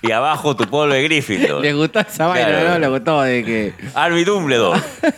y 0.02 0.12
abajo 0.12 0.54
tu 0.54 0.66
polo 0.68 0.93
de 0.93 1.02
Gryffindor. 1.04 1.62
Les 1.62 1.74
gustó 1.74 2.02
esa 2.02 2.28
vaina, 2.28 2.50
Claro. 2.50 2.70
¿no? 2.72 2.80
Le 2.80 2.88
gustó 2.89 3.22
de 3.22 3.46
que. 3.46 3.74
Arby 3.93 4.26
Dumbledore. 4.26 4.82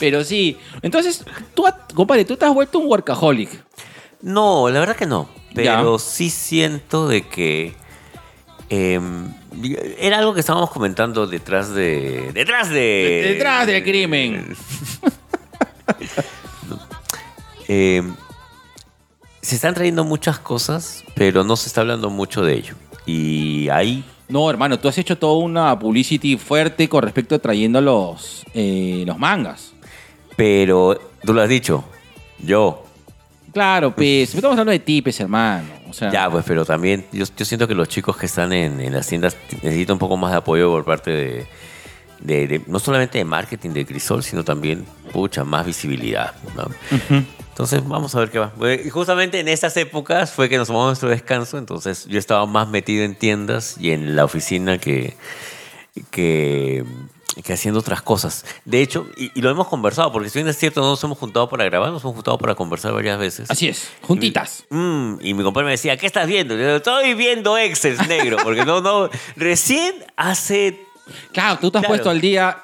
Pero 0.00 0.24
sí. 0.24 0.56
Entonces, 0.80 1.26
tú, 1.52 1.66
compadre, 1.94 2.24
tú 2.24 2.38
te 2.38 2.46
has 2.46 2.54
vuelto 2.54 2.78
un 2.78 2.86
workaholic. 2.88 3.50
No, 4.22 4.70
la 4.70 4.80
verdad 4.80 4.96
que 4.96 5.04
no. 5.04 5.28
Ya. 5.52 5.76
Pero 5.76 5.98
sí 5.98 6.30
siento 6.30 7.06
de 7.06 7.28
que. 7.28 7.74
eh, 8.70 8.98
era 9.98 10.20
algo 10.20 10.32
que 10.32 10.40
estábamos 10.40 10.70
comentando 10.70 11.26
detrás 11.26 11.74
de. 11.74 12.30
Detrás 12.32 12.70
de. 12.70 13.26
Detrás 13.34 13.66
del 13.66 13.82
crimen. 13.82 14.56
Eh, 17.70 18.02
se 19.48 19.56
están 19.56 19.74
trayendo 19.74 20.04
muchas 20.04 20.38
cosas, 20.38 21.04
pero 21.14 21.42
no 21.44 21.56
se 21.56 21.68
está 21.68 21.80
hablando 21.82 22.10
mucho 22.10 22.42
de 22.42 22.54
ello. 22.54 22.74
Y 23.06 23.68
ahí. 23.70 24.04
No, 24.28 24.48
hermano, 24.50 24.78
tú 24.78 24.88
has 24.88 24.98
hecho 24.98 25.16
toda 25.16 25.38
una 25.42 25.78
publicity 25.78 26.36
fuerte 26.36 26.88
con 26.88 27.02
respecto 27.02 27.34
a 27.34 27.38
trayendo 27.38 27.80
los, 27.80 28.44
eh, 28.54 29.04
los 29.06 29.18
mangas. 29.18 29.72
Pero 30.36 31.00
tú 31.24 31.32
lo 31.32 31.40
has 31.42 31.48
dicho. 31.48 31.84
Yo. 32.38 32.84
Claro, 33.52 33.94
pues, 33.94 34.34
estamos 34.34 34.52
hablando 34.52 34.72
de 34.72 34.78
tipes, 34.80 35.18
hermano. 35.20 35.66
O 35.88 35.92
sea, 35.94 36.10
Ya, 36.12 36.30
pues, 36.30 36.44
pero 36.46 36.64
también 36.66 37.06
yo, 37.12 37.24
yo 37.36 37.44
siento 37.44 37.66
que 37.66 37.74
los 37.74 37.88
chicos 37.88 38.16
que 38.16 38.26
están 38.26 38.52
en, 38.52 38.80
en 38.80 38.92
las 38.92 39.06
tiendas 39.06 39.36
necesitan 39.62 39.94
un 39.94 39.98
poco 39.98 40.16
más 40.18 40.30
de 40.32 40.36
apoyo 40.36 40.70
por 40.70 40.84
parte 40.84 41.10
de, 41.10 41.46
de- 42.20 42.46
de- 42.46 42.62
no 42.66 42.78
solamente 42.78 43.16
de 43.18 43.24
marketing 43.24 43.70
de 43.70 43.86
Crisol, 43.86 44.22
sino 44.22 44.44
también, 44.44 44.84
pucha, 45.12 45.42
más 45.44 45.64
visibilidad. 45.64 46.34
¿no? 46.54 46.68
Entonces, 47.58 47.82
vamos 47.88 48.14
a 48.14 48.20
ver 48.20 48.30
qué 48.30 48.38
va. 48.38 48.52
Y 48.84 48.88
justamente 48.88 49.40
en 49.40 49.48
estas 49.48 49.76
épocas 49.76 50.30
fue 50.30 50.48
que 50.48 50.56
nos 50.58 50.68
tomamos 50.68 50.90
nuestro 50.90 51.08
descanso, 51.08 51.58
entonces 51.58 52.06
yo 52.06 52.16
estaba 52.16 52.46
más 52.46 52.68
metido 52.68 53.02
en 53.02 53.16
tiendas 53.16 53.74
y 53.80 53.90
en 53.90 54.14
la 54.14 54.24
oficina 54.24 54.78
que, 54.78 55.16
que, 56.12 56.84
que 57.42 57.52
haciendo 57.52 57.80
otras 57.80 58.00
cosas. 58.00 58.44
De 58.64 58.80
hecho, 58.80 59.08
y, 59.16 59.36
y 59.36 59.42
lo 59.42 59.50
hemos 59.50 59.66
conversado, 59.66 60.12
porque 60.12 60.30
si 60.30 60.38
bien 60.38 60.46
es 60.46 60.56
cierto, 60.56 60.82
no 60.82 60.90
nos 60.90 61.02
hemos 61.02 61.18
juntado 61.18 61.48
para 61.48 61.64
grabar, 61.64 61.90
nos 61.90 62.00
hemos 62.04 62.14
juntado 62.14 62.38
para 62.38 62.54
conversar 62.54 62.92
varias 62.92 63.18
veces. 63.18 63.50
Así 63.50 63.66
es, 63.66 63.88
juntitas. 64.02 64.64
Mm, 64.70 65.14
y 65.20 65.34
mi 65.34 65.42
compadre 65.42 65.64
me 65.64 65.72
decía, 65.72 65.96
¿qué 65.96 66.06
estás 66.06 66.28
viendo? 66.28 66.54
Y 66.54 66.60
yo, 66.60 66.76
Estoy 66.76 67.14
viendo 67.14 67.58
Excel 67.58 67.98
negro, 68.06 68.36
porque 68.44 68.64
no, 68.64 68.80
no, 68.80 69.10
recién 69.34 69.96
hace... 70.16 70.86
Claro, 71.32 71.58
tú 71.58 71.72
te 71.72 71.78
has 71.78 71.82
Claro. 71.82 71.94
puesto 71.94 72.10
al 72.10 72.20
día 72.20 72.56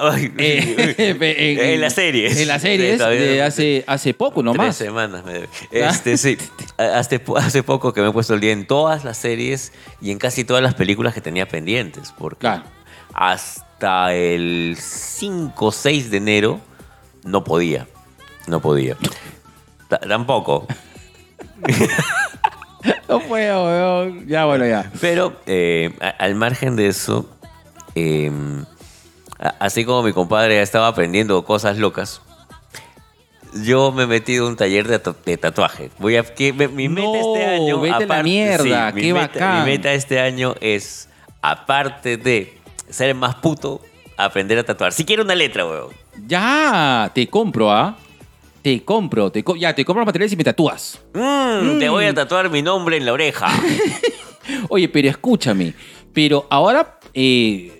Ay, 0.00 0.32
eh, 0.38 0.94
en, 1.58 1.58
en 1.74 1.80
las 1.80 1.94
series. 1.94 2.38
En 2.38 2.48
las 2.48 2.62
series 2.62 2.98
de 2.98 3.42
hace, 3.42 3.84
hace 3.86 4.14
poco 4.14 4.34
Tres 4.42 4.44
nomás. 4.44 4.76
semanas. 4.76 5.24
me 5.24 5.32
debe. 5.32 5.48
Este, 5.72 6.16
sí. 6.16 6.38
Hace, 6.78 7.20
hace 7.36 7.62
poco 7.64 7.92
que 7.92 8.00
me 8.00 8.08
he 8.08 8.12
puesto 8.12 8.34
el 8.34 8.40
día 8.40 8.52
en 8.52 8.64
todas 8.66 9.02
las 9.04 9.18
series 9.18 9.72
y 10.00 10.12
en 10.12 10.18
casi 10.18 10.44
todas 10.44 10.62
las 10.62 10.74
películas 10.74 11.12
que 11.12 11.20
tenía 11.20 11.48
pendientes. 11.48 12.14
Porque 12.16 12.38
Claro. 12.40 12.62
hasta 13.12 14.14
el 14.14 14.76
5 14.80 15.66
o 15.66 15.72
6 15.72 16.10
de 16.12 16.16
enero 16.18 16.60
no 17.24 17.42
podía. 17.42 17.88
No 18.46 18.60
podía. 18.60 18.96
Ta- 19.88 19.98
Tampoco. 19.98 20.68
No 23.08 23.20
puedo, 23.20 23.64
weón. 23.66 24.26
Ya, 24.28 24.44
bueno, 24.44 24.64
ya. 24.66 24.90
Pero 25.00 25.40
eh, 25.46 25.92
al 26.18 26.34
margen 26.36 26.76
de 26.76 26.86
eso, 26.88 27.28
eh, 27.96 28.30
a- 28.30 28.77
así 29.58 29.84
como 29.84 30.02
mi 30.02 30.12
compadre 30.12 30.60
estaba 30.60 30.88
aprendiendo 30.88 31.44
cosas 31.44 31.78
locas, 31.78 32.20
yo 33.64 33.92
me 33.92 34.02
he 34.02 34.06
metido 34.06 34.44
en 34.44 34.50
un 34.52 34.56
taller 34.56 34.86
de, 34.86 35.02
tatu- 35.02 35.16
de 35.24 35.36
tatuaje. 35.36 35.90
Voy 35.98 36.16
a, 36.16 36.22
que 36.22 36.52
me- 36.52 36.68
mi 36.68 36.88
meta 36.88 37.08
No, 37.08 37.14
este 37.34 37.44
año, 37.46 37.80
vete 37.80 38.04
a 38.04 38.06
la 38.06 38.22
mierda, 38.22 38.92
mi 38.92 39.00
qué 39.00 39.12
meta, 39.14 39.26
bacán. 39.26 39.64
Mi 39.64 39.70
meta 39.70 39.92
este 39.94 40.20
año 40.20 40.54
es, 40.60 41.08
aparte 41.40 42.16
de 42.18 42.58
ser 42.90 43.14
más 43.14 43.36
puto, 43.36 43.80
aprender 44.16 44.58
a 44.58 44.64
tatuar. 44.64 44.92
Si 44.92 45.04
quiero 45.04 45.22
una 45.22 45.34
letra, 45.34 45.64
weón. 45.66 45.88
Ya, 46.26 47.10
te 47.14 47.26
compro, 47.28 47.70
¿ah? 47.72 47.96
Te 48.60 48.84
compro, 48.84 49.30
te 49.30 49.42
co- 49.42 49.56
ya, 49.56 49.74
te 49.74 49.84
compro 49.84 50.00
los 50.00 50.06
materiales 50.06 50.32
y 50.32 50.36
me 50.36 50.44
tatúas. 50.44 51.00
Mm, 51.14 51.78
Te 51.78 51.88
voy 51.88 52.04
a 52.04 52.12
tatuar 52.12 52.50
mi 52.50 52.60
nombre 52.60 52.96
en 52.98 53.06
la 53.06 53.12
oreja. 53.12 53.46
Oye, 54.68 54.88
pero 54.88 55.08
escúchame. 55.08 55.72
Pero 56.12 56.46
ahora 56.50 56.98
eh, 57.14 57.70
eh, 57.72 57.77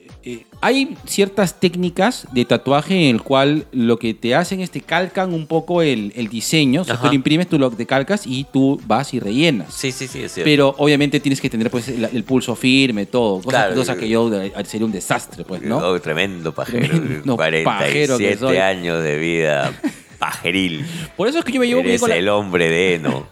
hay 0.61 0.97
ciertas 1.07 1.61
técnicas 1.61 2.27
de 2.33 2.45
tatuaje 2.45 3.09
en 3.09 3.17
el 3.17 3.23
cual 3.23 3.67
lo 3.71 3.99
que 3.99 4.13
te 4.15 4.35
hacen 4.35 4.61
es 4.61 4.71
te 4.71 4.81
calcan 4.81 5.33
un 5.33 5.47
poco 5.47 5.83
el, 5.83 6.13
el 6.17 6.29
diseño. 6.29 6.83
O 6.83 6.85
sea, 6.85 7.01
tú 7.01 7.07
lo 7.07 7.13
imprimes, 7.13 7.49
tú 7.49 7.59
lo 7.59 7.71
te 7.71 7.87
calcas 7.87 8.27
y 8.27 8.45
tú 8.45 8.81
vas 8.87 9.15
y 9.15 9.21
rellenas. 9.21 9.73
Sí, 9.73 9.93
sí, 9.93 10.09
sí, 10.09 10.23
es 10.23 10.33
cierto. 10.33 10.49
Pero 10.49 10.75
obviamente 10.79 11.21
tienes 11.21 11.41
que 11.41 11.49
tener 11.49 11.71
pues 11.71 11.89
el, 11.89 12.05
el 12.05 12.25
pulso 12.25 12.57
firme, 12.57 13.07
todo. 13.07 13.37
Cosa, 13.43 13.49
Claro. 13.51 13.75
cosa 13.77 13.97
que 13.97 14.09
yo 14.09 14.33
eh, 14.43 14.53
sería 14.65 14.85
un 14.87 14.93
desastre, 14.93 15.45
pues, 15.45 15.63
¿no? 15.63 15.79
Oh, 15.79 16.01
tremendo 16.01 16.53
pajero. 16.53 16.89
Tremendo 16.89 17.37
47 17.37 17.65
pajero 17.65 18.49
años 18.65 19.03
de 19.05 19.19
vida 19.19 19.73
pajeril. 20.19 20.85
Por 21.17 21.29
eso 21.29 21.39
es 21.39 21.45
que 21.45 21.53
yo 21.53 21.61
me 21.61 21.67
llevo 21.69 21.81
bien 21.83 21.91
Eres 21.91 22.01
con 22.01 22.11
la, 22.11 22.17
el 22.17 22.29
hombre 22.29 22.69
de 22.69 22.95
heno. 22.97 23.27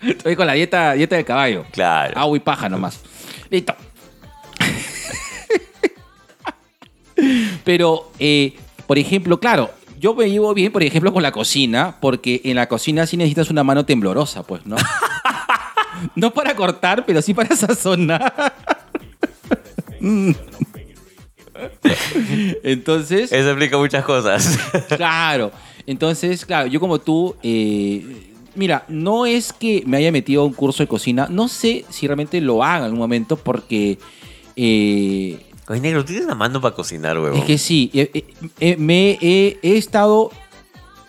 estoy 0.02 0.36
con 0.36 0.46
la 0.46 0.52
dieta, 0.52 0.92
dieta 0.92 1.16
del 1.16 1.24
caballo. 1.24 1.64
Claro. 1.72 2.16
Agua 2.16 2.36
y 2.36 2.40
paja 2.40 2.68
nomás. 2.68 3.00
Listo. 3.50 3.74
Pero, 7.64 8.10
eh, 8.18 8.54
por 8.86 8.98
ejemplo, 8.98 9.38
claro, 9.40 9.70
yo 9.98 10.14
me 10.14 10.30
llevo 10.30 10.54
bien, 10.54 10.72
por 10.72 10.82
ejemplo, 10.82 11.12
con 11.12 11.22
la 11.22 11.32
cocina, 11.32 11.96
porque 12.00 12.40
en 12.44 12.56
la 12.56 12.68
cocina 12.68 13.06
sí 13.06 13.16
necesitas 13.16 13.50
una 13.50 13.64
mano 13.64 13.84
temblorosa, 13.84 14.42
pues, 14.42 14.64
¿no? 14.66 14.76
no 16.14 16.32
para 16.32 16.54
cortar, 16.54 17.04
pero 17.04 17.20
sí 17.22 17.34
para 17.34 17.54
sazonar. 17.56 18.54
Entonces, 22.62 23.32
Eso 23.32 23.48
explica 23.50 23.76
muchas 23.78 24.04
cosas. 24.04 24.58
Claro. 24.96 25.50
Entonces, 25.86 26.44
claro, 26.44 26.68
yo 26.68 26.78
como 26.78 27.00
tú, 27.00 27.34
eh, 27.42 28.32
mira, 28.54 28.84
no 28.88 29.26
es 29.26 29.52
que 29.52 29.82
me 29.86 29.96
haya 29.96 30.12
metido 30.12 30.42
a 30.42 30.44
un 30.44 30.52
curso 30.52 30.82
de 30.82 30.86
cocina, 30.86 31.26
no 31.30 31.48
sé 31.48 31.84
si 31.88 32.06
realmente 32.06 32.40
lo 32.40 32.62
haga 32.62 32.86
en 32.86 32.92
un 32.92 32.98
momento 32.98 33.36
porque 33.36 33.98
eh, 34.54 35.38
Oye, 35.68 35.80
negro, 35.80 36.04
tienes 36.04 36.24
una 36.24 36.34
mano 36.34 36.60
para 36.60 36.74
cocinar, 36.74 37.18
huevón. 37.18 37.38
es 37.40 37.44
que 37.44 37.58
sí, 37.58 37.90
eh, 37.92 38.10
eh, 38.14 38.24
eh, 38.60 38.76
me 38.78 39.18
he, 39.20 39.58
he 39.62 39.76
estado 39.76 40.30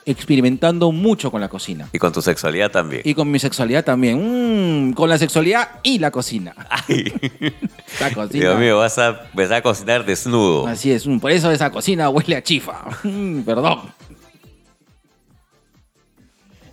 experimentando 0.05 0.91
mucho 0.91 1.32
con 1.32 1.39
la 1.39 1.47
cocina. 1.47 1.88
Y 1.93 1.99
con 1.99 2.12
tu 2.12 2.22
sexualidad 2.22 2.72
también. 2.72 3.03
Y 3.05 3.14
con 3.14 3.30
mi 3.30 3.39
sexualidad 3.39 3.86
también. 3.86 4.89
Mm, 4.89 4.93
con 4.93 5.07
la 5.07 5.18
sexualidad 5.18 5.80
y 5.84 5.99
la 5.99 6.12
cocina. 6.12 6.53
Ay, 6.70 7.14
La 7.99 8.12
cocina. 8.12 8.49
Dios 8.49 8.60
mío, 8.60 8.78
vas 8.78 8.97
a 8.97 9.28
empezar 9.30 9.57
a 9.57 9.62
cocinar 9.62 10.05
desnudo. 10.05 10.68
Así 10.68 10.91
es, 10.91 11.05
mm, 11.07 11.20
por 11.20 11.32
eso 11.32 11.51
esa 11.51 11.72
cocina 11.72 12.10
huele 12.10 12.36
a 12.36 12.43
chifa. 12.43 12.84
Mm, 13.03 13.41
Perdón. 13.41 13.82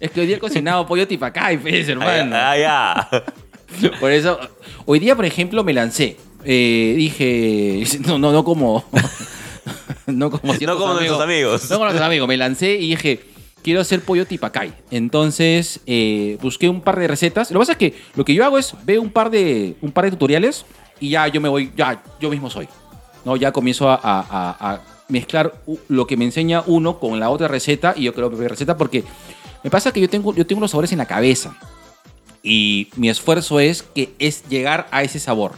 Es 0.01 0.11
que 0.11 0.21
hoy 0.21 0.27
día 0.27 0.37
he 0.37 0.41
cocinado 0.41 0.87
pollo 0.87 1.07
tipacay, 1.07 1.57
pues, 1.63 1.89
hermano. 1.89 2.35
Ah, 2.37 2.57
ya. 2.59 3.09
Por 4.01 4.11
eso, 4.13 4.39
hoy 4.85 4.99
día, 4.99 5.15
por 5.15 5.25
ejemplo, 5.25 5.63
me 5.65 5.73
lancé. 5.73 6.17
Eh, 6.49 6.95
dije, 6.97 7.85
no, 8.07 8.19
no, 8.19 8.31
no 8.33 8.45
como. 8.45 8.85
no 10.07 10.31
como 10.31 10.55
ciertos 10.55 10.79
como 10.79 10.95
nuestros 10.95 11.21
amigos. 11.21 11.63
No 11.65 11.77
como 11.77 11.85
nuestros 11.87 12.07
amigos. 12.07 12.29
Me 12.29 12.37
lancé 12.37 12.75
y 12.77 12.91
dije, 12.91 13.21
quiero 13.63 13.81
hacer 13.81 14.01
pollo 14.03 14.27
tipacay. 14.27 14.73
Entonces, 14.91 15.81
eh, 15.87 16.39
busqué 16.41 16.69
un 16.69 16.81
par 16.81 16.99
de 16.99 17.09
recetas. 17.09 17.51
Lo 17.51 17.59
que 17.59 17.63
pasa 17.63 17.73
es 17.73 17.79
que 17.79 17.95
lo 18.15 18.25
que 18.25 18.33
yo 18.35 18.45
hago 18.45 18.59
es 18.59 18.75
veo 18.85 19.03
un 19.03 19.11
par 19.11 19.31
de, 19.31 19.75
un 19.83 19.91
par 19.93 20.05
de 20.05 20.13
tutoriales 20.13 20.65
y 21.01 21.11
ya 21.11 21.27
yo 21.29 21.41
me 21.41 21.49
voy, 21.49 21.73
ya 21.77 22.03
yo 22.21 22.31
mismo 22.31 22.49
soy. 22.49 22.69
¿no? 23.25 23.37
Ya 23.37 23.51
comienzo 23.53 23.91
a, 23.91 23.97
a- 23.97 24.21
a- 24.31 24.73
a 24.75 24.81
mezclar 25.09 25.53
lo 25.89 26.07
que 26.07 26.17
me 26.17 26.25
enseña 26.25 26.63
uno 26.67 26.99
con 27.01 27.19
la 27.21 27.31
otra 27.31 27.49
receta 27.49 27.93
y 27.97 28.03
yo 28.05 28.15
creo 28.15 28.31
que 28.31 28.49
receta 28.49 28.77
porque 28.77 29.05
me 29.65 29.71
pasa 29.71 29.93
que 29.93 30.01
yo 30.01 30.09
tengo, 30.09 30.35
yo 30.35 30.47
tengo 30.47 30.61
los 30.61 30.71
sabores 30.71 30.91
en 30.93 30.99
la 30.99 31.07
cabeza 31.07 31.57
y 32.43 32.89
mi 32.97 33.09
esfuerzo 33.09 33.59
es 33.61 33.83
que 33.83 34.11
es 34.19 34.45
llegar 34.49 34.87
a 34.93 35.03
ese 35.03 35.19
sabor. 35.19 35.53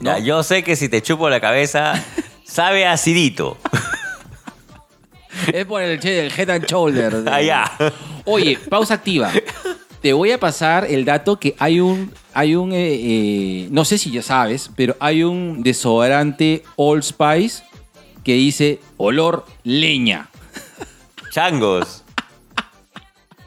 ¿No? 0.00 0.16
Ya, 0.16 0.18
yo 0.18 0.42
sé 0.42 0.62
que 0.64 0.76
si 0.76 0.88
te 0.88 1.02
chupo 1.02 1.28
la 1.30 1.40
cabeza, 1.40 1.94
sabe 2.44 2.86
acidito. 2.86 3.56
Es 5.52 5.64
por 5.66 5.82
el, 5.82 5.98
che- 6.00 6.26
el 6.26 6.32
head 6.36 6.50
and 6.50 6.66
shoulder. 6.66 7.22
Ah, 7.30 7.40
ya. 7.40 7.70
Oye, 8.24 8.58
pausa 8.68 8.94
activa. 8.94 9.30
Te 10.02 10.12
voy 10.12 10.32
a 10.32 10.40
pasar 10.40 10.86
el 10.86 11.04
dato 11.04 11.38
que 11.38 11.54
hay 11.58 11.78
un, 11.80 12.12
hay 12.32 12.54
un, 12.56 12.72
eh, 12.72 12.76
eh, 12.94 13.68
no 13.70 13.84
sé 13.84 13.98
si 13.98 14.10
ya 14.10 14.22
sabes, 14.22 14.70
pero 14.74 14.96
hay 14.98 15.22
un 15.24 15.62
desodorante 15.62 16.62
Old 16.76 17.02
Spice 17.02 17.62
que 18.24 18.34
dice 18.34 18.80
olor 18.96 19.44
leña. 19.62 20.28
Changos. 21.30 22.02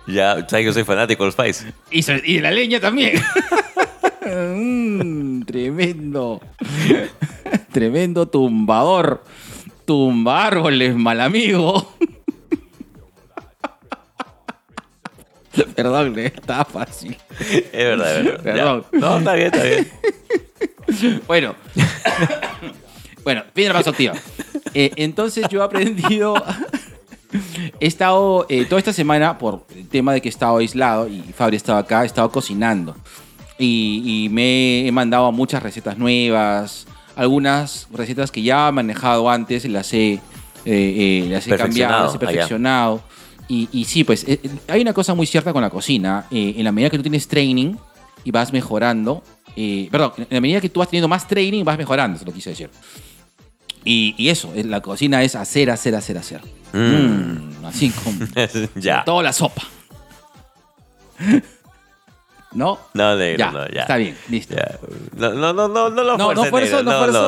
Ya, 0.08 0.34
sabes 0.36 0.48
que 0.52 0.64
yo 0.66 0.74
soy 0.74 0.84
fanático 0.84 1.24
de 1.24 1.28
los 1.28 1.34
Spice. 1.34 1.74
Y, 1.92 2.04
so- 2.04 2.14
y 2.24 2.36
de 2.36 2.42
la 2.42 2.52
leña 2.52 2.80
también. 2.80 3.14
Mm, 4.34 5.44
tremendo. 5.44 6.42
Tremendo 7.72 8.28
tumbador. 8.28 9.24
Tumba 9.86 10.46
árboles, 10.46 10.96
mal 10.96 11.22
amigo. 11.22 11.94
Perdón, 15.76 16.18
está 16.20 16.66
fácil. 16.66 17.18
Es 17.40 17.72
verdad, 17.74 18.18
es 18.18 18.26
verdad. 18.26 18.44
Ya. 18.44 18.54
Perdón. 18.54 18.86
No, 18.94 19.18
está 19.18 19.34
bien, 19.34 19.48
está 19.48 19.64
bien. 19.64 19.92
Bueno. 21.28 21.56
bueno, 23.24 23.44
la 23.56 23.74
pausa 23.74 23.90
activa. 23.90 24.14
Eh, 24.74 24.92
entonces 24.96 25.48
yo 25.50 25.62
he 25.62 25.64
aprendido. 25.64 26.36
he 27.80 27.88
estado 27.88 28.46
eh, 28.50 28.66
toda 28.66 28.80
esta 28.80 28.94
semana, 28.94 29.38
por 29.38 29.66
el 29.76 29.88
tema 29.88 30.14
de 30.14 30.22
que 30.22 30.30
he 30.30 30.32
estado 30.32 30.58
aislado 30.58 31.08
y 31.08 31.22
Fabri 31.36 31.58
estaba 31.58 31.80
acá, 31.80 32.04
he 32.04 32.06
estado 32.06 32.32
cocinando. 32.32 32.96
Y, 33.60 34.26
y 34.26 34.30
me 34.30 34.88
he 34.88 34.92
mandado 34.92 35.32
muchas 35.32 35.62
recetas 35.64 35.98
nuevas. 35.98 36.86
Algunas 37.16 37.88
recetas 37.92 38.32
que 38.32 38.42
ya 38.42 38.70
he 38.70 38.72
manejado 38.72 39.30
antes 39.30 39.66
las 39.66 39.94
he, 39.94 40.14
eh, 40.14 40.20
eh, 40.66 41.28
las 41.30 41.48
he 41.48 41.56
cambiado, 41.56 42.06
las 42.06 42.16
he 42.16 42.20
Perfeccionado. 42.20 43.04
Y, 43.48 43.70
y 43.72 43.86
sí, 43.86 44.04
pues 44.04 44.24
eh, 44.28 44.40
hay 44.68 44.82
una 44.82 44.94
cosa 44.94 45.14
muy 45.14 45.28
cierta 45.28 45.54
con 45.54 45.62
la 45.62 45.70
cocina. 45.70 46.26
eh, 46.32 46.56
en 46.58 46.64
la 46.64 46.72
medida 46.72 46.90
que 46.90 46.98
tú 46.98 47.04
tienes 47.04 47.28
training 47.28 47.76
y 48.24 48.32
vas 48.32 48.52
mejorando, 48.54 49.22
eh, 49.56 49.88
perdón, 49.92 50.14
en 50.18 50.28
la 50.32 50.42
medida 50.42 50.60
que 50.62 50.70
tú 50.70 50.80
vas 50.80 50.90
teniendo 50.90 51.08
más 51.08 51.28
training, 51.28 51.64
vas 51.64 51.78
mejorando, 51.78 52.16
eso 52.18 52.26
lo 52.26 52.32
quise 52.34 52.52
decir. 52.52 52.70
Y, 53.86 54.16
y 54.18 54.30
eso, 54.30 54.52
eh, 54.56 54.64
la 54.64 54.82
cocina 54.82 55.22
es 55.24 55.36
hacer, 55.36 55.70
hacer, 55.70 55.94
hacer, 55.94 56.18
hacer. 56.18 56.42
Mm, 56.72 57.66
así 57.66 57.90
como 57.92 58.18
ya. 58.76 59.04
toda 59.04 59.22
la 59.24 59.34
sopa. 59.34 59.62
¿No? 62.56 62.78
No, 62.94 63.16
negro, 63.16 63.38
Ya, 63.38 63.52
no, 63.52 63.68
ya. 63.70 63.82
está 63.82 63.98
bien, 63.98 64.16
listo. 64.30 64.56
Ya. 64.56 64.78
No, 65.18 65.34
no, 65.34 65.54
no, 65.54 65.68
no, 65.68 65.90
no 65.90 66.04
lo 66.04 66.18
No, 66.18 66.34
no 66.34 66.42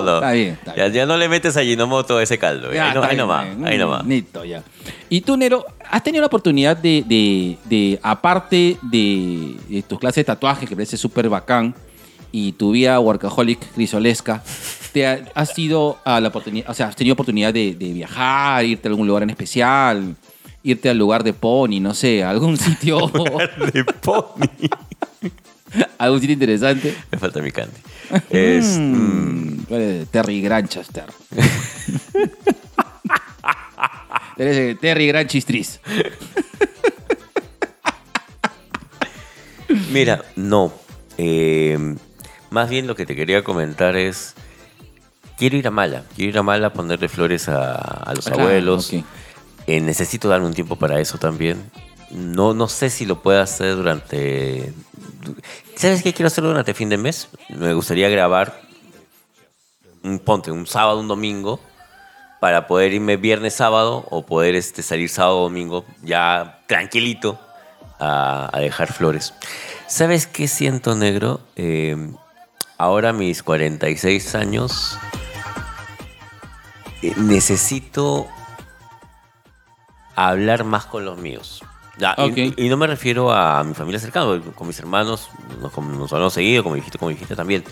no. 0.04 0.16
Está 0.16 0.32
bien, 0.34 0.50
está 0.54 0.76
Ya, 0.76 0.88
ya 0.88 1.06
no 1.06 1.18
le 1.18 1.28
metes 1.30 1.58
a 1.58 1.62
Ginomoto 1.64 2.20
ese 2.22 2.38
caldo. 2.38 2.72
Ya, 2.72 2.90
ahí, 2.90 2.94
no, 2.96 3.04
ahí 3.04 3.18
nomás, 3.18 3.48
ahí 3.66 3.78
nomás. 3.78 4.06
listo, 4.06 4.46
ya. 4.46 4.62
Y 5.10 5.22
tú, 5.22 5.36
Nero, 5.38 5.66
¿has 5.90 6.04
tenido 6.04 6.22
la 6.22 6.28
oportunidad 6.28 6.78
de, 6.78 7.04
de- 7.08 7.58
de, 7.66 8.00
aparte 8.04 8.78
de, 8.84 9.56
de 9.70 9.82
tus 9.84 10.00
clases 10.00 10.18
de 10.18 10.24
tatuaje, 10.26 10.66
que 10.68 10.76
parece 10.76 10.98
súper 10.98 11.28
bacán, 11.30 11.74
y 12.32 12.52
tu 12.52 12.72
vida 12.72 13.00
workaholic 13.00 13.74
crisolesca, 13.74 14.44
te 14.92 15.08
ha- 15.08 15.26
has 15.34 15.58
ido 15.58 15.98
a 16.06 16.20
la 16.20 16.28
oportunidad, 16.28 16.70
o 16.70 16.74
sea, 16.74 16.88
has 16.88 16.96
tenido 16.96 17.14
oportunidad 17.14 17.54
de, 17.54 17.74
de 17.76 17.94
viajar, 17.94 18.64
irte 18.66 18.88
a 18.88 18.92
algún 18.92 19.08
lugar 19.08 19.24
en 19.24 19.30
especial, 19.30 20.16
irte 20.64 20.90
al 20.90 20.98
lugar 20.98 21.24
de 21.24 21.32
Pony, 21.34 21.80
no 21.80 21.94
sé, 21.94 22.24
a 22.24 22.30
algún 22.32 22.58
sitio, 22.58 23.00
De 23.74 23.84
pony. 24.02 24.48
sitio 26.20 26.34
interesante? 26.34 26.96
Me 27.12 27.18
falta 27.18 27.42
mi 27.42 27.52
candy. 27.52 27.78
Es, 28.30 28.78
mm, 28.78 29.66
Mm, 29.68 30.06
Terry 30.12 30.42
Granchester. 30.42 31.06
Terry 34.80 35.08
Granchistris. 35.08 35.80
Mira, 39.92 40.24
no. 40.36 40.72
Eh, 41.18 41.96
más 42.52 42.70
bien 42.70 42.88
lo 42.88 42.96
que 42.96 43.06
te 43.06 43.16
quería 43.16 43.44
comentar 43.44 43.96
es. 43.96 44.36
Quiero 45.38 45.58
ir 45.58 45.68
a 45.68 45.72
Mala. 45.72 46.04
Quiero 46.16 46.30
ir 46.30 46.38
a 46.38 46.44
Mala 46.44 46.68
a 46.68 46.74
ponerle 46.74 47.10
flores 47.10 47.50
a, 47.50 47.74
a 47.76 48.14
los 48.14 48.28
Ah, 48.28 48.32
claro, 48.32 48.44
abuelos. 48.44 48.94
Eh, 49.68 49.82
necesito 49.82 50.30
darme 50.30 50.46
un 50.48 50.54
tiempo 50.54 50.76
para 50.76 51.00
eso 51.02 51.18
también. 51.18 51.72
No, 52.12 52.54
no 52.54 52.68
sé 52.70 52.90
si 52.90 53.06
lo 53.06 53.22
puedo 53.22 53.42
hacer 53.42 53.76
durante. 53.76 54.72
¿Sabes 55.76 56.04
qué 56.04 56.14
quiero 56.14 56.28
hacer 56.28 56.44
durante 56.44 56.74
fin 56.74 56.90
de 56.90 56.98
mes? 56.98 57.30
Me 57.50 57.74
gustaría 57.74 58.10
grabar 58.10 58.62
un 60.04 60.20
ponte, 60.20 60.52
un 60.52 60.68
sábado, 60.68 61.00
un 61.00 61.08
domingo, 61.08 61.60
para 62.40 62.68
poder 62.68 62.94
irme 62.94 63.18
viernes, 63.18 63.56
sábado, 63.56 64.06
o 64.12 64.26
poder 64.26 64.56
este, 64.56 64.84
salir 64.84 65.10
sábado, 65.10 65.42
domingo, 65.42 65.86
ya 66.04 66.62
tranquilito, 66.68 67.40
a, 68.00 68.52
dejar 68.60 68.94
flores. 68.94 69.34
¿Sabes 69.88 70.28
qué 70.28 70.48
siento, 70.48 70.96
negro? 70.96 71.42
Eh, 71.56 71.96
ahora 72.78 73.14
mis 73.14 73.42
46 73.42 74.36
años, 74.36 74.98
eh, 77.02 77.14
necesito 77.18 78.28
hablar 80.16 80.64
más 80.64 80.86
con 80.86 81.06
los 81.06 81.18
míos. 81.18 81.64
Ya, 81.98 82.14
y- 82.58 82.68
no 82.70 82.78
me 82.78 82.88
refiero 82.88 83.32
a 83.32 83.64
mi 83.64 83.74
familia 83.74 84.00
cercana, 84.00 84.42
con 84.56 84.68
mis 84.68 84.80
hermanos, 84.80 85.30
nos, 85.62 85.78
nos 85.78 86.12
hablamos 86.14 86.34
seguido, 86.34 86.62
como 86.64 86.76
dijiste, 86.76 86.98
como 86.98 87.10
dijiste 87.10 87.36
también. 87.36 87.64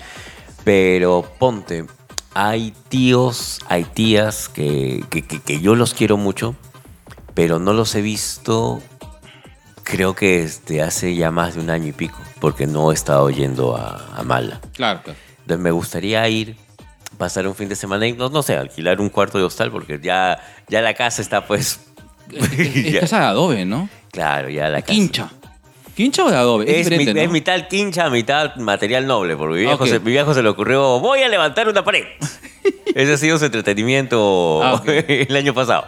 Pero 0.63 1.29
ponte, 1.39 1.85
hay 2.33 2.73
tíos, 2.89 3.59
hay 3.67 3.83
tías 3.83 4.47
que, 4.49 5.03
que- 5.09 5.23
que- 5.23 5.41
que 5.41 5.59
yo 5.59 5.75
los 5.75 5.93
quiero 5.93 6.15
mucho, 6.17 6.55
pero 7.33 7.59
no 7.59 7.73
los 7.73 7.93
he 7.95 8.01
visto, 8.01 8.81
creo 9.83 10.15
que 10.15 10.41
desde 10.43 10.81
hace 10.81 11.15
ya 11.15 11.31
más 11.31 11.55
de 11.55 11.61
un 11.61 11.69
año 11.69 11.87
y 11.87 11.91
pico, 11.91 12.17
porque 12.39 12.65
no 12.65 12.91
he 12.91 12.93
estado 12.93 13.29
yendo 13.29 13.75
a, 13.75 14.07
a 14.15 14.23
Mala. 14.23 14.61
Claro, 14.73 15.01
claro. 15.03 15.19
Entonces 15.41 15.59
me 15.61 15.71
gustaría 15.71 16.27
ir, 16.29 16.55
pasar 17.17 17.45
un 17.47 17.55
fin 17.55 17.67
de 17.67 17.75
semana 17.75 18.07
y 18.07 18.13
no, 18.13 18.29
no 18.29 18.41
sé, 18.41 18.55
alquilar 18.55 19.01
un 19.01 19.09
cuarto 19.09 19.37
de 19.37 19.43
hostal, 19.43 19.69
porque 19.71 19.99
ya, 20.01 20.39
ya 20.69 20.81
la 20.81 20.93
casa 20.93 21.21
está 21.21 21.45
pues... 21.45 21.81
Es 22.31 22.93
ya- 22.93 23.01
casa 23.01 23.19
de 23.19 23.25
adobe, 23.25 23.65
¿no? 23.65 23.89
Claro, 24.13 24.47
ya 24.49 24.69
la 24.69 24.81
casa. 24.81 24.93
Quincha. 24.93 25.29
¿Quincha 25.95 26.23
o 26.23 26.29
de 26.31 26.37
adobe? 26.37 26.63
Es, 26.65 26.89
mi- 26.89 26.97
diferente, 26.97 27.21
es 27.21 27.27
¿no? 27.27 27.33
mitad 27.33 27.67
quincha, 27.67 28.09
mitad 28.09 28.55
material 28.55 29.05
noble, 29.05 29.35
porque 29.35 29.55
mi 29.55 29.59
viejo, 29.65 29.83
Ok. 29.83 29.89
se, 29.89 29.99
mi 29.99 30.11
viejo 30.11 30.33
se 30.33 30.41
le 30.41 30.47
ocurrió, 30.49 30.99
voy 31.01 31.21
a 31.21 31.27
levantar 31.29 31.67
una 31.67 31.83
pared. 31.83 32.05
Ese 32.95 33.13
ha 33.13 33.17
sido 33.17 33.37
su 33.37 33.45
entretenimiento 33.45 34.61
Ah, 34.63 34.75
ok. 34.75 34.85
el 34.87 35.35
año 35.35 35.53
pasado. 35.53 35.87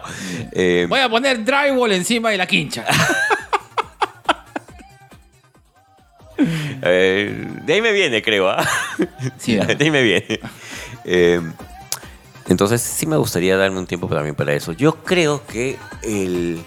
Eh, 0.52 0.86
Voy 0.88 1.00
a 1.00 1.08
poner 1.08 1.44
drywall 1.44 1.92
encima 1.92 2.30
de 2.30 2.36
la 2.36 2.46
quincha. 2.46 2.84
eh, 6.82 7.46
de 7.64 7.72
ahí 7.72 7.80
me 7.82 7.92
viene, 7.92 8.22
creo. 8.22 8.48
¿ah? 8.48 8.64
Sí, 9.38 9.52
de 9.54 9.60
¿verdad? 9.60 9.76
ahí 9.80 9.90
me 9.90 10.02
viene. 10.02 10.40
Eh, 11.04 11.40
entonces 12.48 12.80
sí 12.82 13.06
me 13.06 13.16
gustaría 13.16 13.56
darme 13.56 13.78
un 13.78 13.86
tiempo 13.86 14.06
también 14.08 14.34
para 14.34 14.52
eso. 14.52 14.72
Yo 14.72 14.96
creo 15.02 15.44
que 15.46 15.76
el... 16.02 16.62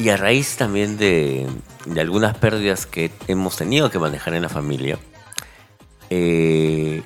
Y 0.00 0.08
a 0.08 0.16
raíz 0.16 0.56
también 0.56 0.96
de, 0.96 1.46
de 1.84 2.00
algunas 2.00 2.34
pérdidas 2.38 2.86
que 2.86 3.12
hemos 3.28 3.56
tenido 3.56 3.90
que 3.90 3.98
manejar 3.98 4.32
en 4.32 4.40
la 4.40 4.48
familia, 4.48 4.98
eh, 6.08 7.02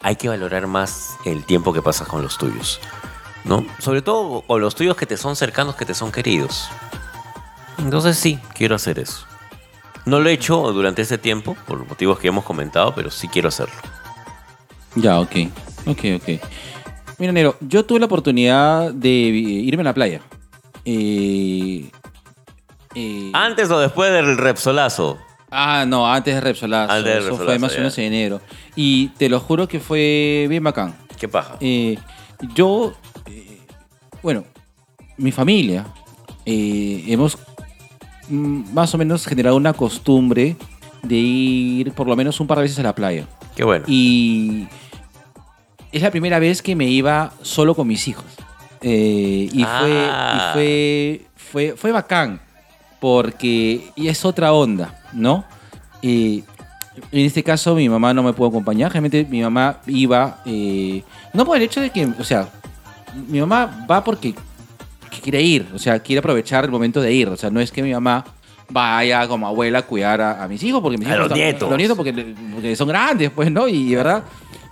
hay 0.00 0.16
que 0.16 0.28
valorar 0.28 0.66
más 0.66 1.10
el 1.26 1.44
tiempo 1.44 1.74
que 1.74 1.82
pasas 1.82 2.08
con 2.08 2.22
los 2.22 2.38
tuyos. 2.38 2.80
¿no? 3.44 3.66
Sobre 3.78 4.00
todo 4.00 4.40
con 4.42 4.62
los 4.62 4.74
tuyos 4.74 4.96
que 4.96 5.04
te 5.04 5.18
son 5.18 5.36
cercanos, 5.36 5.76
que 5.76 5.84
te 5.84 5.92
son 5.92 6.10
queridos. 6.10 6.70
Entonces 7.76 8.16
sí, 8.16 8.38
quiero 8.54 8.76
hacer 8.76 8.98
eso. 8.98 9.26
No 10.06 10.18
lo 10.18 10.30
he 10.30 10.32
hecho 10.32 10.72
durante 10.72 11.02
ese 11.02 11.18
tiempo, 11.18 11.54
por 11.66 11.86
motivos 11.86 12.18
que 12.18 12.28
hemos 12.28 12.44
comentado, 12.44 12.94
pero 12.94 13.10
sí 13.10 13.28
quiero 13.28 13.48
hacerlo. 13.48 13.76
Ya, 14.94 15.20
ok. 15.20 15.36
Ok, 15.86 16.00
ok. 16.16 16.28
Mira, 17.18 17.32
Nero, 17.32 17.56
yo 17.60 17.84
tuve 17.84 18.00
la 18.00 18.06
oportunidad 18.06 18.90
de 18.92 19.10
irme 19.10 19.82
a 19.82 19.84
la 19.84 19.94
playa. 19.94 20.22
Eh, 20.86 21.90
Antes 23.32 23.70
o 23.70 23.78
después 23.78 24.12
del 24.12 24.36
Repsolazo. 24.38 25.18
ah, 25.50 25.84
no, 25.86 26.10
antes 26.12 26.34
de 26.34 26.40
Repsolazo. 26.40 26.92
Antes 26.92 27.24
Eso 27.24 27.36
fue 27.36 27.58
más 27.58 27.72
o 27.74 27.76
menos 27.78 27.96
en 27.98 28.04
enero. 28.04 28.40
Y 28.76 29.08
te 29.18 29.28
lo 29.28 29.40
juro 29.40 29.68
que 29.68 29.80
fue 29.80 30.46
bien 30.48 30.62
bacán. 30.64 30.94
¿Qué 31.18 31.28
paja? 31.28 31.56
Eh, 31.60 31.96
yo, 32.54 32.94
eh, 33.26 33.60
bueno, 34.22 34.44
mi 35.16 35.32
familia, 35.32 35.86
eh, 36.46 37.04
hemos 37.08 37.36
mm, 38.28 38.72
más 38.72 38.94
o 38.94 38.98
menos 38.98 39.26
generado 39.26 39.56
una 39.56 39.72
costumbre 39.72 40.56
de 41.02 41.16
ir 41.16 41.92
por 41.92 42.06
lo 42.06 42.16
menos 42.16 42.38
un 42.40 42.46
par 42.46 42.58
de 42.58 42.62
veces 42.62 42.78
a 42.78 42.82
la 42.82 42.94
playa. 42.94 43.26
Qué 43.56 43.64
bueno. 43.64 43.84
Y 43.88 44.66
es 45.92 46.02
la 46.02 46.10
primera 46.10 46.38
vez 46.38 46.62
que 46.62 46.76
me 46.76 46.86
iba 46.86 47.32
solo 47.42 47.74
con 47.74 47.86
mis 47.88 48.06
hijos. 48.08 48.24
Eh, 48.80 49.48
y 49.52 49.64
fue, 49.64 50.08
Ah. 50.10 50.34
y 50.36 50.52
fue, 50.52 51.26
fue, 51.36 51.74
fue 51.76 51.90
bacán, 51.92 52.40
porque 53.00 53.90
y 53.96 54.08
es 54.08 54.24
otra 54.24 54.52
onda, 54.52 55.00
¿no? 55.12 55.44
Eh, 56.02 56.42
en 57.12 57.24
este 57.26 57.42
caso 57.44 57.74
mi 57.74 57.88
mamá 57.88 58.12
no 58.12 58.22
me 58.22 58.32
pudo 58.32 58.48
acompañar, 58.48 58.90
realmente 58.92 59.24
mi 59.28 59.40
mamá 59.40 59.78
iba, 59.86 60.40
eh, 60.46 61.02
no 61.32 61.44
por 61.44 61.56
el 61.56 61.62
hecho 61.62 61.80
de 61.80 61.90
que, 61.90 62.06
o 62.18 62.24
sea, 62.24 62.48
mi 63.28 63.40
mamá 63.40 63.86
va 63.88 64.02
porque 64.02 64.34
que 65.10 65.20
quiere 65.20 65.40
ir, 65.40 65.66
o 65.74 65.78
sea, 65.78 65.98
quiere 66.00 66.18
aprovechar 66.18 66.64
el 66.64 66.70
momento 66.70 67.00
de 67.00 67.12
ir, 67.12 67.28
o 67.28 67.36
sea, 67.36 67.50
no 67.50 67.60
es 67.60 67.70
que 67.70 67.82
mi 67.82 67.92
mamá 67.92 68.24
vaya 68.70 69.26
como 69.28 69.46
abuela 69.46 69.78
a 69.78 69.82
cuidar 69.82 70.20
a, 70.20 70.42
a 70.44 70.48
mis 70.48 70.62
hijos, 70.62 70.82
porque 70.82 70.98
mis 70.98 71.06
A 71.08 71.10
hijos 71.12 71.20
los 71.20 71.26
están- 71.28 71.38
nietos. 71.38 71.68
los 71.70 71.78
nietos 71.78 71.96
porque, 71.96 72.34
porque 72.52 72.76
son 72.76 72.88
grandes, 72.88 73.30
pues, 73.30 73.50
¿no? 73.50 73.66
Y, 73.68 73.94
verdad, 73.94 74.24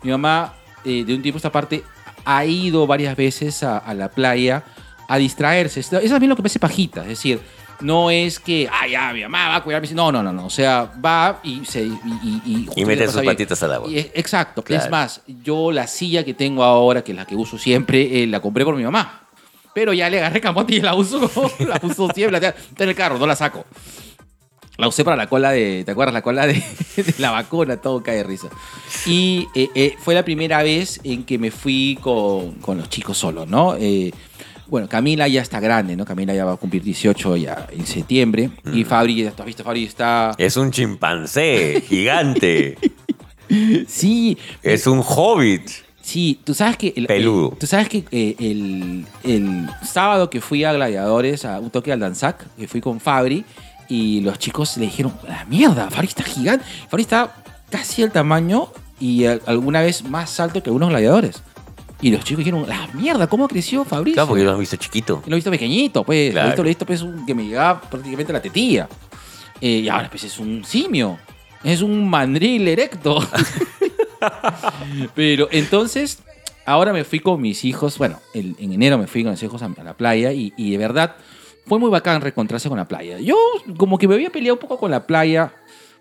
mi 0.02 0.10
mamá 0.10 0.52
eh, 0.84 1.04
de 1.04 1.14
un 1.14 1.22
tiempo 1.22 1.36
a 1.36 1.38
esta 1.38 1.52
parte 1.52 1.82
ha 2.24 2.44
ido 2.44 2.86
varias 2.86 3.16
veces 3.16 3.62
a, 3.62 3.78
a 3.78 3.94
la 3.94 4.08
playa 4.10 4.64
a 5.08 5.16
distraerse. 5.16 5.80
Eso 5.80 5.98
también 6.08 6.28
lo 6.28 6.36
que 6.36 6.42
me 6.42 6.46
hace 6.48 6.58
pajita, 6.58 7.02
es 7.02 7.08
decir, 7.08 7.40
no 7.80 8.10
es 8.10 8.40
que, 8.40 8.68
ah, 8.72 8.86
ya, 8.86 9.12
mi 9.12 9.22
mamá 9.22 9.48
va 9.48 9.56
a 9.56 9.62
cuidar 9.62 9.78
a 9.78 9.80
mis 9.80 9.90
hijos. 9.90 9.96
No, 9.96 10.12
no, 10.12 10.22
no, 10.22 10.32
no. 10.32 10.46
O 10.46 10.50
sea, 10.50 10.90
va 11.04 11.40
y 11.42 11.64
se. 11.64 11.82
Y, 11.84 11.98
y, 12.22 12.42
y 12.44 12.68
Y 12.76 12.84
mete 12.84 13.06
sus 13.06 13.20
bien. 13.20 13.26
patitas 13.34 13.62
al 13.62 13.74
agua. 13.74 13.88
Exacto. 13.92 14.62
Claro. 14.62 14.84
Es 14.84 14.90
más, 14.90 15.22
yo 15.42 15.72
la 15.72 15.86
silla 15.86 16.24
que 16.24 16.34
tengo 16.34 16.64
ahora, 16.64 17.02
que 17.02 17.12
es 17.12 17.16
la 17.18 17.26
que 17.26 17.36
uso 17.36 17.58
siempre, 17.58 18.22
eh, 18.22 18.26
la 18.26 18.40
compré 18.40 18.64
por 18.64 18.76
mi 18.76 18.84
mamá. 18.84 19.22
Pero 19.74 19.92
ya 19.92 20.08
le 20.08 20.18
agarré 20.18 20.40
camote 20.40 20.74
y 20.76 20.80
la 20.80 20.94
uso, 20.94 21.20
la 21.60 21.80
uso 21.82 22.08
siempre. 22.14 22.40
la 22.40 22.48
Está 22.48 22.84
en 22.84 22.90
el 22.90 22.94
carro, 22.96 23.18
no 23.18 23.26
la 23.26 23.36
saco. 23.36 23.64
La 24.78 24.88
usé 24.88 25.04
para 25.04 25.16
la 25.16 25.26
cola 25.26 25.52
de. 25.52 25.84
¿Te 25.84 25.92
acuerdas? 25.92 26.12
La 26.12 26.22
cola 26.22 26.46
de, 26.46 26.54
de 26.96 27.14
la 27.18 27.30
vacuna, 27.30 27.78
todo 27.78 28.02
cae 28.02 28.16
de 28.16 28.24
risa. 28.24 28.48
Y 29.06 29.46
eh, 29.54 29.68
eh, 29.74 29.94
fue 29.98 30.14
la 30.14 30.24
primera 30.24 30.62
vez 30.62 31.00
en 31.02 31.24
que 31.24 31.38
me 31.38 31.50
fui 31.50 31.98
con, 32.00 32.52
con 32.56 32.78
los 32.78 32.88
chicos 32.90 33.16
solos, 33.18 33.48
¿no? 33.48 33.74
Bueno, 34.68 34.88
Camila 34.88 35.28
ya 35.28 35.42
está 35.42 35.60
grande, 35.60 35.96
¿no? 35.96 36.04
Camila 36.04 36.34
ya 36.34 36.44
va 36.44 36.52
a 36.52 36.56
cumplir 36.56 36.82
18 36.82 37.36
ya 37.36 37.66
en 37.70 37.86
septiembre. 37.86 38.50
Y 38.72 38.84
Fabri, 38.84 39.22
¿tú 39.34 39.42
has 39.42 39.46
visto? 39.46 39.62
Fabri 39.64 39.84
está. 39.84 40.32
Es 40.38 40.56
un 40.56 40.70
chimpancé 40.70 41.82
gigante. 41.88 42.76
Sí, 43.86 44.36
es 44.62 44.86
un 44.88 45.02
hobbit. 45.06 45.68
Sí, 46.02 46.40
tú 46.44 46.52
sabes 46.54 46.76
que... 46.76 46.92
El, 46.96 47.06
Peludo. 47.06 47.50
el- 47.52 47.58
tú 47.58 47.66
sabes 47.66 47.88
que 47.88 48.04
eh, 48.10 48.34
el, 48.40 49.06
el 49.22 49.66
sábado 49.84 50.30
que 50.30 50.40
fui 50.40 50.64
a 50.64 50.72
Gladiadores, 50.72 51.44
a 51.44 51.58
un 51.60 51.70
toque 51.70 51.92
al 51.92 52.00
Danzac, 52.00 52.44
que 52.56 52.66
fui 52.68 52.80
con 52.80 52.98
Fabri, 53.00 53.44
y 53.88 54.20
los 54.22 54.38
chicos 54.40 54.76
le 54.78 54.86
dijeron, 54.86 55.14
la 55.28 55.44
mierda, 55.44 55.88
Fabri 55.90 56.08
está 56.08 56.24
gigante. 56.24 56.64
Fabri 56.88 57.02
está 57.02 57.34
casi 57.70 58.02
el 58.02 58.10
tamaño 58.10 58.68
y 58.98 59.24
eh, 59.24 59.40
alguna 59.46 59.80
vez 59.80 60.02
más 60.04 60.38
alto 60.40 60.60
que 60.62 60.68
algunos 60.70 60.88
gladiadores. 60.88 61.42
Y 62.00 62.10
los 62.10 62.22
chicos 62.24 62.44
dijeron, 62.44 62.68
la 62.68 62.88
mierda, 62.92 63.26
¿cómo 63.26 63.48
creció 63.48 63.84
Fabri? 63.84 64.12
Claro, 64.12 64.28
porque 64.28 64.42
yo 64.44 64.50
lo 64.50 64.56
he 64.56 64.60
visto 64.60 64.76
chiquito. 64.76 65.22
Lo 65.26 65.32
he 65.34 65.36
visto 65.36 65.50
pequeñito, 65.50 66.04
pues. 66.04 66.34
Lo 66.34 66.40
he 66.40 66.44
visto, 66.46 66.62
lo 66.62 66.68
he 66.68 66.70
visto 66.70 66.84
pues, 66.86 67.00
un- 67.02 67.24
que 67.24 67.34
me 67.34 67.44
llegaba 67.46 67.80
prácticamente 67.80 68.32
a 68.32 68.34
la 68.34 68.42
tetilla. 68.42 68.88
Eh, 69.60 69.80
y 69.84 69.88
ahora, 69.88 70.10
pues, 70.10 70.24
es 70.24 70.38
un 70.38 70.62
simio. 70.64 71.18
Es 71.64 71.80
un 71.80 72.08
mandril 72.08 72.68
erecto. 72.68 73.18
Pero 75.14 75.48
entonces, 75.50 76.18
ahora 76.64 76.92
me 76.92 77.04
fui 77.04 77.20
con 77.20 77.40
mis 77.40 77.64
hijos. 77.64 77.98
Bueno, 77.98 78.20
el- 78.34 78.54
en 78.58 78.72
enero 78.72 78.98
me 78.98 79.06
fui 79.06 79.22
con 79.22 79.32
mis 79.32 79.42
hijos 79.42 79.62
a, 79.62 79.66
a 79.66 79.84
la 79.84 79.94
playa 79.94 80.32
y, 80.32 80.52
y 80.56 80.70
de 80.72 80.78
verdad 80.78 81.16
fue 81.66 81.78
muy 81.78 81.90
bacán 81.90 82.20
reencontrarse 82.20 82.68
con 82.68 82.78
la 82.78 82.86
playa. 82.86 83.18
Yo, 83.20 83.36
como 83.76 83.98
que 83.98 84.06
me 84.06 84.14
había 84.14 84.30
peleado 84.30 84.54
un 84.54 84.60
poco 84.60 84.78
con 84.78 84.90
la 84.90 85.06
playa 85.06 85.52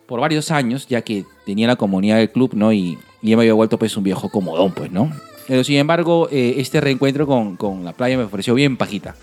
por 0.06 0.20
varios 0.20 0.52
años, 0.52 0.88
ya 0.88 1.02
que 1.02 1.26
tenía 1.46 1.68
la 1.68 1.76
comunidad 1.76 2.18
del 2.18 2.30
club, 2.32 2.52
¿no? 2.54 2.72
Y, 2.72 3.00
y 3.22 3.30
ya 3.30 3.38
me 3.38 3.44
había 3.44 3.54
vuelto, 3.54 3.80
pues, 3.80 3.98
un 3.98 4.04
viejo 4.04 4.30
comodón, 4.30 4.72
pues, 4.74 4.92
¿no? 4.92 5.12
Pero 5.48 5.64
sin 5.64 5.76
embargo, 5.78 6.28
eh, 6.32 6.56
este 6.58 6.82
reencuentro 6.82 7.28
con, 7.28 7.56
con 7.56 7.84
la 7.86 7.94
playa 7.94 8.18
me 8.18 8.26
pareció 8.26 8.54
bien 8.56 8.78
pajita. 8.78 9.16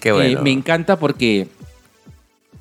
Qué 0.00 0.12
bueno. 0.12 0.40
Eh, 0.40 0.42
me 0.42 0.50
encanta 0.50 0.98
porque 0.98 1.48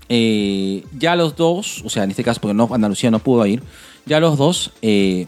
eh, 0.09 0.83
ya 0.97 1.15
los 1.15 1.35
dos, 1.35 1.81
o 1.85 1.89
sea, 1.89 2.03
en 2.03 2.11
este 2.11 2.23
caso 2.23 2.41
porque 2.41 2.53
no, 2.53 2.69
Andalucía 2.71 3.11
no 3.11 3.19
pudo 3.19 3.45
ir, 3.45 3.63
ya 4.05 4.19
los 4.19 4.37
dos 4.37 4.71
eh, 4.81 5.27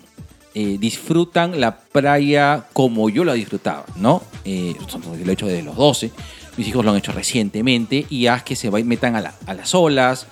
disfrutan 0.80 1.60
la 1.60 1.78
playa 1.78 2.66
como 2.74 3.10
yo 3.10 3.24
la 3.24 3.34
disfrutaba, 3.34 3.86
¿no? 3.96 4.22
Lo 4.46 5.30
he 5.30 5.34
hecho 5.34 5.48
desde 5.48 5.64
los 5.64 5.76
12, 5.76 6.12
mis 6.58 6.68
hijos 6.68 6.84
lo 6.86 6.92
han 6.92 6.98
hecho 6.98 7.12
recientemente 7.12 8.06
y 8.10 8.28
haz 8.28 8.44
que 8.44 8.56
se 8.56 8.70
metan 8.72 9.16
a, 9.16 9.22
la- 9.22 9.36
a 9.48 9.54
las 9.54 9.74
olas, 9.74 10.28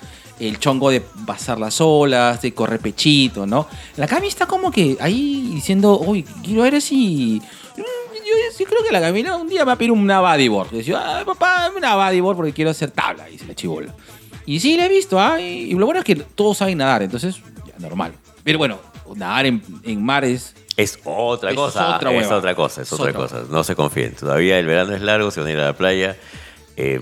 el 0.48 0.58
chongo 0.58 0.90
de 0.90 1.00
pasar 1.00 1.58
las 1.58 1.80
olas, 1.80 2.40
de 2.42 2.52
correr 2.54 2.80
pechito, 2.80 3.46
¿no? 3.46 3.66
La 3.96 4.06
Cami 4.06 4.26
está 4.28 4.46
como 4.46 4.70
que 4.70 4.96
ahí 5.00 5.50
diciendo, 5.54 5.98
uy, 6.00 6.22
quiero 6.42 6.62
ver 6.62 6.80
si... 6.82 7.40
mm, 7.76 7.80
Yo, 7.80 8.54
sí 8.56 8.64
creo 8.64 8.82
que 8.84 8.92
la 8.92 9.00
Camila 9.00 9.36
un 9.36 9.48
día 9.48 9.60
me 9.60 9.66
va 9.66 9.72
a 9.72 9.76
pedir 9.76 9.92
una 9.92 10.20
bodyboard. 10.20 10.70
Decía, 10.70 11.18
ay 11.18 11.24
papá, 11.24 11.70
una 11.76 11.94
bodyboard 11.96 12.36
porque 12.36 12.52
quiero 12.52 12.70
hacer 12.70 12.90
tabla, 12.90 13.26
dice 13.26 13.46
la 13.46 13.54
chibola. 13.54 13.94
Y 14.44 14.58
sí, 14.60 14.76
la 14.76 14.86
he 14.86 14.88
visto, 14.88 15.20
¿ah? 15.20 15.40
Y 15.40 15.72
lo 15.74 15.86
bueno 15.86 16.00
es 16.00 16.04
que 16.04 16.16
todos 16.16 16.58
saben 16.58 16.78
nadar, 16.78 17.02
entonces, 17.02 17.36
ya, 17.64 17.78
normal. 17.78 18.12
Pero 18.42 18.58
bueno, 18.58 18.78
nadar 19.14 19.46
en, 19.46 19.62
en 19.84 20.02
mares 20.04 20.54
Es 20.76 20.98
otra 21.04 21.50
Es 21.50 21.56
cosa. 21.56 21.96
otra 21.96 22.12
es 22.12 22.30
otra 22.30 22.54
cosa, 22.56 22.82
es 22.82 22.88
Es 22.88 22.92
otra 22.92 23.10
otra 23.10 23.20
cosa. 23.20 23.42
No 23.50 23.62
se 23.62 23.76
confíen. 23.76 24.14
Todavía 24.16 24.58
el 24.58 24.66
verano 24.66 24.94
es 24.94 25.02
largo, 25.02 25.30
se 25.30 25.38
van 25.40 25.48
a 25.50 25.52
ir 25.52 25.58
a 25.60 25.66
la 25.66 25.72
playa. 25.76 26.16
Eh, 26.76 27.00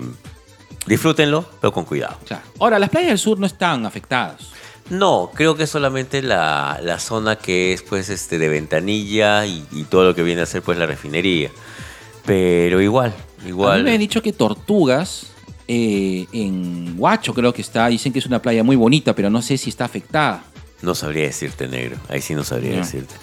disfrútenlo, 0.85 1.45
pero 1.59 1.71
con 1.71 1.85
cuidado. 1.85 2.17
Claro. 2.25 2.43
Ahora, 2.59 2.79
las 2.79 2.89
playas 2.89 3.09
del 3.09 3.17
sur 3.19 3.39
no 3.39 3.45
están 3.45 3.85
afectadas. 3.85 4.49
No, 4.89 5.31
creo 5.33 5.55
que 5.55 5.67
solamente 5.67 6.21
la, 6.21 6.79
la 6.83 6.99
zona 6.99 7.37
que 7.37 7.71
es 7.73 7.81
pues 7.81 8.09
este 8.09 8.37
de 8.37 8.49
ventanilla 8.49 9.45
y, 9.45 9.65
y 9.71 9.83
todo 9.83 10.03
lo 10.03 10.15
que 10.15 10.23
viene 10.23 10.41
a 10.41 10.45
ser 10.45 10.61
pues 10.61 10.77
la 10.77 10.85
refinería. 10.85 11.49
Pero 12.25 12.81
igual, 12.81 13.13
A 13.39 13.43
mí 13.43 13.49
igual. 13.49 13.83
me 13.83 13.93
han 13.93 13.99
dicho 13.99 14.21
que 14.21 14.33
Tortugas, 14.33 15.27
eh, 15.67 16.25
en 16.33 16.95
Huacho 16.97 17.33
creo 17.33 17.53
que 17.53 17.61
está, 17.61 17.87
dicen 17.87 18.11
que 18.11 18.19
es 18.19 18.25
una 18.25 18.41
playa 18.41 18.63
muy 18.63 18.75
bonita, 18.75 19.15
pero 19.15 19.29
no 19.29 19.41
sé 19.41 19.57
si 19.57 19.69
está 19.69 19.85
afectada. 19.85 20.43
No 20.81 20.93
sabría 20.93 21.23
decirte, 21.23 21.67
negro. 21.67 21.97
Ahí 22.09 22.21
sí 22.21 22.35
no 22.35 22.43
sabría 22.43 22.71
Ya. 22.71 22.77
decirte. 22.79 23.13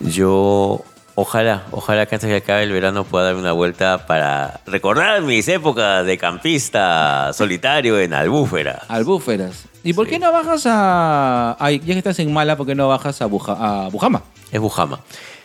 Yo, 0.00 0.84
ojalá, 1.14 1.64
ojalá 1.70 2.06
que 2.06 2.14
antes 2.16 2.28
de 2.28 2.36
que 2.40 2.44
acabe 2.44 2.62
el 2.64 2.72
verano 2.72 3.04
pueda 3.04 3.26
darme 3.26 3.40
una 3.40 3.52
vuelta 3.52 4.06
para 4.06 4.60
recordar 4.66 5.22
mis 5.22 5.46
épocas 5.48 6.04
de 6.06 6.18
campista 6.18 7.32
solitario 7.32 7.98
en 8.00 8.14
Albúfera. 8.14 8.82
Albúferas. 8.88 9.64
¿Y 9.82 9.92
por 9.92 10.06
qué 10.06 10.18
no 10.18 10.32
bajas 10.32 10.64
a, 10.66 11.56
a- 11.58 11.70
Ya 11.70 11.78
que 11.92 11.98
estás 11.98 12.18
en 12.18 12.32
Mala, 12.32 12.56
¿por 12.56 12.66
qué 12.66 12.74
no 12.74 12.88
bajas 12.88 13.20
a, 13.22 13.26
Buja- 13.26 13.56
a 13.58 13.88
Bujama? 13.90 14.22
Es 14.50 14.60
Bujama. 14.60 15.00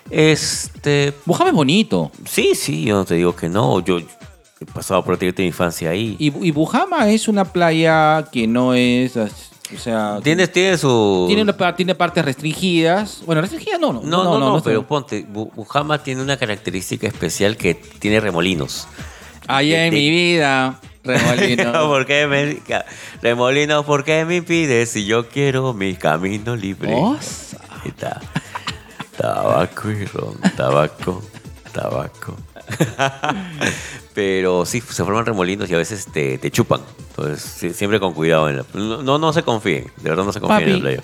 Este. 0.10 1.14
Bujama 1.26 1.50
es 1.50 1.56
bonito. 1.56 2.12
Sí, 2.26 2.56
sí, 2.56 2.86
yo 2.86 2.96
no 2.96 3.06
te 3.06 3.16
digo 3.16 3.36
que 3.36 3.50
no. 3.50 3.80
Yo 3.82 4.00
he 4.00 4.66
pasado 4.74 5.04
prácticamente 5.04 5.42
mi 5.44 5.48
infancia 5.50 5.90
ahí. 5.92 6.16
Y, 6.20 6.28
y 6.48 6.52
Bujama 6.52 7.10
es 7.10 7.28
una 7.28 7.46
playa 7.46 8.26
que 8.32 8.48
no 8.48 8.74
es. 8.74 9.18
O 9.76 9.78
sea. 9.78 10.20
Tiene, 10.24 10.48
tiene 10.48 10.78
su. 10.78 11.26
Tiene, 11.28 11.54
tiene 11.76 11.96
partes 11.96 12.26
restringidas. 12.26 13.22
Bueno, 13.26 13.42
restringidas 13.42 13.80
no, 13.80 13.94
no. 13.94 14.02
No, 14.02 14.24
no, 14.24 14.40
no, 14.40 14.58
está- 14.58 14.70
pero 14.70 14.86
ponte, 14.88 15.26
Bu- 15.28 15.52
Bujama 15.54 16.02
tiene 16.02 16.22
una 16.22 16.38
característica 16.38 17.08
especial 17.08 17.56
que 17.58 17.76
tiene 17.76 18.20
remolinos. 18.20 18.88
Allá 19.48 19.86
en 19.86 19.94
de- 19.94 20.00
mi 20.00 20.10
vida, 20.10 20.80
remolino. 21.04 21.72
¿Por 21.88 22.06
qué 22.06 22.28
me, 22.28 22.60
remolinos, 23.22 23.86
¿por 23.86 24.04
qué 24.04 24.26
me 24.26 24.38
impides 24.38 24.90
si 24.92 25.06
yo 25.06 25.28
quiero 25.30 25.74
mi 25.74 25.96
camino 25.96 26.56
libre? 26.56 26.94
Ahí 26.94 27.90
está. 27.90 28.20
Tabaco 29.18 29.90
y 29.92 30.06
ron, 30.06 30.38
tabaco, 30.56 31.22
tabaco. 31.72 32.36
Pero 34.14 34.66
sí, 34.66 34.82
se 34.82 35.04
forman 35.04 35.26
remolinos 35.26 35.70
y 35.70 35.74
a 35.74 35.78
veces 35.78 36.06
te, 36.12 36.38
te 36.38 36.52
chupan. 36.52 36.82
Entonces, 37.10 37.42
sí, 37.42 37.74
siempre 37.74 38.00
con 38.00 38.14
cuidado. 38.14 38.50
En 38.50 38.58
la- 38.58 38.66
no, 38.74 39.18
no, 39.18 39.34
se 39.34 39.44
confíen. 39.44 39.86
De 39.98 40.10
verdad 40.10 40.24
no 40.26 40.34
se 40.34 40.40
confíen 40.40 40.70
en 40.70 40.70
Papi. 40.76 40.82
playa. 40.82 41.04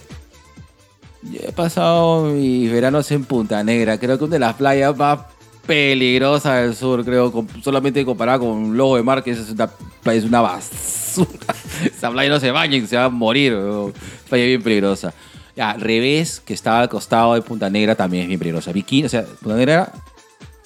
Yo 1.24 1.40
he 1.48 1.52
pasado 1.52 2.26
mis 2.26 2.72
veranos 2.72 3.10
en 3.12 3.26
Punta 3.26 3.64
Negra. 3.64 3.98
Creo 3.98 4.18
que 4.18 4.24
una 4.26 4.34
de 4.34 4.40
las 4.40 4.56
playas 4.56 4.96
más 4.96 5.20
peligrosas 5.66 6.62
del 6.62 6.76
sur, 6.76 7.04
creo, 7.04 7.32
con- 7.32 7.48
solamente 7.64 8.06
comparada 8.06 8.40
con 8.40 8.76
Lobo 8.78 8.96
de 8.98 9.04
Mar, 9.04 9.24
que 9.24 9.32
es 9.32 9.50
una 9.50 9.68
playa, 10.04 10.20
es 10.20 10.26
una 10.26 10.42
basura. 10.42 11.30
Esa 11.86 12.12
playa 12.12 12.30
no 12.30 12.40
se 12.40 12.52
bañen, 12.52 12.88
se 12.88 12.96
va 12.98 13.06
a 13.06 13.10
morir. 13.10 13.54
weón. 13.54 13.94
Playa 14.30 14.46
bien 14.46 14.62
peligrosa. 14.62 15.14
Ya, 15.56 15.74
Revés, 15.74 16.42
que 16.46 16.54
estaba 16.54 16.82
al 16.82 16.90
costado 16.90 17.34
de 17.34 17.42
Punta 17.42 17.70
Negra, 17.70 17.96
también 17.96 18.24
es 18.24 18.28
bien 18.28 18.40
peligrosa. 18.40 18.72
Bikini, 18.74 19.06
o 19.06 19.10
sea, 19.10 19.24
Punta 19.24 19.56
Negra, 19.58 19.92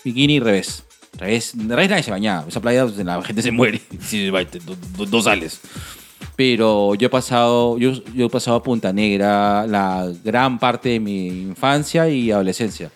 Bikini 0.04 0.36
y 0.36 0.40
Revés. 0.40 0.84
Revés, 1.18 1.54
Revés 1.58 1.90
nadie 1.90 2.04
se 2.04 2.12
bañaba. 2.12 2.46
Esa 2.48 2.62
playa 2.62 2.86
pues, 2.86 2.98
la 2.98 3.22
gente 3.24 3.42
se 3.42 3.52
muere. 3.52 3.80
Te- 4.10 4.60
no, 4.98 5.06
no 5.06 5.22
sales. 5.22 5.60
Pero 6.36 6.96
yo 6.96 7.08
he 7.08 7.10
pasado, 7.10 7.78
yo, 7.78 7.92
yo 8.14 8.28
he 8.28 8.30
pasado 8.30 8.58
a 8.58 8.64
Punta 8.64 8.94
Negra 8.94 9.66
la 9.68 10.10
gran 10.24 10.58
parte 10.60 10.90
de 10.90 11.00
mi 11.00 11.28
infancia 11.28 12.08
y 12.10 12.32
adolescencia. 12.32 12.92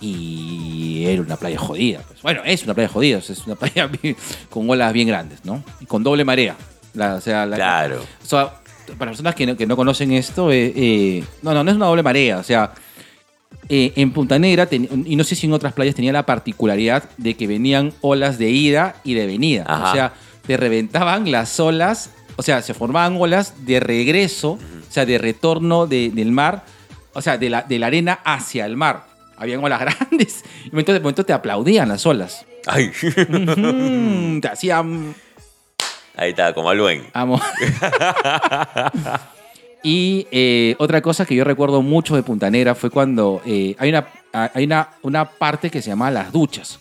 Y 0.00 1.04
era 1.06 1.22
una 1.22 1.36
playa 1.36 1.58
jodida. 1.58 2.00
pues. 2.06 2.20
Bueno, 2.22 2.42
es 2.44 2.62
una 2.64 2.74
playa 2.74 2.88
jodida. 2.88 3.18
es 3.18 3.46
una 3.46 3.54
playa 3.54 3.88
con 4.50 4.68
olas 4.68 4.92
bien 4.92 5.08
grandes, 5.08 5.44
¿no? 5.44 5.62
Y 5.80 5.86
con 5.86 6.02
doble 6.02 6.24
marea. 6.24 6.56
La- 6.94 7.14
o 7.14 7.20
sea, 7.20 7.46
la- 7.46 7.56
Claro. 7.56 8.00
o 8.02 8.26
sea, 8.26 8.54
para 8.98 9.12
personas 9.12 9.34
que 9.34 9.46
no, 9.46 9.56
que 9.56 9.66
no 9.66 9.76
conocen 9.76 10.12
esto, 10.12 10.50
eh, 10.52 10.72
eh, 10.76 11.24
no, 11.42 11.54
no, 11.54 11.64
no 11.64 11.70
es 11.70 11.76
una 11.76 11.86
doble 11.86 12.02
marea. 12.02 12.38
O 12.38 12.42
sea, 12.42 12.72
eh, 13.68 13.92
en 13.96 14.12
Punta 14.12 14.38
Negra, 14.38 14.66
ten- 14.66 15.04
y 15.06 15.16
no 15.16 15.24
sé 15.24 15.34
si 15.34 15.46
en 15.46 15.52
otras 15.52 15.72
playas 15.72 15.94
tenía 15.94 16.12
la 16.12 16.26
particularidad 16.26 17.04
de 17.16 17.34
que 17.34 17.46
venían 17.46 17.92
olas 18.00 18.38
de 18.38 18.50
ida 18.50 18.96
y 19.04 19.14
de 19.14 19.26
venida. 19.26 19.64
Ajá. 19.66 19.90
O 19.90 19.92
sea, 19.94 20.12
te 20.46 20.56
reventaban 20.56 21.30
las 21.30 21.58
olas, 21.60 22.10
o 22.36 22.42
sea, 22.42 22.60
se 22.62 22.74
formaban 22.74 23.16
olas 23.20 23.64
de 23.66 23.80
regreso, 23.80 24.52
o 24.52 24.92
sea, 24.92 25.06
de 25.06 25.18
retorno 25.18 25.86
de- 25.86 26.10
del 26.10 26.32
mar, 26.32 26.64
o 27.14 27.22
sea, 27.22 27.38
de 27.38 27.48
la, 27.50 27.62
de 27.62 27.78
la 27.78 27.86
arena 27.86 28.18
hacia 28.24 28.66
el 28.66 28.76
mar. 28.76 29.06
Habían 29.36 29.62
olas 29.64 29.80
grandes 29.98 30.44
y 30.60 30.64
de 30.64 30.70
momento, 30.72 30.92
de 30.92 31.00
momento 31.00 31.24
te 31.24 31.32
aplaudían 31.32 31.88
las 31.88 32.04
olas. 32.06 32.44
Ay. 32.66 32.90
Te 34.40 34.48
hacían 34.48 35.14
Ahí 36.14 36.30
está, 36.30 36.52
como 36.52 36.68
Aluen. 36.70 37.06
Amo. 37.14 37.40
y 39.82 40.26
eh, 40.30 40.74
otra 40.78 41.00
cosa 41.02 41.24
que 41.26 41.34
yo 41.34 41.44
recuerdo 41.44 41.82
mucho 41.82 42.14
de 42.16 42.22
Punta 42.22 42.50
Negra 42.50 42.74
fue 42.74 42.90
cuando 42.90 43.42
eh, 43.44 43.74
hay, 43.78 43.88
una, 43.90 44.06
hay 44.32 44.64
una, 44.64 44.90
una 45.02 45.24
parte 45.30 45.70
que 45.70 45.82
se 45.82 45.90
llama 45.90 46.10
Las 46.10 46.32
Duchas, 46.32 46.78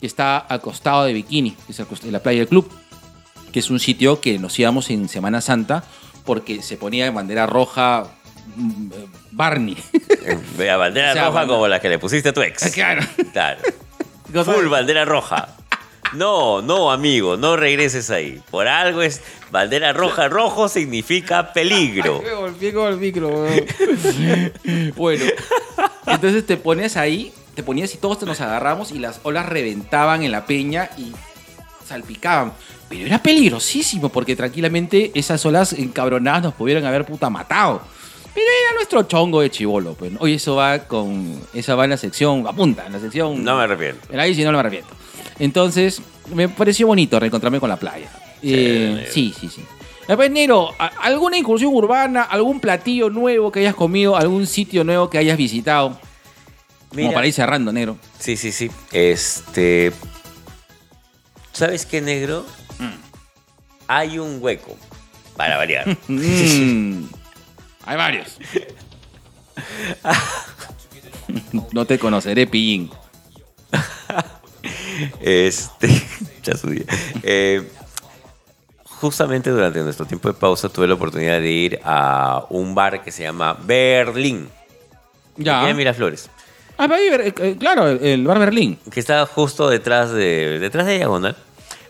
que 0.00 0.06
está 0.06 0.38
al 0.38 0.60
costado 0.60 1.04
de 1.04 1.12
Bikini, 1.12 1.52
que 1.52 1.72
es 1.72 1.80
cost- 1.80 2.04
en 2.04 2.12
la 2.12 2.20
playa 2.22 2.38
del 2.40 2.48
club, 2.48 2.70
que 3.52 3.58
es 3.60 3.70
un 3.70 3.80
sitio 3.80 4.20
que 4.20 4.38
nos 4.38 4.58
íbamos 4.58 4.90
en 4.90 5.08
Semana 5.08 5.40
Santa 5.40 5.84
porque 6.24 6.62
se 6.62 6.76
ponía 6.76 7.04
de 7.04 7.10
bandera 7.10 7.46
roja 7.46 8.04
mm, 8.56 8.88
Barney. 9.32 9.76
Vea, 10.58 10.76
bandera 10.76 11.10
O 11.12 11.14
sea, 11.14 11.26
roja 11.28 11.46
como 11.46 11.68
la 11.68 11.80
que 11.80 11.88
le 11.88 11.98
pusiste 11.98 12.28
a 12.30 12.32
tu 12.32 12.42
ex. 12.42 12.70
claro. 12.74 13.02
Claro. 13.32 13.60
Full 14.44 14.68
bandera 14.68 15.04
roja. 15.06 15.48
No, 16.14 16.62
no, 16.62 16.90
amigo, 16.90 17.36
no 17.36 17.56
regreses 17.56 18.10
ahí. 18.10 18.42
Por 18.50 18.68
algo 18.68 19.02
es 19.02 19.20
bandera 19.50 19.92
roja, 19.92 20.28
rojo 20.28 20.68
significa 20.68 21.52
peligro. 21.52 22.22
Me 22.24 22.34
golpeé 22.34 22.72
con 22.72 22.88
el 22.88 22.98
micro, 22.98 23.28
weón. 23.28 23.66
bueno, 24.96 25.24
entonces 26.06 26.46
te 26.46 26.56
pones 26.56 26.96
ahí, 26.96 27.32
te 27.54 27.62
ponías 27.62 27.94
y 27.94 27.98
todos 27.98 28.22
nos 28.22 28.40
agarramos 28.40 28.92
y 28.92 28.98
las 28.98 29.20
olas 29.22 29.46
reventaban 29.46 30.22
en 30.22 30.32
la 30.32 30.46
peña 30.46 30.90
y 30.96 31.12
salpicaban. 31.86 32.52
Pero 32.88 33.06
era 33.06 33.22
peligrosísimo 33.22 34.08
porque 34.08 34.34
tranquilamente 34.34 35.12
esas 35.14 35.44
olas 35.44 35.74
encabronadas 35.74 36.42
nos 36.42 36.54
pudieran 36.54 36.84
haber 36.86 37.04
puta 37.04 37.28
matado. 37.28 37.82
Pero 38.34 38.46
era 38.64 38.74
nuestro 38.74 39.02
chongo 39.02 39.40
de 39.40 39.50
chivolo, 39.50 39.94
pues. 39.94 40.12
Hoy 40.20 40.34
eso 40.34 40.54
va 40.54 40.78
con. 40.80 41.40
Eso 41.52 41.76
va 41.76 41.84
en 41.84 41.90
la 41.90 41.96
sección. 41.96 42.46
Apunta, 42.46 42.86
en 42.86 42.92
la 42.92 43.00
sección. 43.00 43.42
No 43.42 43.56
me 43.56 43.64
arrepiento. 43.64 44.06
Era 44.12 44.22
ahí 44.22 44.34
si 44.34 44.44
no, 44.44 44.52
no 44.52 44.58
me 44.58 44.60
arrepiento. 44.60 44.94
Entonces, 45.38 46.00
me 46.34 46.48
pareció 46.48 46.86
bonito 46.86 47.18
reencontrarme 47.20 47.60
con 47.60 47.68
la 47.68 47.76
playa. 47.76 48.10
Eh, 48.42 49.08
sí, 49.12 49.34
sí, 49.38 49.48
sí. 49.48 49.64
Después, 50.06 50.30
Nero, 50.30 50.74
¿a- 50.78 50.86
¿alguna 51.02 51.36
incursión 51.36 51.74
urbana, 51.74 52.22
algún 52.22 52.60
platillo 52.60 53.10
nuevo 53.10 53.52
que 53.52 53.60
hayas 53.60 53.74
comido, 53.74 54.16
algún 54.16 54.46
sitio 54.46 54.82
nuevo 54.84 55.10
que 55.10 55.18
hayas 55.18 55.36
visitado? 55.36 55.98
Mira. 56.92 57.08
Como 57.08 57.14
para 57.14 57.26
ir 57.26 57.32
cerrando, 57.34 57.72
Negro. 57.72 57.98
Sí, 58.18 58.36
sí, 58.36 58.50
sí. 58.52 58.70
Este. 58.92 59.92
¿Sabes 61.52 61.84
qué, 61.84 62.00
negro? 62.00 62.46
Hay 63.86 64.18
un 64.18 64.38
hueco. 64.40 64.76
Para 65.36 65.56
variar. 65.56 65.96
Mm, 66.08 67.04
hay 67.84 67.96
varios. 67.96 68.38
no 71.72 71.84
te 71.84 71.98
conoceré, 71.98 72.46
pillín. 72.46 72.90
Este. 75.20 75.88
ya 76.42 76.56
su 76.56 76.70
día. 76.70 76.84
Eh, 77.22 77.68
justamente 78.84 79.50
durante 79.50 79.80
nuestro 79.80 80.06
tiempo 80.06 80.28
de 80.28 80.34
pausa 80.34 80.68
tuve 80.68 80.86
la 80.86 80.94
oportunidad 80.94 81.40
de 81.40 81.50
ir 81.50 81.80
a 81.84 82.44
un 82.50 82.74
bar 82.74 83.02
que 83.02 83.12
se 83.12 83.22
llama 83.22 83.56
Berlín. 83.64 84.48
Ya. 85.36 85.60
Aquí 85.60 85.70
en 85.70 85.76
Miraflores. 85.76 86.30
Ah, 86.76 86.88
eh, 86.96 87.32
eh, 87.36 87.56
claro, 87.58 87.88
el, 87.88 88.24
bar 88.26 88.38
Berlín. 88.38 88.78
Que 88.90 89.00
está 89.00 89.24
justo 89.26 89.68
detrás 89.68 90.12
de, 90.12 90.58
detrás 90.58 90.86
de 90.86 90.96
Diagonal. 90.96 91.36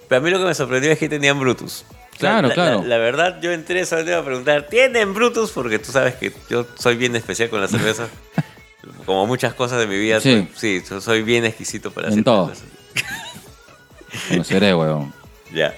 Pero 0.08 0.20
a 0.20 0.24
mí 0.24 0.30
lo 0.30 0.38
que 0.38 0.44
me 0.46 0.54
sorprendió 0.54 0.90
es 0.90 0.98
que 0.98 1.08
tenían 1.08 1.38
Brutus. 1.38 1.84
Claro, 2.18 2.48
la- 2.48 2.54
claro. 2.54 2.82
La, 2.82 2.88
la 2.88 2.98
verdad, 2.98 3.38
yo 3.40 3.52
entré 3.52 3.84
solamente 3.84 4.14
a 4.14 4.24
preguntar, 4.24 4.66
¿tienen 4.68 5.14
Brutus? 5.14 5.50
Porque 5.50 5.78
tú 5.78 5.92
sabes 5.92 6.14
que 6.16 6.32
yo 6.50 6.66
soy 6.78 6.96
bien 6.96 7.14
especial 7.16 7.48
con 7.48 7.60
la 7.60 7.68
cerveza. 7.68 8.08
Como 9.04 9.26
muchas 9.26 9.54
cosas 9.54 9.78
de 9.80 9.86
mi 9.86 9.98
vida, 9.98 10.20
Sí. 10.20 10.30
soy, 10.32 10.80
sí, 10.80 10.84
yo 10.88 11.00
soy 11.00 11.22
bien 11.22 11.44
exquisito 11.44 11.90
para 11.90 12.08
En 12.08 12.12
hacer 12.14 12.24
todo. 12.24 12.48
cosas. 12.48 12.64
Conoceré, 14.28 14.74
weón. 14.74 15.12
Ya. 15.52 15.74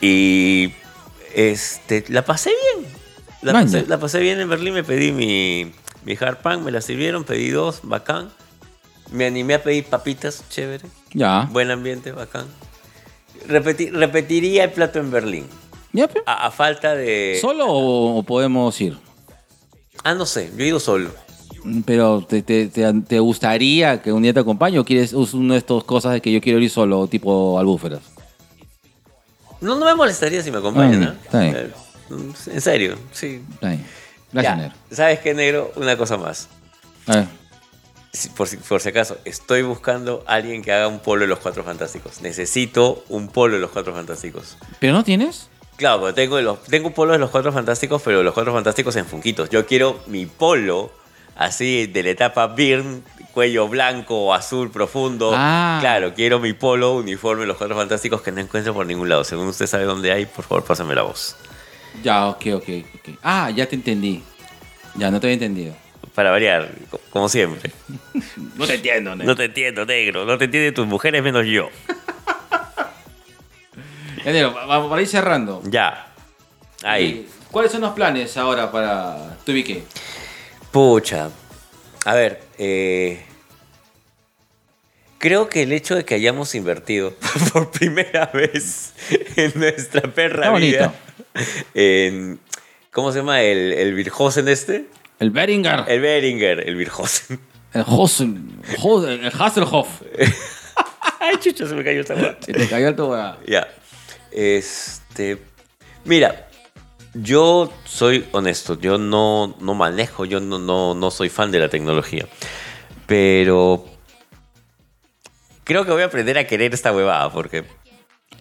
Y 0.00 0.72
este, 1.34 2.04
la 2.08 2.24
pasé 2.24 2.50
bien. 2.50 2.86
La 3.42 3.52
pasé, 3.52 3.84
la 3.86 3.98
pasé 3.98 4.20
bien 4.20 4.40
en 4.40 4.48
Berlín, 4.48 4.72
me 4.72 4.82
pedí 4.82 5.12
mi, 5.12 5.70
mi 6.04 6.16
hard 6.18 6.38
pan, 6.38 6.64
me 6.64 6.70
la 6.70 6.80
sirvieron, 6.80 7.24
pedí 7.24 7.50
dos, 7.50 7.80
bacán. 7.82 8.30
Me 9.10 9.26
animé 9.26 9.54
a 9.54 9.62
pedir 9.62 9.84
papitas, 9.84 10.44
chévere. 10.48 10.86
Ya. 11.12 11.46
Buen 11.52 11.70
ambiente, 11.70 12.10
bacán. 12.12 12.46
Repeti- 13.46 13.90
repetiría 13.92 14.64
el 14.64 14.72
plato 14.72 14.98
en 14.98 15.10
Berlín. 15.10 15.46
¿Ya? 15.92 16.08
A, 16.24 16.46
a 16.46 16.50
falta 16.50 16.94
de... 16.94 17.36
¿Solo 17.40 17.66
o 17.68 18.22
podemos 18.22 18.80
ir? 18.80 18.96
Ah, 20.02 20.14
no 20.14 20.24
sé, 20.24 20.50
yo 20.56 20.64
he 20.64 20.68
ido 20.68 20.80
solo. 20.80 21.10
Pero, 21.86 22.22
¿te, 22.28 22.42
te, 22.42 22.66
te- 22.68 22.92
te 23.06 23.18
gustaría 23.20 24.02
que 24.02 24.12
un 24.12 24.22
día 24.22 24.34
te 24.34 24.40
acompañe 24.40 24.78
o 24.78 24.84
quieres 24.84 25.12
es 25.14 25.32
una 25.34 25.54
de 25.54 25.58
estas 25.58 25.82
cosas 25.84 26.12
de 26.12 26.20
que 26.20 26.30
yo 26.30 26.40
quiero 26.40 26.58
ir 26.58 26.68
solo, 26.70 27.06
tipo 27.06 27.58
albúferas? 27.58 28.00
No, 29.60 29.76
no 29.78 29.86
me 29.86 29.94
molestaría 29.94 30.42
si 30.42 30.50
me 30.50 30.58
acompañan, 30.58 31.02
Ah, 31.02 31.06
¿no? 31.06 31.12
está 31.24 31.40
bien. 31.40 31.56
Eh, 31.56 31.72
En 32.52 32.60
serio, 32.60 32.98
sí. 33.12 33.40
Está 33.54 33.68
bien. 33.68 33.86
Gracias, 34.32 34.56
Ya, 34.56 34.62
Negro. 34.62 34.74
¿Sabes 34.90 35.18
qué, 35.20 35.32
negro? 35.34 35.72
Una 35.76 35.96
cosa 35.96 36.16
más. 36.18 36.48
A 37.06 37.16
ver. 37.16 37.28
Si- 38.12 38.28
por, 38.28 38.46
si, 38.46 38.56
por 38.58 38.80
si 38.80 38.90
acaso, 38.90 39.16
estoy 39.24 39.62
buscando 39.62 40.22
a 40.26 40.34
alguien 40.34 40.60
que 40.62 40.70
haga 40.72 40.86
un 40.88 40.98
polo 41.00 41.22
de 41.22 41.28
los 41.28 41.38
Cuatro 41.38 41.64
Fantásticos. 41.64 42.20
Necesito 42.20 43.04
un 43.08 43.28
polo 43.28 43.54
de 43.54 43.60
los 43.60 43.70
Cuatro 43.70 43.94
Fantásticos. 43.94 44.58
¿Pero 44.80 44.92
no 44.92 45.02
tienes? 45.02 45.48
Claro, 45.76 46.12
tengo, 46.12 46.40
los, 46.40 46.62
tengo 46.64 46.88
un 46.88 46.94
polo 46.94 47.12
de 47.14 47.18
los 47.18 47.30
Cuatro 47.30 47.50
Fantásticos, 47.52 48.02
pero 48.02 48.22
los 48.22 48.34
Cuatro 48.34 48.52
Fantásticos 48.52 48.94
en 48.96 49.06
funquitos. 49.06 49.48
Yo 49.50 49.66
quiero 49.66 49.98
mi 50.08 50.26
polo, 50.26 50.92
así, 51.36 51.86
de 51.86 52.02
la 52.02 52.10
etapa 52.10 52.46
Byrne, 52.48 53.00
cuello 53.32 53.68
blanco 53.68 54.16
o 54.26 54.34
azul 54.34 54.70
profundo. 54.70 55.32
Ah. 55.34 55.78
Claro, 55.80 56.14
quiero 56.14 56.38
mi 56.40 56.52
polo, 56.52 56.94
uniforme 56.96 57.46
los 57.46 57.56
Cuatro 57.56 57.76
Fantásticos 57.76 58.22
que 58.22 58.32
no 58.32 58.40
encuentro 58.40 58.72
por 58.74 58.86
ningún 58.86 59.08
lado. 59.08 59.24
Según 59.24 59.48
usted 59.48 59.66
sabe 59.66 59.84
dónde 59.84 60.12
hay, 60.12 60.26
por 60.26 60.44
favor, 60.44 60.64
pásame 60.64 60.94
la 60.94 61.02
voz. 61.02 61.36
Ya, 62.02 62.26
ok, 62.28 62.46
ok, 62.54 62.68
ok. 62.94 63.18
Ah, 63.22 63.50
ya 63.50 63.66
te 63.66 63.76
entendí. 63.76 64.22
Ya, 64.96 65.10
no 65.10 65.20
te 65.20 65.26
había 65.26 65.34
entendido. 65.34 65.74
Para 66.14 66.30
variar, 66.30 66.70
co- 66.90 67.00
como 67.10 67.28
siempre. 67.28 67.72
No 68.56 68.66
te 68.66 68.74
entiendo, 68.74 69.10
Negro. 69.16 69.26
No 69.32 69.36
te 69.36 69.44
entiendo, 69.44 69.84
negro. 69.86 70.24
No 70.24 70.38
te 70.38 70.44
entienden 70.44 70.74
tus 70.74 70.86
mujeres 70.86 71.22
menos 71.22 71.44
yo. 71.46 71.68
Ya, 74.24 74.32
Negro, 74.32 74.54
va- 74.54 74.64
va- 74.66 74.88
para 74.88 75.02
ir 75.02 75.08
cerrando. 75.08 75.60
Ya. 75.66 76.06
Ahí. 76.82 77.26
Eh, 77.26 77.28
¿Cuáles 77.50 77.70
son 77.72 77.82
los 77.82 77.92
planes 77.92 78.36
ahora 78.36 78.70
para 78.72 79.36
tu? 79.44 79.52
Pucha. 80.74 81.30
A 82.04 82.14
ver, 82.14 82.40
eh, 82.58 83.22
creo 85.18 85.48
que 85.48 85.62
el 85.62 85.72
hecho 85.72 85.94
de 85.94 86.04
que 86.04 86.16
hayamos 86.16 86.52
invertido 86.56 87.14
por 87.52 87.70
primera 87.70 88.26
vez 88.34 88.92
en 89.36 89.52
nuestra 89.54 90.02
perra 90.12 90.46
Está 90.46 90.58
vida 90.58 90.94
en. 91.74 92.40
¿Cómo 92.90 93.12
se 93.12 93.18
llama? 93.20 93.40
El, 93.42 93.72
el 93.72 93.94
Virhosen 93.94 94.48
este. 94.48 94.86
El 95.20 95.30
Beringer. 95.30 95.84
El 95.86 96.00
Beringer, 96.00 96.68
el 96.68 96.74
Virhosen. 96.74 97.38
El 97.72 97.84
Hosen. 97.86 98.60
Ho- 98.82 99.06
El 99.06 99.32
Hasselhoff. 99.38 100.02
Ay, 101.20 101.36
chucha, 101.38 101.68
se 101.68 101.74
me 101.76 101.84
cayó 101.84 102.00
esta 102.00 102.14
hueá. 102.14 102.36
Se 102.40 102.52
te 102.52 102.68
cayó 102.68 102.88
el 102.88 102.96
tobogán. 102.96 103.36
Ya. 103.46 103.66
Este. 104.32 105.38
Mira, 106.04 106.48
yo 107.14 107.72
soy 107.84 108.26
honesto. 108.32 108.78
Yo 108.80 108.98
no, 108.98 109.56
no 109.60 109.74
manejo, 109.74 110.24
yo 110.24 110.40
no, 110.40 110.58
no, 110.58 110.94
no 110.94 111.10
soy 111.10 111.28
fan 111.28 111.50
de 111.50 111.58
la 111.60 111.68
tecnología. 111.68 112.26
Pero. 113.06 113.84
Creo 115.64 115.84
que 115.86 115.92
voy 115.92 116.02
a 116.02 116.06
aprender 116.06 116.36
a 116.36 116.46
querer 116.46 116.74
esta 116.74 116.92
huevada 116.92 117.30
porque. 117.32 117.64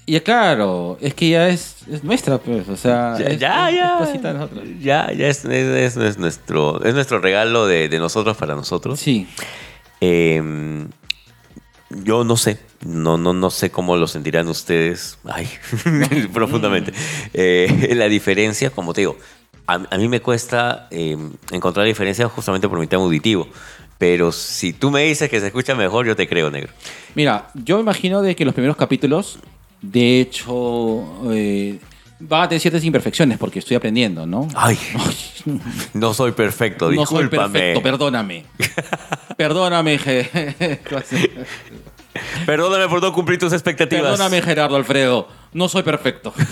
Y 0.06 0.20
claro, 0.20 0.98
es 1.00 1.14
que 1.14 1.30
ya 1.30 1.48
es, 1.48 1.78
es 1.90 2.04
nuestra, 2.04 2.38
pues. 2.38 2.68
O 2.68 2.76
sea, 2.76 3.16
Ya, 3.18 3.26
es, 3.28 3.40
ya, 3.40 3.70
es- 3.70 3.76
ya. 3.78 3.94
es 4.00 4.06
cosita 4.08 4.34
de 4.34 4.40
nosotros. 4.40 4.64
Ya, 4.82 5.12
ya 5.14 5.28
es, 5.28 5.46
es- 5.46 5.96
es 5.98 6.18
nuestro, 6.18 6.84
es 6.84 6.94
nuestro 6.94 7.20
regalo 7.20 7.66
de, 7.68 7.88
de 7.88 8.00
nosotros 8.00 8.36
para 8.36 8.56
nosotros. 8.56 9.00
Sí. 9.00 9.28
Eh, 10.02 10.86
yo 12.04 12.24
no 12.26 12.36
sé, 12.36 12.60
no, 12.86 13.18
no, 13.18 13.34
no 13.34 13.50
sé 13.50 13.72
cómo 13.72 13.96
lo 13.96 14.08
sentirán 14.08 14.48
ustedes, 14.48 15.18
ay, 15.26 15.48
profundamente. 16.34 16.94
Eh, 17.34 17.94
la 17.96 18.08
diferencia, 18.08 18.70
como 18.70 18.94
te 18.94 19.02
digo, 19.02 19.18
a, 19.68 19.76
a 19.90 19.98
mí 19.98 20.08
me 20.08 20.22
cuesta 20.22 20.88
eh, 20.92 21.18
encontrar 21.52 21.86
diferencias 21.86 22.32
justamente 22.32 22.68
por 22.68 22.80
mi 22.80 22.88
tema 22.88 23.04
auditivo. 23.04 23.48
Pero 23.98 24.32
si 24.34 24.74
tú 24.74 24.92
me 24.92 25.04
dices 25.04 25.30
que 25.30 25.40
se 25.40 25.46
escucha 25.48 25.76
mejor, 25.76 26.06
yo 26.06 26.16
te 26.16 26.28
creo, 26.28 26.52
negro. 26.52 26.74
Mira, 27.16 27.50
yo 27.54 27.78
me 27.78 27.84
imagino 27.84 28.22
de 28.22 28.36
que 28.36 28.44
los 28.44 28.54
primeros 28.54 28.76
capítulos, 28.76 29.40
de 29.82 30.20
hecho, 30.20 31.32
eh, 31.32 31.80
van 32.20 32.42
a 32.44 32.50
tener 32.50 32.60
ciertas 32.60 32.84
imperfecciones 32.84 33.38
porque 33.38 33.60
estoy 33.60 33.78
aprendiendo, 33.78 34.26
¿no? 34.26 34.48
Ay, 34.56 34.78
no 35.94 36.14
soy 36.14 36.34
perfecto, 36.34 36.92
No 36.92 37.06
soy 37.06 37.24
discúlpame. 37.24 37.54
perfecto, 37.60 37.82
perdóname. 37.84 38.46
perdóname, 39.38 40.00
Perdóname 42.46 42.88
por 42.88 43.02
no 43.02 43.12
cumplir 43.14 43.40
tus 43.40 43.54
expectativas. 43.54 44.04
perdóname, 44.04 44.42
Gerardo 44.42 44.76
Alfredo. 44.76 45.28
No 45.54 45.68
soy 45.70 45.84
perfecto. 45.84 46.34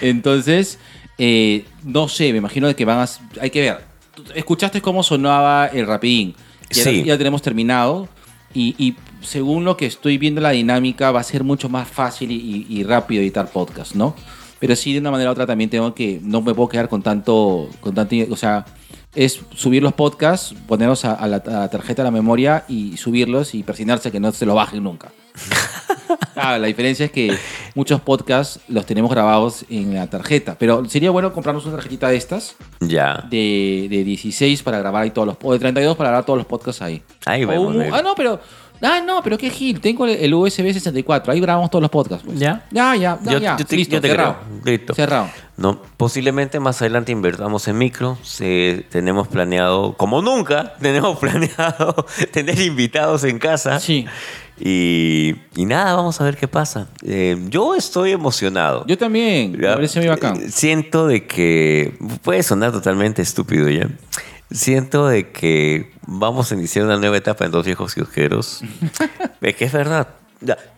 Entonces, 0.00 0.78
eh, 1.18 1.64
no 1.84 2.08
sé, 2.08 2.32
me 2.32 2.38
imagino 2.38 2.74
que 2.74 2.84
van 2.84 3.00
a... 3.00 3.08
Hay 3.40 3.50
que 3.50 3.60
ver. 3.62 3.84
¿Tú 4.14 4.24
¿Escuchaste 4.34 4.80
cómo 4.80 5.02
sonaba 5.02 5.66
el 5.66 5.86
rapidín? 5.86 6.34
Ya, 6.70 6.84
Sí. 6.84 7.04
ya 7.04 7.16
tenemos 7.18 7.42
terminado. 7.42 8.08
Y, 8.54 8.74
y 8.78 8.96
según 9.22 9.64
lo 9.64 9.76
que 9.76 9.86
estoy 9.86 10.16
viendo 10.18 10.40
la 10.40 10.50
dinámica, 10.50 11.10
va 11.12 11.20
a 11.20 11.24
ser 11.24 11.44
mucho 11.44 11.68
más 11.68 11.86
fácil 11.88 12.30
y, 12.30 12.66
y 12.68 12.82
rápido 12.82 13.20
editar 13.22 13.50
podcast, 13.50 13.94
¿no? 13.94 14.14
Pero 14.58 14.74
sí, 14.74 14.92
de 14.92 14.98
una 15.00 15.10
manera 15.10 15.30
u 15.30 15.32
otra 15.32 15.46
también 15.46 15.70
tengo 15.70 15.94
que... 15.94 16.18
No 16.22 16.40
me 16.40 16.54
puedo 16.54 16.68
quedar 16.68 16.88
con 16.88 17.02
tanto... 17.02 17.68
Con 17.80 17.94
tanto 17.94 18.16
o 18.30 18.36
sea, 18.36 18.64
es 19.14 19.40
subir 19.54 19.82
los 19.82 19.92
podcasts, 19.94 20.54
ponerlos 20.66 21.04
a, 21.04 21.14
a 21.14 21.26
la, 21.26 21.36
a 21.38 21.50
la 21.50 21.68
tarjeta 21.70 22.02
de 22.02 22.06
la 22.06 22.10
memoria 22.12 22.64
y 22.68 22.96
subirlos 22.96 23.54
y 23.54 23.62
persignarse 23.62 24.10
que 24.12 24.20
no 24.20 24.30
se 24.32 24.46
lo 24.46 24.54
bajen 24.54 24.82
nunca. 24.82 25.10
Ah, 26.40 26.56
la 26.56 26.68
diferencia 26.68 27.04
es 27.06 27.10
que 27.10 27.36
muchos 27.74 28.00
podcasts 28.00 28.60
los 28.68 28.86
tenemos 28.86 29.10
grabados 29.10 29.64
en 29.68 29.92
la 29.94 30.06
tarjeta. 30.08 30.56
Pero 30.56 30.88
sería 30.88 31.10
bueno 31.10 31.32
comprarnos 31.32 31.66
una 31.66 31.74
tarjetita 31.74 32.08
de 32.08 32.16
estas, 32.16 32.54
Ya. 32.80 33.24
de, 33.28 33.88
de 33.90 34.04
16 34.04 34.62
para 34.62 34.78
grabar 34.78 35.02
ahí 35.02 35.10
todos 35.10 35.26
los 35.26 35.36
o 35.42 35.52
de 35.52 35.58
32 35.58 35.96
para 35.96 36.10
grabar 36.10 36.24
todos 36.24 36.36
los 36.38 36.46
podcasts 36.46 36.80
ahí. 36.80 37.02
Ahí 37.26 37.42
O 37.44 37.48
vemos, 37.48 37.74
negro. 37.74 37.94
ah, 37.94 38.02
no, 38.02 38.14
pero. 38.14 38.40
Ah, 38.80 39.00
no, 39.04 39.22
pero 39.22 39.36
qué 39.38 39.50
gil. 39.50 39.80
Tengo 39.80 40.06
el, 40.06 40.32
USB 40.34 40.72
64. 40.72 41.32
Ahí 41.32 41.40
grabamos 41.40 41.70
todos 41.70 41.82
los 41.82 41.90
podcasts. 41.90 42.24
pues. 42.26 42.38
¿Ya? 42.38 42.64
Ya, 42.70 42.94
ya, 42.94 43.18
ya. 43.24 43.32
Yo- 43.32 43.38
ya. 43.38 43.56
yo 43.56 43.64
te- 43.66 43.76
Listo, 43.76 43.94
yo 43.96 44.00
te 44.00 44.08
cerrado. 44.08 44.36
creo. 44.62 44.76
Listo. 44.76 44.94
Cerrado. 44.94 45.28
No, 45.56 45.82
posiblemente 45.96 46.60
más 46.60 46.80
adelante 46.80 47.10
invertamos 47.10 47.66
en 47.66 47.78
micro. 47.78 48.16
Tenemos 48.90 49.26
planeado, 49.28 49.94
como 49.96 50.22
nunca, 50.22 50.74
tenemos 50.80 51.18
planeado 51.18 52.06
tener 52.32 52.60
invitados 52.60 53.24
en 53.24 53.38
casa. 53.38 53.80
Sí. 53.80 54.06
Y, 54.60 55.34
y 55.56 55.66
nada, 55.66 55.94
vamos 55.94 56.20
a 56.20 56.24
ver 56.24 56.36
qué 56.36 56.48
pasa. 56.48 56.88
Eh, 57.04 57.36
yo 57.48 57.74
estoy 57.74 58.12
emocionado. 58.12 58.84
Yo 58.86 58.98
también. 58.98 59.52
Me 59.52 59.68
parece 59.68 60.00
muy 60.00 60.08
bacán. 60.08 60.36
eh, 60.42 60.48
Siento 60.50 61.06
de 61.06 61.26
que 61.26 61.94
puede 62.22 62.42
sonar 62.42 62.72
totalmente 62.72 63.22
estúpido 63.22 63.68
ya. 63.68 63.88
Siento 64.50 65.06
de 65.08 65.30
que 65.30 65.92
vamos 66.10 66.50
a 66.50 66.54
iniciar 66.54 66.86
una 66.86 66.96
nueva 66.96 67.18
etapa 67.18 67.44
en 67.44 67.50
Dos 67.50 67.66
Viejos 67.66 67.94
Kiosqueros. 67.94 68.62
es 69.42 69.56
que 69.56 69.64
es 69.66 69.72
verdad. 69.72 70.08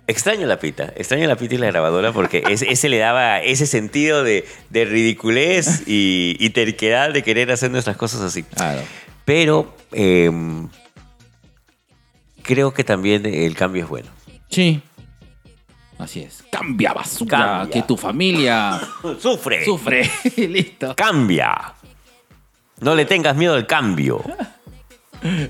Extraño 0.06 0.46
la 0.46 0.58
pita, 0.58 0.92
extraño 0.96 1.28
la 1.28 1.36
pita 1.36 1.54
y 1.54 1.58
la 1.58 1.66
grabadora 1.66 2.12
porque 2.12 2.42
ese, 2.48 2.70
ese 2.72 2.88
le 2.88 2.98
daba 2.98 3.40
ese 3.40 3.66
sentido 3.66 4.24
de, 4.24 4.46
de 4.70 4.84
ridiculez 4.86 5.86
y, 5.86 6.36
y 6.40 6.50
terquedad 6.50 7.12
de 7.12 7.22
querer 7.22 7.52
hacer 7.52 7.70
nuestras 7.70 7.96
cosas 7.96 8.22
así. 8.22 8.42
Claro. 8.42 8.80
Pero 9.26 9.76
em, 9.92 10.68
creo 12.42 12.72
que 12.72 12.84
también 12.84 13.26
el 13.26 13.54
cambio 13.54 13.84
es 13.84 13.88
bueno. 13.88 14.08
Sí. 14.48 14.82
Así 15.98 16.22
es. 16.22 16.42
Cambia 16.50 16.94
basura. 16.94 17.38
Cambia. 17.38 17.70
Que 17.70 17.86
tu 17.86 17.96
familia 17.96 18.80
¡Sufre! 19.20 19.64
sufre. 19.64 20.10
Listo. 20.36 20.96
¡Cambia! 20.96 21.74
No 22.80 22.94
le 22.94 23.04
tengas 23.04 23.36
miedo 23.36 23.54
al 23.54 23.66
cambio. 23.66 24.24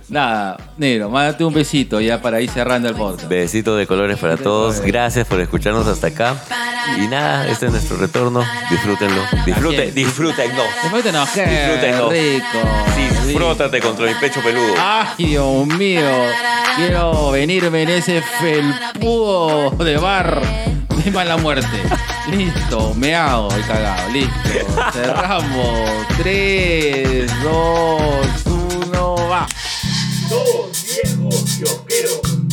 Nada, 0.08 0.56
negro, 0.76 1.08
mándate 1.10 1.44
un 1.44 1.54
besito 1.54 2.00
ya 2.00 2.20
para 2.20 2.40
ir 2.40 2.50
cerrando 2.50 2.88
el 2.88 2.94
podcast. 2.96 3.28
Besitos 3.28 3.78
de 3.78 3.86
colores 3.86 4.18
para 4.18 4.36
todos. 4.36 4.80
Gracias 4.80 5.26
por 5.26 5.40
escucharnos 5.40 5.86
hasta 5.86 6.08
acá. 6.08 6.36
Y 6.98 7.06
nada, 7.06 7.46
este 7.48 7.66
es 7.66 7.72
nuestro 7.72 7.96
retorno. 7.96 8.44
Disfrútenlo. 8.70 9.22
Disfruten, 9.46 9.94
disfrútenlo. 9.94 10.62
Qué 11.34 11.46
Disfrútenlo. 11.46 12.10
rico. 12.10 12.58
Disfrútate 13.26 13.80
contra 13.80 14.06
mi 14.06 14.14
pecho 14.14 14.40
peludo. 14.42 14.74
Ay, 14.78 15.06
Dios 15.26 15.66
mío. 15.66 16.02
Quiero 16.76 17.30
venirme 17.30 17.82
en 17.82 17.88
ese 17.90 18.22
felpudo 18.40 19.70
de 19.84 19.96
bar 19.98 20.40
de 21.04 21.10
mala 21.10 21.36
muerte. 21.36 21.68
Listo, 22.30 22.92
me 22.94 23.14
hago 23.14 23.48
el 23.54 23.64
cagado. 23.66 24.08
Listo. 24.10 24.32
Cerramos. 24.92 26.06
3, 26.18 27.30
2, 27.42 28.39
1, 30.30 30.38
va. 30.38 30.44
Dos 30.44 30.84
viejos 30.84 31.44
kiosqueros. 31.58 32.49